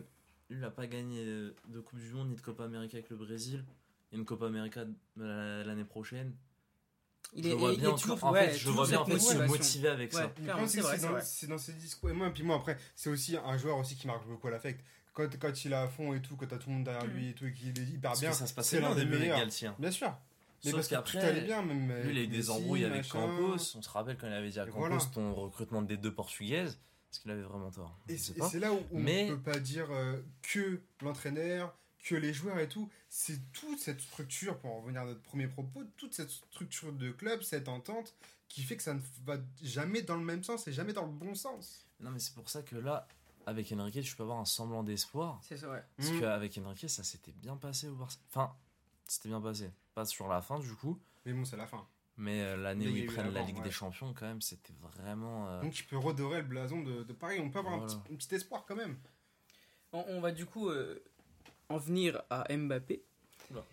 lui, 0.50 0.58
il 0.58 0.60
n'a 0.60 0.72
pas 0.72 0.88
gagné 0.88 1.24
de 1.26 1.80
Coupe 1.80 2.00
du 2.00 2.10
Monde 2.12 2.30
ni 2.30 2.36
de 2.36 2.42
Copa 2.42 2.64
América 2.66 2.98
avec 2.98 3.10
le 3.10 3.18
Brésil. 3.18 3.64
Il 4.12 4.16
y 4.16 4.18
a 4.18 4.20
une 4.20 4.26
Copa 4.26 4.46
América 4.48 4.86
euh, 5.20 5.64
l'année 5.64 5.84
prochaine. 5.86 6.34
il 7.36 7.44
je 7.44 7.50
est, 7.50 7.54
vois 7.56 7.72
il 7.74 7.80
est 7.80 7.82
bien, 7.82 7.92
toujours, 7.96 8.24
en 8.24 8.32
ouais, 8.32 8.50
fait, 8.50 8.58
je 8.58 8.70
vois 8.70 8.88
bien 8.88 9.00
en 9.00 9.06
fait 9.06 9.20
se 9.20 9.38
motiver 9.38 9.88
avec 9.90 10.14
Ouais. 10.14 10.22
ça. 10.22 11.22
C'est 11.22 11.48
dans, 11.48 11.58
ses 11.58 11.74
discours. 11.74 12.10
Et 12.10 12.14
moi, 12.14 12.30
puis 12.32 12.44
moi, 12.44 12.58
après, 12.58 12.78
c'est 12.96 13.10
aussi 13.10 13.36
un 13.38 13.58
joueur 13.58 13.78
aussi 13.78 13.96
qui 13.96 14.08
marque 14.08 14.26
beaucoup 14.28 14.48
à 14.48 14.52
l'affect. 14.52 14.84
Quand, 15.14 15.28
quand 15.40 15.66
il 15.66 15.72
est 15.72 15.76
à 15.76 15.88
fond 15.88 16.14
et 16.14 16.22
tout, 16.22 16.36
quand 16.36 16.48
t'as 16.48 16.58
tout 16.58 16.70
le 16.70 16.76
monde 16.76 16.84
derrière 16.86 17.06
Mm. 17.06 17.14
lui 17.14 17.30
et 17.30 17.34
tout, 17.34 17.46
et 17.46 17.54
qu'il 17.54 17.68
est 17.70 17.82
hyper 17.84 18.12
Parce 18.12 18.20
bien, 18.22 18.30
que 18.32 18.36
ça 18.36 18.48
se 18.48 18.62
c'est 18.62 18.82
l'un 18.82 18.96
des 18.96 19.06
meilleurs. 19.06 19.38
Galtier. 19.38 19.70
Bien 19.78 19.92
sûr. 19.92 20.16
Mais 20.64 20.72
Sauf 20.72 20.80
parce 20.80 20.88
tout 20.88 20.96
qu'après, 20.96 21.18
allait 21.20 21.42
bien, 21.42 21.62
même. 21.62 21.92
Lui, 22.04 22.12
il 22.12 22.18
a 22.20 22.22
eu 22.24 22.28
des 22.28 22.50
embrouilles 22.50 22.86
avec 22.86 22.98
machin. 23.00 23.20
Campos. 23.20 23.76
On 23.76 23.82
se 23.82 23.90
rappelle 23.90 24.18
quand 24.18 24.28
il 24.28 24.34
avait 24.34 24.50
dit 24.50 24.60
à 24.60 24.66
Campos 24.66 24.80
voilà. 24.80 24.98
ton 25.14 25.34
recrutement 25.34 25.82
des 25.82 25.98
deux 25.98 26.14
portugaises. 26.14 26.80
Est-ce 27.12 27.20
qu'il 27.20 27.32
avait 27.32 27.42
vraiment 27.44 27.70
tort 27.70 27.96
Et 28.08 28.18
c'est 28.18 28.60
là 28.60 28.74
où 28.74 28.80
on 28.92 29.00
Mais- 29.00 29.30
ne 29.30 29.36
peut 29.36 29.42
pas 29.52 29.60
dire 29.60 29.88
euh, 29.92 30.20
que 30.42 30.82
l'entraîneur, 31.02 31.76
que 32.04 32.16
les 32.16 32.34
joueurs 32.34 32.60
et 32.60 32.68
tout. 32.68 32.90
C'est 33.10 33.40
toute 33.52 33.80
cette 33.80 34.02
structure, 34.02 34.58
pour 34.58 34.72
en 34.72 34.82
revenir 34.82 35.02
à 35.02 35.06
notre 35.06 35.22
premier 35.22 35.48
propos, 35.48 35.84
toute 35.98 36.14
cette 36.14 36.32
structure 36.32 36.92
de 36.94 37.12
club, 37.12 37.44
cette 37.44 37.68
entente, 37.70 38.16
qui 38.50 38.64
fait 38.64 38.78
que 38.78 38.84
ça 38.84 38.94
ne 38.94 39.00
va 39.26 39.38
jamais 39.62 40.02
dans 40.02 40.16
le 40.16 40.24
même 40.24 40.44
sens 40.44 40.68
et 40.68 40.74
jamais 40.74 40.94
dans 40.94 41.06
le 41.06 41.12
bon 41.12 41.36
sens. 41.36 41.86
Non, 42.00 42.10
mais 42.12 42.20
c'est 42.20 42.34
pour 42.34 42.50
ça 42.50 42.64
que 42.64 42.76
là, 42.76 43.08
avec 43.46 43.72
Enrique, 43.74 44.04
tu 44.04 44.16
peux 44.16 44.24
avoir 44.24 44.40
un 44.40 44.46
semblant 44.46 44.84
d'espoir. 44.84 45.40
C'est 45.44 45.58
ça, 45.58 45.70
ouais. 45.70 45.84
Parce 45.98 46.10
Mm. 46.12 46.20
qu'avec 46.20 46.58
Enrique, 46.58 46.90
ça 46.90 47.04
s'était 47.04 47.32
bien 47.34 47.58
passé 47.58 47.88
au 47.90 47.96
Barça. 47.96 48.18
Enfin, 48.30 48.52
c'était 49.08 49.30
bien 49.30 49.42
passé. 49.42 49.70
Pas 49.96 50.06
sur 50.06 50.28
la 50.28 50.42
fin, 50.42 50.60
du 50.60 50.74
coup. 50.74 51.00
Mais 51.26 51.34
bon, 51.34 51.46
c'est 51.46 51.58
la 51.58 51.68
fin. 51.68 51.88
Mais 52.18 52.42
euh, 52.42 52.58
l'année 52.58 52.88
où 52.88 52.96
ils 52.96 53.06
prennent 53.08 53.34
la 53.34 53.42
Ligue 53.42 53.58
ouais. 53.58 53.64
des 53.64 53.72
Champions, 53.72 54.14
quand 54.14 54.26
même, 54.28 54.42
c'était 54.42 54.74
vraiment. 54.82 55.48
euh, 55.50 55.62
Donc 55.62 55.80
il 55.80 55.84
peut 55.86 55.98
redorer 55.98 56.42
le 56.42 56.48
blason 56.48 56.84
de, 56.84 57.04
de 57.04 57.14
Paris. 57.14 57.40
On 57.40 57.50
peut 57.50 57.60
avoir 57.60 57.76
un, 57.76 57.86
petit, 57.86 57.96
un 58.12 58.16
petit 58.16 58.36
espoir 58.36 58.66
quand 58.68 58.76
même. 58.76 58.98
On, 59.94 60.04
on 60.10 60.22
va 60.22 60.32
du 60.32 60.46
coup 60.46 60.70
euh, 60.70 61.00
en 61.70 61.78
venir 61.78 62.22
à 62.30 62.46
Mbappé. 62.56 63.04
Oula. 63.52 63.64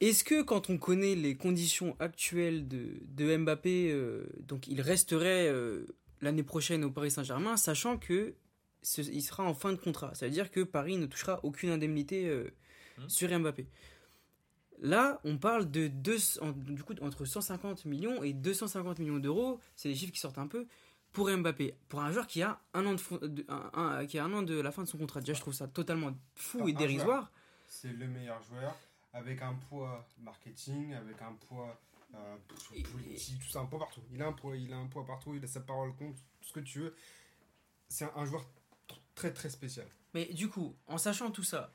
Est-ce 0.00 0.22
que 0.24 0.42
quand 0.42 0.70
on 0.70 0.78
connaît 0.78 1.14
les 1.14 1.36
conditions 1.36 1.96
actuelles 1.98 2.68
de, 2.68 2.98
de 3.02 3.36
Mbappé, 3.36 3.90
euh, 3.90 4.26
donc 4.40 4.66
il 4.68 4.80
resterait 4.80 5.48
euh, 5.48 5.86
l'année 6.20 6.42
prochaine 6.42 6.84
au 6.84 6.90
Paris 6.90 7.10
Saint-Germain, 7.10 7.56
sachant 7.56 7.96
que 7.98 8.34
ce- 8.82 9.00
il 9.02 9.22
sera 9.22 9.44
en 9.44 9.54
fin 9.54 9.72
de 9.72 9.78
contrat. 9.78 10.14
Ça 10.14 10.26
veut 10.26 10.32
dire 10.32 10.50
que 10.50 10.60
Paris 10.60 10.98
ne 10.98 11.06
touchera 11.06 11.40
aucune 11.44 11.70
indemnité 11.70 12.28
euh, 12.28 12.50
Hmm. 12.96 13.08
sur 13.08 13.36
Mbappé. 13.40 13.66
Là, 14.84 15.18
on 15.24 15.38
parle 15.38 15.70
de 15.70 15.88
deux, 15.88 16.18
en- 16.42 16.52
du 16.52 16.82
coup, 16.84 16.92
entre 17.00 17.24
150 17.24 17.86
millions 17.86 18.22
et 18.22 18.32
250 18.34 18.98
millions 18.98 19.18
d'euros. 19.18 19.58
C'est 19.76 19.88
des 19.88 19.94
chiffres 19.94 20.12
qui 20.12 20.20
sortent 20.20 20.36
un 20.38 20.46
peu 20.46 20.66
pour 21.12 21.30
Mbappé, 21.30 21.74
pour 21.88 22.00
un 22.02 22.12
joueur 22.12 22.26
qui 22.26 22.42
a 22.42 22.60
un 22.74 22.84
an 22.86 22.92
de, 22.92 23.00
fon- 23.00 23.18
de- 23.22 23.46
un- 23.48 23.70
un- 23.72 24.06
qui 24.06 24.18
a 24.18 24.24
un 24.24 24.32
an 24.34 24.42
de 24.42 24.60
la 24.60 24.70
fin 24.72 24.82
de 24.82 24.88
son 24.88 24.98
contrat. 24.98 25.20
Déjà, 25.20 25.32
je 25.32 25.40
trouve 25.40 25.54
ça 25.54 25.66
totalement 25.68 26.12
fou 26.34 26.58
et 26.68 26.72
dérisoire. 26.78 27.32
C'est 27.66 27.92
le 27.92 28.06
meilleur 28.06 28.42
joueur 28.42 28.76
avec 29.14 29.40
un 29.42 29.54
poids 29.54 30.06
marketing, 30.18 30.92
avec 30.94 31.20
un 31.22 31.32
poids 31.48 31.80
euh, 32.14 32.36
politique, 32.92 33.40
tout 33.40 33.48
ça, 33.48 33.60
un 33.60 33.64
poids 33.66 33.78
partout. 33.80 34.02
Il 34.12 34.22
a 34.22 34.26
un 34.26 34.32
poids, 34.32 34.54
il 34.56 34.72
a 34.72 34.76
un 34.76 34.86
poids 34.86 35.04
partout, 35.06 35.34
il 35.34 35.42
a 35.42 35.46
sa 35.48 35.60
parole 35.60 35.94
compte, 35.96 36.14
tout 36.40 36.48
ce 36.48 36.52
que 36.52 36.60
tu 36.60 36.78
veux. 36.80 36.94
C'est 37.88 38.04
un, 38.04 38.12
un 38.16 38.24
joueur 38.24 38.42
tr- 38.88 38.98
très 39.14 39.32
très 39.32 39.48
spécial. 39.50 39.86
Mais 40.12 40.26
du 40.26 40.48
coup, 40.48 40.76
en 40.88 40.98
sachant 40.98 41.30
tout 41.30 41.42
ça, 41.42 41.72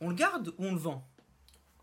on 0.00 0.08
le 0.10 0.14
garde 0.14 0.48
ou 0.58 0.64
on 0.66 0.72
le 0.72 0.78
vend? 0.78 1.06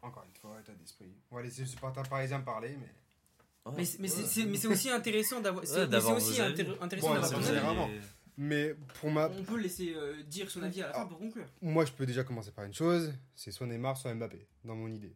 Encore 0.02 0.26
une 0.28 0.36
fois, 0.40 0.58
état 0.60 0.74
d'esprit. 0.74 1.14
On 1.30 1.36
va 1.36 1.42
laisser 1.44 1.62
les 1.62 1.68
supporters 1.68 2.04
parisiens 2.10 2.40
parler, 2.42 2.76
mais. 2.80 3.72
ouais. 3.72 3.74
Mais 3.78 3.86
c'est- 3.86 4.46
mais 4.46 4.66
ouais. 4.66 4.74
aussi 4.74 4.90
intéressant 4.90 5.40
d'avoir. 5.42 5.66
c'est- 5.66 5.86
aussi 5.88 6.40
intér- 6.42 6.78
intéressant 6.82 7.10
Bon, 7.10 7.22
d'avoir. 7.40 7.90
Mais 8.38 8.74
pour 9.00 9.12
ma, 9.12 9.28
On 9.30 9.44
peut 9.44 9.60
laisser 9.60 9.94
euh, 9.96 10.24
dire 10.24 10.50
son 10.50 10.64
avis 10.64 10.82
à 10.82 10.88
la 10.88 10.94
fin 10.94 11.06
pour 11.06 11.20
conclure. 11.20 11.46
moi, 11.62 11.86
je 11.86 11.92
peux 11.92 12.06
déjà 12.06 12.24
commencer 12.24 12.52
par 12.52 12.66
une 12.66 12.74
chose 12.74 13.14
c'est 13.36 13.52
soit 13.52 13.68
Neymar, 13.68 13.98
soit 13.98 14.14
Mbappé, 14.16 14.48
dans 14.64 14.76
mon 14.76 14.88
idée. 14.88 15.14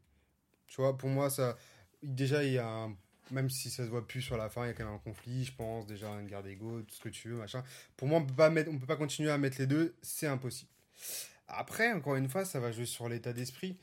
Tu 0.67 0.75
vois, 0.81 0.95
pour 0.97 1.09
moi, 1.09 1.29
ça. 1.29 1.57
Déjà, 2.03 2.43
il 2.43 2.53
y 2.53 2.57
a 2.57 2.67
un- 2.67 2.95
Même 3.31 3.49
si 3.49 3.71
ça 3.71 3.83
se 3.83 3.89
voit 3.89 4.05
plus 4.07 4.21
sur 4.21 4.37
la 4.37 4.49
fin, 4.49 4.65
il 4.65 4.67
y 4.67 4.69
a 4.69 4.73
quand 4.73 4.85
même 4.85 4.93
un 4.93 4.99
conflit, 4.99 5.45
je 5.45 5.51
pense, 5.55 5.87
déjà 5.87 6.07
une 6.11 6.27
guerre 6.27 6.43
d'ego, 6.43 6.83
tout 6.83 6.93
ce 6.93 6.99
que 7.01 7.09
tu 7.09 7.29
veux, 7.29 7.37
machin. 7.37 7.63
Pour 7.97 8.07
moi, 8.07 8.19
on 8.19 8.25
peut 8.27 8.35
pas, 8.35 8.51
mettre, 8.51 8.69
on 8.69 8.77
peut 8.77 8.85
pas 8.85 8.97
continuer 8.97 9.31
à 9.31 9.39
mettre 9.39 9.57
les 9.57 9.65
deux, 9.65 9.95
c'est 10.03 10.27
impossible. 10.27 10.69
Après, 11.47 11.91
encore 11.93 12.15
une 12.17 12.29
fois, 12.29 12.45
ça 12.45 12.59
va 12.59 12.71
jouer 12.71 12.85
sur 12.85 13.09
l'état 13.09 13.33
d'esprit. 13.33 13.77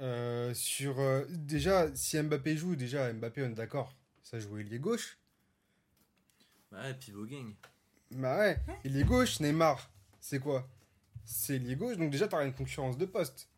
Euh, 0.00 0.52
sur 0.54 1.00
euh, 1.00 1.24
déjà, 1.30 1.94
si 1.96 2.20
Mbappé 2.20 2.56
joue, 2.56 2.76
déjà 2.76 3.12
Mbappé, 3.12 3.42
on 3.44 3.46
est 3.50 3.54
d'accord, 3.54 3.94
ça 4.22 4.38
joue 4.38 4.58
ailier 4.58 4.78
gauche. 4.78 5.18
Ouais, 6.72 6.94
pivot 6.94 7.24
gang. 7.26 7.54
Bah 8.10 8.38
ouais, 8.38 8.58
il 8.84 8.96
est 8.96 9.04
gauche, 9.04 9.40
Neymar, 9.40 9.90
c'est 10.20 10.38
quoi? 10.38 10.68
C'est 11.24 11.56
ailier 11.56 11.76
gauche, 11.76 11.96
donc 11.96 12.10
déjà 12.10 12.28
t'auras 12.28 12.44
une 12.44 12.52
concurrence 12.54 12.98
de 12.98 13.06
poste. 13.06 13.48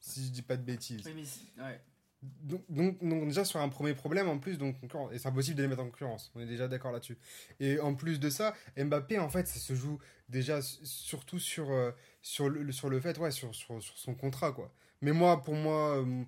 Si 0.00 0.26
je 0.26 0.30
dis 0.30 0.42
pas 0.42 0.56
de 0.56 0.62
bêtises. 0.62 1.02
Oui, 1.06 1.12
mais 1.14 1.24
c'est- 1.24 1.62
ouais. 1.62 1.80
Donc, 2.22 2.62
donc, 2.68 2.98
donc 3.02 3.28
déjà 3.28 3.46
sur 3.46 3.60
un 3.60 3.68
premier 3.70 3.94
problème 3.94 4.28
en 4.28 4.38
plus, 4.38 4.58
donc 4.58 4.78
concurrence. 4.80 5.10
et 5.12 5.18
c'est 5.18 5.28
impossible 5.28 5.56
de 5.56 5.62
les 5.62 5.68
mettre 5.68 5.80
en 5.82 5.86
concurrence. 5.86 6.30
On 6.34 6.40
est 6.40 6.46
déjà 6.46 6.68
d'accord 6.68 6.92
là-dessus. 6.92 7.16
Et 7.60 7.78
en 7.80 7.94
plus 7.94 8.20
de 8.20 8.28
ça, 8.28 8.54
Mbappé 8.76 9.18
en 9.18 9.30
fait, 9.30 9.46
ça 9.46 9.58
se 9.58 9.74
joue 9.74 9.98
déjà 10.28 10.60
surtout 10.62 11.38
sur 11.38 11.70
euh, 11.70 11.92
sur 12.20 12.48
le 12.50 12.70
sur 12.72 12.90
le 12.90 13.00
fait, 13.00 13.16
ouais, 13.18 13.30
sur, 13.30 13.54
sur, 13.54 13.80
sur 13.82 13.96
son 13.96 14.14
contrat 14.14 14.52
quoi. 14.52 14.70
Mais 15.02 15.12
moi, 15.12 15.42
pour 15.42 15.54
moi, 15.54 15.98
euh, 15.98 16.24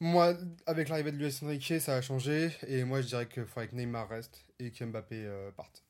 moi, 0.00 0.34
avec 0.66 0.88
l'arrivée 0.88 1.12
de 1.12 1.16
Luis 1.16 1.38
Enrique, 1.42 1.80
ça 1.80 1.96
a 1.96 2.02
changé 2.02 2.50
et 2.66 2.84
moi 2.84 3.00
je 3.00 3.06
dirais 3.08 3.28
qu'il 3.28 3.44
faudrait 3.46 3.68
que 3.68 3.74
Neymar 3.76 4.08
reste 4.08 4.44
et 4.58 4.70
que 4.70 4.84
Mbappé 4.84 5.24
euh, 5.24 5.50
parte. 5.52 5.82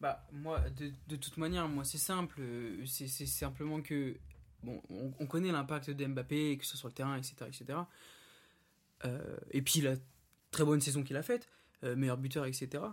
Bah, 0.00 0.26
moi, 0.32 0.60
de, 0.70 0.90
de 1.06 1.16
toute 1.16 1.36
manière, 1.36 1.68
moi, 1.68 1.84
c'est 1.84 1.98
simple. 1.98 2.40
euh, 2.40 2.84
C'est 2.86 3.06
simplement 3.06 3.80
que. 3.82 4.16
Bon, 4.64 4.80
on, 4.90 5.12
on 5.18 5.26
connaît 5.26 5.52
l'impact 5.52 5.90
de 5.90 6.06
Mbappé, 6.06 6.56
que 6.58 6.64
ce 6.64 6.72
soit 6.72 6.78
sur 6.78 6.88
le 6.88 6.94
terrain, 6.94 7.16
etc. 7.16 7.34
etc. 7.46 7.78
Et 9.50 9.62
puis, 9.62 9.80
la 9.80 9.94
très 10.52 10.64
bonne 10.64 10.80
saison 10.80 11.02
qu'il 11.02 11.16
a 11.16 11.22
faite, 11.22 11.48
meilleur 11.82 12.16
buteur, 12.16 12.46
etc. 12.46 12.84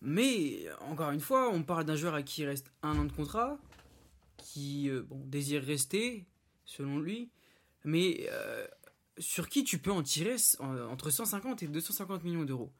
Mais, 0.00 0.66
encore 0.80 1.10
une 1.10 1.20
fois, 1.20 1.50
on 1.50 1.62
parle 1.62 1.84
d'un 1.84 1.96
joueur 1.96 2.14
à 2.14 2.22
qui 2.22 2.42
il 2.42 2.46
reste 2.46 2.70
un 2.82 2.98
an 2.98 3.04
de 3.04 3.12
contrat, 3.12 3.58
qui 4.38 4.88
euh, 4.88 5.02
bon, 5.02 5.20
désire 5.26 5.62
rester, 5.62 6.26
selon 6.64 6.98
lui, 6.98 7.30
mais 7.84 8.26
euh, 8.30 8.66
sur 9.18 9.48
qui 9.48 9.64
tu 9.64 9.78
peux 9.78 9.92
en 9.92 10.02
tirer 10.02 10.36
en- 10.60 10.78
entre 10.90 11.10
150 11.10 11.62
et 11.62 11.68
250 11.68 12.24
millions 12.24 12.44
d'euros? 12.44 12.72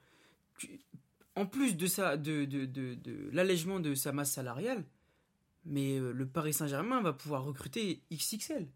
En 1.36 1.46
plus 1.46 1.76
de 1.76 1.86
ça, 1.86 2.16
de, 2.16 2.44
de, 2.44 2.64
de, 2.64 3.28
l'allègement 3.32 3.78
de 3.78 3.94
sa 3.94 4.12
masse 4.12 4.32
salariale, 4.32 4.84
mais 5.64 5.98
euh, 5.98 6.12
le 6.12 6.26
Paris 6.26 6.52
Saint-Germain 6.52 7.00
va 7.00 7.12
pouvoir 7.12 7.44
recruter 7.44 8.02
XXL. 8.12 8.66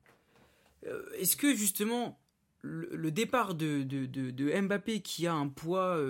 Est-ce 1.17 1.37
que 1.37 1.55
justement 1.55 2.21
le, 2.61 2.89
le 2.95 3.11
départ 3.11 3.55
de, 3.55 3.83
de, 3.83 4.61
Mbappé 4.61 5.01
qui 5.01 5.27
a 5.29 5.33
un 5.33 5.49
poids 5.49 6.01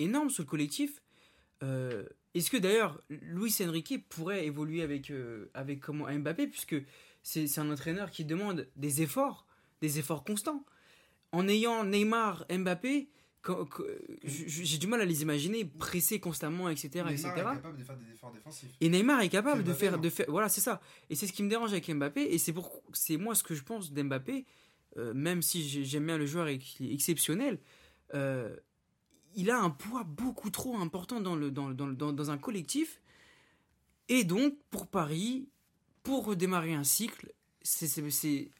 énorme 0.00 0.30
sur 0.30 0.42
le 0.42 0.48
collectif, 0.48 1.00
est-ce 2.38 2.50
que 2.50 2.56
d'ailleurs 2.56 3.00
Luis 3.08 3.54
Enrique 3.60 4.08
pourrait 4.08 4.46
évoluer 4.46 4.82
avec, 4.82 5.10
euh, 5.10 5.50
avec 5.54 5.80
comment 5.80 6.06
Mbappé 6.10 6.46
puisque 6.46 6.76
c'est 7.22 7.46
c'est 7.46 7.60
un 7.60 7.70
entraîneur 7.70 8.10
qui 8.10 8.24
demande 8.24 8.66
des 8.76 9.02
efforts, 9.02 9.46
des 9.82 9.98
efforts 9.98 10.24
constants. 10.24 10.64
En 11.32 11.46
ayant 11.48 11.84
Neymar, 11.84 12.46
Mbappé, 12.50 13.10
j'ai 14.24 14.78
du 14.78 14.86
mal 14.86 15.00
à 15.00 15.04
les 15.04 15.22
imaginer 15.22 15.64
pressés 15.64 16.20
constamment, 16.20 16.68
etc. 16.68 17.04
etc. 17.10 17.28
capable 17.34 17.76
de 17.78 17.84
faire 17.84 17.96
des 17.96 18.10
efforts 18.12 18.32
défensifs. 18.32 18.70
Et 18.80 18.88
Neymar 18.88 19.20
est 19.22 19.28
capable 19.28 19.62
de 19.62 19.68
Mbappé, 19.70 19.78
faire, 19.78 19.98
de 19.98 20.10
faire. 20.10 20.26
Voilà, 20.28 20.48
c'est 20.48 20.60
ça. 20.60 20.80
Et 21.10 21.14
c'est 21.14 21.26
ce 21.26 21.32
qui 21.32 21.42
me 21.42 21.48
dérange 21.48 21.72
avec 21.72 21.88
Mbappé. 21.88 22.22
Et 22.22 22.38
c'est 22.38 23.16
moi 23.18 23.34
ce 23.34 23.42
que 23.42 23.54
je 23.54 23.62
pense 23.62 23.92
d'Mbappé. 23.92 24.44
euh, 24.96 25.12
même 25.14 25.42
si 25.42 25.68
j'ai- 25.68 25.84
j'aime 25.84 26.06
bien 26.06 26.16
le 26.18 26.24
joueur 26.26 26.48
et 26.48 26.58
qu'il 26.58 26.90
est 26.90 26.94
exceptionnel, 26.94 27.58
euh, 28.14 28.56
il 29.38 29.52
a 29.52 29.58
un 29.60 29.70
poids 29.70 30.02
beaucoup 30.02 30.50
trop 30.50 30.76
important 30.78 31.20
dans, 31.20 32.30
un 32.30 32.38
collectif. 32.38 33.00
Et 34.08 34.24
donc, 34.24 34.54
pour 34.68 34.88
Paris, 34.88 35.48
pour 36.02 36.26
redémarrer 36.26 36.74
un 36.74 36.82
cycle, 36.82 37.32
c'est, 37.62 38.50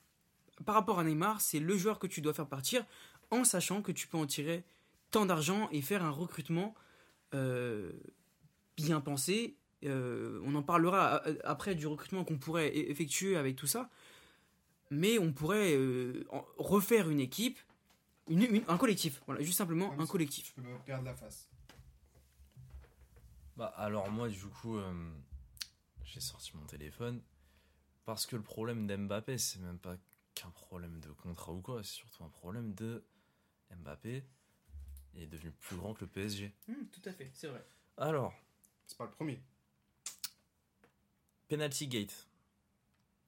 par 0.64 0.76
rapport 0.76 1.00
à 1.00 1.04
Neymar, 1.04 1.40
c'est 1.40 1.58
le 1.58 1.76
joueur 1.76 1.98
que 1.98 2.06
tu 2.06 2.20
dois 2.20 2.32
faire 2.32 2.46
partir 2.46 2.86
en 3.32 3.42
sachant 3.42 3.82
que 3.82 3.90
tu 3.90 4.06
peux 4.06 4.18
en 4.18 4.26
tirer 4.26 4.62
tant 5.10 5.26
d'argent 5.26 5.68
et 5.72 5.82
faire 5.82 6.04
un 6.04 6.10
recrutement 6.10 6.76
euh, 7.34 7.90
bien 8.76 9.00
pensé. 9.00 9.56
Euh, 9.84 10.40
on 10.44 10.54
en 10.54 10.62
parlera 10.62 11.26
euh, 11.26 11.34
après 11.42 11.74
du 11.74 11.88
recrutement 11.88 12.22
qu'on 12.22 12.38
pourrait 12.38 12.68
e- 12.68 12.88
effectuer 12.88 13.36
avec 13.36 13.56
tout 13.56 13.66
ça. 13.66 13.90
Mais 14.92 15.18
on 15.18 15.32
pourrait 15.32 15.76
refaire 16.56 17.10
une 17.10 17.20
équipe, 17.20 17.58
une- 18.28 18.42
une- 18.56 18.64
un 18.68 18.76
collectif. 18.78 19.20
Voilà, 19.26 19.42
juste 19.42 19.58
simplement 19.58 19.90
Comme 19.90 20.00
un 20.00 20.06
collectif. 20.06 20.52
Je 20.56 20.62
peux 20.62 20.68
me 20.68 20.78
perdre 20.80 21.04
la 21.04 21.14
face. 21.14 21.48
Bah 23.56 23.66
alors 23.76 24.08
moi 24.10 24.28
du 24.28 24.44
coup 24.46 24.76
euh, 24.76 25.10
j'ai 26.04 26.20
sorti 26.20 26.56
mon 26.56 26.64
téléphone 26.66 27.20
parce 28.04 28.24
que 28.24 28.36
le 28.36 28.42
problème 28.42 28.86
d'Mbappé 28.86 29.36
c'est 29.36 29.58
même 29.58 29.78
pas 29.80 29.96
qu'un 30.36 30.50
problème 30.50 31.00
de 31.00 31.10
contrat 31.10 31.52
ou 31.52 31.60
quoi, 31.60 31.82
c'est 31.82 31.90
surtout 31.96 32.22
un 32.22 32.28
problème 32.28 32.72
de 32.74 33.02
Mbappé 33.72 34.22
il 35.14 35.22
est 35.22 35.26
devenu 35.26 35.50
plus 35.50 35.76
grand 35.76 35.92
que 35.94 36.02
le 36.02 36.06
PSG. 36.06 36.52
tout 36.92 37.02
à 37.04 37.12
fait, 37.12 37.30
c'est 37.34 37.48
vrai. 37.48 37.66
Alors, 37.96 38.32
C'est 38.86 38.96
pas 38.96 39.06
le 39.06 39.10
premier. 39.10 39.40
penalty 41.48 41.88
gate. 41.88 42.28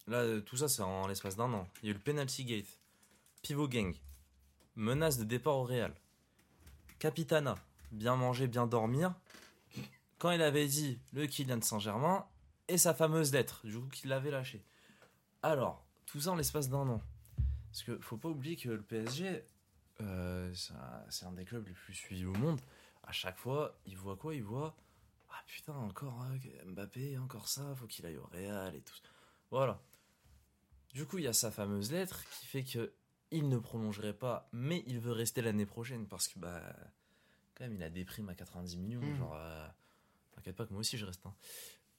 Là 0.06 0.18
euh, 0.18 0.40
tout 0.40 0.56
ça 0.56 0.68
c'est 0.68 0.82
en 0.82 1.08
l'espace 1.08 1.34
d'un 1.36 1.52
an. 1.52 1.68
Il 1.82 1.86
y 1.86 1.88
a 1.88 1.90
eu 1.90 1.94
le 1.94 2.00
penalty 2.00 2.44
gate, 2.44 2.78
pivot 3.42 3.66
gang, 3.68 3.94
menace 4.76 5.18
de 5.18 5.24
départ 5.24 5.56
au 5.56 5.64
Real, 5.64 5.94
Capitana, 6.98 7.54
bien 7.92 8.16
manger, 8.16 8.46
bien 8.46 8.66
dormir. 8.66 9.14
Quand 10.18 10.30
il 10.30 10.42
avait 10.42 10.66
dit 10.66 10.98
le 11.12 11.26
Kylian 11.26 11.56
de 11.58 11.64
Saint-Germain 11.64 12.26
et 12.68 12.76
sa 12.78 12.92
fameuse 12.94 13.32
lettre, 13.32 13.60
du 13.66 13.78
coup 13.78 13.88
qu'il 13.88 14.10
l'avait 14.10 14.30
lâché. 14.30 14.62
Alors, 15.42 15.84
tout 16.06 16.20
ça 16.20 16.32
en 16.32 16.36
l'espace 16.36 16.68
d'un 16.68 16.88
an. 16.88 17.00
Parce 17.70 17.82
que 17.84 17.98
faut 18.00 18.16
pas 18.18 18.28
oublier 18.28 18.56
que 18.56 18.68
le 18.68 18.82
PSG, 18.82 19.44
euh, 20.02 20.52
c'est 20.54 20.74
un- 20.74 21.04
c'est 21.08 21.24
un 21.24 21.32
des 21.32 21.44
clubs 21.44 21.66
les 21.66 21.72
plus 21.72 21.94
suivis 21.94 22.26
au 22.26 22.32
monde. 22.34 22.60
À 23.04 23.12
chaque 23.12 23.38
fois, 23.38 23.78
il 23.86 23.96
voit 23.96 24.16
quoi? 24.16 24.34
Il 24.34 24.42
voit 24.42 24.76
ah 25.30 25.42
putain 25.46 25.72
encore 25.74 26.20
hein, 26.22 26.36
Mbappé, 26.66 27.16
encore 27.18 27.48
ça, 27.48 27.74
faut 27.76 27.86
qu'il 27.86 28.04
aille 28.04 28.18
au 28.18 28.26
Real 28.26 28.74
et 28.74 28.82
tout. 28.82 28.94
Voilà. 29.50 29.80
Du 30.92 31.06
coup, 31.06 31.18
il 31.18 31.24
y 31.24 31.28
a 31.28 31.32
sa 31.32 31.50
fameuse 31.50 31.92
lettre 31.92 32.24
qui 32.30 32.46
fait 32.46 32.64
que 32.64 32.92
il 33.30 33.48
ne 33.48 33.58
prolongerait 33.58 34.12
pas, 34.14 34.48
mais 34.52 34.82
il 34.86 34.98
veut 34.98 35.12
rester 35.12 35.42
l'année 35.42 35.66
prochaine 35.66 36.06
parce 36.06 36.28
que 36.28 36.38
bah 36.38 36.62
quand 37.54 37.64
même 37.64 37.74
il 37.74 37.82
a 37.82 37.90
des 37.90 38.04
primes 38.04 38.28
à 38.28 38.34
90 38.34 38.76
millions. 38.78 39.00
Mhm. 39.00 39.16
Genre, 39.16 39.34
euh, 39.36 39.68
t'inquiète 40.32 40.56
pas 40.56 40.66
que 40.66 40.72
moi 40.72 40.80
aussi 40.80 40.98
je 40.98 41.06
reste. 41.06 41.24
hein. 41.26 41.34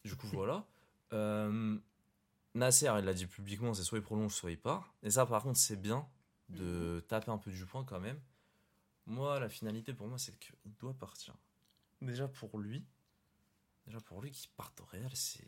Du 0.03 0.15
coup, 0.15 0.27
voilà. 0.33 0.65
Euh, 1.13 1.77
Nasser, 2.53 2.91
il 2.99 3.05
l'a 3.05 3.13
dit 3.13 3.27
publiquement, 3.27 3.73
c'est 3.73 3.83
soit 3.83 3.97
il 3.99 4.03
prolonge, 4.03 4.33
soit 4.33 4.51
il 4.51 4.59
part. 4.59 4.93
Et 5.03 5.09
ça, 5.09 5.25
par 5.25 5.43
contre, 5.43 5.57
c'est 5.59 5.77
bien 5.81 6.07
de 6.49 6.99
taper 7.07 7.31
un 7.31 7.37
peu 7.37 7.49
du 7.51 7.65
poing 7.65 7.85
quand 7.85 7.99
même. 8.01 8.19
Moi, 9.05 9.39
la 9.39 9.47
finalité 9.49 9.93
pour 9.93 10.07
moi, 10.07 10.17
c'est 10.17 10.37
qu'il 10.37 10.55
doit 10.79 10.93
partir. 10.93 11.33
Déjà 12.01 12.27
pour 12.27 12.57
lui, 12.59 12.83
déjà 13.85 13.99
pour 14.01 14.21
lui 14.21 14.31
qui 14.31 14.47
parte 14.49 14.81
au 14.81 14.85
Real, 14.85 15.09
c'est 15.15 15.47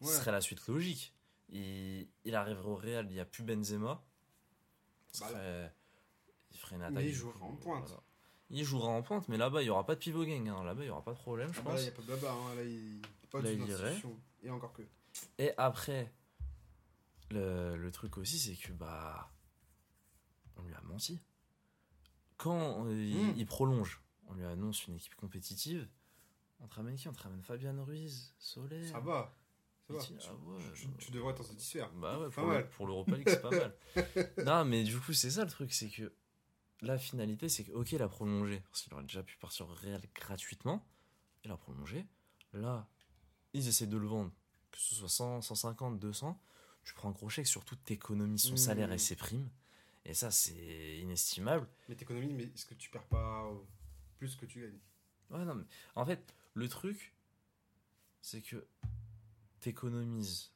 ce 0.00 0.06
serait 0.12 0.30
la 0.32 0.40
suite 0.40 0.64
logique. 0.68 1.12
Il, 1.48 2.06
il 2.24 2.34
arriverait 2.34 2.68
au 2.68 2.76
Real, 2.76 3.06
il 3.06 3.12
n'y 3.14 3.20
a 3.20 3.24
plus 3.24 3.42
Benzema. 3.42 4.04
Ce 5.16 5.20
Bah, 5.22 5.28
serait- 5.30 5.72
il 6.52 6.56
ferait 6.58 6.76
une 6.76 6.80
Mais 6.82 6.86
attaque. 6.88 7.04
il 7.04 7.12
jouera 7.14 7.44
en 7.44 7.56
pointe. 7.56 7.86
voilà. 7.88 8.02
Il 8.50 8.64
jouera 8.64 8.88
en 8.88 9.02
pointe, 9.02 9.28
mais 9.28 9.36
là-bas, 9.38 9.62
il 9.62 9.64
n'y 9.64 9.70
aura 9.70 9.84
pas 9.86 9.94
de 9.94 10.00
pivot 10.00 10.24
gang. 10.24 10.46
hein. 10.48 10.62
Là-bas, 10.64 10.82
il 10.82 10.86
n'y 10.86 10.90
aura 10.90 11.02
pas 11.02 11.12
de 11.14 11.18
problème, 11.18 11.52
je 11.52 11.58
Ah 11.60 11.62
bah 11.62 11.70
pense. 11.72 11.80
là, 11.80 11.80
il 11.80 11.84
n'y 11.84 11.88
a 11.88 11.92
pas 11.96 12.02
de 12.02 12.06
blabla, 12.06 12.32
hein. 12.32 12.54
là, 12.54 12.62
il 12.64 13.02
pas 13.30 13.40
Là, 13.40 13.52
il 13.52 13.66
irait. 13.68 13.96
Et 14.42 14.50
encore 14.50 14.72
que. 14.72 14.82
Et 15.38 15.52
après, 15.56 16.12
le, 17.30 17.76
le 17.76 17.90
truc 17.90 18.18
aussi, 18.18 18.38
c'est 18.38 18.54
que 18.56 18.72
bah, 18.72 19.30
on 20.56 20.62
lui 20.62 20.74
a 20.74 20.80
menti. 20.82 21.18
Quand 22.36 22.86
euh, 22.86 22.92
il, 22.94 23.16
Mm. 23.28 23.34
il 23.36 23.46
prolonge, 23.46 24.00
on 24.28 24.34
lui 24.34 24.44
annonce 24.44 24.86
une 24.86 24.94
équipe 24.96 25.14
compétitive. 25.16 25.88
On 26.60 26.68
te 26.68 26.74
ramène 26.74 26.94
qui? 26.96 27.08
On 27.08 27.12
te 27.12 27.22
ramène 27.22 27.42
Fabian 27.42 27.82
Ruiz, 27.84 28.34
Soler. 28.38 28.86
Ça 28.86 29.00
va. 29.00 29.34
Va. 29.94 30.00
dit, 30.00 30.16
ah 30.20 30.34
ouais, 30.34 30.62
tu- 30.74 30.88
tu 30.98 31.10
devrais 31.12 31.34
t'en 31.34 31.42
satisfaire. 31.44 31.90
Bah 31.92 32.18
ouais, 32.18 32.30
pour, 32.30 32.44
le- 32.46 32.66
pour 32.70 32.86
l'Europa 32.86 33.16
League, 33.16 33.28
c'est 33.28 33.40
pas 33.40 33.50
mal. 33.52 33.74
non, 34.44 34.64
mais 34.64 34.82
du 34.84 34.98
coup, 34.98 35.12
c'est 35.12 35.30
ça 35.30 35.44
le 35.44 35.50
truc, 35.50 35.72
c'est 35.72 35.88
que 35.90 36.12
la 36.82 36.98
finalité, 36.98 37.48
c'est 37.48 37.64
que, 37.64 37.72
ok, 37.72 37.92
il 37.92 38.02
a 38.02 38.08
prolongé, 38.08 38.60
parce 38.70 38.82
qu'il 38.82 38.92
aurait 38.94 39.04
déjà 39.04 39.22
pu 39.22 39.36
partir 39.38 39.68
au 39.68 39.74
Real 39.74 40.02
gratuitement, 40.14 40.84
il 41.44 41.50
a 41.50 41.56
prolongé. 41.56 42.06
Là, 42.52 42.88
ils 43.54 43.68
essaient 43.68 43.86
de 43.86 43.96
le 43.96 44.06
vendre, 44.06 44.32
que 44.72 44.78
ce 44.78 44.94
soit 44.94 45.08
100, 45.08 45.40
150, 45.40 45.98
200. 45.98 46.40
Tu 46.84 46.94
prends 46.94 47.08
un 47.08 47.12
gros 47.12 47.28
chèque, 47.28 47.46
surtout 47.46 47.76
t'économises 47.76 48.42
son 48.42 48.54
Mmh. 48.54 48.58
salaire 48.58 48.92
et 48.92 48.98
ses 48.98 49.16
primes. 49.16 49.48
Et 50.04 50.14
ça, 50.14 50.30
c'est 50.30 50.98
inestimable. 50.98 51.68
Mais 51.88 51.96
t'économises, 51.96 52.32
mais 52.32 52.44
est-ce 52.44 52.66
que 52.66 52.74
tu 52.74 52.90
perds 52.90 53.06
pas 53.06 53.46
euh, 53.46 53.54
plus 54.18 54.36
que 54.36 54.46
tu 54.46 54.60
gagnes? 54.60 54.78
Ouais, 55.30 55.44
non, 55.44 55.54
mais 55.56 55.64
en 55.96 56.04
fait, 56.06 56.34
le 56.54 56.68
truc, 56.68 57.12
c'est 58.22 58.40
que 58.42 58.66
t'économises 59.70 60.52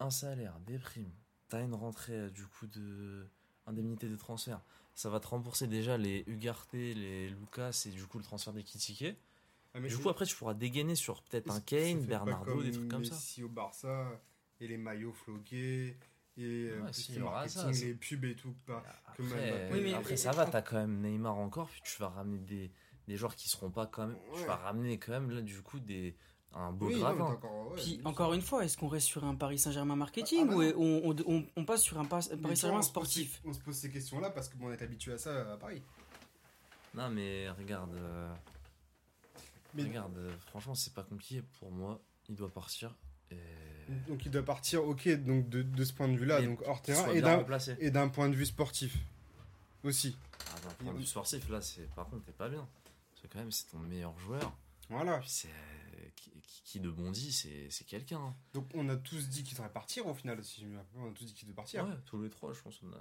un 0.00 0.10
salaire, 0.10 0.58
des 0.66 0.78
primes, 0.78 1.12
t'as 1.48 1.62
une 1.62 1.74
rentrée 1.74 2.14
euh, 2.18 2.30
du 2.30 2.46
coup 2.46 2.66
de 2.66 3.26
indemnité 3.66 4.08
de 4.08 4.16
transfert. 4.16 4.60
Ça 4.94 5.10
va 5.10 5.20
te 5.20 5.26
rembourser 5.26 5.66
déjà 5.66 5.96
les 5.98 6.24
Ugarte, 6.26 6.72
les 6.72 7.28
Lucas 7.28 7.84
et 7.86 7.90
du 7.90 8.04
coup 8.06 8.18
le 8.18 8.24
transfert 8.24 8.52
des 8.52 8.62
Kitike. 8.62 9.16
Ah, 9.74 9.80
mais 9.80 9.88
Du 9.88 9.98
coup, 9.98 10.08
après, 10.08 10.24
tu 10.24 10.36
pourras 10.36 10.54
dégainer 10.54 10.94
sur 10.94 11.22
peut-être 11.22 11.50
un 11.50 11.60
Kane, 11.60 12.04
Bernardo, 12.06 12.62
des 12.62 12.70
trucs 12.70 12.88
comme 12.88 13.04
ça. 13.04 13.14
Messi 13.14 13.42
au 13.42 13.48
Barça, 13.48 14.20
et 14.60 14.68
les 14.68 14.76
maillots 14.76 15.12
floqués, 15.12 15.96
et 16.36 16.42
euh, 16.42 16.82
Ouais, 16.82 16.92
si, 16.92 17.14
ça, 17.48 17.70
les 17.72 17.94
pubs 17.94 18.24
et 18.24 18.36
tout. 18.36 18.54
Pas... 18.66 18.84
que 19.16 19.22
Après, 19.24 19.50
Mbappé. 19.50 19.68
Oui, 19.72 19.80
mais- 19.82 19.94
après, 19.94 20.16
ça 20.16 20.30
va, 20.32 20.46
t'as 20.46 20.62
quand 20.62 20.76
même 20.76 21.00
Neymar 21.00 21.36
encore, 21.36 21.68
puis 21.68 21.82
tu 21.84 21.98
vas 21.98 22.08
ramener 22.08 22.38
des, 22.38 22.70
des 23.08 23.16
joueurs 23.16 23.34
qui 23.34 23.48
seront 23.48 23.70
pas 23.70 23.86
quand 23.86 24.06
même. 24.06 24.16
Tu 24.36 24.44
vas 24.44 24.56
ramener 24.56 24.98
quand 24.98 25.12
même 25.12 25.30
là 25.30 25.42
du 25.42 25.60
coup 25.60 25.80
des 25.80 26.16
un 26.56 26.72
beau 26.72 26.86
Oui, 26.86 27.00
non, 27.00 27.06
encore, 27.06 27.68
ouais, 27.72 27.76
Puis 27.76 28.00
encore 28.04 28.32
une 28.34 28.42
fois, 28.42 28.64
est-ce 28.64 28.76
qu'on 28.78 28.88
reste 28.88 29.06
sur 29.06 29.24
un 29.24 29.34
Paris 29.34 29.58
Saint-Germain 29.58 29.96
marketing 29.96 30.40
Ah, 30.42 30.46
bah 30.46 30.54
ou 30.56 30.62
est- 30.62 30.74
on, 30.76 31.08
on- 31.10 31.16
on- 31.26 31.46
on 31.56 31.64
passe 31.64 31.82
sur 31.82 31.98
un 31.98 32.04
Paris 32.04 32.22
Saint-Germain 32.24 32.78
on 32.78 32.82
se 32.82 32.92
pose 32.92 33.08
ces- 33.08 33.22
sportif 33.24 33.40
On 33.44 33.52
se 33.52 33.60
pose 33.60 33.74
ces 33.74 33.90
questions-là 33.90 34.30
parce 34.30 34.48
qu'on 34.48 34.72
est 34.72 34.80
habitué 34.82 35.12
à 35.12 35.18
ça 35.18 35.52
à 35.52 35.56
Paris. 35.56 35.82
Non, 36.94 37.10
mais 37.10 37.48
regarde, 37.50 37.94
euh, 37.94 38.32
Mais- 39.74 39.82
regarde, 39.84 40.16
euh, 40.16 40.32
franchement, 40.46 40.74
c'est 40.74 40.94
pas 40.94 41.02
compliqué 41.02 41.42
pour 41.58 41.70
moi. 41.72 42.00
Il 42.28 42.36
doit 42.36 42.52
partir. 42.52 42.94
Et... 43.30 43.36
Donc 44.08 44.24
il 44.24 44.30
doit 44.30 44.44
partir, 44.44 44.84
ok, 44.84 45.08
donc 45.24 45.48
de, 45.48 45.62
de 45.62 45.84
ce 45.84 45.92
point 45.92 46.08
de 46.08 46.16
vue-là, 46.16 46.40
donc 46.42 46.60
hors 46.66 46.80
terrain, 46.80 47.10
et 47.12 47.20
d'un, 47.90 48.08
point 48.08 48.28
de 48.28 48.34
vue 48.34 48.46
sportif 48.46 48.96
aussi. 49.82 50.16
Ah, 50.38 50.60
d'un 50.60 50.84
point 50.84 50.92
de 50.94 50.98
vue 50.98 51.06
sportif, 51.06 51.48
là, 51.50 51.60
c'est 51.60 51.88
par 51.94 52.06
contre, 52.08 52.24
t'es 52.24 52.32
pas 52.32 52.48
bien. 52.48 52.66
Parce 53.10 53.22
que 53.22 53.26
quand 53.32 53.38
même, 53.40 53.50
c'est 53.50 53.66
ton 53.70 53.78
meilleur 53.78 54.16
joueur. 54.20 54.52
Voilà. 54.88 55.20
C'est 55.26 55.48
qui, 56.64 56.80
de 56.80 56.90
bondi, 56.90 57.30
c'est 57.32 57.68
c'est 57.70 57.84
quelqu'un. 57.84 58.18
hein. 58.18 58.34
Donc 58.52 58.68
on 58.74 58.88
a 58.88 58.96
tous 58.96 59.28
dit 59.28 59.42
qu'il 59.44 59.54
devrait 59.56 59.72
partir 59.72 60.06
au 60.06 60.14
final, 60.14 60.42
si 60.42 60.62
je 60.62 60.66
me 60.66 60.76
rappelle, 60.78 61.00
on 61.00 61.10
a 61.10 61.12
tous 61.14 61.24
dit 61.26 61.34
qu'il 61.34 61.46
devait 61.46 61.54
partir. 61.54 61.84
Ouais, 61.84 61.94
tous 62.06 62.20
les 62.22 62.30
trois, 62.30 62.52
je 62.52 62.60
pense, 62.60 62.80
on 62.82 62.92
a. 62.92 62.98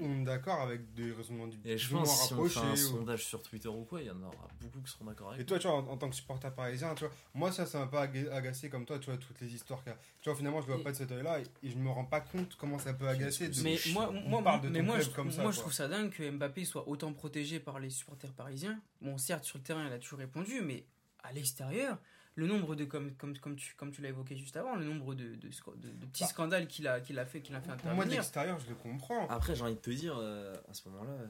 On 0.00 0.20
est 0.20 0.24
d'accord 0.24 0.60
avec 0.60 0.92
des 0.94 1.10
raisonnements 1.12 1.46
du 1.46 1.58
Et 1.64 1.78
je 1.78 1.90
pense 1.90 2.20
que 2.22 2.26
si 2.26 2.34
on 2.34 2.48
fait 2.48 2.60
un 2.60 2.72
ou- 2.72 2.76
sondage 2.76 3.24
sur 3.24 3.42
Twitter 3.42 3.68
ou 3.68 3.84
quoi, 3.84 4.02
il 4.02 4.08
y 4.08 4.10
en 4.10 4.22
aura 4.22 4.48
beaucoup 4.60 4.80
qui 4.82 4.90
seront 4.92 5.06
d'accord 5.06 5.30
avec 5.30 5.40
Et 5.42 5.46
toi, 5.46 5.58
tu 5.58 5.66
vois, 5.68 5.76
en, 5.78 5.86
en 5.88 5.96
tant 5.96 6.10
que 6.10 6.16
supporter 6.16 6.54
parisien, 6.54 6.94
tu 6.94 7.04
vois, 7.04 7.14
moi 7.34 7.50
ça, 7.52 7.64
ça 7.66 7.78
m'a 7.80 7.86
pas 7.86 8.02
aga- 8.02 8.32
agacé 8.34 8.68
comme 8.68 8.84
toi, 8.84 8.98
tu 8.98 9.06
vois, 9.06 9.16
toutes 9.18 9.40
les 9.40 9.54
histoires 9.54 9.82
qu'il 9.82 9.92
y 9.92 9.94
a. 9.94 9.98
Tu 10.20 10.28
vois, 10.28 10.36
finalement, 10.36 10.60
je 10.60 10.66
le 10.66 10.72
vois 10.74 10.80
Et- 10.80 10.84
pas 10.84 10.92
de 10.92 10.96
cet 10.96 11.12
œil-là 11.12 11.40
et, 11.40 11.44
et 11.62 11.70
je 11.70 11.76
me 11.78 11.88
rends 11.90 12.04
pas 12.04 12.20
compte 12.20 12.56
comment 12.56 12.78
ça 12.78 12.92
peut 12.94 13.08
agacer. 13.08 13.48
de- 13.48 13.62
Mais 13.62 13.78
moi, 13.92 14.42
parle 14.42 14.60
de 14.62 14.68
mais 14.68 14.82
moi, 14.82 15.00
je, 15.00 15.08
comme 15.10 15.30
ça, 15.30 15.42
moi 15.42 15.50
je 15.52 15.60
trouve 15.60 15.72
ça 15.72 15.88
dingue 15.88 16.10
que 16.10 16.28
Mbappé 16.30 16.64
soit 16.64 16.86
autant 16.88 17.12
protégé 17.12 17.60
par 17.60 17.78
les 17.80 17.90
supporters 17.90 18.32
parisiens. 18.32 18.80
Bon, 19.00 19.16
certes, 19.18 19.44
sur 19.44 19.58
le 19.58 19.64
terrain, 19.64 19.86
il 19.86 19.92
a 19.92 19.98
toujours 19.98 20.18
répondu, 20.18 20.60
mais 20.62 20.84
à 21.22 21.32
l'extérieur, 21.32 21.98
le 22.36 22.46
nombre 22.48 22.74
de, 22.74 22.84
comme, 22.84 23.12
comme, 23.14 23.38
comme 23.38 23.54
tu, 23.56 23.74
comme 23.76 23.92
tu 23.92 24.02
l'as 24.02 24.08
évoqué 24.08 24.36
juste 24.36 24.56
avant, 24.56 24.74
le 24.74 24.84
nombre 24.84 25.14
de, 25.14 25.22
de, 25.36 25.48
de- 25.48 25.88
de 25.92 26.06
petits 26.06 26.24
Bah. 26.24 26.28
scandales 26.28 26.66
qu'il 26.66 26.88
a, 26.88 27.00
qu'il 27.00 27.18
a 27.18 27.24
fait, 27.26 27.40
qu'il 27.40 27.54
a 27.54 27.60
fait 27.60 27.68
Moi, 27.68 27.76
de 27.76 27.82
intervenir. 27.82 28.10
l'extérieur, 28.20 28.58
je 28.58 28.68
le 28.68 28.74
comprends. 28.74 29.28
Après, 29.28 29.54
j'ai 29.54 29.62
envie 29.62 29.74
de 29.76 29.80
te 29.80 29.90
dire, 29.90 30.16
euh, 30.18 30.52
à 30.68 30.74
ce 30.74 30.88
moment-là, 30.88 31.10
euh, 31.12 31.26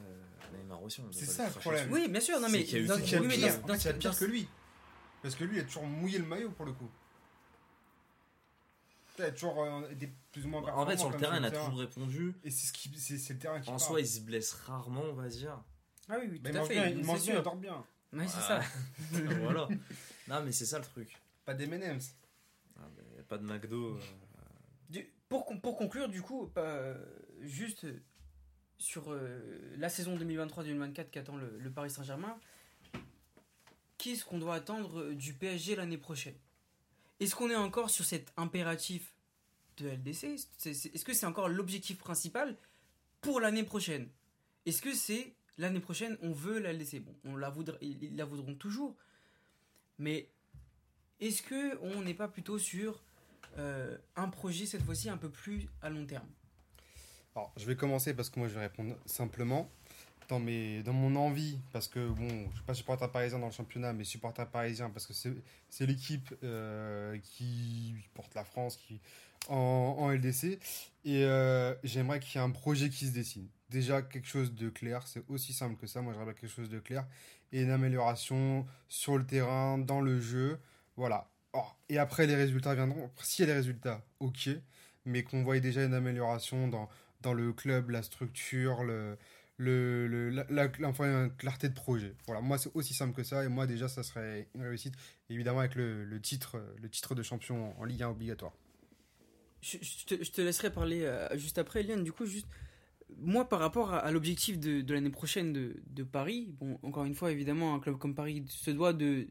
Neymar 0.57 0.83
aussi, 0.83 1.03
on 1.03 1.13
C'est 1.13 1.27
ça, 1.27 1.47
le 1.49 1.53
problème. 1.61 1.93
Oui, 1.93 2.09
bien 2.09 2.21
sûr, 2.21 2.41
non, 2.41 2.49
mais 2.49 2.61
dans- 2.65 2.97
C'est 3.05 3.17
a 3.17 3.21
oui, 3.21 3.27
mais 3.29 3.35
pire. 3.37 3.59
dans- 3.59 3.65
En 3.65 3.67
dans 3.67 3.75
fait, 3.79 3.89
a 3.91 3.93
pire 3.95 4.11
dans 4.13 4.17
que 4.19 4.25
lui. 4.25 4.49
Parce 5.23 5.35
que 5.35 5.45
lui, 5.45 5.57
il 5.59 5.61
a 5.61 5.65
toujours 5.65 5.85
mouillé 5.87 6.19
le 6.19 6.25
maillot 6.27 6.51
pour 6.51 6.65
le 6.65 6.73
coup. 6.73 6.91
Il 9.19 9.25
a 9.25 9.31
toujours 9.31 9.63
euh, 9.63 9.89
été 9.91 10.11
plus 10.33 10.45
ou 10.45 10.49
moins 10.49 10.63
En 10.75 10.87
fait, 10.87 10.97
sur 10.97 11.11
le 11.11 11.17
terrain, 11.19 11.39
il 11.39 11.45
a 11.45 11.51
toujours 11.51 11.79
répondu. 11.79 12.35
Et 12.43 12.51
c'est 12.51 12.67
ce 12.67 12.73
qui, 12.73 12.91
c'est, 12.99 13.33
le 13.35 13.39
terrain 13.39 13.61
qui 13.61 13.71
En 13.71 13.79
soi, 13.79 14.01
il 14.01 14.07
se 14.07 14.21
blesse 14.21 14.53
rarement, 14.55 15.03
on 15.03 15.13
va 15.13 15.29
dire. 15.29 15.61
Ah 16.09 16.17
oui, 16.21 16.29
oui, 16.33 16.41
tout 16.41 16.51
il 16.51 16.57
à 16.59 16.65
fait. 16.65 16.75
bien, 16.75 16.87
il 16.89 16.97
c'est 17.01 17.07
mange 17.07 17.23
bien, 17.23 17.37
il 17.37 17.43
dort 17.43 17.57
bien. 17.57 17.85
Ouais, 18.13 18.27
c'est 18.27 18.41
ça. 18.41 18.61
voilà. 19.13 19.69
Non, 20.29 20.43
mais 20.43 20.53
c'est 20.53 20.67
ça 20.67 20.79
le 20.79 20.85
truc. 20.85 21.17
Pas 21.45 21.55
des 21.55 21.65
M&M's. 21.65 22.15
Ah, 22.77 22.89
mais 22.97 23.23
pas 23.23 23.39
de 23.39 23.45
McDo. 23.45 23.97
euh, 23.97 24.01
Du- 24.89 25.09
pour, 25.29 25.47
pour 25.61 25.77
conclure, 25.77 26.09
du 26.09 26.23
coup, 26.23 26.51
euh, 26.57 26.95
juste 27.41 27.85
euh, 27.85 28.01
sur 28.79 29.13
euh, 29.13 29.61
la 29.77 29.89
saison 29.89 30.17
2023-2024 30.19 31.11
qu'attend 31.11 31.37
le, 31.37 31.59
le 31.59 31.71
Paris 31.71 31.91
Saint-Germain, 31.91 32.39
qu'est-ce 33.99 34.25
qu'on 34.25 34.39
doit 34.39 34.55
attendre 34.55 35.13
du 35.13 35.35
PSG 35.35 35.77
l'année 35.77 35.99
prochaine? 35.99 36.35
Est-ce 37.21 37.35
qu'on 37.35 37.51
est 37.51 37.57
encore 37.57 37.91
sur 37.91 38.05
cet 38.05 38.33
impératif 38.37 39.15
de 39.77 39.89
LDC 39.89 40.25
Est-ce 40.67 41.05
que 41.05 41.13
c'est 41.15 41.27
encore 41.27 41.49
l'objectif 41.49 41.99
principal 41.99 42.57
pour 43.21 43.41
l'année 43.41 43.63
prochaine? 43.65 44.09
Est-ce 44.67 44.83
que 44.83 44.95
c'est 44.95 45.35
l'année 45.59 45.81
prochaine, 45.81 46.19
on 46.23 46.33
veut 46.33 46.59
la 46.59 46.73
LDC 46.73 47.01
Bon, 47.01 47.15
on 47.25 47.37
la 47.37 47.51
voudra, 47.51 47.77
ils 47.81 48.03
ils 48.03 48.17
la 48.17 48.25
voudront 48.25 48.55
toujours, 48.55 48.97
mais 49.99 50.29
est-ce 51.21 51.43
que 51.43 51.79
on 51.83 52.03
n'est 52.03 52.15
pas 52.15 52.29
plutôt 52.29 52.59
sur 52.59 53.03
euh, 53.59 53.97
un 54.17 54.29
projet 54.29 54.67
cette 54.67 54.83
fois-ci 54.83 55.09
un 55.09 55.17
peu 55.17 55.31
plus 55.31 55.69
à 55.81 55.91
long 55.91 56.07
terme? 56.07 56.29
Alors, 57.35 57.53
je 57.57 57.67
vais 57.67 57.77
commencer 57.77 58.15
parce 58.15 58.31
que 58.31 58.39
moi, 58.39 58.49
je 58.49 58.55
vais 58.55 58.61
répondre 58.61 58.97
simplement. 59.07 59.71
Dans, 60.29 60.41
mon 60.41 61.17
envie, 61.17 61.59
parce 61.71 61.87
que 61.87 62.09
bon, 62.09 62.29
je 62.29 62.35
ne 62.35 62.53
suis 62.53 62.63
pas 62.67 62.73
supporter 62.73 63.11
parisien 63.13 63.39
dans 63.39 63.47
le 63.47 63.53
championnat, 63.53 63.93
mais 63.93 64.05
supporter 64.05 64.49
parisien 64.49 64.89
parce 64.89 65.07
que 65.07 65.13
c'est 65.13 65.87
l'équipe 65.87 66.35
euh, 66.43 67.19
qui 67.23 67.95
porte 68.15 68.35
la 68.35 68.43
France 68.43 68.79
en 69.49 70.11
LDC. 70.11 70.59
Et 71.05 71.25
euh, 71.25 71.75
j'aimerais 71.85 72.21
qu'il 72.21 72.41
y 72.41 72.43
ait 72.43 72.47
un 72.47 72.51
projet 72.51 72.89
qui 72.89 73.07
se 73.07 73.13
dessine. 73.13 73.47
Déjà, 73.71 74.03
quelque 74.03 74.29
chose 74.29 74.55
de 74.55 74.69
clair, 74.69 75.07
c'est 75.07 75.23
aussi 75.29 75.53
simple 75.53 75.77
que 75.77 75.87
ça. 75.87 76.03
Moi, 76.03 76.13
j'aimerais 76.13 76.35
quelque 76.35 76.51
chose 76.51 76.69
de 76.69 76.79
clair. 76.79 77.07
Et 77.53 77.63
une 77.63 77.71
amélioration 77.71 78.67
sur 78.89 79.19
le 79.19 79.25
terrain, 79.25 79.79
dans 79.79 80.01
le 80.01 80.21
jeu. 80.21 80.59
Voilà. 80.97 81.31
Or, 81.53 81.79
et 81.89 81.99
après, 81.99 82.27
les 82.27 82.35
résultats 82.35 82.75
viendront. 82.75 83.11
S'il 83.23 83.47
y 83.47 83.51
a 83.51 83.53
des 83.53 83.59
résultats, 83.59 84.05
ok. 84.21 84.51
Mais 85.07 85.23
qu'on 85.23 85.43
voit 85.43 85.59
déjà 85.61 85.85
une 85.85 85.95
amélioration 85.95 86.69
dans, 86.69 86.89
dans 87.21 87.33
le 87.33 87.53
club, 87.53 87.91
la 87.91 88.03
structure, 88.03 88.85
le, 88.85 89.17
le, 89.59 90.31
la, 90.31 90.69
clarté 90.69 91.69
de 91.69 91.75
projet. 91.75 92.15
Voilà, 92.27 92.41
moi 92.41 92.59
c'est 92.59 92.71
aussi 92.75 92.95
simple 92.95 93.15
que 93.15 93.23
ça 93.23 93.45
et 93.45 93.49
moi 93.49 93.67
déjà 93.67 93.89
ça 93.89 94.03
serait 94.03 94.49
une 94.55 94.63
réussite, 94.63 94.95
évidemment 95.31 95.61
avec 95.61 95.75
le, 95.75 96.05
le 96.05 96.21
titre, 96.21 96.61
le 96.81 96.89
titre 96.89 97.15
de 97.15 97.23
champion 97.23 97.79
en 97.79 97.85
Ligue 97.85 98.03
1 98.03 98.09
obligatoire. 98.09 98.53
Je, 99.61 99.79
je 99.81 100.05
te, 100.05 100.23
je 100.23 100.31
te 100.31 100.41
laisserai 100.43 100.71
parler 100.71 101.05
euh, 101.05 101.27
juste 101.39 101.57
après, 101.57 101.81
Eliane. 101.81 102.05
Du 102.05 102.13
coup, 102.13 102.27
juste 102.27 102.47
moi 103.19 103.49
par 103.49 103.61
rapport 103.61 103.93
à, 103.93 104.11
l'objectif 104.11 104.59
de, 104.59 104.93
l'année 104.93 105.11
prochaine 105.11 105.53
de, 105.53 106.03
Paris, 106.03 106.49
bon, 106.59 106.79
encore 106.83 107.05
une 107.05 107.15
fois, 107.15 107.33
évidemment, 107.33 107.75
un 107.75 107.81
club 107.81 107.99
comme 107.99 108.15
Paris 108.15 108.45
se 108.49 108.71
doit 108.71 108.93
de 108.93 109.29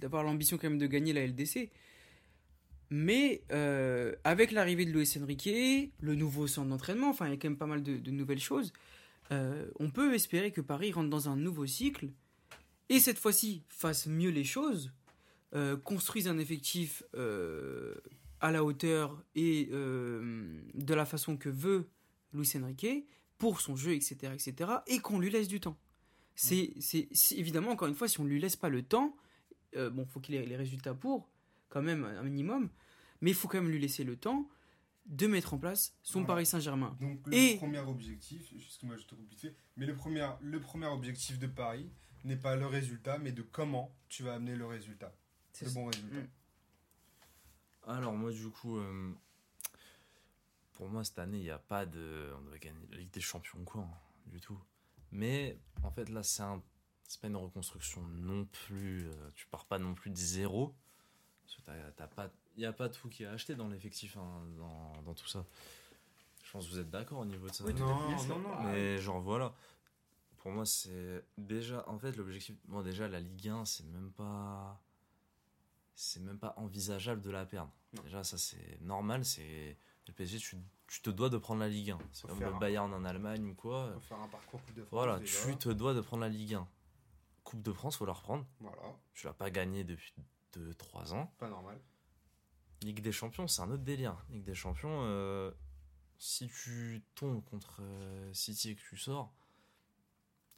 d'avoir 0.00 0.22
l'ambition 0.22 0.56
quand 0.56 0.70
même 0.70 0.78
de 0.78 0.86
gagner 0.86 1.12
la 1.12 1.26
LDC. 1.26 1.70
Mais 2.90 3.42
euh, 3.50 4.14
avec 4.24 4.52
l'arrivée 4.52 4.84
de 4.84 4.92
Luis 4.92 5.10
Enrique, 5.20 5.92
le 6.00 6.14
nouveau 6.14 6.46
centre 6.46 6.68
d'entraînement, 6.68 7.08
enfin 7.08 7.26
il 7.26 7.30
y 7.30 7.34
a 7.34 7.36
quand 7.36 7.48
même 7.48 7.58
pas 7.58 7.66
mal 7.66 7.82
de, 7.82 8.10
nouvelles 8.10 8.40
choses, 8.40 8.72
euh, 9.32 9.68
on 9.80 9.90
peut 9.90 10.14
espérer 10.14 10.52
que 10.52 10.60
Paris 10.60 10.92
rentre 10.92 11.10
dans 11.10 11.28
un 11.28 11.36
nouveau 11.36 11.66
cycle 11.66 12.10
et 12.88 13.00
cette 13.00 13.18
fois-ci 13.18 13.64
fasse 13.68 14.06
mieux 14.06 14.30
les 14.30 14.44
choses, 14.44 14.92
euh, 15.54 15.76
construise 15.76 16.28
un 16.28 16.38
effectif 16.38 17.02
à 18.40 18.52
la 18.52 18.62
hauteur 18.62 19.24
et 19.34 19.70
de 19.72 20.94
la 20.94 21.04
façon 21.04 21.36
que 21.36 21.48
veut 21.48 21.88
Luis 22.34 22.50
Enrique 22.56 23.06
pour 23.38 23.60
son 23.60 23.76
jeu, 23.76 23.94
etc., 23.94 24.32
etc., 24.32 24.70
et 24.86 24.98
qu'on 25.00 25.18
lui 25.18 25.30
laisse 25.30 25.48
du 25.48 25.60
temps. 25.60 25.76
C'est, 26.36 26.72
c'est, 26.80 27.08
évidemment 27.32 27.70
encore 27.70 27.88
une 27.88 27.94
fois 27.94 28.08
si 28.08 28.18
on 28.20 28.24
lui 28.24 28.40
laisse 28.40 28.56
pas 28.56 28.68
le 28.68 28.82
temps, 28.82 29.16
euh, 29.76 29.90
bon 29.90 30.04
faut 30.04 30.20
qu'il 30.20 30.34
ait 30.34 30.44
les 30.44 30.56
résultats 30.56 30.94
pour, 30.94 31.30
quand 31.68 31.82
même 31.82 32.04
un 32.04 32.22
minimum, 32.22 32.70
mais 33.20 33.30
il 33.30 33.34
faut 33.34 33.46
quand 33.46 33.60
même 33.60 33.70
lui 33.70 33.78
laisser 33.78 34.02
le 34.02 34.16
temps 34.16 34.48
de 35.06 35.26
mettre 35.26 35.54
en 35.54 35.58
place 35.58 35.96
son 36.02 36.20
Voilà. 36.20 36.26
Paris 36.26 36.46
Saint-Germain. 36.46 36.96
Donc 37.00 37.26
le 37.26 37.34
Et- 37.34 37.56
premier 37.56 37.78
objectif, 37.78 38.52
juste 38.56 38.80
que 38.80 38.86
moi 38.86 38.96
je 38.96 39.04
te 39.04 39.14
fait, 39.36 39.54
mais 39.76 39.86
le 39.86 39.94
premier, 39.94 40.28
le 40.40 40.60
premier 40.60 40.86
objectif 40.86 41.38
de 41.38 41.46
Paris 41.46 41.90
n'est 42.24 42.36
pas 42.36 42.56
le 42.56 42.66
résultat, 42.66 43.18
mais 43.18 43.32
de 43.32 43.42
comment 43.42 43.94
tu 44.08 44.22
vas 44.22 44.34
amener 44.34 44.56
le 44.56 44.66
résultat, 44.66 45.14
C'est 45.52 45.66
le 45.66 45.72
bon 45.72 45.86
résultat. 45.86 46.16
Mm. 46.16 46.28
Alors, 47.86 48.14
moi, 48.14 48.32
du 48.32 48.48
coup, 48.48 48.78
euh, 48.78 49.12
pour 50.74 50.88
moi, 50.88 51.04
cette 51.04 51.18
année, 51.18 51.38
il 51.38 51.44
n'y 51.44 51.50
a 51.50 51.58
pas 51.58 51.86
de. 51.86 52.32
On 52.38 52.42
doit 52.42 52.58
gagner 52.58 52.78
la 52.90 52.98
Ligue 52.98 53.10
des 53.12 53.20
Champions, 53.20 53.62
quoi, 53.64 53.82
hein, 53.82 53.90
du 54.26 54.40
tout. 54.40 54.58
Mais, 55.12 55.58
en 55.82 55.90
fait, 55.90 56.08
là, 56.08 56.22
c'est 56.22 56.42
un. 56.42 56.62
C'est 57.06 57.20
pas 57.20 57.28
une 57.28 57.36
reconstruction 57.36 58.02
non 58.02 58.46
plus. 58.46 59.06
euh, 59.08 59.30
tu 59.34 59.46
pars 59.46 59.66
pas 59.66 59.78
non 59.78 59.94
plus 59.94 60.10
de 60.10 60.16
zéro. 60.16 60.74
Parce 61.44 61.56
que 61.56 61.62
t'as- 61.62 61.92
t'as 61.92 62.06
pas. 62.08 62.30
Il 62.56 62.60
n'y 62.60 62.66
a 62.66 62.72
pas 62.72 62.88
tout 62.88 63.08
qui 63.08 63.24
est 63.24 63.26
acheté 63.26 63.54
dans 63.54 63.68
l'effectif, 63.68 64.16
hein, 64.16 64.42
dans, 64.56 65.02
dans 65.02 65.14
tout 65.14 65.26
ça. 65.26 65.44
Je 66.44 66.50
pense 66.52 66.66
que 66.66 66.70
vous 66.72 66.78
êtes 66.78 66.90
d'accord 66.90 67.18
au 67.18 67.24
niveau 67.24 67.48
de 67.48 67.52
ça. 67.54 67.64
Oui, 67.64 67.74
Non, 67.74 68.08
non, 68.28 68.38
non. 68.38 68.62
Mais 68.64 68.98
genre 68.98 69.20
voilà. 69.20 69.52
Pour 70.38 70.52
moi, 70.52 70.64
c'est 70.66 71.24
déjà 71.38 71.84
en 71.88 71.98
fait 71.98 72.16
l'objectif. 72.16 72.54
Moi 72.68 72.82
déjà 72.82 73.08
la 73.08 73.18
Ligue 73.20 73.48
1, 73.48 73.64
c'est 73.64 73.84
même 73.86 74.12
pas 74.12 74.80
c'est 75.96 76.20
même 76.20 76.38
pas 76.38 76.54
envisageable 76.56 77.20
de 77.22 77.30
la 77.30 77.44
perdre. 77.46 77.72
Non. 77.94 78.02
Déjà 78.02 78.22
ça 78.24 78.36
c'est 78.38 78.80
normal, 78.82 79.24
c'est 79.24 79.76
le 80.06 80.12
PSG 80.12 80.38
tu, 80.38 80.56
tu 80.86 81.00
te 81.02 81.10
dois 81.10 81.30
de 81.30 81.38
prendre 81.38 81.60
la 81.60 81.68
Ligue 81.68 81.90
1. 81.92 81.98
C'est 82.12 82.22
Faut 82.22 82.28
comme 82.28 82.40
le 82.40 82.46
un- 82.54 82.58
Bayern 82.58 82.92
en 82.92 83.04
Allemagne 83.04 83.46
ou 83.46 83.54
quoi. 83.54 83.90
Va 83.90 84.00
faire 84.00 84.20
un 84.20 84.28
parcours 84.28 84.60
Coupe 84.62 84.74
de 84.74 84.82
France. 84.82 84.90
Voilà, 84.92 85.18
déjà. 85.18 85.46
tu 85.46 85.56
te 85.56 85.68
dois 85.70 85.94
de 85.94 86.00
prendre 86.00 86.22
la 86.22 86.28
Ligue 86.28 86.54
1. 86.54 86.68
Coupe 87.42 87.62
de 87.62 87.72
France, 87.72 87.96
faut 87.96 88.06
la 88.06 88.12
reprendre. 88.12 88.46
Voilà, 88.60 88.82
Tu 89.14 89.26
l'as 89.26 89.32
pas 89.34 89.50
gagné 89.50 89.84
depuis 89.84 90.14
2-3 90.54 91.12
ans. 91.12 91.32
pas 91.38 91.48
normal. 91.48 91.80
Ligue 92.82 93.00
des 93.00 93.12
Champions, 93.12 93.48
c'est 93.48 93.62
un 93.62 93.70
autre 93.70 93.82
délire. 93.82 94.16
Ligue 94.30 94.44
des 94.44 94.54
Champions, 94.54 95.00
euh, 95.04 95.50
si 96.18 96.48
tu 96.48 97.02
tombes 97.14 97.42
contre 97.44 97.78
euh, 97.80 98.32
City 98.34 98.70
et 98.70 98.76
que 98.76 98.82
tu 98.82 98.96
sors, 98.96 99.32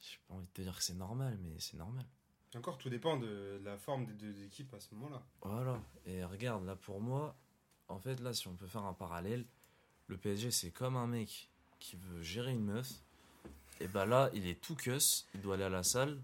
j'ai 0.00 0.18
pas 0.28 0.34
envie 0.34 0.46
de 0.46 0.50
te 0.52 0.62
dire 0.62 0.76
que 0.76 0.82
c'est 0.82 0.94
normal, 0.94 1.38
mais 1.40 1.58
c'est 1.60 1.76
normal. 1.76 2.04
Encore, 2.54 2.78
tout 2.78 2.88
dépend 2.88 3.16
de 3.16 3.60
la 3.64 3.76
forme 3.76 4.06
des 4.06 4.14
deux 4.14 4.42
équipes 4.42 4.72
à 4.74 4.80
ce 4.80 4.94
moment-là. 4.94 5.22
Voilà. 5.42 5.80
Et 6.06 6.24
regarde, 6.24 6.64
là 6.64 6.74
pour 6.76 7.00
moi, 7.00 7.36
en 7.88 7.98
fait, 7.98 8.20
là, 8.20 8.32
si 8.32 8.48
on 8.48 8.54
peut 8.54 8.66
faire 8.66 8.84
un 8.84 8.92
parallèle, 8.92 9.44
le 10.08 10.16
PSG, 10.16 10.50
c'est 10.50 10.70
comme 10.70 10.96
un 10.96 11.06
mec 11.06 11.48
qui 11.78 11.96
veut 11.96 12.22
gérer 12.22 12.52
une 12.52 12.64
meuf. 12.64 12.88
Et 13.80 13.88
bah 13.88 14.06
là, 14.06 14.30
il 14.32 14.46
est 14.48 14.60
tout 14.60 14.74
cuss, 14.74 15.26
il 15.34 15.40
doit 15.40 15.54
aller 15.54 15.64
à 15.64 15.68
la 15.68 15.82
salle. 15.82 16.18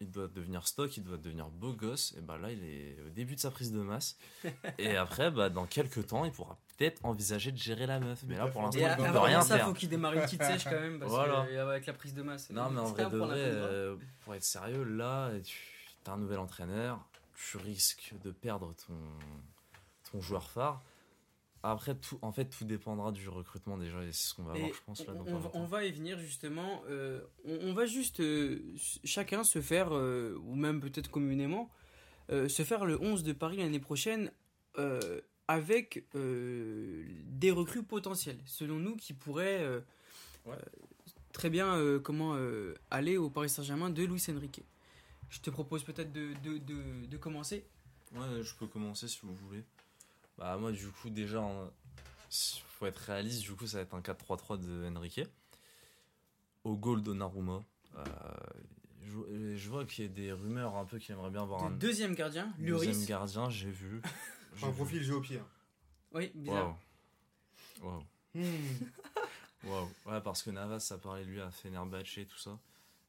il 0.00 0.10
doit 0.10 0.28
devenir 0.28 0.66
stock, 0.66 0.94
il 0.96 1.04
doit 1.04 1.16
devenir 1.16 1.48
beau 1.48 1.72
gosse. 1.72 2.14
Et 2.18 2.20
bah 2.20 2.36
là, 2.36 2.50
il 2.50 2.62
est 2.64 2.96
au 3.06 3.10
début 3.10 3.36
de 3.36 3.40
sa 3.40 3.50
prise 3.50 3.72
de 3.72 3.80
masse. 3.80 4.16
et 4.78 4.96
après, 4.96 5.30
bah, 5.30 5.48
dans 5.50 5.66
quelques 5.66 6.06
temps, 6.08 6.24
il 6.24 6.32
pourra 6.32 6.58
peut-être 6.76 7.02
envisager 7.04 7.52
de 7.52 7.56
gérer 7.56 7.86
la 7.86 8.00
meuf. 8.00 8.22
Mais 8.26 8.36
là, 8.36 8.48
pour 8.48 8.62
l'instant, 8.62 8.80
il 8.80 8.84
à- 8.86 8.96
peut 8.96 9.18
rien 9.18 9.40
ça, 9.42 9.56
faire. 9.56 9.66
faut 9.66 9.72
qu'il 9.74 9.88
démarre 9.88 10.12
une 10.14 10.22
petite 10.22 10.42
sèche 10.42 10.64
quand 10.64 10.70
même, 10.72 10.98
parce 10.98 11.10
Voilà. 11.10 11.46
que, 11.46 11.52
euh, 11.52 11.68
avec 11.70 11.86
la 11.86 11.92
prise 11.92 12.12
de 12.14 12.22
masse. 12.22 12.50
Non, 12.50 12.68
mais 12.70 12.80
en 12.80 12.86
vrai 12.86 13.04
de 13.08 13.16
vrai, 13.16 13.38
euh, 13.38 13.96
pour 14.24 14.34
être 14.34 14.44
sérieux, 14.44 14.82
là, 14.84 15.30
tu 15.42 15.58
as 16.06 16.12
un 16.12 16.18
nouvel 16.18 16.38
entraîneur, 16.38 16.98
tu 17.34 17.56
risques 17.58 18.12
de 18.24 18.30
perdre 18.32 18.74
ton, 18.86 18.94
ton 20.14 20.20
joueur 20.20 20.50
phare. 20.50 20.82
Après, 21.62 21.94
tout, 21.94 22.18
en 22.20 22.30
fait, 22.30 22.44
tout 22.46 22.64
dépendra 22.66 23.10
du 23.10 23.26
recrutement 23.28 23.78
déjà, 23.78 24.02
et 24.04 24.12
c'est 24.12 24.28
ce 24.28 24.34
qu'on 24.34 24.42
va 24.44 24.54
Et 24.56 24.60
voir, 24.60 24.74
je 24.74 24.80
pense, 24.84 25.06
là, 25.06 25.12
on, 25.12 25.14
dans 25.14 25.20
on 25.22 25.24
pas 25.24 25.30
va- 25.32 25.38
longtemps. 25.44 25.58
on 25.60 25.64
va 25.64 25.84
y 25.84 25.92
venir 25.92 26.18
justement. 26.18 26.82
euh, 26.88 27.22
on, 27.46 27.58
on 27.68 27.72
va 27.72 27.86
juste 27.86 28.20
euh, 28.20 28.58
ch- 28.76 29.00
chacun 29.04 29.44
se 29.44 29.60
faire, 29.62 29.88
euh, 29.96 30.38
ou 30.44 30.54
même 30.56 30.80
peut-être 30.80 31.10
communément, 31.10 31.70
euh, 32.30 32.48
se 32.48 32.62
faire 32.64 32.84
le 32.84 33.00
11 33.00 33.22
de 33.22 33.32
Paris 33.32 33.56
l'année 33.56 33.80
prochaine 33.80 34.30
euh, 34.78 35.20
avec 35.48 36.04
euh, 36.14 37.02
des 37.24 37.50
recrues 37.50 37.82
potentielles, 37.82 38.40
selon 38.44 38.76
nous, 38.78 38.96
qui 38.96 39.14
pourraient 39.14 39.82
Ouais. 40.44 40.56
très 41.32 41.48
bien 41.48 41.74
euh, 41.76 41.98
comment 41.98 42.34
euh, 42.36 42.74
aller 42.90 43.16
au 43.16 43.30
Paris 43.30 43.48
Saint-Germain 43.48 43.88
de 43.88 44.02
Luis 44.04 44.22
Enrique. 44.28 44.60
Je 45.30 45.40
te 45.40 45.48
propose 45.48 45.82
peut-être 45.82 46.12
de, 46.12 46.34
de, 46.44 46.58
de- 46.58 47.06
de 47.06 47.16
commencer. 47.16 47.64
Ouais, 48.14 48.42
je 48.42 48.54
peux 48.54 48.66
commencer 48.66 49.08
si 49.08 49.20
vous 49.22 49.34
voulez. 49.34 49.64
Bah, 50.38 50.56
moi, 50.56 50.72
du 50.72 50.88
coup, 50.88 51.10
déjà, 51.10 51.44
s- 52.30 52.60
faut 52.68 52.86
être 52.86 52.98
réaliste, 52.98 53.42
du 53.42 53.52
coup, 53.54 53.66
ça 53.66 53.78
va 53.78 53.82
être 53.84 53.94
un 53.94 54.00
4-3-3 54.00 54.58
de 54.58 54.88
Enrique. 54.96 55.20
Au 56.64 56.76
goal 56.76 57.02
Donnarumma. 57.02 57.62
Euh, 57.96 58.04
je, 59.02 59.56
je 59.56 59.68
vois 59.70 59.84
qu'il 59.84 60.04
y 60.04 60.08
a 60.08 60.10
des 60.10 60.32
rumeurs 60.32 60.76
un 60.76 60.84
peu 60.86 60.98
qui 60.98 61.12
aimeraient 61.12 61.30
bien 61.30 61.42
avoir 61.42 61.60
De 61.60 61.66
un 61.66 61.70
deuxième 61.76 62.14
gardien, 62.14 62.52
deuxième 62.58 62.92
Lloris. 62.94 63.06
gardien, 63.06 63.50
j'ai 63.50 63.70
vu. 63.70 64.00
J'ai 64.56 64.66
Un 64.66 64.72
profil 64.72 65.02
jeu 65.02 65.16
au 65.16 65.20
pied. 65.20 65.38
hein. 65.38 65.46
Oui, 66.12 66.30
bizarre. 66.34 66.76
Waouh. 67.82 67.92
Waouh. 67.92 68.04
Hmm. 68.34 69.68
Waouh. 69.68 69.88
Ouais, 70.06 70.20
parce 70.20 70.42
que 70.44 70.50
Navas, 70.50 70.78
ça 70.80 70.96
parlait 70.96 71.24
lui 71.24 71.40
à 71.40 71.50
Fenerbahce 71.50 72.18
et 72.18 72.26
tout 72.26 72.38
ça. 72.38 72.56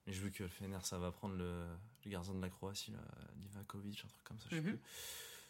Mais 0.07 0.13
je 0.13 0.21
veux 0.21 0.29
que 0.31 0.41
le 0.43 0.49
Fener, 0.49 0.77
ça 0.83 0.97
va 0.97 1.11
prendre 1.11 1.35
le, 1.35 1.65
le 2.03 2.11
gardien 2.11 2.33
de 2.33 2.41
la 2.41 2.49
Croatie, 2.49 2.91
là, 2.91 2.99
Livakovic, 3.37 4.03
un 4.05 4.07
truc 4.07 4.23
comme 4.23 4.39
ça, 4.39 4.47
je 4.49 4.55
sais 4.55 4.61
Mhm. 4.61 4.69
plus. 4.69 4.79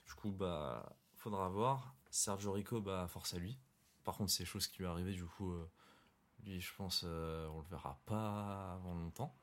Du 0.08 0.14
coup, 0.16 0.32
bah, 0.32 0.86
faudra 1.26 1.50
voir. 1.50 1.96
Sergio 2.12 2.52
Rico, 2.52 2.82
bah, 2.82 3.08
force 3.08 3.34
à 3.34 3.40
lui. 3.40 3.58
Par 4.04 4.16
contre, 4.16 4.30
c'est 4.32 4.46
chose 4.46 4.68
qui 4.68 4.78
lui 4.78 4.86
est 4.86 4.88
arrivée, 4.88 5.12
du 5.14 5.26
coup, 5.26 5.52
euh, 5.54 5.68
lui, 6.44 6.62
je 6.62 6.72
pense, 6.76 7.02
euh, 7.04 7.48
on 7.48 7.62
le 7.62 7.68
verra 7.68 8.00
pas 8.06 8.74
avant 8.74 8.94
longtemps. 8.94 9.36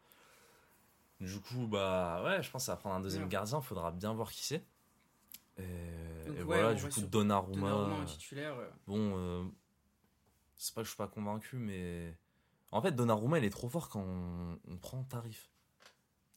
Du 1.18 1.40
coup, 1.40 1.66
bah, 1.66 2.22
ouais, 2.24 2.40
je 2.40 2.48
pense 2.52 2.68
va 2.68 2.76
prendre 2.76 2.94
un 2.94 3.00
deuxième 3.00 3.24
Ouais. 3.24 3.28
gardien, 3.28 3.60
faudra 3.60 3.90
bien 3.90 4.12
voir 4.12 4.30
qui 4.30 4.44
c'est. 4.44 4.64
Et, 5.58 5.62
Donc, 6.26 6.36
et 6.36 6.38
ouais, 6.38 6.44
voilà, 6.44 6.74
du 6.74 6.88
coup, 6.88 7.00
Donnarumma. 7.00 8.04
Titulaire. 8.06 8.56
euh, 8.56 8.70
Bon, 8.86 9.16
euh, 9.16 9.44
c'est 10.56 10.72
pas 10.74 10.82
que 10.82 10.84
je 10.84 10.90
suis 10.90 10.96
pas 10.96 11.08
convaincu, 11.08 11.56
mais 11.56 12.16
en 12.70 12.80
fait, 12.80 12.92
Donnarumma, 12.92 13.38
il 13.38 13.44
est 13.44 13.50
trop 13.50 13.68
fort 13.68 13.88
quand 13.88 14.02
on, 14.06 14.56
on 14.68 14.76
prend 14.78 15.02
tarif. 15.02 15.50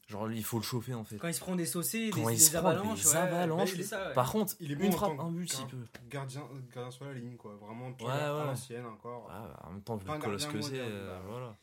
Genre, 0.06 0.30
il 0.30 0.44
faut 0.44 0.58
le 0.58 0.62
chauffer 0.62 0.94
en 0.94 1.02
fait. 1.04 1.16
Quand 1.16 1.26
il 1.26 1.34
se 1.34 1.40
prend 1.40 1.56
des 1.56 1.66
saucés, 1.66 2.10
des, 2.10 2.20
il 2.20 2.26
des 2.26 2.36
se 2.38 2.56
prend 2.56 2.68
avalanches, 2.68 3.02
des 3.02 3.08
ouais, 3.08 3.16
avalanches, 3.16 3.70
ouais, 3.72 3.76
c'est 3.78 3.82
ça, 3.82 4.08
ouais. 4.08 4.14
Par 4.14 4.30
contre, 4.30 4.54
Il 4.60 4.70
est 4.70 4.76
bon 4.76 4.84
une 4.84 4.92
frappe, 4.92 5.18
un 5.18 5.30
but, 5.32 5.52
s'il 5.52 5.66
peut. 5.66 5.84
Gardien, 6.08 6.42
gardien 6.72 6.90
sur 6.92 7.06
la 7.06 7.12
ligne, 7.14 7.36
quoi. 7.36 7.56
Vraiment, 7.56 7.92
tu 7.92 8.04
Ouais, 8.04 8.12
à 8.12 8.44
l'ancienne 8.44 8.86
encore. 8.86 9.26
Ouais, 9.26 9.66
en 9.66 9.72
même 9.72 9.82
temps, 9.82 9.96
vu 9.96 10.06
le 10.08 10.18
colosse 10.18 10.46
que 10.46 10.60
c'est, 10.60 10.70
moderne, 10.70 10.92
euh, 10.92 11.18
bah. 11.18 11.22
voilà. 11.28 11.56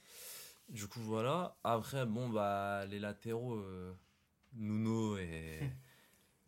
Du 0.67 0.87
coup, 0.87 0.99
voilà. 0.99 1.55
Après, 1.63 2.05
bon, 2.05 2.27
bah, 2.29 2.85
les 2.85 2.99
latéraux, 2.99 3.55
euh, 3.55 3.93
Nuno 4.53 5.17
et. 5.17 5.59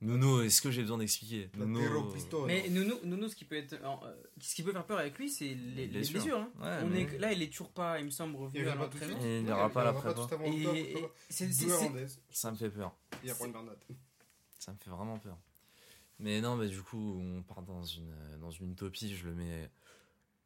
Nuno, 0.06 0.42
est-ce 0.42 0.62
que 0.62 0.72
j'ai 0.72 0.82
besoin 0.82 0.98
d'expliquer 1.00 1.50
Nuno. 1.58 2.12
Pistola. 2.12 2.48
Mais 2.48 2.70
Nuno, 2.70 2.96
Nuno, 3.04 3.28
ce 3.28 3.36
qui 3.36 3.46
peut 3.46 3.56
être, 3.58 3.74
euh, 3.74 4.24
ce 4.40 4.54
qui 4.56 4.64
peut 4.64 4.72
faire 4.72 4.86
peur 4.86 5.00
avec 5.00 5.18
lui, 5.18 5.30
c'est 5.30 5.46
les, 5.46 5.56
les 5.56 5.88
blessures. 5.88 6.14
blessures. 6.22 6.38
hein. 6.40 6.52
Ouais, 6.62 6.80
On 6.84 6.88
mais- 6.90 7.02
est, 7.04 7.18
là, 7.18 7.32
il 7.34 7.42
est 7.42 7.50
toujours 7.50 7.72
pas, 7.72 8.00
il 8.00 8.06
me 8.06 8.10
semble, 8.12 8.36
Il 8.36 8.40
revenu 8.40 8.68
à 8.68 8.72
tout 8.74 8.78
de 8.78 8.84
l'entraînement. 8.84 9.20
il 9.22 9.48
iraura 9.48 9.70
pas 9.70 9.82
à 9.82 9.84
la 9.86 9.92
reviendra 9.92 10.14
prépa. 10.14 10.28
tout 10.28 10.34
avant 10.36 10.46
Et 10.46 10.58
octobre, 10.66 10.76
et 10.78 10.94
octobre. 10.96 11.14
c'est- 11.30 11.48
D'où 11.48 11.54
c'est- 11.54 11.70
c'est- 11.70 11.84
Hernandez. 11.86 12.06
Ça 12.30 12.52
me 12.52 12.56
fait 12.58 12.70
peur. 12.70 12.96
Il 13.24 13.32
reprend 13.32 13.48
Bernat. 13.50 13.76
Ça 14.60 14.72
me 14.74 14.78
fait 14.78 14.90
vraiment 14.90 15.18
peur. 15.20 15.38
Mais 16.20 16.40
non, 16.42 16.56
mais 16.56 16.68
du 16.70 16.82
coup, 16.82 17.20
on 17.22 17.44
part 17.44 17.62
dans 17.64 17.84
une, 17.84 18.14
dans 18.40 18.52
une 18.52 18.72
utopie. 18.72 19.16
Je 19.16 19.26
le 19.28 19.34
mets, 19.34 19.70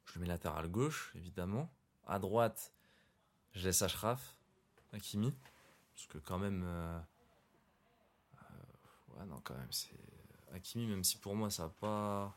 je 0.06 0.14
le 0.14 0.22
mets 0.22 0.26
latéral 0.26 0.68
gauche, 0.68 1.12
évidemment. 1.16 1.72
À 2.06 2.18
droite, 2.18 2.72
je 3.54 3.66
laisse 3.66 3.82
Ashraf, 3.82 4.34
Hakimi. 4.92 5.32
Parce 5.94 6.06
que 6.08 6.18
quand 6.18 6.38
même. 6.38 6.62
euh, 6.64 6.98
euh, 6.98 7.00
ouais, 9.20 9.26
non, 9.26 9.40
quand 9.44 9.54
même, 9.54 9.70
c'est. 9.70 9.90
Hakimi, 10.52 10.86
même 10.86 11.04
si 11.04 11.18
pour 11.18 11.36
moi, 11.36 11.50
ça 11.50 11.64
a 11.64 11.68
pas. 11.68 12.36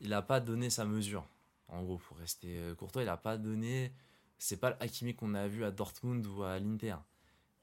Il 0.00 0.12
a 0.12 0.22
pas 0.22 0.40
donné 0.40 0.70
sa 0.70 0.84
mesure. 0.84 1.26
En 1.68 1.82
gros, 1.82 1.98
pour 1.98 2.18
rester 2.18 2.58
euh, 2.58 2.74
courtois, 2.74 3.02
il 3.02 3.08
a 3.08 3.16
pas 3.16 3.38
donné. 3.38 3.92
C'est 4.38 4.58
pas 4.58 4.70
le 4.70 4.82
Hakimi 4.82 5.14
qu'on 5.14 5.34
a 5.34 5.48
vu 5.48 5.64
à 5.64 5.70
Dortmund 5.70 6.26
ou 6.26 6.42
à 6.42 6.58
l'Inter. 6.58 6.96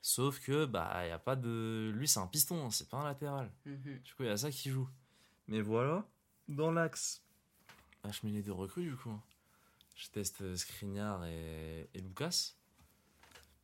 Sauf 0.01 0.39
que, 0.39 0.65
bah, 0.65 1.05
il 1.05 1.09
y 1.09 1.11
a 1.11 1.19
pas 1.19 1.35
de. 1.35 1.91
Lui, 1.93 2.07
c'est 2.07 2.19
un 2.19 2.27
piston, 2.27 2.65
hein, 2.65 2.71
c'est 2.71 2.89
pas 2.89 2.97
un 2.97 3.03
latéral. 3.03 3.51
Mhm. 3.65 3.99
Du 3.99 4.13
coup, 4.13 4.23
il 4.23 4.27
y 4.27 4.29
a 4.29 4.37
ça 4.37 4.49
qui 4.49 4.69
joue. 4.71 4.89
Mais 5.47 5.61
voilà, 5.61 6.05
dans 6.47 6.71
l'axe. 6.71 7.21
Bah, 8.03 8.09
je 8.11 8.25
mets 8.25 8.33
les 8.33 8.41
deux 8.41 8.53
recrues, 8.53 8.89
du 8.89 8.95
coup. 8.95 9.19
Je 9.95 10.09
teste 10.09 10.41
euh, 10.41 10.55
Skriniar 10.55 11.23
et, 11.25 11.87
et 11.93 11.99
Lucas. 11.99 12.55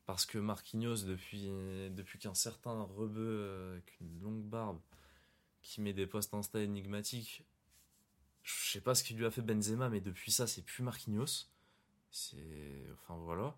Parce 0.08 0.26
que 0.26 0.38
Marquinhos, 0.40 1.04
depuis, 1.06 1.48
depuis 1.92 2.18
qu'un 2.18 2.34
certain 2.34 2.84
rebeu 2.96 3.22
euh, 3.28 3.74
avec 3.74 3.98
une 4.02 4.20
longue 4.22 4.42
barbe 4.44 4.80
qui 5.62 5.82
met 5.82 5.94
des 5.94 6.08
posts 6.08 6.34
Insta 6.34 6.60
énigmatiques, 6.62 7.44
je 8.44 8.72
sais 8.72 8.82
pas 8.82 8.96
ce 8.96 9.04
qu'il 9.04 9.18
lui 9.18 9.26
a 9.26 9.32
fait 9.32 9.42
Benzema, 9.42 9.90
mais 9.90 10.00
depuis 10.02 10.32
ça, 10.32 10.48
c'est 10.48 10.62
plus 10.64 10.82
Marquinhos. 10.82 11.48
C'est. 12.10 12.86
Enfin 12.94 13.20
voilà. 13.22 13.54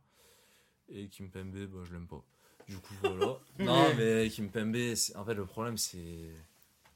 Et 0.89 1.07
Kimpembe, 1.07 1.55
bah, 1.67 1.79
je 1.85 1.93
l'aime 1.93 2.07
pas. 2.07 2.23
Du 2.67 2.77
coup, 2.79 2.95
voilà. 3.01 3.37
non, 3.59 3.93
mais 3.95 4.27
Kimpembe, 4.29 4.95
c'est- 4.95 5.15
en 5.15 5.23
fait, 5.23 5.35
le 5.35 5.45
problème, 5.45 5.77
c'est 5.77 6.31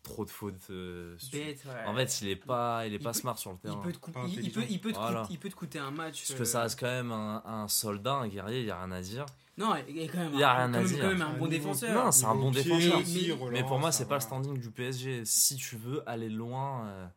trop 0.01 0.25
de 0.25 0.31
fautes. 0.31 0.55
euh, 0.71 1.15
stu- 1.19 1.37
Bête, 1.37 1.63
ouais. 1.65 1.85
En 1.85 1.95
fait, 1.95 2.21
il 2.21 2.29
est 2.29 2.35
pas, 2.35 2.87
il 2.87 2.93
est 2.93 2.95
Il 2.97 3.03
pas 3.03 3.11
peut- 3.13 3.19
smart 3.19 3.37
sur 3.37 3.51
le 3.51 3.57
il 3.57 3.61
terrain. 3.69 3.81
peut 3.83 3.93
te, 3.93 3.99
cou- 3.99 4.11
Pas 4.11 4.25
il, 4.25 4.29
il 4.29 4.51
peut, 4.51 4.61
intelligent. 4.61 4.67
il, 4.73 4.81
peut 4.81 4.91
te 4.93 4.97
Voilà. 4.97 5.21
coûter, 5.21 5.33
il 5.35 5.39
peut 5.39 5.49
te 5.49 5.55
coûter 5.55 5.77
un 5.79 5.91
match. 5.91 6.21
Parce 6.27 6.33
que 6.33 6.41
euh, 6.41 6.45
ça 6.45 6.61
reste 6.63 6.79
quand 6.79 6.87
même 6.87 7.11
un, 7.11 7.43
un 7.45 7.67
soldat, 7.67 8.15
un 8.15 8.27
guerrier, 8.27 8.61
il 8.61 8.65
y 8.65 8.71
a 8.71 8.79
rien 8.83 8.91
à 8.91 9.01
dire. 9.03 9.27
Non, 9.57 9.75
il 9.87 9.99
est 9.99 10.07
quand 10.07 10.17
même, 10.19 10.33
Il 10.33 10.39
y 10.39 10.43
a 10.43 10.53
rien 10.55 10.67
quand 10.67 10.73
à 10.73 10.77
même, 10.79 10.87
dire. 10.87 10.99
quand 11.01 11.07
même 11.09 11.21
un 11.21 11.27
Un 11.35 11.37
bon 11.37 11.47
défenseur. 11.47 12.05
Non, 12.05 12.11
c'est 12.11 12.25
un 12.25 12.35
bon 12.35 12.51
pied 12.51 12.63
défenseur. 12.63 13.49
Mais- 13.51 13.63
pour 13.63 13.77
moi, 13.79 13.91
c'est 13.91 14.07
pas 14.07 14.15
le 14.15 14.21
standing 14.21 14.57
du 14.59 14.71
PSG. 14.71 15.25
Si 15.25 15.55
tu 15.57 15.75
veux 15.77 16.07
aller 16.09 16.29
loin 16.29 16.87
euh, 16.87 17.07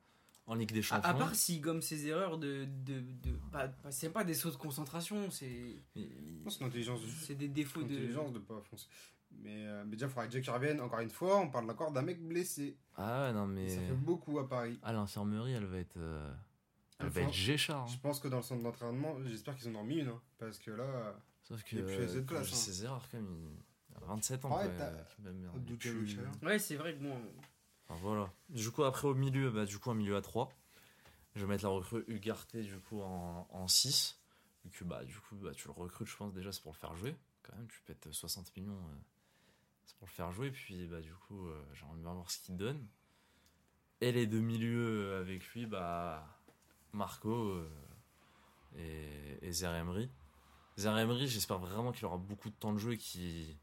en 0.47 0.55
Ligue 0.55 0.73
des 0.73 0.83
Champions. 0.83 1.09
à 1.11 1.15
part 1.15 1.35
s'il 1.35 1.61
gomme 1.63 1.81
ses 1.83 2.07
erreurs 2.09 2.37
de. 2.39 2.67
de, 2.85 3.01
de 3.01 3.39
c'est 3.91 4.11
pas 4.11 4.23
des 4.25 4.35
sauts 4.35 4.51
de 4.51 4.57
concentration, 4.57 5.31
c'est 5.31 5.77
c'est 5.95 6.61
l'intelligence 6.61 7.01
de 7.03 7.07
c'est 7.23 7.35
des 7.35 7.49
défauts 7.49 7.83
de. 7.83 7.89
l'intelligence 7.95 8.33
de 8.33 8.39
pas 8.39 8.61
foncer. 8.69 8.87
Mais, 9.43 9.67
euh, 9.67 9.83
mais 9.87 9.93
déjà, 9.97 10.07
il 10.07 10.11
faudrait 10.11 10.29
déjà 10.29 10.41
qu'il 10.41 10.53
revienne. 10.53 10.81
Encore 10.81 11.01
une 11.01 11.11
fois, 11.11 11.39
on 11.41 11.49
parle 11.51 11.69
encore 11.71 11.91
d'un 11.91 12.01
mec 12.03 12.23
blessé. 12.27 12.77
Ah 12.97 13.25
ouais, 13.25 13.33
non, 13.33 13.47
mais. 13.47 13.69
Ça 13.69 13.81
fait 13.81 13.93
beaucoup 13.93 14.39
à 14.39 14.49
Paris. 14.49 14.79
Ah, 14.83 14.93
l'infirmerie, 14.93 15.53
elle 15.53 15.65
va 15.67 15.79
être. 15.79 15.97
euh, 15.97 16.33
Elle 17.01 17.09
va 17.09 17.23
être 17.23 17.33
Géchard. 17.33 17.83
hein. 17.83 17.87
Je 17.93 17.99
pense 17.99 18.21
que 18.21 18.29
dans 18.29 18.37
le 18.39 18.43
centre 18.43 18.63
d'entraînement, 18.63 19.17
j'espère 19.27 19.57
qu'ils 19.57 19.69
en 19.77 19.81
ont 19.81 19.85
mis 19.85 19.97
une. 19.99 20.09
hein, 20.09 20.21
parce 20.39 20.59
que 20.59 20.71
là, 20.71 21.19
Sauf 21.47 21.62
que. 21.62 21.77
il 21.77 21.85
plus 21.85 21.97
de 22.14 22.18
euh, 22.18 22.23
place, 22.23 22.47
j'ai 22.48 22.82
hein. 22.82 22.85
erreurs, 22.86 23.09
quand 23.10 23.18
même. 23.18 23.56
Il 23.90 23.97
a 23.97 24.06
27 24.06 24.44
ans. 24.44 24.56
Ouais, 24.56 24.64
quoi, 24.77 24.86
euh, 24.86 25.77
plus-. 25.78 26.18
Ouais, 26.43 26.59
c'est 26.59 26.77
vrai 26.77 26.94
que 26.97 27.02
bon. 27.02 27.16
Enfin, 27.89 28.01
voilà. 28.02 28.32
Du 28.48 28.70
coup, 28.70 28.82
après, 28.82 29.06
au 29.06 29.14
milieu, 29.14 29.51
bah, 29.51 29.64
du 29.64 29.78
coup, 29.78 29.90
un 29.90 29.94
milieu 29.94 30.16
à 30.16 30.23
3. 30.23 30.52
Je 31.36 31.43
vais 31.43 31.47
mettre 31.47 31.64
la 31.64 31.70
recrue 31.70 32.05
Ugarte, 32.09 32.56
du 32.56 32.78
coup, 32.81 33.01
en, 33.01 33.47
en 33.51 33.68
6. 33.68 34.18
Vu 34.64 34.70
que, 34.70 34.85
bah, 34.85 35.05
du 35.05 35.14
coup, 35.20 35.36
bah, 35.36 35.52
tu 35.55 35.68
le 35.68 35.73
recrutes, 35.73 36.09
je 36.09 36.16
pense, 36.16 36.32
déjà, 36.32 36.51
c'est 36.51 36.62
pour 36.62 36.73
le 36.73 36.78
faire 36.78 36.97
jouer. 36.97 37.14
Quand 37.43 37.55
même, 37.56 37.68
tu 37.68 37.81
pètes 37.82 38.10
60 38.10 38.56
millions. 38.56 38.73
euh, 38.73 38.97
c'est 39.85 39.97
pour 39.98 40.09
le 40.09 40.12
faire 40.12 40.32
jouer. 40.32 40.51
Puis, 40.51 40.86
bah, 40.89 41.01
du 41.01 41.14
coup, 41.14 41.47
euh, 41.47 41.62
j'aimerais 41.74 41.98
bien 41.98 42.12
voir 42.12 42.28
ce 42.31 42.39
qu'il 42.40 42.56
donne. 42.56 42.85
Et 44.01 44.10
les 44.10 44.27
deux 44.27 44.40
milieux 44.40 45.12
euh, 45.12 45.20
avec 45.20 45.47
lui, 45.51 45.66
bah, 45.66 46.27
Marco 46.93 47.31
euh, 47.51 47.70
et, 48.77 49.39
et 49.47 49.52
Zeremri. 49.52 50.10
Zeremri, 50.77 51.27
j'espère 51.27 51.59
vraiment 51.59 51.93
qu'il 51.93 52.05
aura 52.05 52.19
beaucoup 52.19 52.51
de 52.51 52.55
temps 52.55 52.73
de 52.73 52.78
jeu 52.78 52.93
et 52.93 52.98
qu'il 52.98 53.57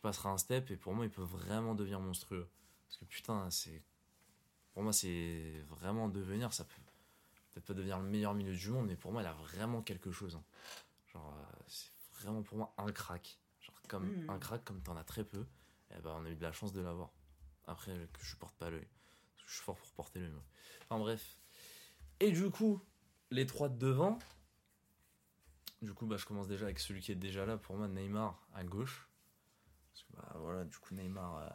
passera 0.00 0.30
un 0.30 0.38
step. 0.38 0.70
Et 0.70 0.76
pour 0.76 0.94
moi, 0.94 1.04
il 1.04 1.10
peut 1.10 1.22
vraiment 1.22 1.74
devenir 1.74 2.00
monstrueux. 2.00 2.48
Parce 2.88 2.96
que 2.98 3.04
putain, 3.04 3.50
c'est. 3.50 3.82
Pour 4.72 4.82
moi, 4.82 4.92
c'est 4.92 5.62
vraiment 5.68 6.08
devenir. 6.08 6.52
Ça 6.52 6.64
peut 6.64 6.80
peut-être 7.52 7.66
pas 7.66 7.74
devenir 7.74 7.98
le 7.98 8.04
meilleur 8.08 8.32
milieu 8.34 8.54
du 8.56 8.70
monde, 8.70 8.86
mais 8.86 8.96
pour 8.96 9.12
moi, 9.12 9.22
il 9.22 9.26
a 9.26 9.32
vraiment 9.34 9.82
quelque 9.82 10.10
chose. 10.12 10.36
hein. 10.36 10.44
Genre, 11.12 11.34
euh, 11.36 11.62
c'est 11.66 11.90
vraiment 12.20 12.42
pour 12.42 12.56
moi 12.56 12.72
un 12.78 12.90
crack. 12.92 13.38
Genre, 13.60 13.74
comme 13.88 14.06
Mhm. 14.06 14.30
un 14.30 14.38
crack, 14.38 14.64
comme 14.64 14.80
t'en 14.82 14.96
as 14.96 15.04
très 15.04 15.24
peu. 15.24 15.44
Et 15.94 16.00
ben, 16.00 16.16
on 16.20 16.24
a 16.24 16.30
eu 16.30 16.36
de 16.36 16.42
la 16.42 16.52
chance 16.52 16.72
de 16.72 16.80
l'avoir. 16.80 17.10
Après, 17.66 17.92
que 18.12 18.24
je 18.24 18.36
porte 18.36 18.54
pas 18.56 18.70
l'œil. 18.70 18.86
Je 19.46 19.52
suis 19.54 19.62
fort 19.62 19.76
pour 19.76 19.88
porter 19.92 20.20
l'œil. 20.20 20.32
Enfin, 20.88 20.98
bref. 21.00 21.40
Et 22.20 22.30
du 22.30 22.48
coup, 22.50 22.80
les 23.30 23.46
trois 23.46 23.68
de 23.68 23.76
devant. 23.76 24.18
Du 25.82 25.94
coup, 25.94 26.06
bah, 26.06 26.16
je 26.18 26.26
commence 26.26 26.46
déjà 26.48 26.66
avec 26.66 26.78
celui 26.78 27.00
qui 27.00 27.12
est 27.12 27.16
déjà 27.16 27.46
là. 27.46 27.56
Pour 27.56 27.76
moi, 27.76 27.88
Neymar 27.88 28.38
à 28.54 28.64
gauche. 28.64 29.08
Parce 29.92 30.02
que, 30.04 30.12
bah 30.16 30.36
voilà, 30.40 30.64
du 30.64 30.76
coup, 30.76 30.94
Neymar, 30.94 31.36
euh, 31.38 31.48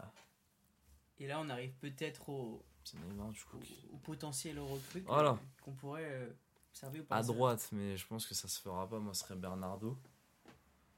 Et 1.20 1.28
là, 1.28 1.40
on 1.40 1.50
arrive 1.50 1.74
peut-être 1.76 2.30
au, 2.30 2.66
c'est 2.84 2.98
Neymar, 3.00 3.30
du 3.30 3.44
coup. 3.44 3.58
au, 3.58 3.62
qui- 3.62 3.88
au 3.94 3.98
potentiel 3.98 4.60
recrue 4.60 5.02
Voilà. 5.02 5.38
qu'on 5.62 5.74
pourrait 5.74 6.06
euh, 6.10 6.34
observer 6.72 7.06
À 7.12 7.22
droite, 7.22 7.70
mais 7.72 7.96
je 7.98 8.08
pense 8.08 8.26
que 8.26 8.34
ça 8.34 8.48
se 8.48 8.60
fera 8.60 8.90
pas. 8.90 9.00
Moi, 9.00 9.14
ce 9.14 9.22
serait 9.22 9.36
Bernardo. 9.36 9.98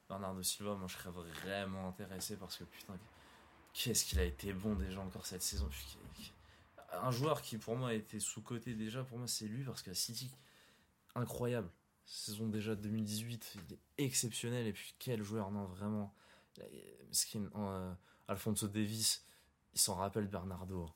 Bernardo 0.08 0.42
Silva, 0.42 0.76
moi, 0.76 0.88
je 0.88 0.94
serais 0.96 1.10
vraiment 1.12 1.90
intéressé 1.90 2.38
parce 2.38 2.56
que 2.56 2.64
putain, 2.64 2.98
qu'est-ce 3.74 4.06
qu'il 4.06 4.20
a 4.20 4.24
été 4.24 4.54
bon 4.54 4.74
déjà 4.76 5.02
encore 5.02 5.26
cette 5.26 5.42
saison. 5.44 5.70
Un 6.94 7.12
joueur 7.12 7.42
qui, 7.42 7.58
pour 7.58 7.76
moi, 7.76 7.90
a 7.90 7.94
été 7.94 8.22
sous-coté 8.22 8.74
déjà, 8.74 9.04
pour 9.04 9.18
moi, 9.18 9.28
c'est 9.28 9.48
lui 9.48 9.66
parce 9.66 9.82
que 9.82 9.94
City, 9.94 10.32
incroyable. 11.14 11.70
Saison 12.08 12.48
déjà 12.48 12.76
2018, 12.76 13.56
il 13.56 13.74
est 13.74 14.06
exceptionnel. 14.06 14.66
Et 14.66 14.74
puis, 14.74 14.96
quel 14.98 15.22
joueur, 15.24 15.52
non, 15.52 15.66
vraiment. 15.66 16.14
Est- 16.60 17.38
euh, 17.56 17.94
Alfonso 18.28 18.68
Davis, 18.68 19.26
il 19.74 19.80
s'en 19.80 19.96
rappelle 19.96 20.28
Bernardo. 20.28 20.90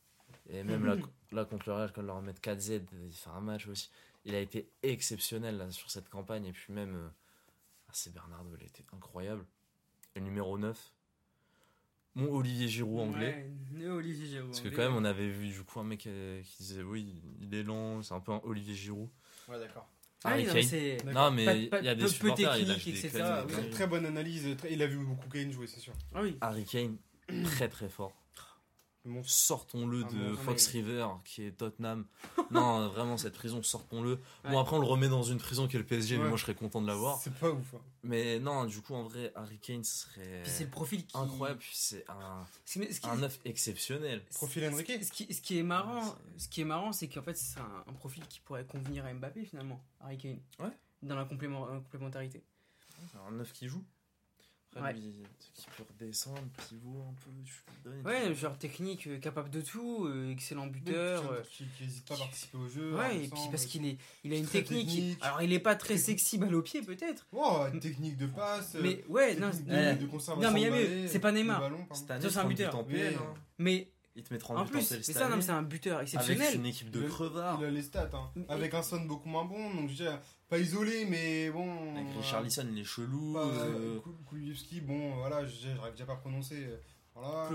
Et 0.49 0.63
même 0.63 0.85
là, 0.85 0.95
là 1.31 1.45
contre 1.45 1.69
le 1.69 1.75
Real, 1.75 1.91
quand 1.93 2.01
ils 2.01 2.07
leur 2.07 2.21
mettent 2.21 2.41
4Z, 2.41 2.81
il 3.05 3.13
fait 3.13 3.29
un 3.29 3.41
match 3.41 3.67
aussi 3.67 3.91
il 4.25 4.35
a 4.35 4.39
été 4.39 4.69
exceptionnel 4.83 5.57
là, 5.57 5.71
sur 5.71 5.89
cette 5.89 6.09
campagne. 6.09 6.45
Et 6.45 6.51
puis 6.53 6.73
même, 6.73 6.95
euh, 6.95 7.09
ah, 7.87 7.91
c'est 7.93 8.13
Bernardo, 8.13 8.49
il 8.57 8.63
a 8.63 8.67
été 8.67 8.85
incroyable. 8.93 9.45
Le 10.15 10.21
numéro 10.21 10.57
9, 10.57 10.93
mon 12.15 12.29
Olivier 12.29 12.67
Giroud 12.67 12.99
anglais. 12.99 13.49
Ouais, 13.73 13.87
Olivier 13.87 14.25
Giroud. 14.27 14.49
Parce 14.49 14.59
que 14.59 14.67
anglais. 14.67 14.77
quand 14.77 14.89
même, 14.89 14.97
on 14.97 15.05
avait 15.05 15.29
vu 15.29 15.47
du 15.47 15.63
coup 15.63 15.79
un 15.79 15.85
mec 15.85 16.05
euh, 16.07 16.41
qui 16.41 16.57
disait 16.63 16.83
oui, 16.83 17.21
il 17.39 17.55
est 17.55 17.63
lent, 17.63 18.01
c'est 18.01 18.13
un 18.13 18.19
peu 18.19 18.33
un 18.33 18.41
Olivier 18.43 18.75
Giroud. 18.75 19.09
Ouais, 19.47 19.57
d'accord. 19.57 19.89
Ah 20.23 20.29
Harry 20.31 20.41
oui, 20.43 20.47
non, 20.47 20.53
mais 20.53 20.61
Kane. 20.61 20.69
c'est. 20.69 20.97
Non, 21.13 21.31
mais 21.31 21.43
il 21.79 21.85
y 21.85 21.87
a 21.87 21.95
des 21.95 22.01
peu- 22.01 22.01
peu 22.01 22.07
supporters, 22.07 22.57
il 22.57 22.67
lâche 22.67 22.85
des 22.85 22.91
etc. 23.05 23.23
Très, 23.71 23.87
bonne 23.87 24.05
analyse. 24.05 24.55
très- 24.57 24.71
il 24.73 24.81
a 24.83 24.87
vu 24.87 24.97
beaucoup 24.97 25.27
Kane 25.29 25.51
jouer, 25.51 25.65
c'est 25.67 25.79
sûr. 25.79 25.93
Ah 26.13 26.21
oui. 26.21 26.37
Harry 26.41 26.63
Kane, 26.65 26.97
très 27.45 27.67
très 27.69 27.89
fort. 27.89 28.13
Sortons-le 29.23 30.03
Ah, 30.07 30.13
de 30.13 30.29
bon, 30.31 30.37
Fox 30.37 30.67
River, 30.67 31.07
qui 31.25 31.43
est 31.43 31.51
Tottenham. 31.51 32.05
non, 32.51 32.87
vraiment, 32.89 33.17
cette 33.17 33.33
prison, 33.33 33.63
sortons-le. 33.63 34.13
Ouais. 34.45 34.51
Bon, 34.51 34.59
après, 34.59 34.75
on 34.75 34.79
le 34.79 34.85
remet 34.85 35.09
dans 35.09 35.23
une 35.23 35.39
prison 35.39 35.67
qui 35.67 35.75
est 35.75 35.79
le 35.79 35.85
PSG, 35.85 36.17
mais 36.17 36.27
moi, 36.27 36.37
je 36.37 36.43
serais 36.43 36.53
content 36.55 36.81
de 36.81 36.87
l'avoir. 36.87 37.17
C'est 37.19 37.33
pas 37.33 37.49
ouf. 37.49 37.73
hein. 37.73 37.79
Mais 38.03 38.39
non, 38.39 38.65
du 38.65 38.79
coup, 38.81 38.93
en 38.93 39.03
vrai, 39.03 39.31
Harry 39.35 39.57
Kane, 39.59 39.83
ce 39.83 40.05
serait 40.07 40.41
Puis 40.43 40.51
c'est 40.51 40.63
le 40.65 40.69
profil 40.69 41.05
qui. 41.05 41.17
incroyable. 41.17 41.59
Puis 41.59 41.71
c'est 41.73 42.05
un, 42.09 42.45
C'est- 42.65 42.79
mais 42.79 42.91
ce 42.91 43.01
qui- 43.01 43.09
un 43.09 43.21
œuf 43.23 43.39
exceptionnel. 43.45 44.23
Profil 44.33 44.65
Enrique. 44.71 45.03
Ce 45.03 45.11
qui, 45.11 45.33
ce 45.33 45.41
qui 45.41 45.57
est 45.59 45.63
marrant, 45.63 45.95
Ouais, 46.03 46.11
c'est- 46.37 46.43
ce 46.43 46.49
qui 46.49 46.61
est 46.61 46.65
marrant, 46.65 46.91
c'est 46.91 47.07
qu'en 47.07 47.21
fait 47.23 47.37
c'est 47.37 47.59
un, 47.59 47.83
un 47.87 47.93
profil 47.93 48.25
qui 48.27 48.39
pourrait 48.39 48.65
convenir 48.65 49.05
à 49.05 49.13
Mbappé 49.13 49.45
finalement, 49.45 49.83
Harry 49.99 50.17
Kane. 50.17 50.39
Ouais. 50.59 50.71
Dans 51.03 51.15
la 51.15 51.25
complément- 51.25 51.65
complémentarité. 51.67 52.43
Un 53.27 53.39
œuf 53.39 53.51
qui 53.53 53.67
joue. 53.67 53.83
Après, 54.73 54.93
Ouais. 54.93 54.99
lui, 54.99 55.13
qui 55.53 55.65
peut 55.75 55.83
redescendre, 55.99 56.39
pivot 56.69 57.03
un 57.09 57.13
peu. 57.83 58.09
Ouais, 58.09 58.33
genre 58.33 58.57
technique, 58.57 59.05
euh, 59.07 59.17
capable 59.19 59.49
de 59.49 59.59
tout, 59.61 60.05
euh, 60.05 60.31
excellent 60.31 60.67
buteur. 60.67 61.29
euh, 61.31 61.41
Qui 61.51 61.65
qui 61.77 61.83
hésite 61.83 62.07
pas 62.07 62.15
à 62.15 62.19
participer 62.19 62.57
au 62.57 62.69
jeu. 62.69 62.95
Ouais, 62.95 63.25
et 63.25 63.27
puis 63.27 63.41
parce 63.51 63.65
qu'il 63.65 63.85
est, 63.85 63.97
il 64.23 64.31
a 64.33 64.37
une 64.37 64.45
technique. 64.47 64.87
technique. 64.87 65.17
Alors 65.21 65.41
il 65.41 65.51
est 65.51 65.59
pas 65.59 65.75
très 65.75 65.97
sexy 65.97 66.37
balle 66.37 66.55
au 66.55 66.61
pied 66.61 66.81
peut-être. 66.81 67.27
Oh, 67.33 67.65
technique 67.81 68.15
de 68.17 68.27
passe. 68.27 68.75
Mais 68.81 69.03
ouais, 69.09 69.35
non, 69.35 69.49
technique 69.51 69.67
c'est- 69.69 69.95
de, 69.95 70.01
de 70.01 70.05
conservation 70.07 70.49
non, 70.49 70.53
mais 70.53 70.61
il 70.61 70.63
y 70.63 70.67
a 70.67 70.69
de 70.71 71.01
mieux, 71.01 71.07
c'est 71.07 71.19
pas 71.19 71.31
de 71.31 71.37
Neymar. 71.37 71.69
c'est 71.93 72.11
un 72.11 72.19
30 72.19 72.47
buts 72.47 72.55
buteur. 72.55 72.75
en 72.77 72.83
PL. 72.85 73.09
Oui. 73.09 73.15
hein. 73.19 73.33
mais 73.57 73.91
Il 74.15 74.23
te 74.23 74.33
met 74.33 74.39
30 74.39 74.57
en 74.57 74.65
plus, 74.65 74.79
en 74.79 74.81
c'est 74.81 75.03
ça, 75.13 75.29
non, 75.29 75.39
c'est 75.41 75.51
un 75.51 75.61
buteur 75.63 75.97
Avec 75.99 76.13
exceptionnel. 76.13 76.55
une 76.55 76.65
équipe 76.65 76.91
de 76.91 76.99
Le- 76.99 77.07
crevards. 77.07 77.57
Il 77.61 77.65
a 77.65 77.71
les 77.71 77.81
stats, 77.81 78.09
hein. 78.13 78.29
Mais- 78.35 78.45
Avec 78.49 78.73
un 78.73 78.83
son 78.83 78.99
beaucoup 79.01 79.29
moins 79.29 79.45
bon, 79.45 79.73
donc 79.73 79.89
dire, 79.91 80.19
pas 80.49 80.57
isolé, 80.59 81.05
mais 81.05 81.49
bon. 81.49 81.95
Avec 81.95 82.07
euh, 82.15 82.19
Richarlison, 82.19 82.67
il 82.73 82.79
est 82.79 82.83
chelou. 82.83 83.33
Bah, 83.33 83.47
euh, 83.47 83.99
Kulusevski, 84.29 84.81
bon, 84.81 85.15
voilà, 85.15 85.45
je- 85.45 85.55
j'arrive 85.75 85.93
déjà 85.93 86.05
pas 86.05 86.13
à 86.13 86.17
prononcer. 86.17 86.65
euh, 86.65 86.77
Voilà. 87.15 87.49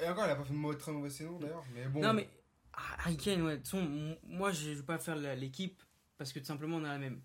Et 0.00 0.08
encore, 0.08 0.24
il 0.26 0.30
a 0.30 0.36
pas 0.36 0.44
fait 0.44 0.52
de 0.52 0.58
mauvais- 0.58 0.78
très 0.78 0.92
mauvais 0.92 1.10
saison 1.10 1.38
d'ailleurs, 1.38 1.64
mais 1.74 1.84
bon. 1.88 2.00
Non 2.00 2.12
mais 2.12 2.28
ah, 2.74 2.80
Harry 2.98 3.16
Kane, 3.16 3.42
ouais, 3.42 3.52
de 3.52 3.56
toute 3.62 3.66
façon, 3.70 4.16
moi 4.24 4.52
je 4.52 4.70
vais 4.70 4.82
pas 4.82 4.98
faire 4.98 5.16
la- 5.16 5.34
l'équipe 5.34 5.82
parce 6.18 6.32
que 6.32 6.38
tout 6.38 6.44
simplement 6.46 6.76
on 6.78 6.84
a 6.84 6.88
la 6.88 6.98
même. 6.98 7.20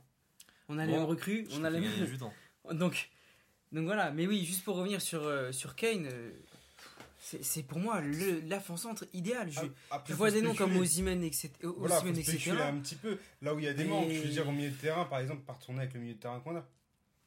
On 0.70 0.78
a 0.78 0.86
les 0.86 0.92
Bon, 0.94 1.00
mêmes 1.00 1.08
recrues, 1.08 1.48
on 1.54 1.64
a 1.66 1.70
les 1.70 1.80
du 1.82 2.18
temps. 2.18 2.34
Donc, 2.72 3.10
donc 3.72 3.86
voilà, 3.86 4.12
mais 4.12 4.28
oui, 4.28 4.46
juste 4.46 4.64
pour 4.64 4.76
revenir 4.78 5.02
sur, 5.02 5.24
euh, 5.24 5.52
sur 5.52 5.76
Kane, 5.76 6.06
euh, 6.12 6.32
c'est 7.24 7.64
pour 7.64 7.78
moi 7.80 8.02
le- 8.02 8.42
l'avant-centre 8.48 9.06
idéal. 9.14 9.50
Je, 9.52 9.60
Ah, 9.92 10.04
je 10.08 10.14
vois 10.14 10.32
des 10.32 10.42
noms 10.42 10.56
comme. 10.56 10.76
Osimhen, 10.78 11.24
etc. 11.24 11.52
Voilà, 11.64 12.00
etc. 12.08 12.52
un 12.60 12.80
petit 12.80 12.96
peu. 12.96 13.18
Là 13.42 13.54
où 13.54 13.60
il 13.60 13.66
y 13.66 13.68
a 13.68 13.74
des 13.74 13.86
manques, 13.86 14.10
je 14.12 14.22
veux 14.22 14.30
dire, 14.30 14.48
au 14.48 14.52
milieu 14.52 14.72
de 14.72 14.76
terrain, 14.76 15.06
par 15.06 15.20
exemple, 15.20 15.44
par 15.44 15.60
tourner 15.60 15.82
avec 15.82 15.94
le 15.94 16.00
milieu 16.00 16.16
de 16.16 16.20
terrain 16.20 16.40
qu'on 16.40 16.56
a. 16.58 16.68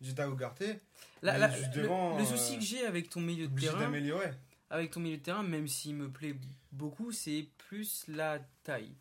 J'étais 0.01 0.23
à 0.23 0.29
Ougarté, 0.29 0.81
Là, 1.23 1.39
là, 1.39 1.49
juste 1.51 1.75
le, 1.77 1.83
devant, 1.83 2.17
le 2.19 2.23
euh, 2.23 2.27
souci 2.27 2.59
que 2.59 2.65
j'ai 2.65 2.85
avec 2.85 3.09
ton 3.09 3.21
milieu 3.21 3.47
de 3.49 3.59
terrain, 3.59 3.79
d'améliorer. 3.79 4.31
avec 4.69 4.91
ton 4.91 5.01
milieu 5.01 5.17
de 5.17 5.23
terrain, 5.23 5.43
même 5.45 5.69
s'il 5.69 5.95
me 5.95 6.11
plaît 6.11 6.35
beaucoup, 6.73 7.11
c'est 7.13 7.49
plus 7.57 8.05
la 8.09 8.41
taille. 8.65 8.93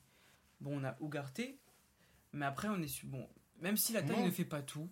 Bon, 0.62 0.80
on 0.80 0.84
a 0.86 0.96
Ougarté, 1.02 1.58
mais 2.32 2.46
après 2.46 2.70
on 2.70 2.82
est 2.82 3.04
bon, 3.06 3.28
même 3.60 3.76
si 3.76 3.92
la 3.92 4.02
taille 4.04 4.20
Non. 4.20 4.26
ne 4.28 4.32
fait 4.32 4.46
pas 4.46 4.62
tout, 4.62 4.88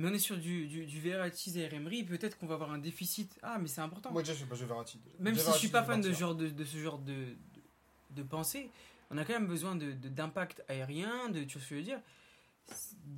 mais 0.00 0.08
on 0.10 0.14
est 0.14 0.18
sur 0.18 0.36
du 0.38 0.66
du, 0.66 0.86
du 0.86 1.00
Verratti 1.00 1.58
et 1.60 1.72
Emery, 1.74 2.02
peut-être 2.04 2.38
qu'on 2.38 2.46
va 2.46 2.54
avoir 2.54 2.72
un 2.72 2.78
déficit. 2.78 3.38
Ah, 3.42 3.58
mais 3.60 3.68
c'est 3.68 3.80
important. 3.80 4.10
Moi 4.10 4.22
déjà, 4.22 4.34
je 4.34 4.40
sais 4.40 4.46
pas, 4.46 4.54
je 4.54 4.64
Verratti. 4.64 4.98
Même 5.18 5.34
si 5.34 5.46
je 5.52 5.58
suis 5.58 5.68
pas 5.68 5.82
fan 5.84 6.00
de, 6.00 6.08
genre 6.18 6.34
de, 6.34 6.48
de 6.48 6.64
ce 6.64 6.78
genre 6.78 6.98
de, 6.98 7.12
de, 7.12 7.36
de 8.10 8.22
pensée, 8.22 8.70
on 9.10 9.18
a 9.18 9.24
quand 9.24 9.32
même 9.34 9.46
besoin 9.46 9.76
de- 9.76 9.92
de- 9.92 10.08
d'impact 10.08 10.62
aérien, 10.68 11.28
de, 11.28 11.44
tu 11.44 11.58
vois 11.58 11.64
ce 11.64 11.68
que 11.70 11.74
je 11.74 11.80
veux 11.80 11.84
dire? 11.86 12.00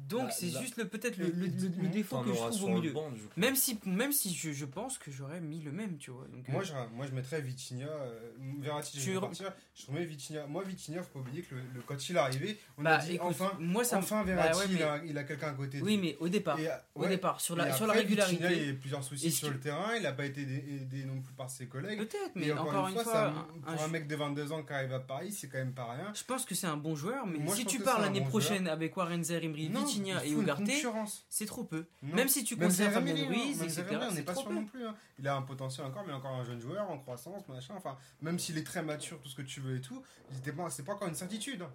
Donc 0.09 0.24
Bah, 0.24 0.31
c'est 0.31 0.48
juste 0.51 0.77
le 0.77 0.86
peut-être 0.89 1.16
le, 1.16 1.27
le- 1.28 1.48
défaut 1.89 2.19
que 2.20 2.32
je 2.32 2.39
trouve 2.39 2.64
au 2.64 2.69
milieu. 2.69 2.93
banc. 2.93 3.10
Même 3.36 3.56
si, 3.56 3.78
même 3.86 4.12
si 4.12 4.35
je, 4.35 4.52
je 4.52 4.64
pense 4.66 4.98
que 4.98 5.10
j'aurais 5.10 5.40
mis 5.40 5.60
le 5.60 5.73
même, 5.73 5.97
tu 5.97 6.10
vois. 6.10 6.27
Donc, 6.28 6.47
Moi 6.48 6.62
euh, 6.62 6.64
je, 6.64 6.94
moi, 6.94 7.06
je 7.06 7.12
mettrais 7.14 7.40
Vitinha. 7.40 7.86
euh, 7.89 8.19
Verratti, 8.59 9.01
je 9.01 9.12
re-. 9.12 9.31
Je 9.74 9.86
remets 9.86 10.05
Vitinha. 10.05 10.47
Moi, 10.47 10.64
Vitinha, 10.64 11.02
faut 11.02 11.10
pas 11.14 11.19
oublier 11.20 11.43
que 11.43 11.55
le, 11.55 11.81
quand 11.86 12.09
il 12.09 12.16
est 12.16 12.19
arrivé, 12.19 12.59
on 12.77 12.82
bah, 12.82 12.97
a 12.97 12.98
dit 13.05 13.14
écoute, 13.14 13.28
enfin, 13.31 13.52
moi 13.59 13.85
ça 13.85 13.98
enfin 13.98 14.19
bah 14.19 14.35
Verratti, 14.35 14.59
ouais, 14.60 14.66
mais- 14.69 14.74
il 14.77 14.82
a, 14.82 15.05
il 15.05 15.19
a 15.19 15.24
quelqu'un 15.24 15.48
à 15.48 15.55
côté 15.55 15.78
de 15.78 15.82
Oui, 15.85 15.97
mais 15.97 16.16
au 16.20 16.28
départ, 16.28 16.59
Et, 16.60 16.69
au 16.94 17.02
ouais, 17.02 17.09
départ, 17.09 17.40
sur 17.40 17.56
la, 17.56 17.73
sur 17.73 17.86
la 17.86 17.93
après, 17.94 18.05
Vitinha, 18.05 18.27
régularité, 18.27 18.60
il 18.60 18.66
y 18.66 18.69
a 18.69 18.73
eu 18.73 18.77
plusieurs 18.77 19.05
soucis 19.05 19.31
sur 19.31 19.48
que- 19.48 19.55
le 19.55 19.60
terrain, 19.60 19.94
il 19.98 20.05
a 20.05 20.12
pas 20.12 20.27
été 20.27 20.43
aidé, 20.43 21.05
non 21.05 21.20
plus 21.23 21.32
par 21.35 21.48
ses 21.48 21.66
collègues. 21.69 21.98
peut-être, 22.01 22.32
mais 22.35 22.52
encore, 22.52 22.89
une 22.89 22.98
fois, 22.98 23.28
un- 23.28 23.73
pour 23.73 23.82
un- 23.82 23.89
mec 23.89 24.06
de 24.09 24.16
22 24.16 24.52
ans 24.52 24.62
qui 24.62 24.73
arrive 24.74 24.93
à 24.93 25.01
Paris, 25.01 25.32
c'est 25.32 25.48
quand 25.48 25.59
même 25.59 25.73
pas 25.74 25.90
rien. 25.93 26.12
je 26.14 26.24
pense 26.24 26.44
que 26.44 26.55
c'est 26.55 26.66
un 26.66 26.77
bon 26.77 26.94
joueur, 26.97 27.27
mais 27.27 27.39
Moi, 27.39 27.55
si 27.56 27.64
tu 27.64 27.78
pars 27.81 27.98
l'année 28.01 28.20
prochaine 28.24 28.66
avec 28.69 28.94
Warren 28.97 29.23
Emery, 29.41 29.69
Non, 29.71 29.85
Vitinha 29.85 30.25
il 30.25 30.33
et 30.33 30.35
Ugarte, 30.37 30.63
c'est 31.29 31.47
trop 31.47 31.65
peu. 31.65 31.87
Non. 32.03 32.15
Même 32.17 32.29
si 32.29 32.45
tu 32.45 32.57
conserves 32.57 32.93
Fabien 32.95 33.15
hein, 33.17 33.27
Ruiz, 33.29 33.59
même 33.59 33.69
etc., 33.69 33.85
on 34.11 34.13
n'est 34.15 34.23
pas 34.23 34.35
sûr 34.35 34.49
peu. 34.49 34.55
non 34.55 34.65
plus. 34.65 34.87
hein. 34.87 34.95
Il 35.19 35.29
a 35.29 35.37
un 35.37 35.43
potentiel 35.43 35.87
encore, 35.87 36.05
mais 36.07 36.13
encore 36.13 36.33
un 36.33 36.45
jeune 36.45 36.61
joueur 36.61 36.91
en 36.91 36.99
croissance, 36.99 37.47
machin. 37.49 37.75
Enfin, 37.77 37.97
même 38.21 38.39
s'il 38.39 38.59
est 38.59 38.65
très 38.65 38.83
mature, 38.83 39.21
tout 39.21 39.29
ce 39.29 39.37
que 39.37 39.43
tu 39.43 39.61
veux 39.61 39.77
et 39.77 39.81
tout, 39.81 40.03
c'est 40.71 40.85
pas 40.85 40.93
encore 40.95 41.09
une 41.09 41.15
certitude. 41.15 41.63
hein. 41.63 41.71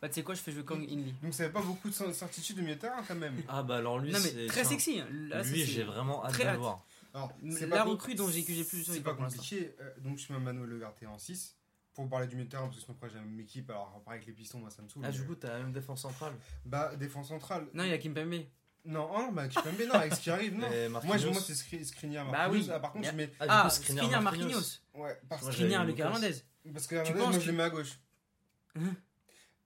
Bah, 0.00 0.08
tu 0.08 0.14
sais 0.16 0.22
quoi, 0.24 0.34
je 0.34 0.40
fais 0.40 0.50
jouer 0.50 0.64
Kang 0.64 0.82
Inly. 0.82 1.14
Donc, 1.22 1.32
ça 1.32 1.44
avait 1.44 1.52
pas 1.52 1.62
beaucoup 1.62 1.88
de 1.88 1.94
certitude 2.12 2.56
de 2.66 2.74
terrain 2.74 3.02
quand 3.06 3.14
même. 3.14 3.40
Ah 3.48 3.62
bah 3.62 3.76
alors 3.76 4.00
lui, 4.00 4.10
Non, 4.10 4.18
mais 4.20 4.30
c'est- 4.30 4.46
très 4.46 4.64
sexy. 4.64 4.98
hein. 4.98 5.06
Là, 5.12 5.42
Lui, 5.44 5.64
j'ai 5.64 5.84
vraiment 5.84 6.24
hâte 6.24 6.36
de 6.38 6.44
le 6.44 6.56
voir. 6.56 6.84
Alors, 7.14 7.30
La 7.42 7.56
c'est 7.56 7.68
pas 7.68 7.84
recrue 7.84 8.14
dont 8.16 8.28
j'ai- 8.28 8.42
que 8.42 8.52
j'ai 8.52 8.64
plus 8.64 8.82
C'est 8.84 9.00
pas 9.02 9.14
compliqué. 9.14 9.76
euh, 9.80 9.90
donc, 9.98 10.18
je 10.18 10.32
mets 10.32 10.40
Manuel 10.40 10.66
Legarté 10.70 11.06
en 11.06 11.18
6 11.18 11.54
pour 11.94 12.08
parler 12.08 12.26
du 12.26 12.34
milieu 12.36 12.46
de 12.46 12.50
terrain 12.50 12.64
parce 12.64 12.76
que 12.76 12.82
sinon 12.82 12.94
après 12.96 13.08
j'ai 13.10 13.16
la 13.16 13.22
même 13.22 13.38
équipe. 13.40 13.68
Alors, 13.70 14.00
pareil 14.04 14.18
avec 14.18 14.26
les 14.26 14.32
pistons, 14.32 14.58
moi 14.58 14.70
ça 14.70 14.82
me 14.82 14.88
saoule. 14.88 15.02
Ah, 15.04 15.08
mais- 15.10 15.16
du 15.18 15.24
coup, 15.24 15.34
t'as 15.34 15.48
la 15.52 15.58
même 15.58 15.72
défense 15.72 16.02
centrale. 16.02 16.32
Bah, 16.64 16.94
défense 16.96 17.28
centrale. 17.28 17.66
Non, 17.74 17.84
il 17.84 17.90
y 17.90 17.92
a 17.92 17.98
Kimpembe. 17.98 18.46
Non, 18.84 19.08
oh, 19.14 19.18
non, 19.20 19.32
bah, 19.32 19.46
Kipembe, 19.46 19.80
non, 19.86 19.94
avec 19.94 20.12
ce 20.14 20.20
qui 20.20 20.30
arrive, 20.30 20.54
non. 20.54 20.66
Moi, 20.68 20.70
je- 20.72 20.88
Marquinhos. 20.88 21.32
moi 21.32 21.40
c'est 21.40 21.52
Skri- 21.52 21.84
Skriniar, 21.84 22.26
Bah 22.26 22.32
Marquinhos. 22.48 22.64
oui. 22.64 22.70
Ah, 22.74 22.80
par 22.80 22.92
contre, 22.92 23.06
je 23.08 23.12
mets. 23.12 23.30
Ah, 23.38 23.44
Ah, 23.66 23.70
Skriniar, 23.70 24.04
Skriniar 24.04 24.22
Marquinhos. 24.22 24.48
Marquinhos. 24.48 24.78
Ouais, 24.94 25.20
parce 25.28 25.46
que. 25.46 25.52
Skriniar, 25.52 25.84
le 25.84 25.90
Lucas. 25.92 26.04
Hernandez. 26.06 26.34
Parce 26.72 26.86
que 26.88 26.94
Hernandez, 26.96 27.20
moi, 27.20 27.38
je 27.38 27.46
le 27.50 27.52
mets 27.56 27.62
à 27.62 27.70
gauche. 27.70 27.98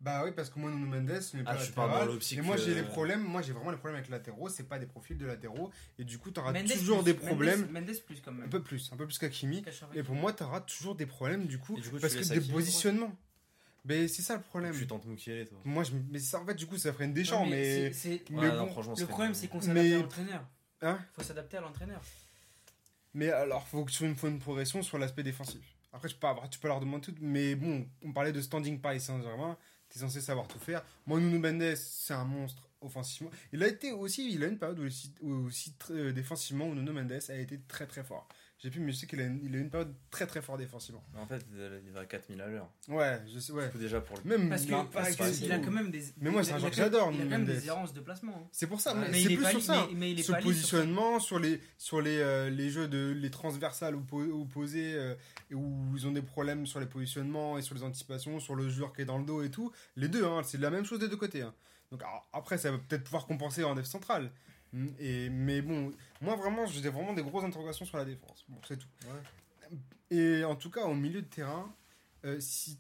Bah 0.07 0.23
oui, 0.25 0.31
parce 0.31 0.51
que 0.51 0.61
moi, 0.61 0.71
Nuno 0.71 0.87
Mendes, 0.87 1.21
mets 1.35 1.43
pas 1.43 1.51
Ah, 1.51 1.55
latéral. 1.57 1.91
dans 2.07 2.13
l'optique, 2.13 2.39
Et 2.39 2.41
moi, 2.41 2.57
j'ai 2.57 2.71
euh, 2.71 2.75
les 2.77 2.83
problèmes. 2.85 3.25
Moi, 3.25 3.43
j'ai 3.43 3.53
vraiment 3.53 3.73
les 3.73 3.77
problèmes 3.77 3.97
avec 3.97 4.09
latéraux. 4.09 4.49
C'est 4.49 4.69
pas 4.69 4.79
des 4.79 4.87
profils 4.87 5.19
de 5.19 5.27
latéraux. 5.27 5.73
Et 5.99 6.05
du 6.05 6.17
coup, 6.19 6.31
t'auras 6.31 6.53
toujours 6.53 7.03
plus, 7.03 7.13
des 7.13 7.19
problèmes. 7.19 7.63
Mendes, 7.73 7.87
Mendes 7.89 7.97
plus 8.07 8.21
quand 8.21 8.31
Un 8.31 8.35
même. 8.35 8.49
peu 8.49 8.63
plus, 8.63 8.89
un 8.93 8.97
peu 8.97 9.05
plus 9.05 9.19
qu'Akimi. 9.19 9.65
Et 9.95 10.05
pour 10.05 10.15
moi, 10.15 10.33
t'auras 10.33 10.61
toujours 10.61 10.95
des 10.95 11.07
problèmes 11.07 11.47
du 11.47 11.59
coup. 11.59 11.75
Du 11.81 11.91
parce 11.91 12.15
que 12.15 12.39
des 12.39 12.41
positionnements. 12.53 13.17
Mais 13.85 14.07
c'est 14.07 14.23
ça 14.23 14.37
le 14.37 14.43
problème. 14.43 14.77
Tu 14.79 14.87
tentes 14.87 15.07
Moukielé, 15.07 15.45
toi. 15.45 15.59
Moi, 15.65 15.83
je... 15.83 15.91
mais 16.11 16.21
ça, 16.21 16.41
en 16.41 16.47
fait, 16.47 16.55
du 16.55 16.67
coup, 16.67 16.79
ça 16.79 16.93
ferait 16.93 17.07
une. 17.07 17.13
Mais. 17.13 17.91
mais 18.31 18.39
Ouais, 18.39 18.51
bon. 18.51 18.57
non, 18.59 18.67
franchement, 18.69 18.93
Le 18.93 18.99
c'est 18.99 19.07
problème, 19.07 19.35
c'est 19.35 19.49
qu'on 19.49 19.61
s'adapte 19.61 19.81
Mais- 19.89 19.95
à 19.95 19.99
l'entraîneur. 19.99 20.47
Hein 20.83 20.99
faut 21.15 21.23
s'adapter 21.25 21.57
à 21.57 21.63
l'entraîneur. 21.63 22.01
Mais 23.13 23.31
alors, 23.31 23.67
faut 23.67 23.85
que 23.85 23.91
tu 23.91 24.15
faut 24.15 24.29
une 24.29 24.39
progression 24.39 24.83
sur 24.83 24.99
l'aspect 24.99 25.25
défensif. 25.25 25.63
Après, 25.93 26.09
tu 26.09 26.15
peux, 26.15 26.27
avoir, 26.29 26.49
tu 26.49 26.61
peux 26.61 26.69
leur 26.69 26.79
demander 26.79 27.07
tout. 27.07 27.15
Mais 27.21 27.57
bon, 27.57 27.89
on 28.05 28.13
parlait 28.13 28.33
de 28.33 28.41
standing 28.41 28.81
Paris 28.81 29.01
Saint-Germain. 29.01 29.57
T'es 29.89 30.01
censé 30.01 30.21
savoir 30.21 30.49
tout 30.49 30.59
faire. 30.59 30.85
Moi, 31.07 31.21
Nuno 31.21 31.39
Mendes, 31.39 31.75
c'est 31.77 32.15
un 32.15 32.25
monstre 32.25 32.69
offensivement. 32.81 33.31
Il 33.53 33.63
a 33.63 33.69
été 33.69 33.93
aussi, 33.93 34.33
il 34.33 34.45
a 34.45 34.49
une 34.49 34.59
période 34.59 34.79
où 34.79 35.47
aussi, 35.47 35.75
euh, 35.91 36.13
défensivement 36.13 36.67
où 36.67 36.75
Nuno 36.75 36.93
Mendes 36.93 37.21
a 37.29 37.35
été 37.35 37.61
très 37.69 37.87
très 37.87 38.05
fort. 38.05 38.29
J'ai 38.59 38.71
plus, 38.71 38.81
mais 38.81 38.91
je 38.91 38.97
sais 38.97 39.07
qu'il 39.07 39.21
a, 39.21 39.25
une- 39.25 39.41
il 39.45 39.55
a 39.55 39.59
eu 39.59 39.61
une 39.61 39.69
période 39.69 39.95
très 40.11 40.27
très 40.27 40.41
fort 40.41 40.57
défensivement. 40.57 41.05
Mais 41.13 41.21
En 41.21 41.27
fait, 41.27 41.45
il 41.85 41.91
va 41.93 42.01
à 42.01 42.05
4000 42.07 42.41
à 42.41 42.47
l'heure. 42.49 42.71
Ouais, 42.89 43.21
je 43.31 43.39
sais, 43.39 43.53
ouais. 43.53 43.71
Déjà 43.75 44.01
pour 44.01 44.17
le. 44.17 44.23
Même 44.25 44.49
Parce 44.49 44.63
que 44.63 44.69
qu'il 45.39 45.53
a 45.53 45.59
quand 45.59 45.71
même 45.71 45.91
des. 45.91 46.03
Mais 46.23 46.31
moi, 46.31 46.43
c'est 46.43 46.53
un 46.55 46.59
joueur 46.59 46.71
que 46.71 46.77
j'adore, 46.77 47.11
Il 47.13 47.21
a 47.21 47.25
quand 47.25 47.31
même 47.31 47.45
des 47.45 47.67
errances 47.67 47.93
de 47.93 48.01
placement. 48.01 48.35
hein. 48.45 48.49
C'est 48.53 48.67
pour 48.67 48.81
ça, 48.81 48.95
Ouais. 48.95 49.01
mais 49.03 49.09
Mais 49.11 49.19
c'est 49.19 49.25
il 49.25 49.33
est 49.33 49.37
plus 49.37 49.51
sur 49.51 49.63
ça. 49.63 49.87
mais- 49.91 49.95
mais 49.95 50.11
il 50.13 50.21
est 50.21 50.23
sur 50.23 50.39
positionnement, 50.39 51.21
sur 51.21 51.39
les, 51.39 51.61
sur 51.77 52.01
les, 52.01 52.17
euh, 52.19 52.49
les 52.49 52.71
jeux 52.71 52.89
de 52.89 53.13
les 53.15 53.31
transversales 53.31 53.95
oppo- 53.95 54.31
opposés 54.31 54.95
euh, 54.95 55.15
où 55.53 55.95
ils 55.95 56.07
ont 56.07 56.13
des 56.13 56.23
problèmes 56.23 56.65
sur 56.67 56.81
les 56.81 56.87
positionnements 56.87 57.59
et 57.59 57.63
sur 57.63 57.75
les 57.75 57.83
anticipations, 57.83 58.41
sur 58.41 58.55
le 58.55 58.71
joueur 58.71 58.95
qui 58.95 59.03
est 59.03 59.07
dans 59.07 59.19
le 59.19 59.25
dos 59.27 59.43
et 59.43 59.51
tout. 59.51 59.71
Les 59.97 60.09
deux, 60.09 60.25
hein, 60.25 60.41
c'est 60.43 60.59
la 60.59 60.71
même 60.71 60.87
chose 60.87 60.99
des 60.99 61.09
deux 61.09 61.17
côtés. 61.17 61.43
hein. 61.43 61.53
Donc 61.93 62.03
alors, 62.03 62.27
après, 62.33 62.57
ça 62.59 62.71
va 62.73 62.79
peut-être 62.79 63.05
pouvoir 63.05 63.27
compenser 63.27 63.63
en 63.65 63.77
F 63.77 63.85
central. 63.85 64.31
Mm, 64.77 64.89
Et, 64.99 65.31
mais 65.31 65.63
bon, 65.63 65.93
moi 66.21 66.37
vraiment, 66.37 66.67
j'ai 66.67 66.89
vraiment 66.91 67.15
des 67.15 67.23
grosses 67.23 67.45
interrogations 67.45 67.87
sur 67.87 67.97
la 67.97 68.05
défense. 68.05 68.45
Bon, 68.49 68.59
c'est 68.69 68.77
tout. 68.77 68.89
Et 70.11 70.45
en 70.45 70.55
tout 70.55 70.71
cas, 70.71 70.85
au 70.85 70.95
milieu 70.95 71.23
de 71.23 71.27
terrain, 71.27 71.75
euh, 72.25 72.39
si 72.41 72.79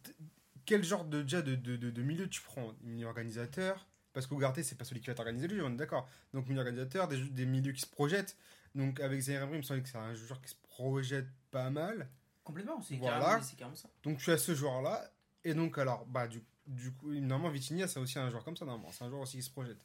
quel 0.66 0.84
genre 0.84 1.04
de, 1.04 1.22
déjà 1.22 1.42
de, 1.42 1.54
de, 1.54 1.76
de, 1.76 1.90
de 1.90 2.02
milieu 2.02 2.28
tu 2.28 2.42
prends? 2.42 2.72
Milieu 2.82 3.06
organisateur? 3.06 3.86
Parce 4.12 4.26
qu'Ougarté, 4.26 4.62
c'est 4.62 4.76
pas 4.76 4.84
celui 4.84 5.00
qui 5.00 5.08
va 5.08 5.14
t'organiser 5.14 5.46
le 5.48 5.56
jeu, 5.56 5.64
on 5.64 5.72
est 5.72 5.76
d'accord. 5.76 6.08
Donc 6.32 6.46
milieu 6.48 6.60
organisateur, 6.60 7.08
des, 7.08 7.46
milieux 7.46 7.72
qui 7.72 7.80
se 7.82 7.86
projettent. 7.86 8.36
Donc 8.74 9.00
avec 9.00 9.20
Zaire 9.20 9.48
il 9.50 9.56
me 9.58 9.62
semble 9.62 9.82
que 9.82 9.88
c'est 9.88 9.98
un 9.98 10.14
joueur 10.14 10.40
qui 10.42 10.50
se 10.50 10.56
projette 10.68 11.28
pas 11.50 11.70
mal. 11.70 12.08
Complètement, 12.44 12.80
c'est 12.82 12.96
Voilà. 12.96 13.40
carrément 13.58 13.76
ça. 13.76 13.88
Donc 14.02 14.18
tu 14.18 14.30
as 14.30 14.38
ce 14.38 14.54
joueur-là. 14.54 15.10
Et 15.44 15.54
donc 15.54 15.78
alors, 15.78 16.06
bah 16.06 16.28
du, 16.28 16.42
du 16.66 16.92
coup, 16.92 17.12
normalement 17.12 17.50
Vitinha, 17.50 17.88
c'est 17.88 18.00
aussi 18.00 18.18
un 18.18 18.28
joueur 18.30 18.44
comme 18.44 18.56
ça, 18.56 18.64
normalement. 18.64 18.90
C'est 18.92 19.04
un 19.04 19.08
joueur 19.08 19.22
aussi 19.22 19.36
qui 19.38 19.42
se 19.42 19.50
projette. 19.50 19.78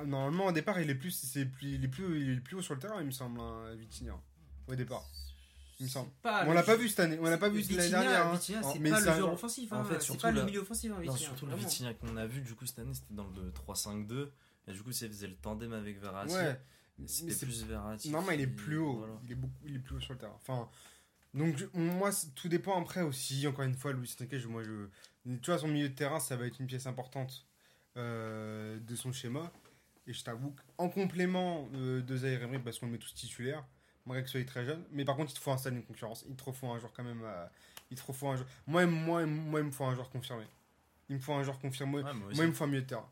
Ah, 0.00 0.04
Normalement, 0.06 0.46
au 0.46 0.52
départ, 0.52 0.80
il 0.80 0.88
est 0.90 0.94
plus, 0.94 1.10
c'est 1.12 1.46
plus, 1.46 1.74
il 1.74 1.84
est 1.84 1.88
plus, 1.88 2.20
il 2.20 2.30
est 2.30 2.40
plus 2.40 2.56
haut 2.56 2.62
sur 2.62 2.74
le 2.74 2.80
terrain, 2.80 3.00
il 3.00 3.06
me 3.06 3.10
semble, 3.10 3.40
hein, 3.40 3.74
Vitinha. 3.74 4.14
Au 4.68 4.74
départ, 4.74 5.08
il 5.78 5.84
me 5.84 5.88
semble. 5.88 6.10
Pas 6.22 6.44
on 6.46 6.52
l'a 6.52 6.62
pas 6.62 6.76
vu 6.76 6.88
cette 6.88 7.00
année, 7.00 7.18
on 7.20 7.24
l'a 7.24 7.38
pas 7.38 7.48
vu 7.48 7.58
Vitinha, 7.58 7.78
l'année 7.78 7.90
dernière. 7.90 8.26
hein. 8.28 8.32
Vitinha, 8.34 8.62
c'est 8.62 8.78
Mais 8.78 8.90
pas 8.90 9.00
c'est 9.00 9.10
le 9.10 9.16
joueur 9.16 9.32
offensif. 9.32 9.72
En 9.72 9.76
hein, 9.80 9.84
fait, 9.84 9.94
c'est 9.94 10.00
surtout 10.00 10.22
pas 10.22 10.30
le 10.30 10.44
milieu 10.44 10.60
offensif. 10.60 10.90
hein, 10.90 10.94
Non, 10.96 11.00
Vitinha, 11.00 11.18
surtout 11.18 11.46
le. 11.46 11.56
Vitinha 11.56 11.94
qu'on 11.94 12.16
a 12.16 12.26
vu 12.26 12.40
du 12.42 12.54
coup 12.54 12.66
cette 12.66 12.78
année, 12.78 12.94
c'était 12.94 13.14
dans 13.14 13.26
le 13.28 13.50
3-5-2. 13.52 14.30
Et 14.68 14.72
du 14.72 14.82
coup, 14.82 14.92
ça 14.92 15.06
faisait 15.08 15.26
le 15.26 15.34
tandem 15.36 15.72
avec 15.72 16.00
Verratti. 16.00 16.34
Ouais. 16.34 16.60
Mais 16.98 17.06
C'était 17.08 17.32
c'est- 17.32 17.46
plus 17.46 17.64
Verratti. 17.64 18.10
Normalement, 18.10 18.32
il 18.38 18.42
est 18.42 18.46
plus 18.46 18.76
haut. 18.78 18.98
voilà. 18.98 19.14
Il 19.24 19.32
est 19.32 19.34
beaucoup, 19.34 19.54
il 19.64 19.74
est 19.76 19.78
plus 19.78 19.96
haut 19.96 20.00
sur 20.00 20.12
le 20.12 20.18
terrain. 20.18 20.34
Enfin, 20.36 20.68
donc 21.34 21.56
moi, 21.74 22.10
tout 22.36 22.48
dépend 22.48 22.80
après 22.80 23.00
aussi. 23.02 23.46
Encore 23.46 23.64
une 23.64 23.74
fois, 23.74 23.92
Louis 23.92 24.14
Enrique, 24.20 24.36
je- 24.38 24.48
moi, 24.48 24.62
je, 24.62 24.86
tu 25.38 25.46
vois, 25.50 25.58
son 25.58 25.68
milieu 25.68 25.88
de 25.88 25.94
terrain, 25.94 26.20
ça 26.20 26.36
va 26.36 26.46
être 26.46 26.60
une 26.60 26.66
pièce 26.66 26.86
importante 26.86 27.46
euh, 27.96 28.78
de 28.80 28.94
son 28.94 29.12
schéma. 29.12 29.50
Et 30.06 30.12
je 30.12 30.24
t'avoue 30.24 30.54
qu'en 30.76 30.88
complément 30.88 31.68
euh, 31.74 32.00
de 32.02 32.16
Zaire 32.16 32.42
Emery, 32.42 32.58
parce 32.58 32.78
qu'on 32.78 32.86
le 32.86 32.92
met 32.92 32.98
tous 32.98 33.14
titulaires, 33.14 33.64
malgré 34.06 34.24
que 34.24 34.30
soit 34.30 34.44
très 34.44 34.64
jeune, 34.64 34.84
mais 34.90 35.04
par 35.04 35.16
contre, 35.16 35.30
il 35.30 35.34
te 35.34 35.40
faut 35.40 35.50
installer 35.52 35.76
une 35.76 35.84
concurrence. 35.84 36.24
Il 36.28 36.34
te 36.36 36.50
faut 36.50 36.68
un 36.68 36.78
joueur 36.78 36.92
quand 36.92 37.04
même. 37.04 37.22
euh, 37.24 37.46
il 37.90 37.96
te 37.96 38.12
faut 38.12 38.28
un 38.28 38.36
joueur. 38.36 38.48
Moi, 38.66 38.86
moi, 38.86 39.26
moi, 39.26 39.60
il 39.60 39.66
me 39.66 39.70
faut 39.70 39.84
un 39.84 39.94
joueur 39.94 40.10
confirmé. 40.10 40.44
Il 41.08 41.16
me 41.16 41.20
faut 41.20 41.32
un 41.34 41.42
joueur 41.42 41.58
confirmé. 41.58 41.96
Ouais, 42.02 42.14
moi 42.14 42.30
il 42.32 42.46
me 42.48 42.52
faut 42.52 42.64
un 42.64 42.68
milieu 42.68 42.82
de 42.82 42.86
terrain. 42.86 43.08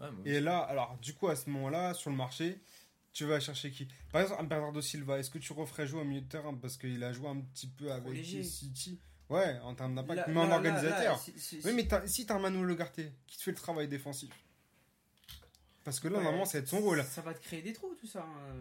Ouais, 0.00 0.08
Et 0.24 0.40
là, 0.40 0.58
alors, 0.60 0.96
du 1.02 1.12
coup, 1.14 1.28
à 1.28 1.36
ce 1.36 1.50
moment-là, 1.50 1.92
sur 1.94 2.10
le 2.10 2.16
marché, 2.16 2.60
tu 3.12 3.24
vas 3.24 3.40
chercher 3.40 3.70
qui? 3.70 3.88
Par 4.10 4.22
exemple, 4.22 4.40
un 4.42 4.46
Bernardo 4.46 4.80
Silva, 4.80 5.18
est-ce 5.18 5.30
que 5.30 5.38
tu 5.38 5.52
referais 5.52 5.86
jouer 5.86 6.00
au 6.00 6.04
milieu 6.04 6.22
de 6.22 6.28
terrain? 6.28 6.54
Parce 6.54 6.76
qu'il 6.76 7.02
a 7.04 7.12
joué 7.12 7.28
un 7.28 7.40
petit 7.40 7.66
peu 7.66 7.92
avec 7.92 8.12
léger. 8.14 8.42
City. 8.42 8.98
Ouais, 9.28 9.58
en 9.60 9.74
termes 9.74 9.94
d'impact, 9.94 10.28
mais 10.28 10.40
en 10.40 10.50
organisateur. 10.50 11.20
oui, 11.64 11.72
mais 11.74 11.88
si 12.06 12.26
t'as 12.26 12.36
un 12.36 12.38
Manu 12.38 12.64
Legarté 12.66 13.12
qui 13.26 13.38
te 13.38 13.42
fait 13.42 13.50
le 13.50 13.56
travail 13.56 13.88
défensif. 13.88 14.30
Parce 15.84 15.98
que 16.00 16.08
là, 16.08 16.18
Ouais, 16.18 16.24
normalement, 16.24 16.44
ça 16.46 16.58
va 16.58 16.62
être 16.62 16.68
son 16.68 16.80
rôle. 16.80 17.02
Ça 17.04 17.22
va 17.22 17.34
te 17.34 17.42
créer 17.42 17.62
des 17.62 17.72
trous, 17.72 17.94
tout 18.00 18.06
ça. 18.06 18.22
hein. 18.24 18.54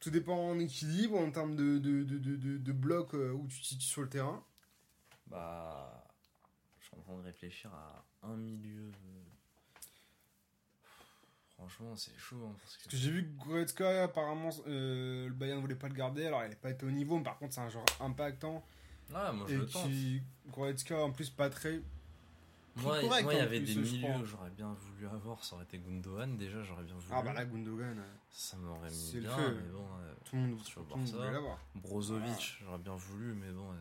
Tout 0.00 0.10
dépend 0.10 0.36
en 0.50 0.58
équilibre, 0.58 1.18
en 1.18 1.30
termes 1.30 1.56
de, 1.56 1.78
de, 1.78 2.02
de, 2.04 2.18
de, 2.18 2.36
de, 2.36 2.58
de 2.58 2.72
blocs 2.72 3.14
euh, 3.14 3.32
où 3.32 3.46
tu 3.48 3.60
te 3.60 3.66
situes 3.66 3.86
sur 3.86 4.02
le 4.02 4.08
terrain. 4.08 4.44
Bah. 5.26 6.04
Je 6.80 6.86
suis 6.86 6.96
en 6.96 7.00
train 7.00 7.16
de 7.16 7.22
réfléchir 7.22 7.70
à 7.74 8.04
un 8.22 8.36
milieu. 8.36 8.86
euh, 8.90 9.24
Franchement, 11.56 11.96
c'est 11.96 12.16
chaud. 12.16 12.36
hein, 12.48 12.54
parce 12.60 12.76
que- 12.76 12.82
Parce 12.84 12.92
que 12.94 12.96
j'ai 12.96 13.10
vu 13.10 13.24
que 13.24 13.44
Goretzka, 13.44 14.04
apparemment, 14.04 14.50
euh, 14.68 15.26
le 15.28 15.34
Bayern 15.34 15.56
ne 15.58 15.62
voulait 15.62 15.74
pas 15.74 15.88
le 15.88 15.94
garder. 15.94 16.26
Alors, 16.26 16.44
il 16.44 16.50
n'a 16.50 16.56
pas 16.56 16.70
été 16.70 16.86
au 16.86 16.90
niveau, 16.90 17.16
mais 17.18 17.24
par 17.24 17.36
contre, 17.38 17.54
c'est 17.54 17.60
un 17.60 17.68
joueur 17.68 17.84
impactant. 18.00 18.64
Ouais, 19.10 19.32
moi 19.32 19.46
je 19.48 19.54
Et 19.54 19.56
le 19.56 19.66
tente. 19.66 19.86
qui, 19.88 20.22
Goretzka, 20.52 20.96
en 20.98 21.10
plus, 21.10 21.30
pas 21.30 21.50
très. 21.50 21.80
Moi, 22.82 23.00
correct, 23.00 23.24
moi, 23.24 23.34
il 23.34 23.36
y 23.38 23.40
en 23.40 23.44
avait 23.44 23.60
plus, 23.60 23.74
des 23.74 23.80
milieux 23.80 24.08
crois. 24.08 24.20
que 24.20 24.24
j'aurais 24.26 24.50
bien 24.50 24.72
voulu 24.74 25.06
avoir. 25.08 25.44
Ça 25.44 25.54
aurait 25.56 25.64
été 25.64 25.78
Gundogan 25.78 26.36
déjà, 26.36 26.62
j'aurais 26.62 26.84
bien 26.84 26.94
voulu. 26.94 27.08
Ah, 27.12 27.22
bah 27.22 27.32
là, 27.32 27.44
Gundogan, 27.44 27.98
euh, 27.98 28.02
Ça 28.30 28.56
m'aurait 28.56 28.90
mis 28.90 29.12
le 29.14 29.20
bien, 29.20 29.36
feu. 29.36 29.54
mais 29.62 29.70
bon. 29.72 29.84
euh, 30.00 30.14
tout 30.24 30.36
le 30.36 30.42
monde, 30.42 30.58
tout 30.62 30.80
le 30.80 30.96
monde 30.96 31.08
voulait 31.08 31.32
l'avoir. 31.32 31.58
Brozovic, 31.74 32.58
j'aurais 32.62 32.78
bien 32.78 32.94
voulu, 32.94 33.34
mais 33.34 33.50
bon. 33.50 33.70
euh, 33.72 33.76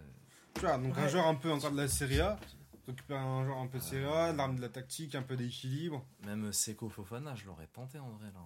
Tu 0.55 0.61
vois, 0.61 0.77
donc 0.77 0.97
un 0.97 1.03
Ouais. 1.03 1.09
joueur 1.09 1.27
un 1.27 1.35
peu 1.35 1.51
encore 1.51 1.71
de 1.71 1.77
la 1.77 1.87
Serie 1.87 2.19
A. 2.21 2.39
Récupérer 2.87 3.19
un 3.19 3.43
joueur 3.43 3.57
un 3.57 3.67
peu 3.67 3.79
de 3.79 3.83
Serie 3.83 4.05
A, 4.05 4.31
l'arme 4.33 4.55
de 4.55 4.61
la 4.61 4.69
tactique, 4.69 5.13
un 5.15 5.21
peu 5.21 5.35
d'équilibre. 5.35 6.05
Même 6.25 6.51
Seko 6.53 6.87
Fofana, 6.87 7.35
je 7.35 7.45
l'aurais 7.45 7.67
tenté 7.67 7.99
en 7.99 8.09
vrai 8.11 8.31
là. 8.33 8.39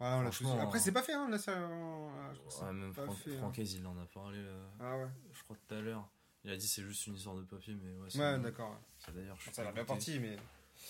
Voilà, 0.00 0.16
on 0.18 0.22
l'a 0.22 0.30
tous 0.30 0.38
dit. 0.38 0.44
Franchement, 0.44 0.62
Après, 0.64 0.78
hein. 0.78 0.82
c'est 0.84 0.92
pas 0.92 1.02
fait, 1.02 1.12
hein, 1.14 1.28
la 1.30 1.38
Serie 1.38 1.56
A. 1.58 1.68
Ah, 1.68 2.32
je 2.34 2.50
ça 2.52 2.66
Ouais, 2.66 2.72
même 2.72 2.92
Fran- 2.92 3.10
fait, 3.12 3.34
hein. 3.34 3.38
Francaise, 3.38 3.74
il 3.74 3.86
en 3.86 3.96
a 3.98 4.04
parlé, 4.06 4.38
euh, 4.38 4.66
Ah 4.80 4.98
ouais. 4.98 5.08
je 5.32 5.42
crois, 5.44 5.56
tout 5.68 5.74
à 5.74 5.80
l'heure. 5.80 6.08
Il 6.44 6.50
a 6.52 6.56
dit 6.56 6.66
c'est 6.68 6.82
juste 6.82 7.06
une 7.06 7.14
histoire 7.14 7.36
de 7.36 7.42
papier, 7.42 7.74
mais 7.80 7.96
ouais. 7.98 8.08
c'est 8.10 8.18
Ouais, 8.18 8.38
d'accord. 8.40 8.76
Ça 8.97 8.97
d'ailleurs, 9.14 9.36
je 9.40 9.50
Ça 9.50 9.68
a 9.68 9.72
bien 9.72 9.84
parti, 9.84 10.18
mais. 10.18 10.36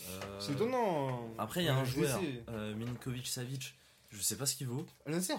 Euh, 0.09 0.41
C'est 0.41 0.53
étonnant. 0.53 1.29
Après, 1.39 1.63
il 1.63 1.67
y 1.67 1.69
a 1.69 1.77
un 1.77 1.85
joueur, 1.85 2.21
euh, 2.49 2.75
Milinkovic 2.75 3.27
Savic. 3.27 3.75
Je 4.11 4.21
sais 4.21 4.37
pas 4.37 4.47
ce 4.47 4.55
qu'il 4.57 4.67
vaut. 4.69 4.87
Al 5.07 5.13
Nasser 5.13 5.35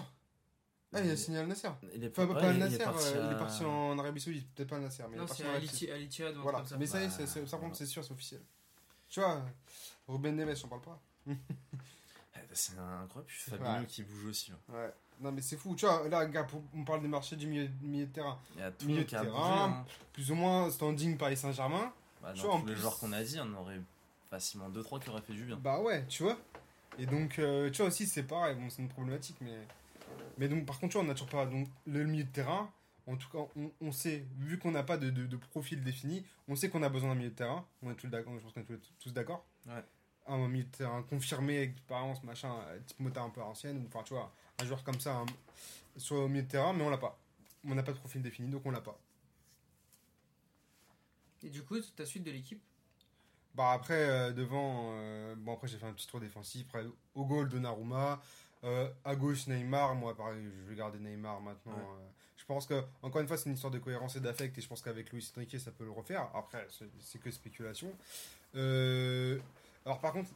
Ah, 0.92 1.00
il 1.00 1.10
a 1.10 1.16
signé 1.16 1.38
Al 1.38 1.46
Nasser. 1.46 1.68
Il 1.94 2.02
est 2.04 2.08
Enfin, 2.10 2.26
pas 2.26 2.32
il 2.32 2.34
parti 2.34 2.56
il 2.56 2.62
à- 2.62 3.32
est 3.32 3.38
parti 3.38 3.64
en 3.64 3.98
Arabie 3.98 4.20
Saoudite. 4.20 4.52
Peut-être 4.54 4.68
pas 4.68 4.76
Al 4.76 4.82
Nasser, 4.82 5.04
mais 5.08 5.14
il 5.14 5.18
Non, 5.18 5.24
est 5.24 5.28
parti 5.28 5.44
en 5.44 5.48
Arabie 5.48 5.66
Saoudite. 5.68 5.90
Al 5.90 6.02
Ittihad 6.02 6.36
un 6.36 6.40
Voilà, 6.40 6.58
comme 6.58 6.66
ça. 6.66 6.76
mais 6.78 6.86
ça 6.86 7.00
y 7.00 7.04
est, 7.04 7.06
Bah, 7.08 7.14
c'est- 7.16 7.26
c'est- 7.26 7.46
ça, 7.46 7.56
par 7.56 7.60
contre, 7.60 7.76
c'est 7.76 7.86
sûr, 7.86 8.04
c'est 8.04 8.12
officiel. 8.12 8.42
Tu 9.08 9.20
vois, 9.20 9.44
Ruben 10.08 10.36
Neves, 10.36 10.60
on 10.64 10.68
parle 10.68 10.82
pas. 10.82 11.00
C'est 12.52 12.72
incroyable. 12.78 13.26
Puis 13.28 13.52
Ouais. 13.52 13.58
Fabinho 13.58 13.86
qui 13.86 14.02
bouge 14.02 14.24
aussi. 14.26 14.50
là. 14.50 14.56
Ouais. 14.74 14.92
Non, 15.20 15.30
mais 15.30 15.40
c'est 15.42 15.56
fou. 15.56 15.74
Tu 15.76 15.86
vois, 15.86 16.08
là, 16.08 16.26
pour- 16.44 16.62
on 16.74 16.84
parle 16.84 17.02
des 17.02 17.08
marchés 17.08 17.36
du 17.36 17.46
milieu, 17.46 17.68
milieu 17.80 18.06
de 18.06 18.12
terrain. 18.12 18.40
Il 18.56 18.60
y 18.60 18.62
a 18.64 18.70
tout 18.72 18.86
Milieu 18.86 18.98
le 19.00 19.04
de 19.04 19.08
qui 19.08 19.14
a 19.14 19.20
bougé. 19.20 19.32
terrain. 19.32 19.68
hein. 19.70 19.86
Plus 20.12 20.30
ou 20.32 20.34
moins 20.34 20.68
standing 20.70 21.16
Paris 21.16 21.36
Saint-Germain. 21.36 21.92
Bah, 22.22 22.32
Tu 22.34 22.40
dans 22.42 22.46
vois, 22.48 22.54
en 22.56 22.60
tous 22.60 22.66
les 22.66 22.72
plus- 22.74 22.80
joueurs 22.82 22.98
qu'on 22.98 23.12
a 23.12 23.22
dit, 23.22 23.38
on 23.40 23.54
aurait 23.54 23.80
facilement 24.30 24.68
2-3 24.68 25.00
qui 25.00 25.08
auraient 25.10 25.22
fait 25.22 25.32
du 25.32 25.44
bien. 25.44 25.56
Bah 25.56 25.80
ouais, 25.80 26.06
tu 26.06 26.22
vois. 26.22 26.38
Et 26.98 27.06
donc, 27.06 27.38
euh, 27.38 27.70
tu 27.70 27.78
vois 27.78 27.86
aussi, 27.86 28.06
c'est 28.06 28.22
pareil. 28.24 28.56
Bon, 28.56 28.68
c'est 28.70 28.82
une 28.82 28.88
problématique, 28.88 29.36
mais. 29.40 29.56
Mais 30.38 30.48
donc, 30.48 30.66
par 30.66 30.78
contre, 30.78 30.92
tu 30.92 30.98
vois, 30.98 31.04
on 31.04 31.08
n'a 31.08 31.14
toujours 31.14 31.28
pas. 31.30 31.46
Donc, 31.46 31.68
le 31.86 32.04
milieu 32.04 32.24
de 32.24 32.28
terrain, 32.30 32.70
en 33.06 33.16
tout 33.16 33.28
cas, 33.30 33.38
on, 33.56 33.70
on 33.80 33.92
sait, 33.92 34.24
vu 34.38 34.58
qu'on 34.58 34.70
n'a 34.72 34.82
pas 34.82 34.96
de, 34.98 35.10
de, 35.10 35.26
de 35.26 35.36
profil 35.36 35.82
défini, 35.82 36.24
on 36.48 36.56
sait 36.56 36.68
qu'on 36.68 36.82
a 36.82 36.88
besoin 36.88 37.10
d'un 37.10 37.14
milieu 37.16 37.30
de 37.30 37.34
terrain. 37.34 37.64
On 37.82 37.90
est 37.90 37.94
tous 37.94 38.08
d'accord, 38.08 38.32
je 38.36 38.42
pense 38.42 38.52
qu'on 38.52 38.60
est 38.60 38.64
tous, 38.64 38.92
tous 39.00 39.12
d'accord. 39.12 39.44
Ouais. 39.66 39.84
Un 40.26 40.48
milieu 40.48 40.64
de 40.64 40.70
terrain 40.70 41.02
confirmé, 41.02 41.56
avec 41.58 41.70
expérience, 41.72 42.22
machin, 42.22 42.54
euh, 42.68 42.78
type 42.86 43.00
motard 43.00 43.24
un 43.24 43.30
peu 43.30 43.40
à 43.40 43.44
l'ancienne, 43.44 43.78
ou 43.78 43.86
enfin, 43.88 44.02
tu 44.04 44.14
vois, 44.14 44.30
un 44.60 44.64
joueur 44.64 44.84
comme 44.84 45.00
ça, 45.00 45.16
un- 45.16 45.26
sur 45.96 46.16
le 46.22 46.28
milieu 46.28 46.42
de 46.42 46.48
terrain, 46.48 46.72
mais 46.72 46.84
on 46.84 46.90
l'a 46.90 46.98
pas. 46.98 47.18
On 47.64 47.74
n'a 47.74 47.82
pas 47.82 47.92
de 47.92 47.98
profil 47.98 48.22
défini, 48.22 48.48
donc 48.50 48.62
on 48.64 48.70
l'a 48.70 48.80
pas. 48.80 48.98
Et 51.42 51.48
du 51.48 51.62
coup, 51.62 51.78
ta 51.96 52.04
suite 52.06 52.24
de 52.24 52.30
l'équipe 52.30 52.60
Bah 53.54 53.72
après, 53.72 54.08
euh, 54.08 54.32
devant, 54.32 54.90
euh, 54.92 55.34
bon 55.36 55.54
après 55.54 55.68
j'ai 55.68 55.78
fait 55.78 55.86
un 55.86 55.92
petit 55.92 56.06
tour 56.06 56.20
défensif, 56.20 56.66
après 56.68 56.84
au 57.14 57.24
goal 57.24 57.48
Donnarumma, 57.48 58.20
euh, 58.64 58.88
à 59.04 59.16
gauche 59.16 59.46
Neymar, 59.46 59.94
moi 59.94 60.14
pareil 60.16 60.44
je 60.64 60.68
vais 60.68 60.76
garder 60.76 60.98
Neymar 60.98 61.40
maintenant. 61.40 61.72
Ouais. 61.72 61.78
euh, 61.78 62.08
je 62.36 62.44
pense 62.44 62.66
que, 62.66 62.82
encore 63.02 63.20
une 63.22 63.26
fois 63.28 63.36
c'est 63.38 63.48
une 63.48 63.54
histoire 63.54 63.70
de 63.72 63.78
cohérence 63.78 64.16
et 64.16 64.20
d'affect 64.20 64.56
et 64.58 64.60
je 64.60 64.68
pense 64.68 64.82
qu'avec 64.82 65.10
Luis 65.12 65.32
Enrique 65.36 65.58
ça 65.58 65.70
peut 65.70 65.84
le 65.84 65.90
refaire, 65.90 66.28
après 66.34 66.66
c'est 67.00 67.18
que 67.18 67.30
spéculation. 67.30 67.92
Alors 68.54 69.98
par 70.00 70.12
contre, 70.12 70.30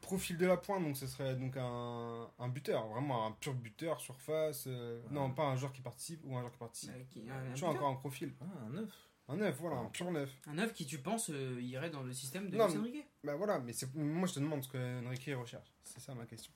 profil 0.00 0.38
de 0.38 0.46
la 0.46 0.56
pointe, 0.56 0.82
donc 0.84 0.96
ce 0.96 1.06
serait 1.08 1.34
donc 1.34 1.56
un, 1.56 2.28
un 2.38 2.48
buteur, 2.48 2.86
vraiment 2.88 3.26
un 3.26 3.32
pur 3.32 3.52
buteur, 3.54 4.00
surface, 4.00 4.66
Ouais. 4.66 5.00
non 5.10 5.30
pas 5.30 5.44
un 5.44 5.56
joueur 5.56 5.72
qui 5.72 5.80
participe 5.82 6.20
ou 6.24 6.36
un 6.36 6.40
joueur 6.40 6.52
qui 6.52 6.58
participe. 6.58 6.92
un 6.92 7.52
tu 7.54 7.60
vois 7.60 7.70
encore 7.70 7.88
un 7.88 7.96
profil, 7.96 8.32
Ah, 8.40 8.44
un 8.66 8.70
neuf. 8.70 8.90
Un 9.28 9.36
neuf, 9.36 9.56
voilà, 9.60 9.76
un 9.78 9.86
pur 9.86 10.10
neuf. 10.10 10.30
Un 10.46 10.54
neuf 10.54 10.72
qui, 10.72 10.86
tu 10.86 10.98
penses, 10.98 11.30
euh, 11.30 11.60
irait 11.60 11.90
dans 11.90 12.02
le 12.02 12.12
système 12.12 12.48
de 12.48 12.56
Non, 12.56 12.66
Luis 12.66 12.74
mais- 12.74 12.80
Enrique 12.80 13.06
Bah 13.24 13.34
voilà, 13.36 13.58
mais 13.58 13.72
c'est- 13.72 13.92
moi 13.94 14.28
je 14.28 14.34
te 14.34 14.40
demande 14.40 14.62
ce 14.62 14.68
que 14.68 15.04
Enrique 15.06 15.30
recherche, 15.36 15.68
c'est 15.84 16.00
ça 16.00 16.14
ma 16.14 16.26
question. 16.26 16.52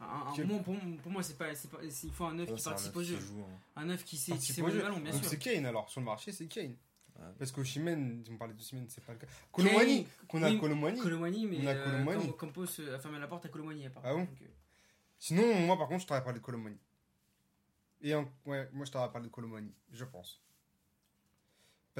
Un- 0.00 0.32
un- 0.32 0.58
pour, 0.62 0.74
pour 1.02 1.12
moi, 1.12 1.22
c'est 1.22 1.36
pas, 1.36 1.54
c'est 1.54 1.70
pas- 1.70 1.78
c'est- 1.90 2.06
il 2.06 2.12
faut 2.12 2.24
un 2.24 2.32
neuf 2.32 2.48
Ouais, 2.50 2.56
qui 2.56 2.64
participe 2.64 2.96
au 2.96 3.02
jeu. 3.02 3.16
hein. 3.16 3.44
Un 3.76 3.84
neuf 3.84 4.02
qui 4.04 4.16
sait, 4.16 4.24
qui 4.26 4.30
Participe 4.32 4.54
sait 4.56 4.62
au 4.62 4.64
jouer 4.64 4.72
le 4.74 4.78
jeu. 4.80 4.84
ballon, 4.86 5.00
bien 5.00 5.12
Donc 5.12 5.20
sûr. 5.20 5.30
c'est 5.30 5.38
Kane 5.38 5.66
alors, 5.66 5.90
sur 5.90 6.00
le 6.00 6.06
marché 6.06 6.32
c'est 6.32 6.46
Kane. 6.46 6.74
Ouais. 7.18 7.26
Parce 7.38 7.52
qu'au 7.52 7.62
Chimène, 7.62 8.24
on 8.30 8.36
parlait 8.38 8.54
de 8.54 8.62
Chimène, 8.62 8.86
c'est 8.88 9.04
pas 9.04 9.12
le 9.12 9.18
cas. 9.18 9.26
Colomani, 9.52 10.06
qu'on 10.26 10.42
a 10.42 10.48
oui, 10.48 10.58
Colomani. 10.58 10.98
Colomani, 11.00 11.46
mais 11.46 11.58
On 11.62 11.66
a 11.66 11.74
euh, 11.74 11.84
Colomani. 11.84 12.22
Cam- 12.28 12.36
Campos 12.36 12.80
euh, 12.80 12.96
a 12.96 12.98
fermé 12.98 13.18
la 13.18 13.28
porte 13.28 13.44
à 13.44 13.50
Colomani 13.50 13.84
à 13.86 13.90
part. 13.90 14.02
Ah 14.06 14.14
bon 14.14 14.20
Donc, 14.20 14.28
euh, 14.40 14.46
Sinon, 15.18 15.54
moi 15.66 15.76
par 15.76 15.86
contre, 15.88 16.00
je 16.00 16.06
t'aurais 16.06 16.24
parlé 16.24 16.38
de 16.38 16.44
Colomani. 16.44 16.78
Et 18.00 18.14
en- 18.14 18.26
ouais, 18.46 18.70
moi 18.72 18.86
je 18.86 18.90
t'aurais 18.92 19.12
parlé 19.12 19.26
de 19.28 19.32
Colomani, 19.32 19.74
je 19.92 20.04
pense. 20.06 20.40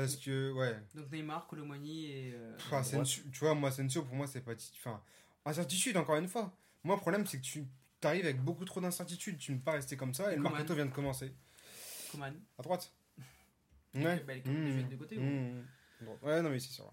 Parce 0.03 0.17
que, 0.17 0.53
ouais, 0.53 0.77
donc 0.95 1.11
Neymar, 1.11 1.47
Colomani 1.47 2.07
et. 2.07 2.33
euh, 2.35 2.57
Enfin, 2.57 2.83
tu 3.03 3.23
vois, 3.41 3.55
moi 3.55 3.71
Sensio, 3.71 4.03
pour 4.05 4.15
moi 4.15 4.27
c'est 4.27 4.41
pas. 4.41 4.53
Enfin, 4.77 5.03
incertitude 5.45 5.97
encore 5.97 6.17
une 6.17 6.29
fois. 6.29 6.53
Moi, 6.85 6.95
le 6.97 7.01
problème 7.01 7.27
c'est 7.27 7.39
que 7.39 7.43
tu. 7.45 7.67
t'arrives 8.01 8.25
avec 8.25 8.41
beaucoup 8.43 8.65
trop 8.65 8.81
d'incertitudes. 8.81 9.39
Tu 9.39 9.53
ne 9.53 9.59
peux 9.59 9.65
pas 9.65 9.73
rester 9.73 9.97
comme 9.97 10.15
ça. 10.15 10.31
Et, 10.31 10.35
Et 10.35 10.37
le 10.37 10.43
Coman. 10.43 10.53
mercato 10.53 10.75
vient 10.75 10.87
de 10.87 10.91
commencer. 10.93 11.33
Coman. 12.13 12.35
À 12.59 12.63
droite. 12.63 12.93
Bah, 13.95 14.01
Ouais. 14.01 14.43
Mmh. 14.45 14.65
déjà 14.77 14.83
de 14.89 14.97
côté, 14.97 15.17
Mmh. 15.19 15.65
Bon, 16.03 16.17
Ouais, 16.23 16.41
non, 16.43 16.51
mais 16.51 16.61
c'est 16.61 16.71
sûr. 16.71 16.93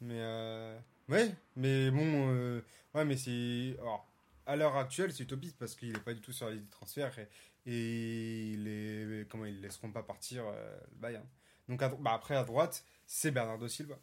Mais 0.00 0.18
euh... 0.18 0.78
ouais, 1.08 1.34
mais 1.56 1.90
bon, 1.90 2.30
euh, 2.34 2.60
ouais, 2.94 3.04
mais 3.06 3.16
c'est. 3.16 3.74
Alors, 3.80 4.06
à 4.44 4.54
l'heure 4.54 4.76
actuelle, 4.76 5.10
c'est 5.12 5.22
utopiste 5.24 5.56
parce 5.58 5.74
qu'il 5.74 5.88
est 5.96 6.00
pas 6.04 6.12
du 6.12 6.20
tout 6.20 6.32
sur 6.32 6.50
les 6.50 6.62
transferts 6.66 7.18
et, 7.18 7.28
et 7.64 8.50
il 8.50 8.68
est... 8.68 9.26
comment 9.30 9.46
ils 9.46 9.58
laisseront 9.62 9.90
pas 9.90 10.02
partir 10.02 10.44
le 10.44 10.96
Bayern. 11.00 11.24
Donc 11.68 11.82
à 11.82 11.88
bah, 11.88 12.12
après 12.14 12.36
à 12.36 12.44
droite, 12.44 12.84
c'est 13.06 13.30
Bernardo 13.30 13.66
Silva. 13.68 13.96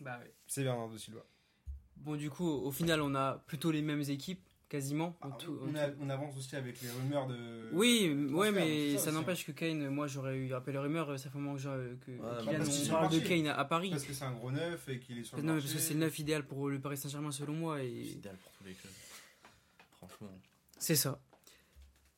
Bah 0.00 0.18
ouais. 0.20 0.32
C'est 0.46 0.62
Bernardo 0.62 0.96
Silva. 0.98 1.20
Bon, 1.96 2.14
du 2.16 2.30
coup, 2.30 2.48
au 2.48 2.70
final, 2.70 3.00
on 3.02 3.14
a 3.16 3.42
plutôt 3.46 3.72
les 3.72 3.82
mêmes 3.82 4.02
équipes, 4.08 4.46
quasiment. 4.68 5.16
en 5.20 5.30
Ah, 5.30 5.36
tout- 5.38 5.58
en 5.62 5.68
on, 5.68 5.72
tout. 5.72 5.78
a- 5.78 5.90
on 6.00 6.08
avance 6.10 6.36
aussi 6.36 6.54
avec 6.54 6.80
les 6.80 6.90
rumeurs 6.90 7.26
de. 7.26 7.68
Oui, 7.72 8.08
ouais, 8.12 8.28
transfert, 8.30 8.52
mais 8.52 8.90
c'est 8.92 8.98
ça 8.98 9.10
n'empêche 9.12 9.44
que 9.44 9.50
Kane, 9.52 9.88
moi 9.88 10.06
j'aurais 10.06 10.36
eu 10.36 10.52
rappelé 10.52 10.74
les 10.74 10.78
rumeurs, 10.78 11.18
ça 11.18 11.28
fait 11.30 11.36
un 11.38 11.40
moment 11.40 11.56
que, 11.56 11.94
que 11.96 12.10
Ouais, 12.12 12.18
bah, 12.18 12.38
on 12.40 12.88
parle 12.90 13.12
de. 13.12 13.18
Kane 13.20 13.46
à, 13.48 13.58
à 13.58 13.64
Paris. 13.64 13.90
Parce 13.90 14.04
que 14.04 14.12
c'est 14.12 14.24
un 14.24 14.32
gros 14.32 14.52
neuf 14.52 14.88
et 14.88 15.00
qu'il 15.00 15.18
est 15.18 15.24
sur 15.24 15.36
le 15.38 15.42
Non, 15.42 15.48
mais 15.48 15.52
marché. 15.54 15.66
parce 15.68 15.74
que 15.82 15.88
c'est 15.88 15.94
le 15.94 16.00
neuf 16.00 16.18
idéal 16.20 16.46
pour 16.46 16.68
le 16.68 16.80
Paris 16.80 16.96
Saint-Germain 16.98 17.32
selon 17.32 17.54
moi. 17.54 17.78
C'est 17.78 17.86
Et 17.88 18.02
idéal 18.12 18.36
pour 18.36 18.52
tous 18.52 18.64
les 18.64 18.74
clubs. 18.74 18.92
Franchement. 19.96 20.28
c'est 20.78 20.94
ça. 20.96 21.20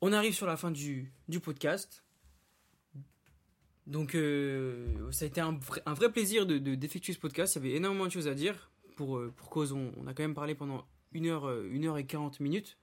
On 0.03 0.13
arrive 0.13 0.35
sur 0.35 0.47
la 0.47 0.57
fin 0.59 0.71
du, 0.71 1.11
du 1.29 1.41
podcast. 1.41 2.03
Donc, 3.91 4.15
euh, 4.15 4.87
ça 5.11 5.25
a 5.25 5.29
été 5.29 5.41
un 5.41 5.59
vrai, 5.95 6.13
plaisir 6.13 6.47
de, 6.47 6.59
de- 6.59 6.75
d'effectuer 6.77 7.13
ce 7.13 7.19
podcast. 7.19 7.57
Il 7.57 7.63
y 7.65 7.67
avait 7.69 7.77
énormément 7.77 8.07
de 8.07 8.11
choses 8.13 8.29
à 8.29 8.35
dire. 8.35 8.71
Pour, 8.97 9.17
euh, 9.19 9.33
pour 9.37 9.51
cause, 9.51 9.73
on, 9.73 9.93
a 10.07 10.15
quand 10.15 10.23
même 10.23 10.35
parlé 10.35 10.55
pendant 10.55 10.87
1 11.15 11.25
heure, 11.27 11.47
euh, 11.49 11.67
une 11.71 11.85
heure 11.87 11.99
et 11.99 12.07
40 12.07 12.39
minutes. 12.41 12.77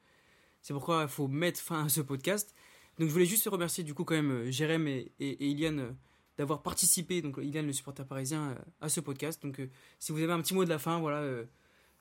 C'est 0.62 0.74
pourquoi 0.74 1.04
il 1.04 1.08
faut 1.08 1.28
mettre 1.28 1.60
fin 1.62 1.86
à 1.86 1.90
ce 1.90 2.02
podcast. 2.02 2.54
Donc, 3.00 3.08
je 3.08 3.14
voulais 3.14 3.26
juste 3.26 3.48
remercier 3.48 3.84
du 3.84 3.94
coup 3.94 4.04
quand 4.04 4.16
même 4.16 4.32
euh, 4.32 4.52
Jérém 4.52 4.88
et, 4.88 5.12
et, 5.20 5.46
Iliane 5.48 5.80
euh, 5.80 5.92
d'avoir 6.38 6.62
participé, 6.62 7.22
donc 7.22 7.38
Iliane 7.42 7.68
le 7.68 7.74
supporter 7.74 8.06
parisien, 8.06 8.50
euh, 8.50 8.56
à 8.82 8.90
ce 8.90 9.00
podcast. 9.00 9.42
Donc, 9.44 9.60
euh, 9.60 9.70
si 10.00 10.12
vous 10.12 10.22
avez 10.22 10.34
un 10.34 10.42
petit 10.42 10.56
mot 10.56 10.66
de 10.66 10.70
la 10.70 10.80
fin, 10.80 11.00
voilà, 11.00 11.20
euh, 11.20 11.46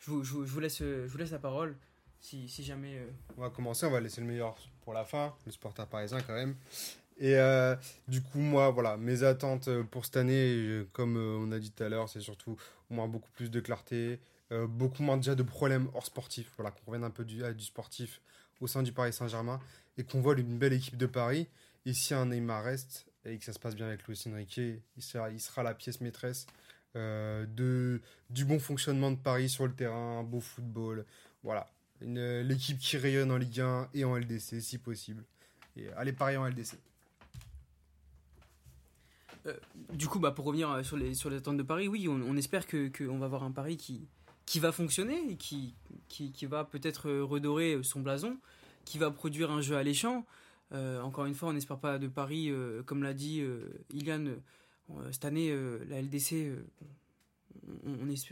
je, 0.00 0.10
vous, 0.10 0.22
vous- 0.22 0.60
laisse, 0.60 0.80
euh, 0.82 1.06
je 1.06 1.12
vous 1.12 1.18
laisse 1.18 1.30
la 1.30 1.38
parole. 1.38 1.76
Si, 2.18 2.48
si 2.48 2.64
jamais. 2.64 2.96
euh, 2.96 3.06
On 3.36 3.42
va 3.42 3.50
commencer, 3.50 3.86
on 3.86 3.90
va 3.90 4.00
laisser 4.00 4.20
le 4.22 4.26
meilleur 4.26 4.56
pour 4.80 4.94
la 4.94 5.04
fin, 5.04 5.34
le 5.44 5.52
supporter 5.52 5.86
parisien 5.86 6.20
quand 6.22 6.34
même. 6.34 6.56
Et 7.18 7.36
euh, 7.36 7.74
du 8.08 8.22
coup, 8.22 8.40
moi, 8.40 8.70
voilà, 8.70 8.96
mes 8.96 9.22
attentes 9.22 9.68
euh, 9.68 9.82
pour 9.82 10.04
cette 10.04 10.18
année, 10.18 10.34
euh, 10.34 10.88
comme 10.92 11.16
on 11.16 11.50
a 11.50 11.58
dit 11.58 11.70
tout 11.70 11.82
à 11.82 11.88
l'heure, 11.88 12.08
c'est 12.08 12.20
surtout 12.20 12.56
au 12.90 12.94
moins 12.94 13.08
beaucoup 13.08 13.30
plus 13.32 13.50
de 13.50 13.60
clarté, 13.60 14.20
beaucoup 14.68 15.02
moins 15.02 15.16
déjà 15.16 15.34
de 15.34 15.42
problèmes 15.42 15.88
hors 15.94 16.06
sportif. 16.06 16.52
Voilà, 16.56 16.70
qu'on 16.70 16.92
revienne 16.92 17.04
un 17.04 17.10
peu 17.10 17.24
du, 17.24 17.44
à 17.44 17.52
du 17.52 17.64
sportif 17.64 18.20
au 18.60 18.68
sein 18.68 18.84
du 18.84 18.92
Paris 18.92 19.12
Saint-Germain 19.12 19.58
et 19.98 20.04
qu'on 20.04 20.20
voit 20.20 20.38
une 20.38 20.56
belle 20.58 20.72
équipe 20.72 20.96
de 20.96 21.06
Paris. 21.06 21.48
Et 21.84 21.92
si 21.92 22.14
un 22.14 22.26
Neymar 22.26 22.62
reste 22.62 23.06
et 23.24 23.38
que 23.38 23.44
ça 23.44 23.52
se 23.52 23.58
passe 23.58 23.74
bien 23.74 23.86
avec 23.86 24.06
Luis 24.06 24.22
Enrique, 24.28 24.58
il 24.58 25.02
sera, 25.02 25.30
il 25.30 25.40
sera 25.40 25.64
la 25.64 25.74
pièce 25.74 26.00
maîtresse 26.00 26.46
de, 26.94 28.00
du 28.30 28.44
bon 28.44 28.60
fonctionnement 28.60 29.10
de 29.10 29.16
Paris 29.16 29.48
sur 29.48 29.66
le 29.66 29.72
terrain, 29.72 30.20
un 30.20 30.22
beau 30.22 30.40
football. 30.40 31.04
Voilà, 31.42 31.68
l'équipe 32.00 32.78
qui 32.78 32.98
rayonne 32.98 33.32
en 33.32 33.38
Ligue 33.38 33.60
1 33.60 33.88
et 33.94 34.04
en 34.04 34.16
LDC 34.16 34.60
si 34.60 34.78
possible. 34.78 35.24
Et 35.76 35.88
allez 35.96 36.12
Paris 36.12 36.36
en 36.36 36.46
LDC. 36.46 36.78
Du 39.92 40.08
coup, 40.08 40.18
bah, 40.18 40.30
pour 40.32 40.44
revenir 40.46 40.70
euh, 40.70 40.82
sur 40.82 40.96
les, 40.96 41.14
sur 41.14 41.30
les 41.30 41.36
attentes 41.36 41.56
de 41.56 41.62
Paris, 41.62 41.88
oui, 41.88 42.08
on, 42.08 42.36
espère 42.36 42.66
que 42.66 42.88
qu'on 42.88 43.18
va 43.18 43.26
avoir 43.26 43.42
un 43.44 43.52
Paris 43.52 43.76
qui, 43.76 44.08
qui 44.44 44.58
va 44.60 44.72
fonctionner 44.72 45.20
et 45.30 45.36
qui, 45.36 45.74
qui, 46.08 46.32
qui 46.32 46.46
va 46.46 46.64
peut-être 46.64 47.08
euh, 47.08 47.22
redorer 47.24 47.78
son 47.82 48.00
blason, 48.00 48.38
qui 48.84 48.98
va 48.98 49.10
produire 49.10 49.50
un 49.50 49.60
jeu 49.60 49.76
alléchant. 49.76 50.26
Euh, 50.72 51.00
encore 51.02 51.26
une 51.26 51.34
fois, 51.34 51.50
on 51.50 51.52
n'espère 51.52 51.78
pas 51.78 51.98
de 51.98 52.08
Paris, 52.08 52.50
euh, 52.50 52.82
comme 52.82 53.02
l'a 53.02 53.14
dit 53.14 53.40
euh, 53.40 53.68
Iliane, 53.90 54.36
euh, 54.90 55.12
cette 55.12 55.24
année, 55.24 55.50
euh, 55.50 55.78
la 55.88 56.00
LDC, 56.02 56.32
euh, 56.32 56.64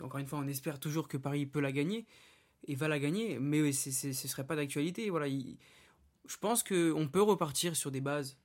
encore 0.03 0.21
une 0.21 0.27
fois, 0.27 0.39
on 0.39 0.47
espère 0.49 0.79
toujours 0.81 1.09
que 1.09 1.17
Paris 1.17 1.47
peut 1.47 1.61
la 1.61 1.73
gagner 1.73 2.07
et 2.67 2.75
va 2.75 2.89
la 2.89 2.99
gagner, 2.99 3.39
mais 3.39 3.73
ce 3.73 4.07
ne 4.09 4.13
serait 4.13 4.47
pas 4.47 4.57
d'actualité. 4.57 5.11
Voilà, 5.11 5.29
il- 5.29 5.57
je 6.27 6.37
pense 6.39 6.63
qu'on 6.63 7.09
peut 7.11 7.23
repartir 7.23 7.77
sur 7.77 7.91
des 7.91 8.01
bases 8.01 8.37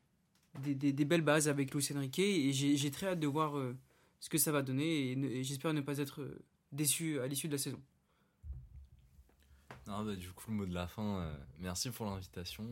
des, 0.59 0.75
des- 0.75 0.93
des 0.93 1.05
belles 1.05 1.21
bases 1.21 1.47
avec 1.47 1.73
Luis 1.73 1.87
Enrique 1.95 2.19
et 2.19 2.51
j'ai 2.53 2.91
très 2.91 3.07
hâte 3.07 3.19
de 3.19 3.27
voir 3.27 3.57
euh, 3.57 3.75
ce 4.19 4.29
que 4.29 4.37
ça 4.37 4.51
va 4.51 4.61
donner 4.61 5.11
et, 5.11 5.43
j'espère 5.43 5.73
ne 5.73 5.81
pas 5.81 5.97
être 5.97 6.21
euh, 6.21 6.39
déçu 6.71 7.19
à 7.19 7.27
l'issue 7.27 7.47
de 7.47 7.53
la 7.53 7.57
saison. 7.57 7.81
Non, 9.87 10.03
bah, 10.05 10.15
du 10.15 10.29
coup, 10.31 10.51
le 10.51 10.57
mot 10.57 10.65
de 10.65 10.73
la 10.73 10.87
fin, 10.87 11.21
euh, 11.21 11.37
merci 11.57 11.89
pour 11.89 12.05
l'invitation, 12.05 12.67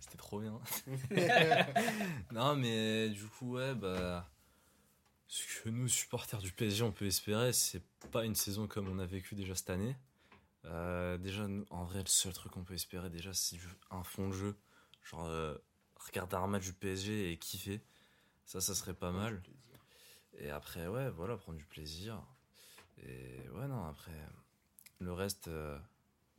c'était 0.00 0.18
trop 0.18 0.40
bien. 0.40 0.60
non, 2.32 2.56
mais 2.56 3.08
du 3.10 3.24
coup, 3.24 3.52
ouais, 3.54 3.74
bah. 3.74 4.28
Ce 5.30 5.62
que 5.62 5.68
nous, 5.68 5.88
supporters 5.88 6.40
du 6.40 6.52
PSG, 6.52 6.82
on 6.84 6.92
peut 6.92 7.04
espérer, 7.06 7.52
c'est 7.52 7.82
pas 8.10 8.24
une 8.24 8.34
saison 8.34 8.66
comme 8.66 8.88
on 8.88 8.98
a 8.98 9.04
vécu 9.04 9.34
déjà 9.34 9.54
cette 9.54 9.68
année. 9.70 9.94
Déjà, 10.64 11.46
nous, 11.48 11.66
en 11.70 11.84
vrai, 11.84 12.00
le 12.00 12.06
seul 12.06 12.32
truc 12.32 12.52
qu'on 12.52 12.64
peut 12.64 12.72
espérer, 12.74 13.10
déjà, 13.10 13.34
c'est 13.34 13.58
un 13.90 14.02
fond 14.02 14.28
de 14.28 14.32
jeu. 14.34 14.56
Genre, 15.04 15.28
regarder 15.98 16.36
un 16.36 16.46
match 16.46 16.64
du 16.64 16.72
PSG 16.72 17.32
et 17.32 17.36
kiffer. 17.36 17.80
Ça, 18.44 18.60
ça 18.60 18.74
serait 18.74 18.94
pas 18.94 19.12
mal. 19.12 19.42
Et 20.38 20.50
après, 20.50 20.86
ouais, 20.86 21.10
voilà, 21.10 21.36
prendre 21.36 21.58
du 21.58 21.64
plaisir. 21.64 22.22
Et 23.02 23.48
ouais, 23.50 23.66
non, 23.68 23.84
après, 23.86 24.12
le 25.00 25.12
reste, 25.12 25.48
euh, 25.48 25.78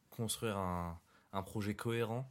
construire 0.10 0.58
un, 0.58 1.00
un 1.34 1.44
projet 1.44 1.76
cohérent, 1.76 2.30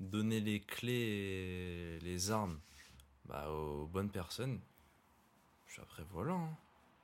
donner 0.00 0.40
les 0.40 0.60
clés 0.60 0.92
et 0.92 1.98
les 2.00 2.30
armes 2.30 2.60
bah, 3.24 3.50
aux 3.50 3.86
bonnes 3.86 4.10
personnes. 4.10 4.60
Puis 5.66 5.80
après, 5.80 6.04
voilà, 6.10 6.34
hein, 6.34 6.56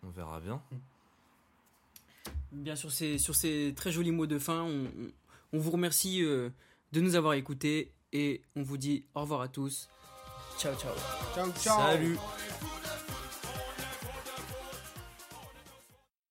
on 0.02 0.10
verra 0.10 0.40
bien. 0.40 0.62
Bien 2.52 2.76
sûr, 2.76 2.92
ces, 2.92 3.18
sur 3.18 3.34
ces 3.34 3.72
très 3.74 3.90
jolis 3.90 4.12
mots 4.12 4.26
de 4.26 4.38
fin, 4.38 4.62
on 4.62 5.58
vous 5.58 5.70
remercie 5.70 6.22
euh, 6.22 6.50
de 6.92 7.00
nous 7.00 7.14
avoir 7.14 7.34
écoutés 7.34 7.92
et 8.12 8.42
on 8.56 8.62
vous 8.62 8.76
dit 8.76 9.04
au 9.14 9.20
revoir 9.22 9.40
à 9.40 9.48
tous. 9.48 9.88
Ciao, 10.58 10.74
ciao. 10.74 10.92
Ciao, 11.34 11.50
ciao 11.52 11.78
Salut 11.78 12.18